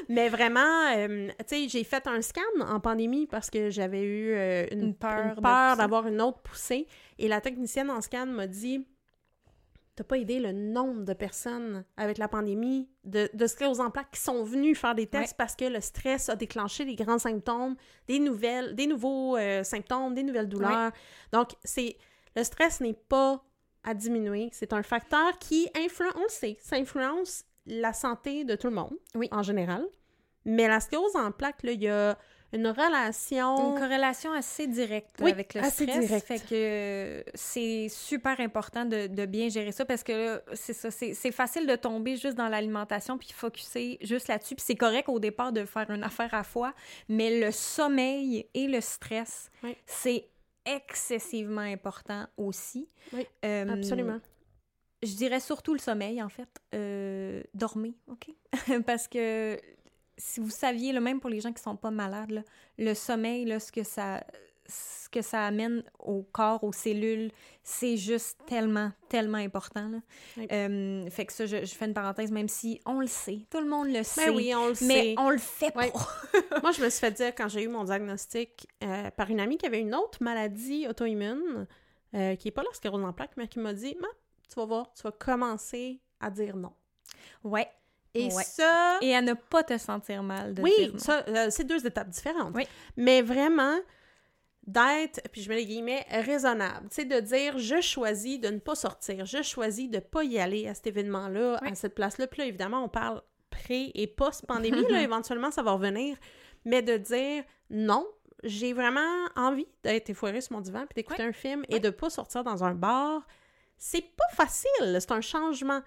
Mais 0.08 0.28
vraiment, 0.28 0.92
euh, 0.96 1.28
tu 1.40 1.44
sais, 1.46 1.68
j'ai 1.68 1.84
fait 1.84 2.06
un 2.06 2.20
scan 2.22 2.42
en 2.60 2.80
pandémie 2.80 3.26
parce 3.26 3.50
que 3.50 3.70
j'avais 3.70 4.02
eu 4.02 4.32
euh, 4.34 4.66
une, 4.70 4.94
peur, 4.94 5.34
peur 5.42 5.76
d'avoir 5.76 6.06
une 6.06 6.20
autre 6.20 6.38
poussée. 6.38 6.86
Et 7.18 7.28
la 7.28 7.40
technicienne 7.40 7.90
en 7.90 8.00
scan 8.00 8.26
m'a 8.26 8.46
dit 8.46 8.86
t'as 9.97 10.05
pas 10.05 10.18
idée 10.18 10.38
le 10.38 10.53
nombre 10.53 11.05
de 11.05 11.14
personnes 11.14 11.84
avec 11.97 12.18
la 12.18 12.28
pandémie 12.28 12.88
de, 13.05 13.30
de 13.32 13.47
sclérose 13.47 13.80
en 13.80 13.90
plaques 13.90 14.11
qui 14.12 14.20
sont 14.20 14.44
venus 14.44 14.78
faire 14.78 14.94
des 14.94 15.07
tests 15.07 15.34
parce 15.36 15.57
que 15.57 15.64
le 15.64 15.80
stress 15.80 16.28
a 16.28 16.36
déclenché 16.36 16.84
des 16.84 16.94
grands 16.97 17.18
symptômes, 17.18 17.76
des 18.07 18.18
nouvelles, 18.18 18.74
des 18.74 18.86
nouveaux 18.86 19.36
euh, 19.36 19.64
symptômes, 19.64 20.14
des 20.14 20.22
nouvelles 20.22 20.49
douleurs. 20.49 20.92
Donc, 21.32 21.53
c'est 21.64 21.97
le 22.36 22.44
stress 22.44 22.80
n'est 22.80 22.92
pas 22.92 23.42
à 23.82 23.94
diminuer. 23.94 24.51
C'est 24.53 24.74
un 24.74 24.82
facteur 24.82 25.38
qui 25.38 25.68
influence, 25.74 26.14
on 26.16 26.22
le 26.24 26.28
sait, 26.28 26.59
ça 26.61 26.76
influence 26.76 27.44
la 27.64 27.92
santé 27.94 28.44
de 28.44 28.55
tout 28.55 28.66
le 28.68 28.74
monde, 28.74 28.94
Oui. 29.14 29.28
en 29.32 29.42
général. 29.42 29.86
Mais 30.44 30.68
la 30.68 30.78
sclérose 30.80 31.16
en 31.16 31.32
plaques, 31.32 31.62
là, 31.62 31.72
il 31.72 31.82
y 31.82 31.88
a 31.88 32.18
une 32.53 32.68
relation... 32.68 33.72
Une 33.74 33.78
corrélation 33.80 34.32
assez 34.32 34.66
directe 34.66 35.16
Oui, 35.20 35.30
avec 35.32 35.55
le 35.55 35.62
assez 35.62 35.84
stress. 35.84 36.07
directe. 36.07 36.26
Fait 36.26 36.38
que 36.38 36.55
euh, 36.55 37.22
c'est 37.34 37.88
super 37.88 38.38
important 38.40 38.84
de, 38.84 39.09
de 39.09 39.26
bien 39.26 39.49
gérer 39.49 39.72
ça 39.72 39.84
parce 39.84 40.03
que 40.03 40.12
là, 40.12 40.40
c'est 40.55 40.72
ça, 40.72 40.90
c'est 40.90 41.32
facile 41.32 41.66
de 41.66 41.74
tomber 41.76 42.16
juste 42.16 42.36
dans 42.36 42.49
l'alimentation 42.49 43.18
puis 43.18 43.30
focuser 43.34 43.99
juste 44.01 44.28
là-dessus. 44.28 44.55
Puis 44.55 44.64
c'est 44.66 44.76
correct 44.76 45.09
au 45.09 45.18
départ 45.18 45.53
de 45.53 45.64
faire 45.64 45.90
une 45.90 46.05
affaire 46.05 46.32
à 46.34 46.44
fois, 46.44 46.72
mais 47.09 47.40
le 47.40 47.51
sommeil 47.51 48.47
et 48.55 48.66
le 48.68 48.80
stress, 48.80 49.51
Oui. 49.62 49.76
c'est 49.86 50.28
excessivement 50.64 51.61
important 51.61 52.26
aussi. 52.36 52.88
Oui, 53.12 53.26
Euh, 53.44 53.68
Absolument. 53.68 54.20
je 55.03 55.14
dirais 55.14 55.40
surtout 55.40 55.72
le 55.74 55.78
sommeil, 55.78 56.22
en 56.22 56.28
fait. 56.28 56.49
Euh, 56.74 57.42
dormez, 57.55 57.94
OK? 58.09 58.30
Parce 58.86 59.07
que 59.09 59.59
si 60.18 60.40
vous 60.40 60.50
saviez, 60.50 60.92
là, 60.92 61.00
même 61.00 61.20
pour 61.20 61.30
les 61.30 61.40
gens 61.40 61.52
qui 61.52 61.62
sont 61.62 61.76
pas 61.76 61.90
malades, 61.90 62.30
là, 62.30 62.42
le 62.78 62.94
sommeil, 62.94 63.44
là, 63.44 63.60
ce 63.60 63.70
que 63.72 63.82
ça 63.82 64.24
ce 64.68 65.08
que 65.08 65.22
ça 65.22 65.46
amène 65.46 65.84
au 66.00 66.22
corps, 66.22 66.64
aux 66.64 66.72
cellules, 66.72 67.30
c'est 67.62 67.96
juste 67.96 68.38
tellement, 68.46 68.90
tellement 69.08 69.38
important. 69.38 69.88
Là. 69.88 69.98
Oui. 70.36 70.48
Euh, 70.50 71.08
fait 71.10 71.26
que 71.26 71.32
ça, 71.32 71.46
je, 71.46 71.64
je 71.64 71.74
fais 71.74 71.84
une 71.84 71.94
parenthèse, 71.94 72.32
même 72.32 72.48
si 72.48 72.80
on 72.84 72.98
le 72.98 73.06
sait, 73.06 73.46
tout 73.48 73.60
le 73.60 73.68
monde 73.68 73.88
le 73.88 74.02
sait, 74.02 74.26
Ben 74.26 74.34
oui, 74.34 74.52
on 74.56 74.66
le 74.66 74.74
mais 74.86 75.02
sait. 75.02 75.14
on 75.18 75.30
le 75.30 75.38
fait 75.38 75.70
pas. 75.70 75.86
Moi, 76.62 76.72
je 76.72 76.82
me 76.82 76.90
suis 76.90 76.98
fait 76.98 77.12
dire 77.12 77.32
quand 77.36 77.48
j'ai 77.48 77.62
eu 77.62 77.68
mon 77.68 77.84
diagnostic 77.84 78.66
euh, 78.82 79.10
par 79.12 79.30
une 79.30 79.38
amie 79.38 79.56
qui 79.56 79.66
avait 79.66 79.80
une 79.80 79.94
autre 79.94 80.20
maladie 80.22 80.88
auto-immune, 80.88 81.68
euh, 82.14 82.34
qui 82.34 82.48
n'est 82.48 82.52
pas 82.52 82.62
la 82.64 82.72
sclérose 82.72 83.04
en 83.04 83.12
plaques, 83.12 83.36
mais 83.36 83.46
qui 83.46 83.60
m'a 83.60 83.72
dit 83.72 83.96
tu 84.48 84.54
vas 84.56 84.64
voir, 84.64 84.92
tu 84.94 85.02
vas 85.02 85.12
commencer 85.12 86.00
à 86.20 86.30
dire 86.30 86.56
non. 86.56 86.72
Ouais. 87.44 87.68
Et 88.18 88.32
Ouais. 88.34 88.42
ça. 88.44 88.98
Et 89.02 89.14
à 89.14 89.22
ne 89.22 89.34
pas 89.34 89.62
te 89.62 89.76
sentir 89.78 90.22
mal 90.22 90.54
de 90.54 90.62
oui, 90.62 90.92
ça, 90.98 91.24
euh, 91.28 91.46
c'est 91.50 91.64
deux 91.64 91.86
étapes 91.86 92.08
différentes. 92.08 92.54
Oui. 92.54 92.66
Mais 92.96 93.22
vraiment, 93.22 93.76
d'être, 94.66 95.20
puis 95.30 95.42
je 95.42 95.48
mets 95.48 95.56
les 95.56 95.66
guillemets, 95.66 96.04
raisonnable. 96.10 96.88
Tu 96.88 96.96
sais, 96.96 97.04
de 97.04 97.20
dire 97.20 97.58
je 97.58 97.80
choisis 97.80 98.40
de 98.40 98.48
ne 98.48 98.58
pas 98.58 98.74
sortir, 98.74 99.24
je 99.24 99.42
choisis 99.42 99.88
de 99.88 99.96
ne 99.96 100.00
pas 100.00 100.24
y 100.24 100.38
aller 100.38 100.66
à 100.66 100.74
cet 100.74 100.88
événement-là, 100.88 101.58
Oui. 101.62 101.68
à 101.70 101.74
cette 101.74 101.94
place-là. 101.94 102.26
Puis 102.26 102.40
là, 102.42 102.46
évidemment, 102.48 102.82
on 102.84 102.88
parle 102.88 103.22
pré- 103.50 103.92
et 103.94 104.06
post-pandémie, 104.08 104.84
là, 104.90 105.02
éventuellement, 105.02 105.50
ça 105.50 105.62
va 105.62 105.72
revenir. 105.72 106.16
Mais 106.64 106.82
de 106.82 106.96
dire 106.96 107.44
non, 107.70 108.06
j'ai 108.42 108.72
vraiment 108.72 109.00
envie 109.36 109.68
d'être 109.84 110.10
effoirée 110.10 110.40
sur 110.40 110.54
mon 110.54 110.60
divan 110.60 110.80
puis 110.86 110.96
d'écouter 110.96 111.22
un 111.22 111.32
film 111.32 111.64
et 111.68 111.78
de 111.78 111.90
pas 111.90 112.10
sortir 112.10 112.42
dans 112.42 112.64
un 112.64 112.74
bar, 112.74 113.24
c'est 113.78 114.02
pas 114.16 114.28
facile, 114.34 114.96
c'est 114.98 115.12
un 115.12 115.20
changement. 115.20 115.80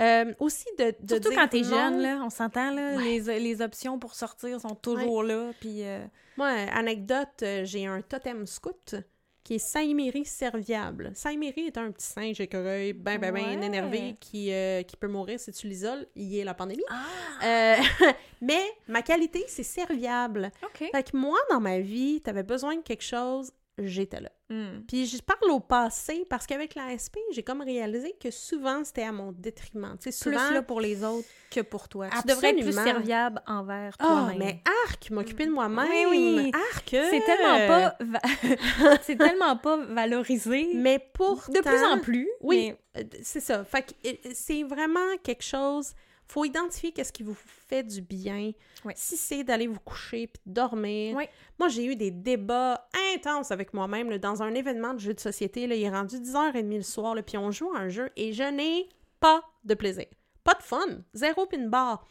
Euh, 0.00 0.32
aussi 0.40 0.66
de, 0.78 0.92
de 1.00 1.14
Surtout 1.14 1.30
quand 1.34 1.48
t'es 1.48 1.62
jeune, 1.62 2.00
là, 2.02 2.20
on 2.24 2.30
s'entend, 2.30 2.70
là, 2.72 2.96
Ouais. 2.96 3.20
les, 3.20 3.38
les 3.40 3.62
options 3.62 3.98
pour 3.98 4.14
sortir 4.14 4.60
sont 4.60 4.74
toujours 4.74 5.22
là, 5.22 5.52
puis... 5.60 5.84
euh, 5.84 6.04
Moi, 6.36 6.48
anecdote, 6.72 7.28
euh, 7.42 7.64
j'ai 7.64 7.86
un 7.86 8.00
totem 8.02 8.44
scout 8.46 8.96
qui 9.44 9.56
est 9.56 9.58
Saïméry 9.58 10.24
serviable. 10.24 11.12
Saïméry 11.14 11.66
est 11.66 11.76
un 11.78 11.90
petit 11.92 12.06
singe 12.06 12.40
écureuil, 12.40 12.92
ben, 12.94 13.18
ben, 13.18 13.32
ben 13.32 13.44
Ouais. 13.44 13.52
énervé, 13.66 14.16
qui, 14.18 14.50
euh, 14.52 14.82
qui 14.82 14.96
peut 14.96 15.06
mourir 15.06 15.38
si 15.38 15.52
tu 15.52 15.68
l'isoles. 15.68 16.06
Il 16.16 16.32
y 16.34 16.40
a 16.40 16.44
la 16.44 16.54
pandémie. 16.54 16.82
Ah! 16.88 17.76
Mais 18.40 18.62
ma 18.88 19.02
qualité, 19.02 19.44
c'est 19.48 19.62
serviable. 19.62 20.50
OK. 20.62 20.88
Fait 20.90 21.10
que 21.10 21.16
moi, 21.16 21.38
dans 21.50 21.60
ma 21.60 21.78
vie, 21.78 22.20
t'avais 22.22 22.42
besoin 22.42 22.76
de 22.76 22.82
quelque 22.82 23.04
chose, 23.04 23.52
j'étais 23.78 24.20
là. 24.20 24.30
Hmm. 24.50 24.80
Puis 24.86 25.06
je 25.06 25.22
parle 25.22 25.50
au 25.50 25.58
passé 25.60 26.26
parce 26.28 26.46
qu'avec 26.46 26.74
l'ASP, 26.74 27.16
j'ai 27.32 27.42
comme 27.42 27.62
réalisé 27.62 28.14
que 28.22 28.30
souvent, 28.30 28.84
c'était 28.84 29.04
à 29.04 29.10
mon 29.12 29.32
détriment. 29.32 29.96
Tu 29.98 30.12
sais, 30.12 30.30
Plus 30.30 30.36
là 30.52 30.60
pour 30.60 30.82
les 30.82 31.02
autres 31.02 31.26
que 31.50 31.60
pour 31.62 31.88
toi. 31.88 32.08
Tu 32.20 32.28
devrais 32.28 32.50
être 32.50 32.56
plus 32.60 32.68
Absolument. 32.68 32.84
serviable 32.84 33.42
envers 33.46 33.94
Ah, 33.98 34.04
toi-même. 34.06 34.38
mais 34.38 34.62
arc, 34.86 35.10
m'occuper 35.10 35.46
de 35.46 35.50
moi-même. 35.50 35.88
Oui, 36.10 36.36
oui. 36.44 36.52
Arc! 36.72 36.88
C'est 36.90 37.24
tellement 37.24 37.66
pas... 37.66 37.96
va- 38.00 38.98
c'est 39.02 39.16
tellement 39.16 39.56
pas 39.56 39.78
valorisé. 39.78 40.68
Mais 40.74 40.98
pourtant... 41.14 41.50
de 41.52 41.60
plus 41.60 41.82
en 41.84 41.98
plus. 42.00 42.28
Oui, 42.42 42.74
mais- 42.94 43.00
euh, 43.02 43.04
c'est 43.22 43.40
ça. 43.40 43.64
Fait 43.64 43.82
que 43.82 44.08
euh, 44.08 44.12
c'est 44.34 44.62
vraiment 44.62 45.16
quelque 45.22 45.42
chose. 45.44 45.94
Faut 46.26 46.44
identifier 46.44 46.92
qu'est-ce 46.92 47.12
qui 47.12 47.22
vous 47.22 47.36
fait 47.36 47.82
du 47.82 48.00
bien. 48.00 48.52
Oui. 48.84 48.92
Si 48.96 49.16
c'est 49.16 49.44
d'aller 49.44 49.66
vous 49.66 49.80
coucher 49.80 50.26
puis 50.26 50.42
dormir. 50.46 51.16
Oui. 51.16 51.24
Moi, 51.58 51.68
j'ai 51.68 51.84
eu 51.84 51.96
des 51.96 52.10
débats 52.10 52.88
intenses 53.14 53.50
avec 53.50 53.74
moi-même 53.74 54.16
dans 54.18 54.42
un 54.42 54.54
événement 54.54 54.94
de 54.94 55.00
jeu 55.00 55.14
de 55.14 55.20
société. 55.20 55.66
Là, 55.66 55.74
il 55.74 55.82
est 55.82 55.90
rendu 55.90 56.16
10h30 56.16 56.76
le 56.76 56.82
soir, 56.82 57.14
puis 57.26 57.36
on 57.36 57.50
joue 57.50 57.70
à 57.74 57.80
un 57.80 57.88
jeu 57.88 58.10
et 58.16 58.32
je 58.32 58.42
n'ai 58.42 58.88
pas 59.20 59.42
de 59.64 59.74
plaisir. 59.74 60.06
Pas 60.42 60.54
de 60.54 60.62
fun. 60.62 61.02
Zéro 61.12 61.46
puis 61.46 61.58
une 61.58 61.70
barre. 61.70 62.06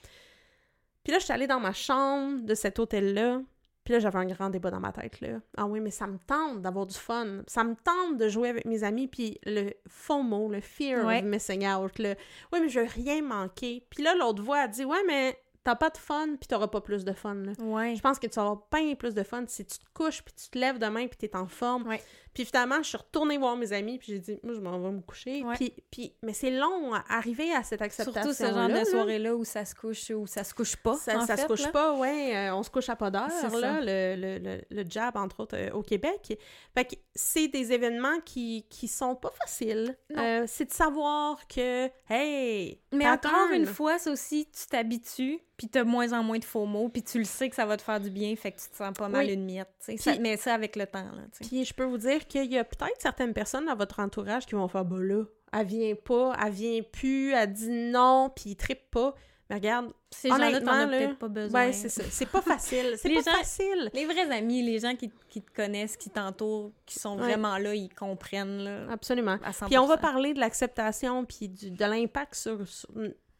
Puis 1.03 1.11
là, 1.11 1.20
je 1.20 1.26
suis 1.26 1.34
allée 1.34 1.47
dans 1.47 1.59
ma 1.59 1.74
chambre 1.74 2.41
de 2.43 2.55
cet 2.55 2.80
hôtel-là. 2.80 3.41
Puis 3.84 3.93
là, 3.93 3.99
j'avais 3.99 4.19
un 4.19 4.25
grand 4.25 4.49
débat 4.49 4.71
dans 4.71 4.79
ma 4.79 4.91
tête, 4.93 5.19
là. 5.19 5.39
Ah 5.57 5.65
oui, 5.65 5.79
mais 5.81 5.91
ça 5.91 6.07
me 6.07 6.17
tente 6.19 6.61
d'avoir 6.61 6.86
du 6.86 6.95
fun. 6.95 7.41
Ça 7.47 7.63
me 7.63 7.75
tente 7.75 8.17
de 8.17 8.29
jouer 8.29 8.49
avec 8.49 8.65
mes 8.65 8.84
amis. 8.84 9.07
Puis 9.07 9.39
le 9.45 9.71
FOMO, 9.89 10.49
le 10.49 10.61
fear 10.61 11.05
Ouais. 11.05 11.19
of 11.19 11.25
missing 11.25 11.67
out, 11.67 11.99
le 11.99 12.15
«Oui, 12.53 12.59
mais 12.61 12.69
je 12.69 12.79
veux 12.79 12.88
rien 12.88 13.21
manquer.» 13.21 13.86
Puis 13.89 14.01
là, 14.03 14.15
l'autre 14.15 14.41
voix 14.41 14.59
a 14.59 14.67
dit 14.67 14.86
«Ouais, 14.86 15.03
mais 15.05 15.38
t'as 15.65 15.75
pas 15.75 15.89
de 15.89 15.97
fun, 15.97 16.36
puis 16.39 16.47
t'auras 16.47 16.67
pas 16.67 16.81
plus 16.81 17.03
de 17.03 17.13
fun, 17.13 17.36
là.» 17.36 17.51
Ouais. 17.59 17.95
Je 17.95 18.01
pense 18.01 18.19
que 18.19 18.27
tu 18.27 18.36
vas 18.36 18.43
avoir 18.43 18.63
bien 18.71 18.95
plus 18.95 19.13
de 19.13 19.23
fun 19.23 19.43
si 19.47 19.65
tu 19.65 19.79
te 19.79 19.86
couches, 19.93 20.21
puis 20.23 20.34
tu 20.34 20.49
te 20.49 20.57
lèves 20.57 20.79
demain, 20.79 21.07
puis 21.07 21.17
t'es 21.17 21.36
en 21.36 21.47
forme. 21.47 21.86
Ouais. 21.88 22.01
Puis 22.34 22.45
finalement, 22.45 22.77
je 22.81 22.88
suis 22.89 22.97
retournée 22.97 23.38
voir 23.38 23.55
mes 23.55 23.73
amis, 23.73 23.97
puis 23.99 24.13
j'ai 24.13 24.19
dit 24.19 24.39
«Moi, 24.43 24.53
je 24.55 24.59
m'en 24.59 24.79
vais 24.79 24.91
me 24.91 25.01
coucher. 25.01 25.43
Ouais. 25.43 25.55
Puis, 25.55 25.73
puis, 25.91 26.13
mais 26.23 26.34
c'est 26.34 26.51
long 26.51 26.93
à 26.93 27.03
arriver 27.09 27.53
à 27.53 27.63
cette 27.63 27.81
acceptation 27.81 28.21
Surtout 28.23 28.34
ce 28.36 28.45
genre 28.51 28.69
de 28.69 28.84
soirée-là 28.86 29.36
où 29.36 29.43
ça 29.45 29.65
se 29.65 29.75
couche 29.75 30.09
ou 30.09 30.25
ça 30.27 30.43
se 30.43 30.53
couche 30.53 30.75
pas. 30.75 30.95
ça, 30.95 31.17
en 31.19 31.25
ça 31.25 31.38
se 31.38 31.45
couche 31.45 31.63
là. 31.63 31.71
pas, 31.71 31.93
ouais. 31.97 32.36
euh, 32.36 32.55
on 32.55 32.63
se 32.63 32.69
couche 32.69 32.89
à 32.89 32.95
pas 32.95 33.11
d'heure, 33.11 33.27
là, 33.27 33.49
ça. 33.49 33.81
le, 33.81 34.15
le, 34.15 34.38
le, 34.39 34.61
le 34.69 34.89
jab, 34.89 35.15
entre 35.17 35.41
autres, 35.41 35.57
euh, 35.57 35.71
au 35.71 35.81
Québec. 35.84 36.38
Fait 36.75 36.86
que 36.86 36.95
c'est 37.15 37.47
des 37.47 37.71
événements 37.71 38.19
qui, 38.25 38.65
qui 38.69 38.88
sont 38.88 39.15
pas 39.15 39.31
faciles. 39.39 39.95
Euh, 40.17 40.45
c'est 40.47 40.65
de 40.65 40.73
savoir 40.73 41.47
que, 41.47 41.89
hey, 42.09 42.79
Mais 42.91 43.07
encore 43.09 43.51
une 43.53 43.65
fois, 43.65 43.99
c'est 43.99 44.09
aussi, 44.09 44.47
tu 44.51 44.65
t'habitues, 44.67 45.39
puis 45.57 45.67
t'as 45.69 45.84
moins 45.84 46.11
en 46.13 46.23
moins 46.23 46.39
de 46.39 46.45
faux 46.45 46.65
mots, 46.65 46.89
puis 46.89 47.03
tu 47.03 47.19
le 47.19 47.25
sais 47.25 47.47
que 47.49 47.55
ça 47.55 47.65
va 47.65 47.77
te 47.77 47.84
faire 47.84 47.99
du 47.99 48.09
bien, 48.09 48.36
fait 48.36 48.51
que 48.51 48.59
tu 48.59 48.69
te 48.69 48.75
sens 48.75 48.91
pas 48.97 49.07
mal 49.07 49.27
Oui. 49.27 49.34
une 49.34 49.45
miette. 49.45 49.69
Ça- 49.97 50.17
mais 50.19 50.36
ça 50.38 50.53
avec 50.55 50.75
le 50.75 50.88
temps, 50.88 51.03
là. 51.03 51.23
Puis 51.47 51.63
je 51.65 51.73
peux 51.73 51.84
vous 51.84 51.97
dire 51.99 52.22
qu'il 52.28 52.51
y 52.51 52.57
a 52.57 52.63
peut-être 52.63 52.99
certaines 52.99 53.34
personnes 53.34 53.65
dans 53.65 53.76
votre 53.76 53.99
entourage 53.99 54.45
qui 54.45 54.55
vont 54.55 54.67
faire, 54.67 54.86
bah 54.86 54.97
là, 54.99 55.24
elle 55.53 55.67
vient 55.67 55.95
pas, 55.95 56.36
elle 56.43 56.51
vient 56.51 56.82
plus, 56.82 57.32
elle 57.32 57.51
dit 57.53 57.69
non, 57.69 58.32
puis 58.36 58.51
ils 58.51 58.55
trippent 58.55 58.89
pas. 58.91 59.13
Mais 59.49 59.57
regarde, 59.57 59.91
Ces 60.09 60.30
gens-là, 60.30 60.61
t'en 60.61 60.67
as 60.71 60.88
peut-être 60.88 61.17
pas 61.17 61.28
besoin. 61.28 61.65
ouais, 61.65 61.74
c'est 61.74 61.89
ça. 61.89 62.01
C'est 62.09 62.26
pas 62.30 62.41
facile. 62.41 62.93
C'est 62.97 63.09
pas 63.13 63.21
gens- 63.21 63.38
facile. 63.38 63.91
Les 63.93 64.05
vrais 64.05 64.32
amis, 64.32 64.63
les 64.63 64.80
gens 64.80 64.95
qui, 64.95 65.11
qui 65.30 65.41
te 65.41 65.51
connaissent, 65.53 65.97
qui 65.97 66.09
t'entourent, 66.09 66.71
qui 66.86 66.97
sont 66.97 67.17
Ouais. 67.17 67.24
vraiment 67.24 67.57
là, 67.57 67.76
ils 67.76 67.93
comprennent, 67.93 68.63
là, 68.63 68.88
Absolument. 68.89 69.38
à 69.43 69.51
100%. 69.51 69.65
Puis 69.67 69.78
on 69.78 69.86
va 69.86 69.97
parler 69.97 70.34
de 70.34 70.39
l'acceptation 70.39 71.26
puis 71.26 71.49
du- 71.49 71.71
de 71.71 71.86
l'impact 71.86 72.36
sur, 72.36 72.65
sur 72.67 72.89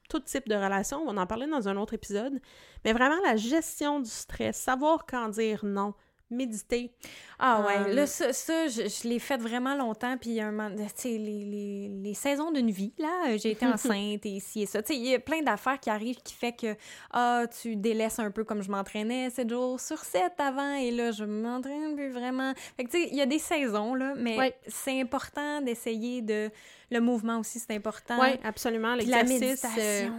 tout 0.10 0.20
type 0.20 0.48
de 0.50 0.56
relation. 0.56 1.02
On 1.08 1.14
va 1.14 1.22
en 1.22 1.26
parler 1.26 1.48
dans 1.48 1.70
un 1.70 1.78
autre 1.78 1.94
épisode. 1.94 2.40
Mais 2.84 2.92
vraiment, 2.92 3.16
la 3.26 3.38
gestion 3.38 4.02
du 4.02 4.10
stress, 4.10 4.58
savoir 4.58 5.06
quand 5.06 5.30
dire 5.30 5.62
non, 5.64 5.94
méditer. 6.34 6.92
Ah 7.40 7.62
ouais, 7.66 7.90
Euh, 7.92 7.94
là, 7.94 8.08
ça, 8.08 8.32
ça, 8.32 8.68
je, 8.68 8.84
je 8.88 9.08
l'ai 9.08 9.20
fait 9.20 9.38
vraiment 9.38 9.76
longtemps, 9.76 10.18
puis 10.18 10.40
un 10.40 10.52
moment, 10.52 10.70
tu 10.76 10.84
sais, 10.96 11.10
les, 11.10 11.44
les, 11.46 11.90
les 11.90 12.14
saisons 12.14 12.52
d'une 12.52 12.72
vie, 12.72 12.94
là, 12.98 13.28
euh, 13.30 13.38
j'ai 13.38 13.52
été 13.52 13.66
enceinte 13.68 14.26
et 14.26 14.40
ci 14.40 14.62
et 14.62 14.66
ça. 14.66 14.82
Tu 14.82 14.94
sais, 14.94 15.00
il 15.00 15.06
y 15.06 15.14
a 15.16 15.20
plein 15.20 15.42
d'affaires 15.42 15.80
qui 15.80 15.90
arrivent 15.90 16.22
qui 16.24 16.34
fait 16.34 16.54
que, 16.54 16.76
ah, 17.12 17.44
tu 17.62 17.76
délaisses 17.76 18.20
un 18.20 18.32
peu 18.32 18.44
comme 18.44 18.62
je 18.62 18.70
m'entraînais 18.72 19.30
7 19.30 19.50
jours 19.50 19.80
sur 19.80 20.00
7 20.00 20.34
avant, 20.38 20.76
et 20.76 20.92
là, 20.92 21.12
je 21.12 21.24
m'entraîne 21.26 21.96
plus 21.96 22.12
vraiment. 22.12 22.54
Fait 22.78 22.86
que, 22.86 22.92
tu 22.92 23.02
sais, 23.02 23.10
il 23.12 23.16
y 23.18 23.22
a 23.22 23.26
des 23.26 23.40
saisons, 23.40 23.94
là, 23.96 24.14
mais 24.16 24.38
Ouais. 24.38 24.56
c'est 24.68 25.00
important 25.02 25.62
d'essayer 25.62 26.22
de... 26.22 26.50
Le 26.92 27.00
mouvement 27.00 27.40
aussi, 27.40 27.58
c'est 27.60 27.74
important. 27.74 28.20
Oui, 28.22 28.38
absolument. 28.44 28.96
Puis 28.98 29.08
L'exercice. 29.08 29.66
euh. 29.80 30.10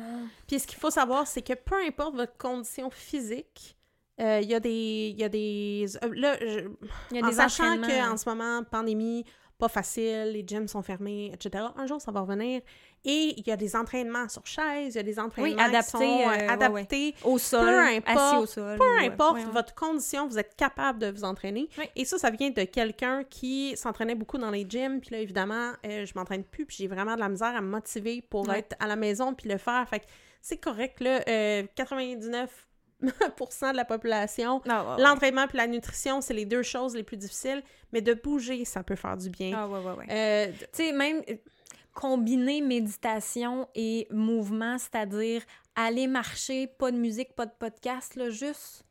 Puis 0.49 0.59
ce 0.59 0.67
qu'il 0.67 0.79
faut 0.79 0.91
savoir, 0.91 1.25
c'est 1.25 1.43
que 1.43 1.53
peu 1.53 1.77
importe 1.87 2.17
votre 2.17 2.37
condition 2.37 2.91
physique, 2.91 3.77
euh, 4.21 4.41
il 4.43 4.49
y 4.49 4.55
a 4.55 4.61
des. 4.61 5.13
Il 5.15 5.19
y 5.21 5.25
a 5.25 5.29
des. 5.29 5.87
euh, 6.03 6.09
là, 6.15 6.37
je- 6.41 6.69
Il 7.11 7.17
y 7.17 7.21
a 7.21 7.25
en 7.25 7.29
des 7.29 7.35
sachant 7.35 7.81
qu'en 7.81 8.17
ce 8.17 8.29
moment, 8.29 8.63
pandémie, 8.71 9.25
pas 9.59 9.69
facile, 9.69 10.31
les 10.33 10.45
gyms 10.47 10.67
sont 10.69 10.83
fermés, 10.83 11.31
etc. 11.33 11.65
Un 11.77 11.87
jour, 11.87 12.01
ça 12.01 12.11
va 12.13 12.21
revenir. 12.21 12.61
Et 13.07 13.35
il 13.37 13.47
y 13.47 13.51
a 13.53 13.57
des 13.57 13.77
entraînements 13.77 14.29
sur 14.31 14.47
chaise, 14.47 14.95
il 14.95 14.97
y 14.97 14.99
a 14.99 15.03
des 15.03 15.19
entraînements 15.19 15.63
adaptés, 15.63 15.83
qui 15.85 15.91
sont, 15.99 16.23
euh, 16.23 16.29
ouais, 16.31 16.49
adaptés 16.49 17.15
Au 17.23 17.37
sol, 17.39 17.67
peu 17.67 17.79
assis 17.79 18.03
importe, 18.19 18.43
au 18.43 18.47
sol. 18.47 18.79
peu 18.79 18.97
ouais. 18.97 19.07
importe 19.09 19.39
votre 19.53 19.75
condition, 19.75 20.27
vous 20.27 20.39
êtes 20.39 20.57
capable 20.57 20.99
de 21.01 21.11
vous 21.11 21.23
entraîner. 21.25 21.69
Oui. 21.77 21.85
Et 21.97 22.05
ça, 22.07 22.17
ça 22.19 22.31
vient 22.31 22.49
de 22.51 22.63
quelqu'un 22.65 23.23
qui 23.25 23.77
s'entraînait 23.77 24.15
beaucoup 24.15 24.39
dans 24.39 24.51
les 24.51 24.65
gyms. 24.69 25.01
Puis 25.01 25.11
là, 25.11 25.19
évidemment, 25.19 25.73
euh, 25.87 26.07
je 26.07 26.13
m'entraîne 26.17 26.45
plus, 26.45 26.65
puis 26.65 26.77
j'ai 26.79 26.87
vraiment 26.89 27.15
de 27.15 27.21
la 27.21 27.29
misère 27.29 27.55
à 27.55 27.61
me 27.61 27.69
motiver 27.69 28.23
pour 28.23 28.51
être 28.53 28.75
à 28.81 28.87
la 28.87 28.97
maison 28.97 29.35
puis 29.35 29.51
le 29.51 29.59
faire. 29.59 29.87
Fait 29.89 30.01
que 30.01 30.07
c'est 30.41 30.57
correct, 30.59 31.01
là. 31.01 31.21
euh, 31.29 31.65
99 31.75 32.67
de 33.05 33.77
la 33.77 33.85
population. 33.85 34.61
Ah. 34.69 34.97
L'entraînement 34.99 35.47
puis 35.47 35.59
la 35.59 35.67
nutrition, 35.67 36.21
c'est 36.21 36.35
les 36.35 36.45
deux 36.45 36.63
choses 36.63 36.95
les 36.95 37.03
plus 37.03 37.17
difficiles, 37.17 37.63
mais 37.93 38.01
de 38.01 38.15
bouger, 38.15 38.65
ça 38.65 38.83
peut 38.83 38.97
faire 38.97 39.17
du 39.17 39.31
bien. 39.31 39.67
Ouais, 39.69 39.79
ouais, 39.79 39.93
ouais. 39.99 40.07
Euh, 40.11 40.53
Tu 40.73 40.85
sais, 40.85 40.93
même 40.93 41.23
euh, 41.29 41.35
combiner 41.93 42.61
méditation 42.61 43.69
et 43.75 44.07
mouvement, 44.11 44.79
c'est-à-dire 44.79 45.43
aller 45.77 46.07
marcher, 46.07 46.67
pas 46.67 46.91
de 46.91 46.97
musique, 46.97 47.35
pas 47.35 47.47
de 47.47 47.53
podcast, 47.59 48.15
là, 48.17 48.31
juste 48.31 48.85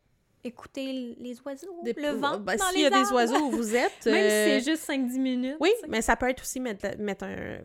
écouter 0.45 1.16
les 1.20 1.39
oiseaux, 1.45 1.80
des- 1.84 1.93
le 1.93 2.09
vent 2.09 2.38
ben, 2.38 2.57
dans 2.57 2.66
S'il 2.66 2.76
les 2.78 2.82
y 2.84 2.86
a 2.86 2.89
des 2.89 3.11
oiseaux 3.14 3.39
où 3.45 3.51
vous 3.51 3.76
êtes... 3.76 4.05
Même 4.05 4.30
si 4.30 4.36
euh, 4.36 4.59
c'est 4.59 4.61
juste 4.72 4.89
5-10 4.89 5.20
minutes. 5.20 5.55
Oui, 5.61 5.72
mais 5.88 6.01
ça 6.01 6.18
peut 6.18 6.30
être 6.30 6.41
aussi 6.41 6.59
mettre, 6.59 6.97
mettre 6.99 7.24
un... 7.24 7.59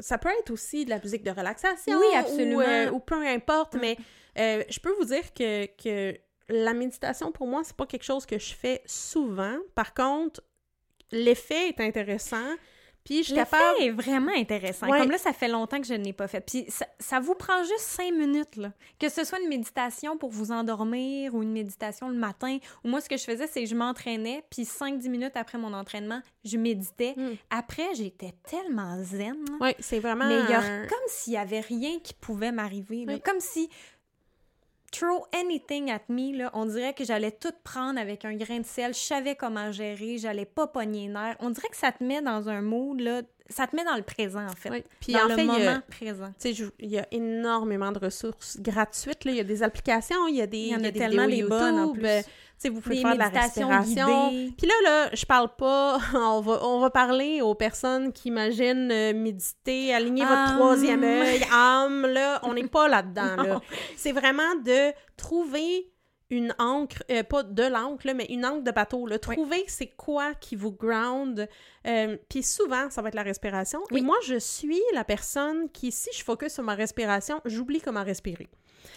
Ça 0.00 0.18
peut 0.18 0.30
être 0.40 0.50
aussi 0.50 0.84
de 0.84 0.90
la 0.90 0.98
musique 0.98 1.22
de 1.22 1.30
relaxation. 1.30 1.96
Oui, 1.96 2.06
absolument. 2.16 2.56
Ou, 2.56 2.60
euh, 2.62 2.90
ou 2.90 2.98
peu 2.98 3.24
importe, 3.24 3.74
Mm. 3.74 3.78
mais 3.80 3.96
euh, 4.38 4.64
je 4.68 4.80
peux 4.80 4.92
vous 4.98 5.04
dire 5.04 5.32
que, 5.34 5.66
que 5.66 6.18
la 6.48 6.74
méditation, 6.74 7.32
pour 7.32 7.46
moi, 7.46 7.62
c'est 7.64 7.76
pas 7.76 7.86
quelque 7.86 8.04
chose 8.04 8.26
que 8.26 8.38
je 8.38 8.54
fais 8.54 8.82
souvent. 8.86 9.56
Par 9.74 9.94
contre, 9.94 10.42
l'effet 11.10 11.68
est 11.68 11.80
intéressant. 11.80 12.54
Puis 13.04 13.18
je 13.18 13.22
suis 13.24 13.34
L'effet 13.34 13.50
capable... 13.50 13.82
est 13.82 13.90
vraiment 13.90 14.32
intéressant. 14.34 14.88
Ouais. 14.88 14.98
Comme 14.98 15.10
là, 15.10 15.18
ça 15.18 15.34
fait 15.34 15.48
longtemps 15.48 15.78
que 15.78 15.86
je 15.86 15.92
ne 15.92 16.02
l'ai 16.02 16.14
pas 16.14 16.26
fait. 16.26 16.40
Puis 16.40 16.64
ça, 16.68 16.86
ça 16.98 17.20
vous 17.20 17.34
prend 17.34 17.62
juste 17.62 17.80
cinq 17.80 18.14
minutes, 18.14 18.56
là. 18.56 18.72
Que 18.98 19.10
ce 19.10 19.24
soit 19.24 19.38
une 19.40 19.48
méditation 19.48 20.16
pour 20.16 20.30
vous 20.30 20.52
endormir 20.52 21.34
ou 21.34 21.42
une 21.42 21.52
méditation 21.52 22.08
le 22.08 22.16
matin. 22.16 22.56
Ou 22.82 22.88
moi, 22.88 23.02
ce 23.02 23.10
que 23.10 23.18
je 23.18 23.24
faisais, 23.24 23.46
c'est 23.46 23.62
que 23.62 23.68
je 23.68 23.74
m'entraînais, 23.74 24.42
puis 24.50 24.62
5-10 24.62 25.10
minutes 25.10 25.36
après 25.36 25.58
mon 25.58 25.74
entraînement, 25.74 26.22
je 26.44 26.56
méditais. 26.56 27.12
Mm. 27.14 27.32
Après, 27.50 27.94
j'étais 27.94 28.32
tellement 28.48 28.96
zen. 29.02 29.36
Oui, 29.60 29.74
c'est 29.80 29.98
vraiment... 30.00 30.26
Mais 30.26 30.40
il 30.40 30.50
y 30.50 30.54
a 30.54 30.86
comme 30.86 31.06
s'il 31.08 31.34
y 31.34 31.36
avait 31.36 31.60
rien 31.60 31.98
qui 32.02 32.14
pouvait 32.14 32.52
m'arriver. 32.52 33.04
Oui. 33.06 33.20
Comme 33.20 33.40
si 33.40 33.68
throw 34.94 35.26
anything 35.32 35.90
at 35.90 36.02
me, 36.08 36.36
là, 36.36 36.50
on 36.54 36.66
dirait 36.66 36.94
que 36.94 37.04
j'allais 37.04 37.32
tout 37.32 37.52
prendre 37.64 37.98
avec 37.98 38.24
un 38.24 38.34
grain 38.34 38.60
de 38.60 38.66
sel. 38.66 38.94
Je 38.94 39.00
savais 39.00 39.34
comment 39.34 39.72
gérer, 39.72 40.18
j'allais 40.18 40.44
pas 40.44 40.66
pogner 40.66 41.08
les. 41.08 41.34
On 41.40 41.50
dirait 41.50 41.68
que 41.68 41.76
ça 41.76 41.90
te 41.92 42.04
met 42.04 42.22
dans 42.22 42.48
un 42.48 42.62
mood, 42.62 43.00
là, 43.00 43.22
ça 43.48 43.66
te 43.66 43.76
met 43.76 43.84
dans 43.84 43.96
le 43.96 44.02
présent, 44.02 44.44
en 44.46 44.54
fait. 44.54 44.70
Oui. 44.70 44.84
Puis 45.00 45.12
dans 45.12 45.20
en 45.20 45.28
le 45.28 45.34
fait, 45.34 45.42
il 45.42 45.44
y 45.44 45.48
moment 45.48 45.70
a- 45.70 45.80
présent. 45.80 46.32
Je- 46.44 46.64
il 46.80 46.90
y 46.90 46.98
a 46.98 47.06
énormément 47.10 47.92
de 47.92 47.98
ressources 47.98 48.58
gratuites. 48.60 49.24
Là. 49.24 49.32
Il 49.32 49.36
y 49.36 49.40
a 49.40 49.44
des 49.44 49.62
applications, 49.62 50.26
il 50.28 50.36
y 50.36 50.42
a 50.42 50.46
des, 50.46 50.58
Il 50.58 50.68
y 50.68 50.74
en 50.74 50.78
a 50.78 50.90
des 50.90 50.92
tellement 50.98 51.26
des 51.26 51.42
bonnes, 51.42 51.78
en 51.78 51.92
plus. 51.92 52.04
euh, 52.06 52.22
Tu 52.56 52.68
sais, 52.68 52.68
vous 52.68 52.80
pouvez 52.80 52.94
Des 52.96 53.02
faire 53.02 53.14
de 53.14 53.18
la 53.18 53.28
respiration. 53.28 54.30
guidées. 54.30 54.52
Puis 54.56 54.66
là, 54.68 54.74
là, 54.84 55.10
je 55.12 55.26
parle 55.26 55.48
pas, 55.56 55.98
on 56.14 56.40
va, 56.40 56.64
on 56.64 56.78
va 56.78 56.88
parler 56.88 57.42
aux 57.42 57.54
personnes 57.56 58.12
qui 58.12 58.28
imaginent 58.28 58.90
euh, 58.92 59.12
méditer, 59.12 59.92
aligner 59.92 60.24
votre 60.24 60.52
Hum. 60.52 60.56
troisième 60.58 61.02
œil, 61.04 61.42
âme, 61.52 62.06
là, 62.06 62.40
on 62.44 62.54
n'est 62.54 62.68
pas 62.68 62.86
là-dedans, 62.88 63.36
là. 63.42 63.60
C'est 63.96 64.12
vraiment 64.12 64.54
de 64.64 64.92
trouver 65.16 65.90
une 66.34 66.54
encre, 66.58 67.02
euh, 67.10 67.22
pas 67.22 67.42
de 67.42 67.62
l'encre, 67.62 68.06
mais 68.14 68.26
une 68.26 68.44
encre 68.44 68.62
de 68.64 68.70
bateau, 68.70 69.06
là. 69.06 69.16
Oui. 69.28 69.36
Trouver 69.36 69.64
c'est 69.68 69.88
quoi 69.96 70.34
qui 70.34 70.56
vous 70.56 70.72
ground. 70.72 71.48
Euh, 71.86 72.16
Puis 72.28 72.42
souvent, 72.42 72.90
ça 72.90 73.02
va 73.02 73.08
être 73.08 73.14
la 73.14 73.22
respiration. 73.22 73.80
Oui. 73.90 74.00
Et 74.00 74.02
moi, 74.02 74.16
je 74.26 74.38
suis 74.38 74.82
la 74.92 75.04
personne 75.04 75.70
qui, 75.70 75.92
si 75.92 76.10
je 76.12 76.24
focus 76.24 76.54
sur 76.54 76.62
ma 76.62 76.74
respiration, 76.74 77.40
j'oublie 77.44 77.80
comment 77.80 78.02
respirer. 78.02 78.48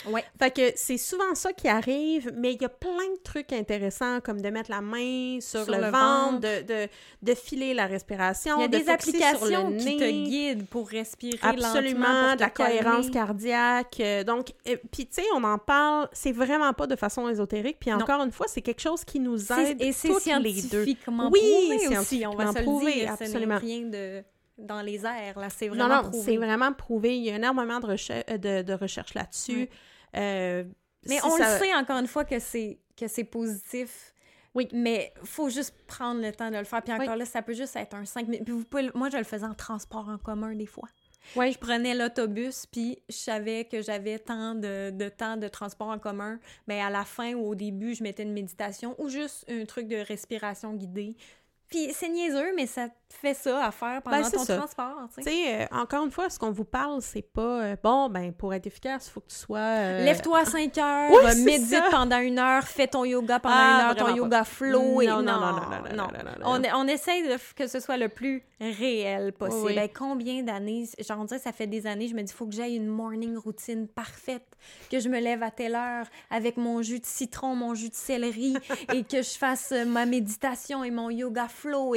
Ouais. 0.08 0.24
Fait 0.40 0.52
que 0.52 0.72
c'est 0.76 0.98
souvent 0.98 1.34
ça 1.36 1.54
qui 1.54 1.68
arrive, 1.68 2.32
mais 2.36 2.54
il 2.54 2.62
y 2.62 2.66
a 2.66 2.70
plein 2.70 2.90
de 2.92 3.22
trucs 3.24 3.52
intéressants 3.54 4.20
comme 4.22 4.42
de 4.42 4.50
mettre 4.50 4.72
la 4.72 4.82
main 4.82 5.40
sur, 5.42 5.64
Sur 5.64 5.72
le, 5.74 5.78
le 5.82 5.90
ventre, 5.92 6.32
ventre. 6.34 6.40
de, 6.42 6.62
de, 6.86 6.88
de 7.22 7.36
filer 7.36 7.74
la 7.74 7.86
respiration, 7.88 8.58
Il 8.58 8.62
y 8.62 8.66
a 8.66 8.68
de 8.68 8.78
des 8.78 8.84
sur 8.84 8.94
applications 8.94 9.70
le 9.70 9.78
qui 9.78 9.98
te 9.98 10.10
guident 10.10 10.66
pour 10.68 10.88
respirer 10.90 11.38
Absolument, 11.42 12.00
lentement, 12.00 12.28
pour 12.28 12.36
de 12.36 12.42
la 12.42 12.50
calmer. 12.50 12.80
cohérence 12.80 13.10
cardiaque. 13.10 13.98
euh, 14.00 14.24
donc, 14.24 14.54
euh, 14.68 14.76
puis 14.92 15.06
tu 15.08 15.16
sais, 15.22 15.24
on 15.34 15.44
en 15.44 15.58
parle, 15.58 16.08
c'est 16.14 16.32
vraiment 16.32 16.74
pas 16.74 16.88
de 16.88 16.96
façon 16.96 17.28
ésotérique. 17.30 17.78
Puis 17.80 17.90
Non. 17.92 17.98
encore 17.98 18.22
une 18.24 18.32
fois, 18.32 18.48
c'est 18.48 18.62
quelque 18.62 18.82
chose 18.82 19.04
qui 19.04 19.20
nous 19.20 19.52
aide 19.54 19.82
Et 19.82 19.92
c'est 19.92 20.08
toutes 20.10 20.26
les 20.26 20.54
deux. 20.62 20.84
scientifiquement 20.86 21.30
Oui, 21.32 21.42
aussi, 21.76 21.88
on 21.88 21.90
scientifiquement 21.92 22.36
va 22.36 22.52
se 22.54 22.60
le 22.60 22.92
dire. 22.94 23.12
Absolument. 23.12 23.58
rien 23.58 23.82
de... 23.82 24.24
dans 24.58 24.82
les 24.82 25.06
airs, 25.06 25.38
là. 25.40 25.50
C'est 25.50 25.68
Non, 25.70 25.76
vraiment 25.88 25.96
non, 26.04 26.10
prouvé. 26.10 26.24
c'est 26.26 26.38
vraiment 26.38 26.74
prouvé. 26.74 27.18
Il 27.18 27.24
y 27.24 27.30
a 27.32 27.36
énormément 27.36 27.80
de, 27.80 27.88
recher- 27.88 28.24
euh, 28.30 28.38
de, 28.38 28.62
de 28.64 28.74
recherches 28.74 29.14
là-dessus. 29.14 29.54
Oui. 29.54 29.70
Euh, 30.16 30.64
Mais 31.08 31.18
si 31.20 31.26
on 31.26 31.38
ça- 31.38 31.54
le 31.54 31.60
sait 31.64 31.74
encore 31.76 31.98
une 32.00 32.08
fois 32.08 32.26
que 32.26 32.40
c'est 32.40 32.80
que 32.96 33.08
c'est 33.08 33.24
positif. 33.24 34.14
Oui. 34.56 34.68
Mais 34.74 35.14
faut 35.24 35.50
juste 35.50 35.76
prendre 35.86 36.20
le 36.22 36.32
temps 36.32 36.50
de 36.50 36.58
le 36.58 36.64
faire. 36.64 36.82
Puis 36.82 36.92
encore 36.92 37.10
Oui. 37.14 37.20
là, 37.20 37.26
ça 37.26 37.44
peut 37.44 37.54
juste 37.54 37.76
être 37.76 37.94
un 37.94 38.06
5 38.06 38.28
minutes. 38.28 38.44
Puis 38.46 38.54
vous 38.54 38.64
pouvez, 38.66 38.90
moi, 38.96 39.10
je 39.10 39.18
le 39.18 39.24
faisais 39.24 39.46
en 39.46 39.54
transport 39.54 40.10
en 40.10 40.18
commun 40.18 40.56
des 40.56 40.66
fois. 40.66 40.90
Ouais. 41.36 41.52
Je 41.52 41.60
prenais 41.60 41.94
l'autobus, 41.94 42.66
puis 42.66 42.98
je 43.10 43.16
savais 43.16 43.66
que 43.66 43.82
j'avais 43.84 44.18
tant 44.18 44.56
de, 44.56 44.90
de 44.92 45.10
temps 45.10 45.36
de 45.38 45.48
transport 45.50 45.90
en 45.90 46.00
commun. 46.00 46.40
Mais 46.68 46.82
à 46.82 46.90
la 46.90 47.04
fin 47.04 47.34
ou 47.34 47.50
au 47.50 47.54
début, 47.56 47.94
je 47.94 48.02
mettais 48.02 48.24
une 48.24 48.34
méditation 48.34 48.96
ou 48.98 49.10
juste 49.10 49.46
un 49.50 49.66
truc 49.66 49.88
de 49.88 49.98
respiration 49.98 50.74
guidée. 50.74 51.16
Puis 51.70 51.90
c'est 51.94 52.08
niaiseux, 52.10 52.56
mais 52.56 52.66
ça 52.66 52.88
fais 53.10 53.34
ça 53.34 53.66
à 53.66 53.72
faire 53.72 54.02
ben, 54.02 54.12
pendant 54.12 54.30
ben, 54.30 54.32
ton 54.32 54.46
transport. 54.46 55.10
Tu 55.16 55.24
sais, 55.24 55.62
euh, 55.62 55.66
encore 55.72 56.06
une 56.06 56.12
fois, 56.12 56.30
ce 56.30 56.38
qu'on 56.38 56.52
vous 56.52 56.66
parle, 56.66 57.02
c'est 57.02 57.22
pas 57.22 57.62
euh, 57.62 57.76
bon, 57.82 58.10
ben 58.10 58.32
pour 58.34 58.54
être 58.54 58.68
efficace, 58.68 59.08
il 59.08 59.12
faut 59.12 59.22
que 59.22 59.30
tu 59.30 59.36
sois. 59.36 59.60
Euh, 59.60 60.06
Lève-toi 60.06 60.40
à 60.40 60.46
5 60.46 60.78
heures, 60.78 61.36
médite 61.44 61.84
pendant 61.92 62.20
une 62.20 62.40
heure, 62.40 62.64
fais 62.64 62.88
ton 62.88 63.06
yoga 63.06 63.40
pendant 63.40 63.56
ah, 63.58 63.80
une 63.80 63.88
heure, 63.88 63.96
ton 63.96 64.16
yoga 64.16 64.44
flow. 64.44 65.02
Et... 65.02 65.08
Non, 65.08 65.22
non, 65.22 65.40
non, 65.40 65.52
non, 65.52 65.96
non, 65.96 66.08
non, 66.08 66.46
On, 66.46 66.62
on 66.76 66.88
essaie 66.88 67.24
que 67.56 67.68
ce 67.68 67.80
soit 67.80 67.98
le 67.98 68.10
plus 68.10 68.44
réel 68.60 69.34
possible. 69.34 69.76
Ben, 69.76 69.90
combien 69.94 70.44
d'années, 70.44 70.86
j'en 71.08 71.24
dirais, 71.26 71.40
ça 71.40 71.52
fait 71.52 71.68
des 71.68 71.86
années, 71.88 72.08
je 72.08 72.16
me 72.16 72.22
dis, 72.22 72.32
il 72.32 72.36
faut 72.36 72.48
que 72.48 72.56
j'aille 72.56 72.76
une 72.76 72.88
morning 72.88 73.38
routine 73.38 73.88
parfaite, 73.88 74.46
que 74.92 75.00
je 75.00 75.10
me 75.10 75.20
lève 75.20 75.44
à 75.44 75.52
telle 75.52 75.76
heure 75.76 76.06
avec 76.30 76.58
mon 76.58 76.82
jus 76.82 77.00
de 77.00 77.06
citron, 77.06 77.56
mon 77.56 77.76
jus 77.76 77.90
de 77.90 77.96
céleri 77.96 78.56
et 78.94 79.04
que 79.04 79.22
je 79.22 79.38
fasse 79.38 79.74
ma 79.86 80.06
méditation 80.06 80.84
et 80.84 80.92
mon 80.92 81.10
yoga 81.10 81.48
flow. 81.48 81.96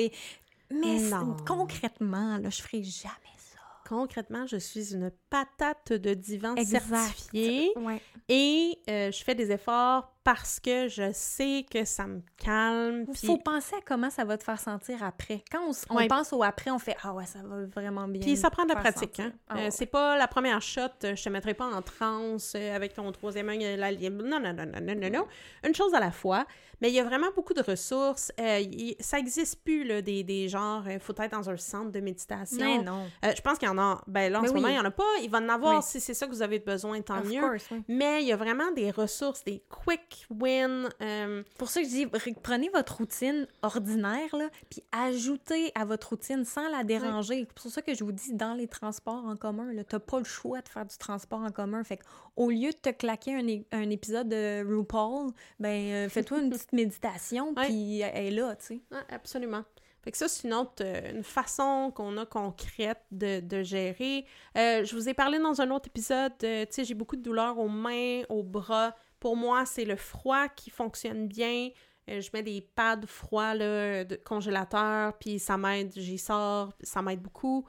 Mais 0.70 1.10
concrètement, 1.46 2.38
là, 2.38 2.50
je 2.50 2.62
ferai 2.62 2.82
jamais 2.82 3.14
ça. 3.38 3.58
Concrètement, 3.88 4.46
je 4.46 4.56
suis 4.56 4.94
une 4.94 5.10
patate 5.30 5.92
de 5.92 6.14
divan 6.14 6.54
Exact. 6.54 6.84
certifiée 6.86 7.72
Ouais. 7.76 8.00
et 8.28 8.78
euh, 8.88 9.10
je 9.10 9.24
fais 9.24 9.34
des 9.34 9.50
efforts 9.50 10.12
parce 10.22 10.60
que 10.60 10.88
je 10.88 11.10
sais 11.12 11.64
que 11.70 11.84
ça 11.84 12.06
me 12.06 12.20
calme. 12.36 13.04
Il 13.08 13.26
faut 13.26 13.38
penser 13.38 13.74
à 13.76 13.80
comment 13.84 14.10
ça 14.10 14.24
va 14.24 14.36
te 14.36 14.44
faire 14.44 14.60
sentir 14.60 15.02
après. 15.02 15.42
Quand 15.50 15.66
on, 15.66 15.70
s- 15.70 15.86
on 15.88 15.96
Ouais. 15.96 16.08
pense 16.08 16.32
au 16.32 16.42
après, 16.42 16.70
on 16.70 16.78
fait 16.78 16.96
Ah 17.02 17.14
ouais, 17.14 17.24
ça 17.26 17.38
va 17.42 17.64
vraiment 17.66 18.06
bien. 18.06 18.20
Puis 18.20 18.36
ça 18.36 18.50
prend 18.50 18.64
de 18.64 18.68
la 18.74 18.76
pratique, 18.76 19.18
hein. 19.20 19.32
Ah 19.48 19.54
Euh, 19.54 19.56
ouais. 19.64 19.70
c'est 19.70 19.86
pas 19.86 20.16
la 20.18 20.28
première 20.28 20.60
shot, 20.60 20.82
euh, 21.04 21.16
je 21.16 21.22
te 21.24 21.28
mettrai 21.30 21.54
pas 21.54 21.66
en 21.66 21.80
transe 21.82 22.52
euh, 22.54 22.76
avec 22.76 22.92
ton 22.94 23.10
troisième 23.12 23.48
œil, 23.48 23.76
la. 23.76 23.92
Non, 23.92 24.38
non, 24.40 24.52
non, 24.52 24.66
non, 24.66 24.80
non, 24.80 24.94
non, 24.94 25.10
non. 25.10 25.26
Une 25.66 25.74
chose 25.74 25.94
à 25.94 26.00
la 26.00 26.10
fois. 26.10 26.46
Mais 26.82 26.88
il 26.88 26.94
y 26.94 27.00
a 27.00 27.04
vraiment 27.04 27.26
beaucoup 27.36 27.52
de 27.52 27.60
ressources. 27.62 28.32
Euh, 28.40 28.58
y- 28.60 28.96
ça 29.00 29.18
existe 29.18 29.62
plus, 29.62 29.84
là, 29.84 30.00
des, 30.00 30.22
des 30.24 30.48
genres, 30.48 30.88
il 30.88 30.98
faut 30.98 31.12
être 31.20 31.32
dans 31.32 31.50
un 31.50 31.56
centre 31.58 31.90
de 31.92 32.00
méditation. 32.00 32.58
Mais 32.78 32.82
non. 32.82 33.06
Euh, 33.22 33.32
je 33.36 33.40
pense 33.42 33.58
qu'il 33.58 33.68
y 33.68 33.70
en 33.70 33.76
a. 33.76 34.02
Ben 34.06 34.32
là, 34.32 34.38
en 34.38 34.42
Mais 34.42 34.48
ce 34.48 34.54
moment, 34.54 34.68
il 34.68 34.76
y 34.76 34.78
en 34.78 34.84
a 34.86 34.90
pas. 34.90 35.02
Il 35.22 35.28
va 35.28 35.38
en 35.38 35.48
avoir 35.50 35.76
Oui. 35.78 35.82
si 35.82 36.00
c'est 36.00 36.14
ça 36.14 36.26
que 36.26 36.32
vous 36.32 36.40
avez 36.40 36.58
besoin, 36.58 36.98
tant 37.02 37.18
Of 37.18 37.26
mieux. 37.28 37.40
course, 37.42 37.66
oui. 37.70 37.82
Mais 37.88 38.22
il 38.22 38.28
y 38.28 38.32
a 38.32 38.36
vraiment 38.36 38.70
des 38.72 38.90
ressources, 38.90 39.44
des 39.44 39.62
quick 39.68 40.08
euh, 40.30 41.42
Pour 41.58 41.68
ça 41.68 41.80
que 41.80 41.86
je 41.86 41.92
dis, 41.92 42.06
re- 42.06 42.34
prenez 42.42 42.68
votre 42.70 42.98
routine 42.98 43.46
ordinaire, 43.62 44.34
là, 44.36 44.48
puis 44.68 44.82
ajoutez 44.92 45.72
à 45.74 45.84
votre 45.84 46.10
routine 46.10 46.44
sans 46.44 46.68
la 46.68 46.84
déranger. 46.84 47.46
C'est 47.48 47.52
pour 47.52 47.70
ça 47.70 47.82
que 47.82 47.94
je 47.94 48.04
vous 48.04 48.12
dis, 48.12 48.34
dans 48.34 48.54
les 48.54 48.68
transports 48.68 49.24
en 49.24 49.36
commun, 49.36 49.70
tu 49.70 49.76
n'as 49.76 49.98
pas 49.98 50.18
le 50.18 50.24
choix 50.24 50.60
de 50.60 50.68
faire 50.68 50.86
du 50.86 50.96
transport 50.96 51.40
en 51.40 51.50
commun. 51.50 51.82
Fait 51.84 51.96
que, 51.96 52.04
au 52.36 52.50
lieu 52.50 52.70
de 52.70 52.76
te 52.76 52.90
claquer 52.90 53.34
un, 53.72 53.90
épisode 53.90 54.28
de 54.28 54.64
RuPaul, 54.64 55.32
ben, 55.58 55.92
euh, 55.92 56.08
fais-toi 56.10 56.40
une 56.40 56.50
petite 56.50 56.72
méditation, 56.72 57.54
puis 57.54 58.00
elle 58.00 58.26
est 58.26 58.30
là, 58.30 58.56
tu 58.56 58.66
sais. 58.66 58.80
Ouais, 58.90 59.04
absolument. 59.10 59.64
Fait 60.02 60.12
que 60.12 60.16
ça, 60.16 60.28
c'est 60.28 60.48
une 60.48 60.54
autre 60.54 60.82
euh, 60.82 61.12
une 61.12 61.22
façon 61.22 61.92
qu'on 61.94 62.16
a 62.16 62.24
concrète 62.24 63.02
de, 63.10 63.40
de 63.40 63.62
gérer. 63.62 64.24
Euh, 64.56 64.84
je 64.84 64.94
vous 64.96 65.08
ai 65.08 65.14
parlé 65.14 65.38
dans 65.38 65.60
un 65.60 65.70
autre 65.70 65.88
épisode, 65.88 66.32
euh, 66.42 66.64
tu 66.64 66.72
sais, 66.72 66.84
j'ai 66.84 66.94
beaucoup 66.94 67.16
de 67.16 67.22
douleurs 67.22 67.58
aux 67.58 67.68
mains, 67.68 68.22
aux 68.28 68.42
bras. 68.42 68.96
Pour 69.20 69.36
moi, 69.36 69.64
c'est 69.66 69.84
le 69.84 69.96
froid 69.96 70.48
qui 70.48 70.70
fonctionne 70.70 71.28
bien. 71.28 71.68
Euh, 72.08 72.20
je 72.20 72.30
mets 72.32 72.42
des 72.42 72.60
pads 72.62 73.02
froids, 73.06 73.54
là, 73.54 74.04
de 74.04 74.16
congélateur, 74.16 75.16
puis 75.18 75.38
ça 75.38 75.56
m'aide, 75.56 75.92
j'y 75.94 76.18
sors, 76.18 76.72
ça 76.82 77.02
m'aide 77.02 77.20
beaucoup. 77.20 77.64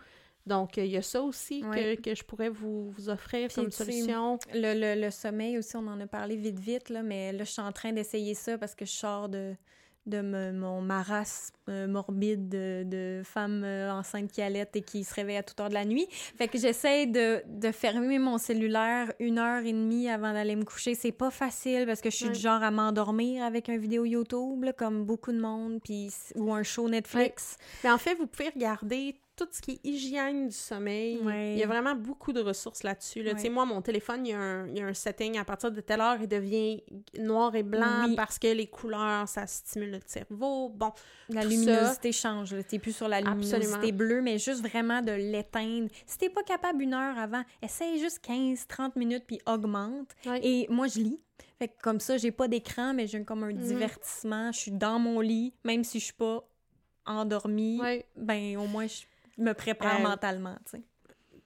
Donc, 0.47 0.77
euh, 0.79 0.85
il 0.85 0.91
y 0.91 0.97
a 0.97 1.01
ça 1.03 1.21
aussi 1.21 1.63
Ouais. 1.63 1.97
que, 1.97 2.01
que 2.01 2.15
je 2.15 2.23
pourrais 2.23 2.49
vous, 2.49 2.89
vous 2.89 3.09
offrir 3.09 3.53
comme 3.53 3.69
solution. 3.69 4.39
Le, 4.53 4.73
le, 4.95 4.99
le 4.99 5.11
sommeil 5.11 5.57
aussi, 5.59 5.75
on 5.75 5.85
en 5.85 5.99
a 5.99 6.07
parlé 6.07 6.35
vite, 6.37 6.57
vite, 6.57 6.89
là, 6.89 7.03
mais 7.03 7.31
là, 7.31 7.43
je 7.43 7.51
suis 7.51 7.61
en 7.61 7.71
train 7.71 7.91
d'essayer 7.91 8.33
ça 8.33 8.57
parce 8.57 8.73
que 8.73 8.85
je 8.85 8.91
sors 8.91 9.29
de... 9.29 9.55
de 10.07 10.21
me- 10.21 10.51
mon 10.51 10.81
marasme 10.81 11.53
euh, 11.69 11.87
morbide 11.87 12.49
de, 12.49 12.83
de 12.85 13.21
femme 13.23 13.63
euh, 13.63 13.91
enceinte 13.93 14.31
qui 14.31 14.41
allait 14.41 14.67
et 14.73 14.81
qui 14.81 15.03
se 15.03 15.13
réveille 15.13 15.37
à 15.37 15.43
toute 15.43 15.59
heure 15.59 15.69
de 15.69 15.75
la 15.75 15.85
nuit. 15.85 16.07
Fait 16.09 16.47
que 16.47 16.57
j'essaie 16.57 17.05
de, 17.05 17.43
de 17.47 17.71
fermer 17.71 18.17
mon 18.17 18.37
cellulaire 18.39 19.13
une 19.19 19.37
heure 19.37 19.63
et 19.63 19.71
demie 19.73 20.09
avant 20.09 20.33
d'aller 20.33 20.55
me 20.55 20.63
coucher. 20.63 20.95
C'est 20.95 21.11
pas 21.11 21.29
facile 21.29 21.85
parce 21.85 22.01
que 22.01 22.09
je 22.09 22.15
suis 22.15 22.25
Ouais. 22.25 22.31
du 22.33 22.39
genre 22.39 22.63
à 22.63 22.71
m'endormir 22.71 23.43
avec 23.43 23.69
un 23.69 23.77
vidéo 23.77 24.05
YouTube, 24.05 24.63
là, 24.63 24.73
comme 24.73 25.05
beaucoup 25.05 25.31
de 25.31 25.39
monde, 25.39 25.79
puis, 25.83 26.09
ou 26.35 26.53
un 26.53 26.63
show 26.63 26.89
Netflix. 26.89 27.57
Mais 27.83 27.91
en 27.91 27.97
fait, 27.97 28.15
vous 28.15 28.27
pouvez 28.27 28.49
regarder 28.49 29.15
tout 29.45 29.47
ce 29.51 29.61
qui 29.61 29.71
est 29.71 29.79
hygiène 29.87 30.47
du 30.49 30.55
sommeil. 30.55 31.17
Ouais. 31.19 31.53
Il 31.53 31.59
y 31.59 31.63
a 31.63 31.67
vraiment 31.67 31.95
beaucoup 31.95 32.31
de 32.31 32.41
ressources 32.41 32.83
là-dessus. 32.83 33.23
là. 33.23 33.33
Tu 33.33 33.43
Ouais. 33.43 33.49
moi, 33.49 33.65
mon 33.65 33.81
téléphone, 33.81 34.25
il 34.25 34.29
y, 34.29 34.33
a 34.33 34.39
un, 34.39 34.67
il 34.67 34.77
y 34.77 34.81
a 34.81 34.85
un 34.85 34.93
setting 34.93 35.37
à 35.39 35.45
partir 35.45 35.71
de 35.71 35.81
telle 35.81 35.99
heure, 36.01 36.17
il 36.21 36.27
devient 36.27 36.83
noir 37.17 37.55
et 37.55 37.63
blanc 37.63 38.05
Oui. 38.05 38.15
parce 38.15 38.37
que 38.37 38.47
les 38.47 38.67
couleurs, 38.67 39.27
ça 39.27 39.47
stimule 39.47 39.91
le 39.91 39.99
cerveau. 40.05 40.69
Bon, 40.69 40.91
La 41.29 41.43
luminosité 41.43 42.11
change. 42.11 42.55
T'es 42.67 42.77
plus 42.79 42.95
sur 42.95 43.07
la 43.07 43.21
luminosité 43.21 43.55
Absolument. 43.65 43.97
bleue, 43.97 44.21
mais 44.21 44.37
juste 44.37 44.61
vraiment 44.61 45.01
de 45.01 45.11
l'éteindre. 45.11 45.87
Si 46.05 46.17
t'es 46.17 46.29
pas 46.29 46.43
capable 46.43 46.81
une 46.83 46.93
heure 46.93 47.17
avant, 47.17 47.43
essaye 47.61 47.99
juste 47.99 48.19
15-30 48.23 48.95
minutes 48.95 49.23
puis 49.25 49.39
augmente. 49.47 50.09
Ouais. 50.25 50.39
Et 50.43 50.67
moi, 50.69 50.87
je 50.87 50.99
lis. 50.99 51.19
Fait 51.57 51.67
que 51.67 51.81
comme 51.81 51.99
ça, 51.99 52.17
j'ai 52.17 52.31
pas 52.31 52.47
d'écran, 52.47 52.93
mais 52.93 53.07
j'ai 53.07 53.23
comme 53.23 53.43
un 53.43 53.51
Mhm. 53.53 53.57
divertissement. 53.63 54.51
Je 54.51 54.59
suis 54.59 54.71
dans 54.71 54.99
mon 54.99 55.19
lit, 55.19 55.53
même 55.63 55.83
si 55.83 55.99
je 55.99 56.05
suis 56.05 56.13
pas 56.13 56.43
endormie. 57.05 57.79
ouais. 57.81 58.05
Ben, 58.15 58.57
au 58.57 58.67
moins, 58.67 58.87
je 58.87 59.01
me 59.37 59.53
prépare 59.53 59.99
Euh, 59.99 60.03
mentalement, 60.03 60.55
tu 60.65 60.77
sais. 60.77 60.83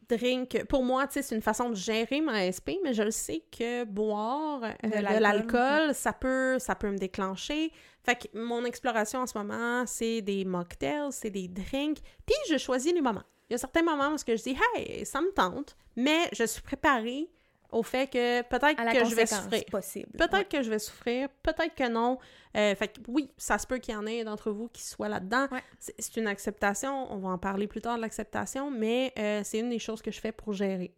drink, 0.08 0.66
pour 0.66 0.84
moi, 0.84 1.08
tu 1.08 1.14
sais, 1.14 1.22
c'est 1.24 1.36
une 1.36 1.42
façon 1.42 1.70
de 1.70 1.76
gérer 1.76 2.22
ma 2.22 2.52
SP, 2.54 2.78
mais 2.84 2.94
je 2.94 3.02
le 3.04 3.12
sais 3.12 3.44
que 3.52 3.84
boire 3.86 4.64
euh, 4.64 4.88
de 4.88 5.20
l'alcool, 5.20 5.96
ça 5.96 6.14
peut, 6.14 6.60
ça 6.60 6.76
peut 6.76 6.92
me 6.92 6.98
déclencher. 6.98 7.72
Fait 8.04 8.16
que 8.16 8.38
mon 8.38 8.66
exploration 8.66 9.22
en 9.22 9.26
ce 9.26 9.36
moment, 9.38 9.84
c'est 9.88 10.22
des 10.22 10.46
mocktails, 10.46 11.12
c'est 11.12 11.32
des 11.32 11.48
drinks, 11.48 12.00
puis 12.26 12.36
je 12.50 12.58
choisis 12.58 12.94
les 12.94 13.02
moments. 13.02 13.24
Il 13.50 13.54
y 13.54 13.56
a 13.56 13.58
certains 13.58 13.84
moments 13.84 14.10
où 14.14 14.18
je 14.18 14.44
dis, 14.44 14.58
hey, 14.76 15.06
ça 15.06 15.22
me 15.22 15.32
tente, 15.32 15.76
mais 15.96 16.30
je 16.34 16.44
suis 16.44 16.62
préparée 16.62 17.30
au 17.72 17.84
fait 17.84 18.07
que 18.09 18.41
peut-être 18.43 18.76
que 18.78 19.05
je 19.09 19.16
vais 19.16 19.26
souffrir. 19.26 19.66
possible. 19.66 20.09
Peut-être 20.18 20.34
Ouais. 20.34 20.45
que 20.45 20.61
je 20.63 20.70
vais 20.70 20.80
souffrir, 20.80 21.30
peut-être 21.43 21.76
que 21.76 21.88
non. 21.89 22.18
Euh, 22.55 22.74
fait 22.76 22.88
que 22.88 22.99
oui, 23.07 23.30
ça 23.38 23.57
se 23.57 23.68
peut 23.68 23.78
qu'il 23.80 23.93
y 23.93 23.97
en 23.97 24.05
ait 24.05 24.24
d'entre 24.24 24.51
vous 24.51 24.70
qui 24.70 24.84
soient 24.84 25.09
là-dedans. 25.09 25.47
Ouais. 25.51 25.61
C'est 25.80 26.18
une 26.18 26.28
acceptation, 26.28 27.11
on 27.11 27.18
va 27.18 27.30
en 27.30 27.38
parler 27.38 27.68
plus 27.68 27.82
tard 27.82 27.97
de 27.97 28.01
l'acceptation, 28.01 28.72
mais 28.72 29.11
euh, 29.20 29.41
c'est 29.43 29.59
une 29.59 29.70
des 29.70 29.80
choses 29.80 30.01
que 30.01 30.11
je 30.11 30.20
fais 30.22 30.32
pour 30.32 30.53
gérer. 30.53 30.93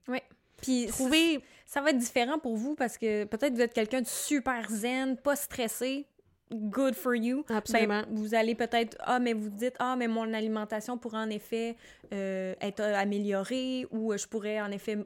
Puis 0.61 0.87
Trouver... 0.87 1.41
ça 1.65 1.81
va 1.81 1.91
être 1.91 1.97
différent 1.99 2.39
pour 2.39 2.55
vous 2.55 2.75
parce 2.75 2.97
que 2.97 3.25
peut-être 3.25 3.53
vous 3.53 3.61
êtes 3.61 3.73
quelqu'un 3.73 4.01
de 4.01 4.07
super 4.07 4.67
zen, 4.69 5.15
pas 5.17 5.35
stressé. 5.35 6.07
Good 6.51 6.95
for 6.95 7.13
you. 7.13 7.43
Absolument. 7.49 8.03
Ben, 8.03 8.07
vous 8.11 8.33
allez 8.33 8.55
peut-être 8.55 8.95
ah 9.01 9.19
mais 9.19 9.33
vous 9.33 9.49
dites 9.49 9.75
ah 9.79 9.95
mais 9.97 10.07
mon 10.07 10.33
alimentation 10.33 10.97
pourrait 10.97 11.17
en 11.17 11.29
effet 11.29 11.75
euh, 12.13 12.55
être 12.61 12.79
améliorée 12.81 13.85
ou 13.91 14.15
je 14.17 14.25
pourrais 14.27 14.61
en 14.61 14.71
effet 14.71 14.97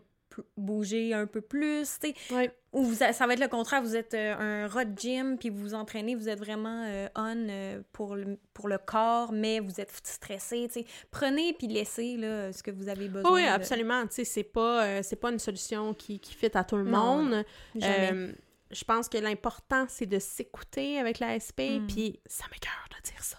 bouger 0.57 1.13
un 1.13 1.25
peu 1.27 1.41
plus, 1.41 1.97
tu 1.99 2.09
sais. 2.09 2.33
Ouais. 2.33 2.51
Ou 2.73 2.83
vous 2.83 2.95
ça 2.95 3.27
va 3.27 3.33
être 3.33 3.39
le 3.41 3.49
contraire, 3.49 3.81
vous 3.81 3.97
êtes 3.97 4.13
euh, 4.13 4.33
un 4.37 4.67
de 4.85 4.97
gym 4.97 5.37
puis 5.37 5.49
vous 5.49 5.57
vous 5.61 5.73
entraînez, 5.73 6.15
vous 6.15 6.29
êtes 6.29 6.39
vraiment 6.39 6.85
euh, 6.87 7.07
on 7.15 7.47
euh, 7.49 7.81
pour 7.91 8.15
le 8.15 8.37
pour 8.53 8.69
le 8.69 8.77
corps, 8.77 9.33
mais 9.33 9.59
vous 9.59 9.81
êtes 9.81 9.91
stressé, 10.03 10.67
tu 10.71 10.79
sais. 10.81 10.85
Prenez 11.11 11.51
puis 11.53 11.67
laissez 11.67 12.15
là 12.15 12.53
ce 12.53 12.63
que 12.63 12.71
vous 12.71 12.87
avez 12.87 13.09
besoin. 13.09 13.29
oui, 13.33 13.43
de- 13.43 13.47
absolument. 13.49 14.03
Tu 14.07 14.13
sais, 14.15 14.23
c'est 14.23 14.43
pas, 14.43 15.03
c'est 15.03 15.17
pas 15.17 15.31
une 15.31 15.39
solution 15.39 15.93
qui, 15.93 16.19
qui 16.19 16.33
fit 16.33 16.49
à 16.57 16.63
tout 16.63 16.77
le 16.77 16.83
Non, 16.85 17.23
monde. 17.23 17.43
Jamais. 17.75 18.35
Je 18.73 18.83
pense 18.83 19.09
que 19.09 19.17
l'important, 19.17 19.85
c'est 19.87 20.05
de 20.05 20.19
s'écouter 20.19 20.99
avec 20.99 21.19
la 21.19 21.39
SP, 21.39 21.79
Mm. 21.79 21.87
puis 21.87 22.19
ça 22.25 22.45
m'écoeure 22.51 22.87
de 22.89 23.09
dire 23.09 23.23
ça. 23.23 23.37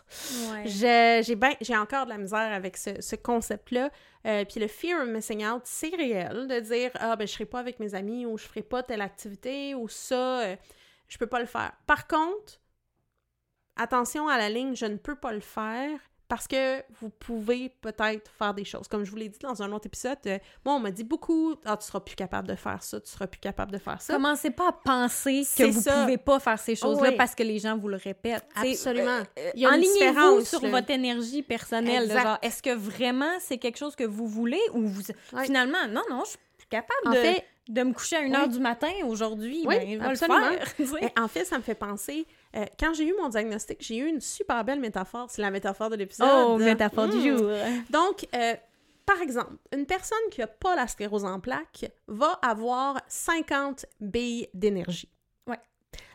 Ouais. 0.52 1.22
J'ai 1.22 1.34
ben, 1.36 1.54
encore 1.80 2.04
de 2.04 2.10
la 2.10 2.18
misère 2.18 2.52
avec 2.52 2.76
ce, 2.76 3.00
ce 3.00 3.16
concept-là. 3.16 3.90
Euh, 4.26 4.44
puis 4.44 4.60
le 4.60 4.68
fear 4.68 5.02
of 5.02 5.08
missing 5.08 5.44
out, 5.46 5.62
c'est 5.64 5.94
réel, 5.94 6.46
de 6.46 6.60
dire 6.60 6.90
«Ah, 6.94 7.16
ben, 7.16 7.26
je 7.26 7.32
serai 7.32 7.44
pas 7.46 7.58
avec 7.60 7.80
mes 7.80 7.94
amis» 7.94 8.24
ou 8.26 8.36
«Je 8.38 8.44
ferai 8.44 8.62
pas 8.62 8.82
telle 8.82 9.00
activité» 9.00 9.74
ou 9.76 9.88
«Ça, 9.90 10.42
euh, 10.42 10.56
je 11.08 11.18
peux 11.18 11.26
pas 11.26 11.40
le 11.40 11.46
faire». 11.46 11.72
Par 11.86 12.06
contre, 12.06 12.60
attention 13.76 14.28
à 14.28 14.38
la 14.38 14.48
ligne 14.48 14.74
«Je 14.76 14.86
ne 14.86 14.96
peux 14.96 15.16
pas 15.16 15.32
le 15.32 15.40
faire» 15.40 15.98
parce 16.28 16.48
que 16.48 16.82
vous 17.00 17.10
pouvez 17.10 17.68
peut-être 17.80 18.30
faire 18.38 18.54
des 18.54 18.64
choses. 18.64 18.88
Comme 18.88 19.04
je 19.04 19.10
vous 19.10 19.16
l'ai 19.16 19.28
dit 19.28 19.38
dans 19.40 19.62
un 19.62 19.70
autre 19.72 19.86
épisode, 19.86 20.16
euh, 20.26 20.38
moi, 20.64 20.74
on 20.74 20.78
m'a 20.78 20.90
dit 20.90 21.04
beaucoup 21.04 21.54
«Ah, 21.64 21.76
tu 21.76 21.86
seras 21.86 22.00
plus 22.00 22.14
capable 22.14 22.48
de 22.48 22.54
faire 22.54 22.82
ça, 22.82 23.00
tu 23.00 23.10
seras 23.10 23.26
plus 23.26 23.40
capable 23.40 23.70
de 23.72 23.78
faire 23.78 24.00
ça». 24.00 24.14
Commencez 24.14 24.50
pas 24.50 24.68
à 24.68 24.72
penser 24.72 25.42
que 25.56 25.64
vous 25.64 25.82
ça. 25.82 26.02
pouvez 26.02 26.16
pas 26.18 26.40
faire 26.40 26.58
ces 26.58 26.74
choses-là 26.74 27.10
oui. 27.10 27.16
parce 27.16 27.34
que 27.34 27.42
les 27.42 27.58
gens 27.58 27.76
vous 27.76 27.88
le 27.88 27.96
répètent. 27.96 28.46
Absolument. 28.54 29.20
euh, 29.38 29.50
Enlignez-vous 29.66 29.92
différence, 29.92 30.44
sur 30.48 30.62
là. 30.62 30.70
votre 30.70 30.90
énergie 30.90 31.42
personnelle. 31.42 32.10
est-ce 32.40 32.62
que 32.62 32.74
vraiment 32.74 33.32
c'est 33.40 33.58
quelque 33.58 33.78
chose 33.78 33.94
que 33.94 34.04
vous 34.04 34.26
voulez 34.26 34.60
ou 34.72 34.86
vous... 34.86 35.02
Finalement, 35.42 35.86
non, 35.88 36.02
non, 36.08 36.22
je 36.24 36.30
suis 36.30 36.38
plus 36.56 36.66
capable 36.68 37.08
En 37.08 37.10
de, 37.10 37.16
fait, 37.16 37.44
de 37.68 37.82
me 37.82 37.92
coucher 37.92 38.16
à 38.16 38.20
1 38.20 38.24
Oui. 38.28 38.34
heure 38.36 38.48
du 38.48 38.58
matin 38.58 38.90
aujourd'hui. 39.06 39.64
Oui, 39.66 39.96
ben, 39.96 40.02
absolument. 40.02 40.48
le 40.50 40.56
faire. 40.56 40.74
t'sais. 40.76 40.84
Mais 41.02 41.12
en 41.20 41.28
fait, 41.28 41.44
ça 41.44 41.58
me 41.58 41.62
fait 41.62 41.74
penser, 41.74 42.26
euh, 42.54 42.66
quand 42.78 42.92
j'ai 42.94 43.06
eu 43.06 43.14
mon 43.20 43.28
diagnostic, 43.28 43.78
j'ai 43.80 43.96
eu 43.96 44.06
une 44.06 44.20
super 44.20 44.64
belle 44.64 44.80
métaphore. 44.80 45.30
C'est 45.30 45.42
la 45.42 45.50
métaphore 45.50 45.90
de 45.90 45.96
l'épisode. 45.96 46.28
oh, 46.30 46.58
métaphore 46.58 47.08
du 47.08 47.20
jour. 47.20 47.50
Donc, 47.90 48.26
euh, 48.34 48.54
par 49.06 49.20
exemple, 49.20 49.56
une 49.72 49.86
personne 49.86 50.18
qui 50.30 50.40
n'a 50.40 50.46
pas 50.46 50.76
la 50.76 50.86
sclérose 50.86 51.24
en 51.24 51.40
plaques 51.40 51.90
va 52.08 52.38
avoir 52.42 53.00
50 53.08 53.86
billes 54.00 54.48
d'énergie. 54.54 55.10
Ouais. 55.46 55.58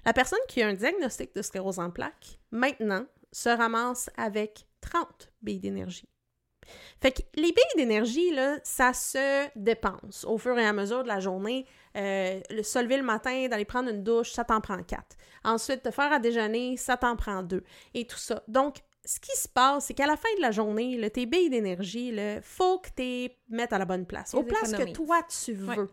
La 0.05 0.13
personne 0.13 0.39
qui 0.47 0.61
a 0.61 0.67
un 0.67 0.73
diagnostic 0.73 1.35
de 1.35 1.41
sclérose 1.41 1.79
en 1.79 1.89
plaques, 1.89 2.39
maintenant, 2.51 3.05
se 3.31 3.49
ramasse 3.49 4.09
avec 4.15 4.67
30 4.81 5.31
billes 5.41 5.59
d'énergie. 5.59 6.07
Fait 7.01 7.11
que 7.11 7.21
les 7.35 7.51
billes 7.51 7.75
d'énergie, 7.75 8.31
là, 8.31 8.57
ça 8.63 8.93
se 8.93 9.47
dépense 9.55 10.25
au 10.25 10.37
fur 10.37 10.57
et 10.57 10.65
à 10.65 10.73
mesure 10.73 11.03
de 11.03 11.07
la 11.07 11.19
journée. 11.19 11.65
Euh, 11.95 12.39
le, 12.49 12.63
se 12.63 12.79
lever 12.79 12.97
le 12.97 13.03
matin, 13.03 13.47
d'aller 13.47 13.65
prendre 13.65 13.89
une 13.89 14.03
douche, 14.03 14.31
ça 14.31 14.43
t'en 14.43 14.61
prend 14.61 14.81
quatre. 14.83 15.17
Ensuite, 15.43 15.83
te 15.83 15.91
faire 15.91 16.11
à 16.11 16.19
déjeuner, 16.19 16.77
ça 16.77 16.97
t'en 16.97 17.15
prend 17.15 17.43
deux. 17.43 17.63
Et 17.93 18.05
tout 18.05 18.17
ça. 18.17 18.43
Donc, 18.47 18.77
ce 19.07 19.19
qui 19.19 19.35
se 19.37 19.47
passe, 19.47 19.85
c'est 19.85 19.93
qu'à 19.93 20.05
la 20.05 20.17
fin 20.17 20.29
de 20.35 20.41
la 20.41 20.51
journée, 20.51 20.97
là, 20.97 21.09
tes 21.09 21.25
billes 21.25 21.49
d'énergie, 21.49 22.09
il 22.09 22.39
faut 22.43 22.79
que 22.79 22.89
tu 22.89 23.01
les 23.01 23.37
mettes 23.49 23.71
à 23.71 23.77
la 23.77 23.85
bonne 23.85 24.05
place, 24.05 24.33
aux 24.33 24.43
places 24.43 24.73
que 24.73 24.91
toi 24.91 25.21
tu 25.23 25.53
veux. 25.53 25.83
Ouais. 25.83 25.87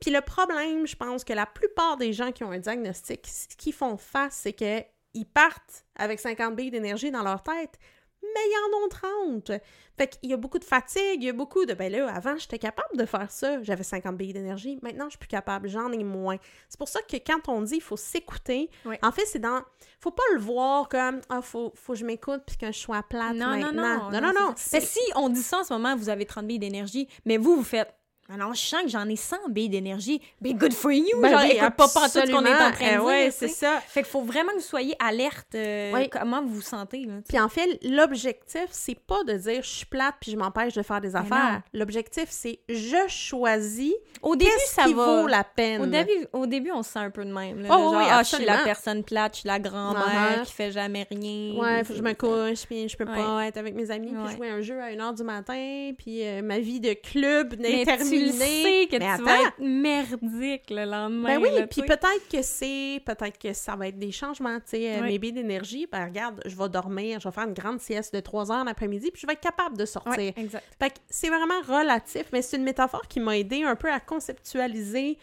Puis 0.00 0.10
le 0.10 0.20
problème, 0.20 0.86
je 0.86 0.94
pense 0.94 1.24
que 1.24 1.32
la 1.32 1.46
plupart 1.46 1.96
des 1.96 2.12
gens 2.12 2.30
qui 2.30 2.44
ont 2.44 2.50
un 2.50 2.58
diagnostic, 2.58 3.26
ce 3.26 3.56
qu'ils 3.56 3.72
font 3.72 3.96
face, 3.96 4.40
c'est 4.42 4.52
qu'ils 4.52 5.26
partent 5.32 5.86
avec 5.96 6.20
50 6.20 6.54
billes 6.54 6.70
d'énergie 6.70 7.10
dans 7.10 7.22
leur 7.22 7.42
tête, 7.42 7.78
mais 8.22 8.40
ils 8.46 8.74
en 8.74 8.84
ont 8.84 8.88
30. 8.88 9.52
Fait 9.96 10.06
qu'il 10.08 10.30
y 10.30 10.32
a 10.32 10.36
beaucoup 10.36 10.58
de 10.58 10.64
fatigue, 10.64 11.22
il 11.22 11.24
y 11.24 11.28
a 11.28 11.32
beaucoup 11.32 11.64
de... 11.64 11.74
Ben 11.74 11.90
là, 11.90 12.08
avant, 12.12 12.36
j'étais 12.36 12.58
capable 12.58 12.96
de 12.96 13.04
faire 13.04 13.30
ça, 13.30 13.62
j'avais 13.62 13.82
50 13.82 14.16
billes 14.16 14.32
d'énergie. 14.32 14.78
Maintenant, 14.82 15.06
je 15.06 15.10
suis 15.10 15.18
plus 15.18 15.28
capable, 15.28 15.68
j'en 15.68 15.90
ai 15.92 16.04
moins. 16.04 16.36
C'est 16.68 16.78
pour 16.78 16.88
ça 16.88 17.00
que 17.02 17.16
quand 17.16 17.48
on 17.48 17.62
dit 17.62 17.76
il 17.76 17.82
faut 17.82 17.96
s'écouter, 17.96 18.70
en 19.02 19.12
fait, 19.12 19.26
c'est 19.26 19.38
dans... 19.38 19.62
Faut 20.00 20.12
pas 20.12 20.22
le 20.34 20.40
voir 20.40 20.88
comme 20.88 21.20
«Ah, 21.28 21.42
faut, 21.42 21.72
faut 21.74 21.94
que 21.94 21.98
je 21.98 22.04
m'écoute 22.04 22.42
puis 22.46 22.56
que 22.56 22.66
je 22.66 22.78
sois 22.78 23.02
plate 23.02 23.34
Non, 23.34 23.56
non, 23.56 23.72
maintenant. 23.72 24.10
non. 24.10 24.10
Non, 24.10 24.20
non, 24.20 24.32
non. 24.32 24.54
c'est 24.56 24.78
ça. 24.78 24.78
Mais 24.78 24.86
si 24.86 25.12
on 25.16 25.28
dit 25.28 25.42
ça 25.42 25.58
en 25.60 25.64
ce 25.64 25.72
moment, 25.72 25.96
vous 25.96 26.08
avez 26.08 26.24
30 26.26 26.46
billes 26.46 26.58
d'énergie, 26.58 27.08
mais 27.24 27.36
vous, 27.36 27.56
vous 27.56 27.64
faites. 27.64 27.92
Alors, 28.32 28.52
je 28.54 28.60
sens 28.60 28.82
que 28.82 28.88
j'en 28.88 29.08
ai 29.08 29.16
100 29.16 29.36
billes 29.48 29.70
d'énergie. 29.70 30.20
Ben, 30.40 30.56
good 30.56 30.74
for 30.74 30.92
you! 30.92 31.04
Ben 31.22 31.30
genre, 31.30 31.40
écoute 31.42 31.60
pas 31.76 31.88
pas 31.88 32.08
tout 32.08 32.18
ce 32.26 32.30
qu'on 32.30 32.44
est 32.44 32.52
en 32.54 32.70
train 32.72 32.86
de 32.86 32.90
dire. 32.90 33.04
ouais, 33.04 33.30
c'est 33.30 33.48
ça. 33.48 33.80
Fait 33.86 34.02
qu'il 34.02 34.10
faut 34.10 34.20
vraiment 34.22 34.50
que 34.50 34.56
vous 34.56 34.62
soyez 34.62 34.94
alerte 34.98 35.54
euh, 35.54 35.92
Oui. 35.94 36.10
comment 36.10 36.42
vous 36.42 36.56
vous 36.56 36.60
sentez. 36.60 37.06
Là. 37.06 37.14
Puis 37.26 37.38
en 37.40 37.48
fait, 37.48 37.78
l'objectif, 37.82 38.66
c'est 38.70 38.98
pas 38.98 39.24
de 39.24 39.32
dire 39.34 39.62
je 39.62 39.68
suis 39.68 39.86
plate 39.86 40.14
puis 40.20 40.30
je 40.32 40.36
m'empêche 40.36 40.74
de 40.74 40.82
faire 40.82 41.00
des 41.00 41.10
non. 41.12 41.20
affaires. 41.20 41.62
L'objectif, 41.72 42.26
c'est 42.28 42.58
je 42.68 43.08
choisis 43.08 43.94
Au 44.22 44.36
début, 44.36 44.50
ça 44.66 44.84
qui 44.84 44.92
va. 44.94 45.22
vaut 45.22 45.26
la 45.26 45.44
peine. 45.44 45.82
Au 45.82 45.86
début, 45.86 46.26
au 46.34 46.46
début, 46.46 46.70
on 46.72 46.82
se 46.82 46.90
sent 46.90 46.98
un 46.98 47.10
peu 47.10 47.24
de 47.24 47.32
même. 47.32 47.62
Là, 47.62 47.68
Oh 47.72 47.76
de 47.78 47.82
genre, 47.82 47.96
oui, 47.96 48.04
ah, 48.10 48.22
je 48.22 48.36
suis 48.36 48.44
la 48.44 48.58
personne 48.58 49.04
plate, 49.04 49.34
je 49.36 49.40
suis 49.40 49.46
la 49.48 49.58
grand-mère 49.58 49.98
Uh-huh. 50.08 50.44
qui 50.44 50.52
fait 50.52 50.70
jamais 50.72 51.06
rien. 51.10 51.54
Ouais, 51.58 51.82
faut 51.84 51.92
que 51.92 51.98
je 51.98 52.02
me 52.02 52.12
couche, 52.12 52.66
puis 52.66 52.88
je 52.88 52.96
peux 52.96 53.04
Ouais. 53.04 53.16
pas 53.16 53.46
être 53.46 53.56
avec 53.56 53.74
mes 53.74 53.90
amis, 53.90 54.12
puis 54.12 54.36
jouer 54.36 54.50
un 54.50 54.60
jeu 54.60 54.80
à 54.82 54.90
1h 54.90 55.14
du 55.16 55.22
matin, 55.22 55.92
puis 55.96 56.26
euh, 56.26 56.42
ma 56.42 56.58
vie 56.58 56.80
de 56.80 56.92
club 56.92 57.54
n'est 57.58 57.70
Mais 57.78 57.84
terminée. 57.84 58.17
Tu 58.18 58.26
le 58.26 58.32
sais 58.32 58.88
que 58.90 58.98
Mais 58.98 59.16
tu 59.16 59.22
vas 59.22 59.42
être 59.42 59.58
merdique 59.58 60.70
le 60.70 60.84
lendemain. 60.84 61.38
Ben 61.38 61.42
oui, 61.42 61.48
là, 61.54 61.66
puis 61.66 61.82
peut-être 61.82 62.28
que 62.30 62.42
c'est, 62.42 63.00
peut-être 63.04 63.38
que 63.38 63.52
ça 63.52 63.76
va 63.76 63.88
être 63.88 63.98
des 63.98 64.12
changements, 64.12 64.58
tu 64.60 64.78
sais, 64.78 65.00
euh, 65.00 65.18
d'énergie, 65.18 65.86
ben 65.90 66.04
regarde, 66.06 66.40
je 66.46 66.56
vais 66.56 66.68
dormir, 66.68 67.20
je 67.20 67.28
vais 67.28 67.34
faire 67.34 67.46
une 67.46 67.54
grande 67.54 67.80
sieste 67.80 68.14
de 68.14 68.20
3 68.20 68.52
heures 68.52 68.64
l'après-midi, 68.64 69.10
puis 69.10 69.20
je 69.20 69.26
vais 69.26 69.34
être 69.34 69.40
capable 69.40 69.76
de 69.76 69.84
sortir. 69.84 70.32
Exact. 70.36 70.64
Fait 70.78 70.90
que 70.90 70.98
c'est 71.08 71.28
vraiment 71.28 71.60
relatif, 71.66 72.26
mais 72.32 72.42
c'est 72.42 72.56
une 72.56 72.64
métaphore 72.64 73.06
qui 73.08 73.20
m'a 73.20 73.36
aidé 73.36 73.62
un 73.62 73.76
peu 73.76 73.90
à 73.90 74.00
conceptualiser 74.00 75.18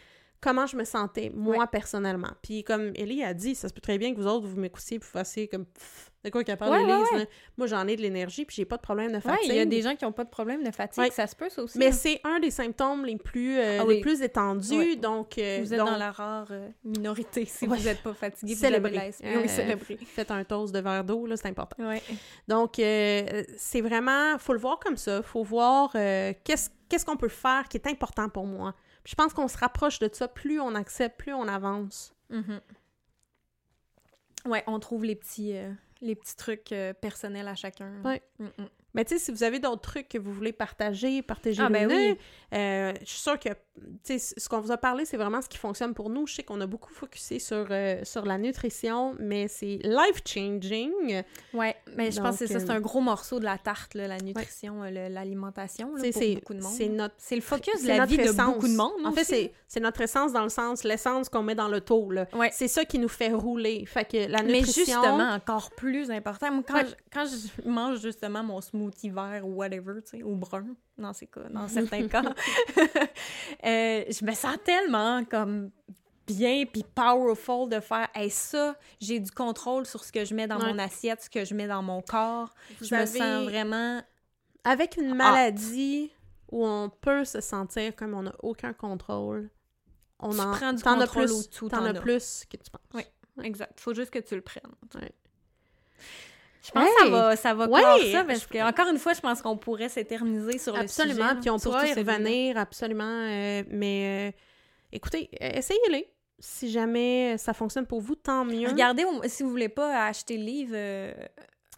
comment 0.46 0.68
je 0.68 0.78
me 0.78 0.84
sentais, 0.84 1.32
moi, 1.34 1.66
personnellement. 1.66 2.30
Puis 2.44 2.64
comme 2.64 2.92
Ellie 2.96 3.24
a 3.24 3.34
dit, 3.34 3.56
ça 3.56 3.68
se 3.68 3.74
peut 3.74 3.82
très 3.82 3.98
bien 3.98 4.14
que 4.14 4.20
vous 4.20 4.28
autres, 4.28 4.46
vous 4.46 4.60
m'écoutiez 4.60 5.00
puis 5.00 5.08
vous 5.12 5.18
fassiez 5.18 5.48
comme... 5.48 5.66
De 6.24 6.32
quoi 6.32 6.44
parle, 6.56 6.86
Ouais? 6.86 7.28
Moi, 7.56 7.68
j'en 7.68 7.88
ai 7.88 7.96
de 7.96 8.02
l'énergie 8.02 8.46
puis 8.46 8.56
j'ai 8.56 8.66
pas 8.66 8.78
de 8.78 8.82
problème 8.82 9.12
de 9.12 9.20
fatigue. 9.20 9.50
il 9.50 9.56
y 9.56 9.60
a 9.60 9.66
des 9.66 9.82
gens 9.82 9.96
qui 9.96 10.06
ont 10.06 10.12
pas 10.12 10.24
de 10.24 10.30
problème 10.30 10.64
de 10.64 10.72
fatigue, 10.72 11.12
ça 11.12 11.26
se 11.28 11.36
peut 11.36 11.50
ça 11.50 11.64
aussi. 11.64 11.78
Mais 11.78 11.88
hein. 11.88 11.92
c'est 11.92 12.20
un 12.24 12.40
des 12.40 12.52
symptômes 12.52 13.06
les 13.06 13.16
plus, 13.18 13.58
euh, 13.58 13.80
Ah 13.82 13.86
les 13.88 14.02
plus 14.02 14.22
étendus, 14.22 14.98
donc... 14.98 15.38
euh, 15.38 15.60
vous 15.62 15.74
êtes 15.74 15.80
donc, 15.80 15.90
dans 15.90 15.98
la 15.98 16.12
rare 16.12 16.48
euh, 16.52 16.70
minorité 16.84 17.46
si 17.46 17.68
vous 17.68 17.76
n'êtes 17.76 18.02
pas 18.02 18.14
fatigué, 18.14 18.54
vous 18.54 18.66
Oui. 19.24 19.98
Faites 20.06 20.32
un 20.32 20.44
toast 20.44 20.74
de 20.74 20.80
verre 20.80 21.04
d'eau, 21.04 21.26
là, 21.26 21.38
c'est 21.38 21.48
important. 21.48 21.84
Donc, 22.48 22.74
c'est 22.76 23.82
vraiment, 23.82 24.38
faut 24.38 24.54
le 24.54 24.60
voir 24.60 24.80
comme 24.80 24.98
ça. 24.98 25.24
faut 25.24 25.44
voir 25.44 25.92
qu'est-ce 25.92 26.70
qu'est-ce 26.88 27.06
qu'on 27.06 27.18
peut 27.18 27.30
faire 27.30 27.68
qui 27.68 27.78
est 27.78 27.88
important 27.88 28.30
pour 28.30 28.46
moi. 28.46 28.76
Puis 29.06 29.12
je 29.12 29.16
pense 29.16 29.34
qu'on 29.34 29.48
se 29.48 29.58
rapproche 29.60 30.00
de 30.00 30.10
ça, 30.12 30.28
plus 30.28 30.60
on 30.60 30.74
accepte, 30.74 31.20
plus 31.20 31.32
on 31.32 31.48
avance. 31.48 32.16
Mhm. 32.32 32.60
Ouais, 34.46 34.64
on 34.66 34.80
trouve 34.80 35.06
les 35.06 35.16
petits, 35.16 35.56
euh, 35.56 35.72
les 36.02 36.16
petits 36.16 36.36
trucs 36.36 36.72
euh, 36.72 36.92
personnels 36.92 37.48
à 37.48 37.54
chacun. 37.54 38.02
Ouais. 38.04 38.24
Mais 38.96 39.06
tu 39.06 39.14
sais, 39.18 39.24
si 39.26 39.32
vous 39.32 39.44
avez 39.44 39.60
d'autres 39.60 39.82
trucs 39.82 40.08
que 40.10 40.18
vous 40.18 40.32
voulez 40.34 40.54
partager, 40.54 41.22
partagez-les. 41.22 41.64
Ah, 41.64 41.70
ben 41.70 41.88
oui. 41.92 42.18
Euh, 42.54 42.94
je 43.02 43.06
suis 43.10 43.20
sûre 43.20 43.38
que, 43.40 43.50
ce 44.08 44.48
qu'on 44.50 44.62
vous 44.62 44.72
a 44.72 44.78
parlé, 44.78 45.04
c'est 45.06 45.18
vraiment 45.18 45.42
ce 45.42 45.50
qui 45.50 45.58
fonctionne 45.58 45.94
pour 45.94 46.10
nous. 46.10 46.26
Je 46.26 46.36
sais 46.36 46.44
qu'on 46.44 46.62
a 46.62 46.66
beaucoup 46.66 46.94
focusé 46.94 47.40
sur, 47.40 47.68
euh, 47.70 48.00
sur 48.04 48.26
la 48.26 48.38
nutrition, 48.38 49.14
mais 49.20 49.48
c'est 49.50 49.80
life-changing. 49.84 51.24
Ouais, 51.54 51.76
mais 51.96 52.12
je 52.12 52.22
pense 52.22 52.38
que 52.40 52.48
c'est 52.48 52.54
ça, 52.54 52.60
c'est 52.60 52.70
euh, 52.72 52.76
un 52.76 52.80
gros 52.80 53.02
morceau 53.02 53.40
de 53.40 53.46
la 53.46 53.58
tarte, 53.58 53.94
là, 53.96 54.08
la 54.08 54.18
nutrition, 54.20 54.84
euh, 54.84 54.90
le- 54.90 55.14
l'alimentation, 55.14 55.90
pour 55.90 56.00
c'est 56.00 56.36
beaucoup 56.36 56.54
de 56.54 56.62
monde. 56.62 56.74
c'est 56.74 56.88
notre 56.90 57.16
C'est 57.18 57.36
le 57.36 57.42
focus 57.42 57.84
de 57.84 57.88
la 57.88 58.06
vie 58.06 58.18
de 58.18 58.24
essence. 58.24 58.54
beaucoup 58.54 58.68
de 58.68 58.76
monde. 58.76 58.94
En 59.06 59.12
fait, 59.12 59.22
aussi. 59.22 59.30
c'est 59.32 59.54
c'est 59.68 59.80
notre 59.82 60.02
essence 60.02 60.32
dans 60.32 60.44
le 60.44 60.50
sens, 60.50 60.84
l'essence 60.84 61.28
qu'on 61.28 61.44
met 61.44 61.56
dans 61.56 61.68
le 61.68 61.82
taux. 61.82 61.96
Ouais. 62.34 62.50
C'est 62.54 62.68
ça 62.68 62.86
qui 62.86 63.00
nous 63.00 63.08
fait 63.10 63.34
rouler. 63.34 63.86
Fait 63.86 64.06
que 64.06 64.30
la 64.30 64.44
Mais 64.44 64.60
nutrition... 64.60 64.84
justement, 64.86 65.30
encore 65.34 65.72
plus 65.72 66.12
important. 66.12 66.52
Moi, 66.52 66.64
quand, 66.66 66.76
Ouais. 66.76 66.86
je, 66.86 66.94
quand 67.12 67.26
je 67.26 67.68
mange 67.70 68.00
justement 68.02 68.44
mon 68.44 68.62
smoothie 68.62 68.85
vert 69.04 69.46
ou 69.48 69.54
whatever, 69.56 70.02
tu 70.04 70.18
sais, 70.18 70.24
ou 70.24 70.36
brun, 70.36 70.66
dans 70.98 71.14
ces 71.14 71.28
cas, 71.28 71.48
dans 71.50 71.68
certains 71.68 72.08
cas, 72.08 72.22
euh, 73.66 74.04
je 74.10 74.26
me 74.26 74.34
sens 74.34 74.58
tellement 74.64 75.24
comme 75.26 75.72
bien 76.28 76.66
puis 76.66 76.84
powerful 76.96 77.70
de 77.70 77.80
faire 77.80 78.08
hey, 78.16 78.30
ça, 78.30 78.76
j'ai 79.00 79.20
du 79.20 79.30
contrôle 79.32 79.86
sur 79.86 80.04
ce 80.04 80.12
que 80.12 80.26
je 80.26 80.34
mets 80.34 80.48
dans 80.48 80.60
Ouais. 80.60 80.74
mon 80.74 80.80
assiette, 80.80 81.22
ce 81.24 81.30
que 81.30 81.46
je 81.46 81.54
mets 81.54 81.68
dans 81.68 81.84
mon 81.84 82.02
corps. 82.02 82.54
Vous 82.80 82.86
je 82.88 82.96
me 82.96 83.06
sens 83.06 83.44
vraiment 83.44 84.02
Avec 84.64 84.98
une 84.98 85.12
Ah. 85.12 85.16
maladie 85.16 86.12
où 86.52 86.66
on 86.66 86.90
peut 86.90 87.26
se 87.26 87.42
sentir 87.42 87.96
comme 87.96 88.14
on 88.16 88.24
n'a 88.24 88.36
aucun 88.42 88.74
contrôle, 88.74 89.50
on 90.20 90.30
Tu 90.32 90.40
en... 90.40 90.52
prends 90.54 90.74
du 90.74 90.82
as 90.84 90.96
contrôle 90.96 91.26
plus, 91.26 91.32
au-dessous, 91.34 91.70
T'en 91.70 91.78
t'en 91.80 91.86
as 91.86 91.90
as. 91.90 91.94
plus 92.02 92.46
que 92.50 92.58
tu 92.58 92.72
penses. 92.72 92.82
Oui. 93.38 93.46
exact. 93.46 93.80
Faut 93.80 93.94
juste 93.94 94.10
que 94.12 94.20
tu 94.20 94.34
le 94.36 94.42
prennes. 94.42 94.64
Ouais. 94.96 95.12
Je 96.66 96.72
pense 96.72 96.84
que 96.84 97.04
ça 97.04 97.10
va, 97.10 97.36
ça 97.36 97.54
va 97.54 97.68
Ouais! 97.68 97.82
clore 97.82 98.00
ça 98.12 98.24
parce 98.24 98.46
que 98.48 98.58
encore 98.68 98.88
une 98.90 98.98
fois, 98.98 99.14
je 99.14 99.22
pense 99.22 99.42
qu'on 99.42 99.56
pourrait 99.58 99.90
s'éterniser 99.90 100.58
sur 100.58 100.74
le 100.76 100.88
sujet. 100.88 101.04
Absolument, 101.04 101.40
puis 101.40 101.50
on 101.50 101.58
surtout 101.60 101.78
pourra 101.78 101.88
y 101.88 101.94
celui-là. 101.94 102.14
revenir, 102.14 102.58
absolument. 102.58 103.04
euh, 103.04 103.64
mais 103.70 104.30
euh, 104.30 104.38
écoutez, 104.92 105.30
euh, 105.42 105.52
essayez-les. 105.54 106.10
Si 106.40 106.70
jamais 106.70 107.38
ça 107.38 107.54
fonctionne 107.54 107.86
pour 107.86 108.02
vous, 108.02 108.16
tant 108.16 108.44
mieux. 108.44 108.68
Regardez, 108.68 109.06
si 109.28 109.44
vous 109.44 109.50
voulez 109.50 109.70
pas 109.70 110.06
acheter 110.08 110.38
le 110.38 110.44
livre, 110.44 110.76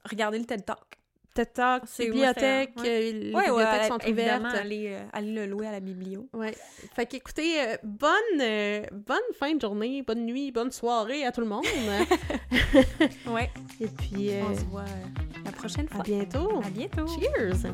regardez 0.10 0.40
le 0.40 0.46
TED 0.46 0.66
Talk. 0.66 0.98
TED 1.38 1.54
Talk, 1.54 1.84
C'est- 1.86 2.06
bibliothèque, 2.06 2.72
moi, 2.76 2.84
c'est- 2.86 2.92
euh, 2.92 3.00
les 3.00 3.34
Ouais, 3.34 3.46
bibliothèques 3.46 3.82
ouais, 3.82 3.88
sont 3.88 4.12
ouvertes. 4.12 4.46
allez, 4.56 4.88
euh, 4.90 5.00
allez 5.14 5.34
le 5.34 5.46
louer 5.46 5.68
à 5.68 5.72
la 5.72 5.80
biblio. 5.80 6.28
Ouais. 6.34 6.56
Fait 6.96 7.06
qu'écoutez, 7.06 7.62
euh, 7.62 7.78
bonne, 7.84 8.12
euh, 8.42 8.82
bonne 8.92 9.18
fin 9.40 9.54
de 9.54 9.62
journée, 9.62 10.02
bonne 10.02 10.26
nuit, 10.26 10.52
bonne 10.52 10.72
soirée 10.72 11.26
à 11.26 11.32
tout 11.32 11.42
le 11.42 11.48
monde. 11.48 11.64
Ouais. 13.28 13.50
Et 13.80 13.88
puis, 13.88 14.32
euh, 14.32 14.42
On 14.50 14.56
se 14.56 14.64
voit 14.66 14.82
euh, 14.82 15.44
la 15.46 15.52
prochaine 15.52 15.88
à 15.92 15.96
fois. 15.96 16.04
bientôt. 16.04 16.62
À 16.66 16.70
bientôt. 16.70 17.06
Cheers! 17.08 17.72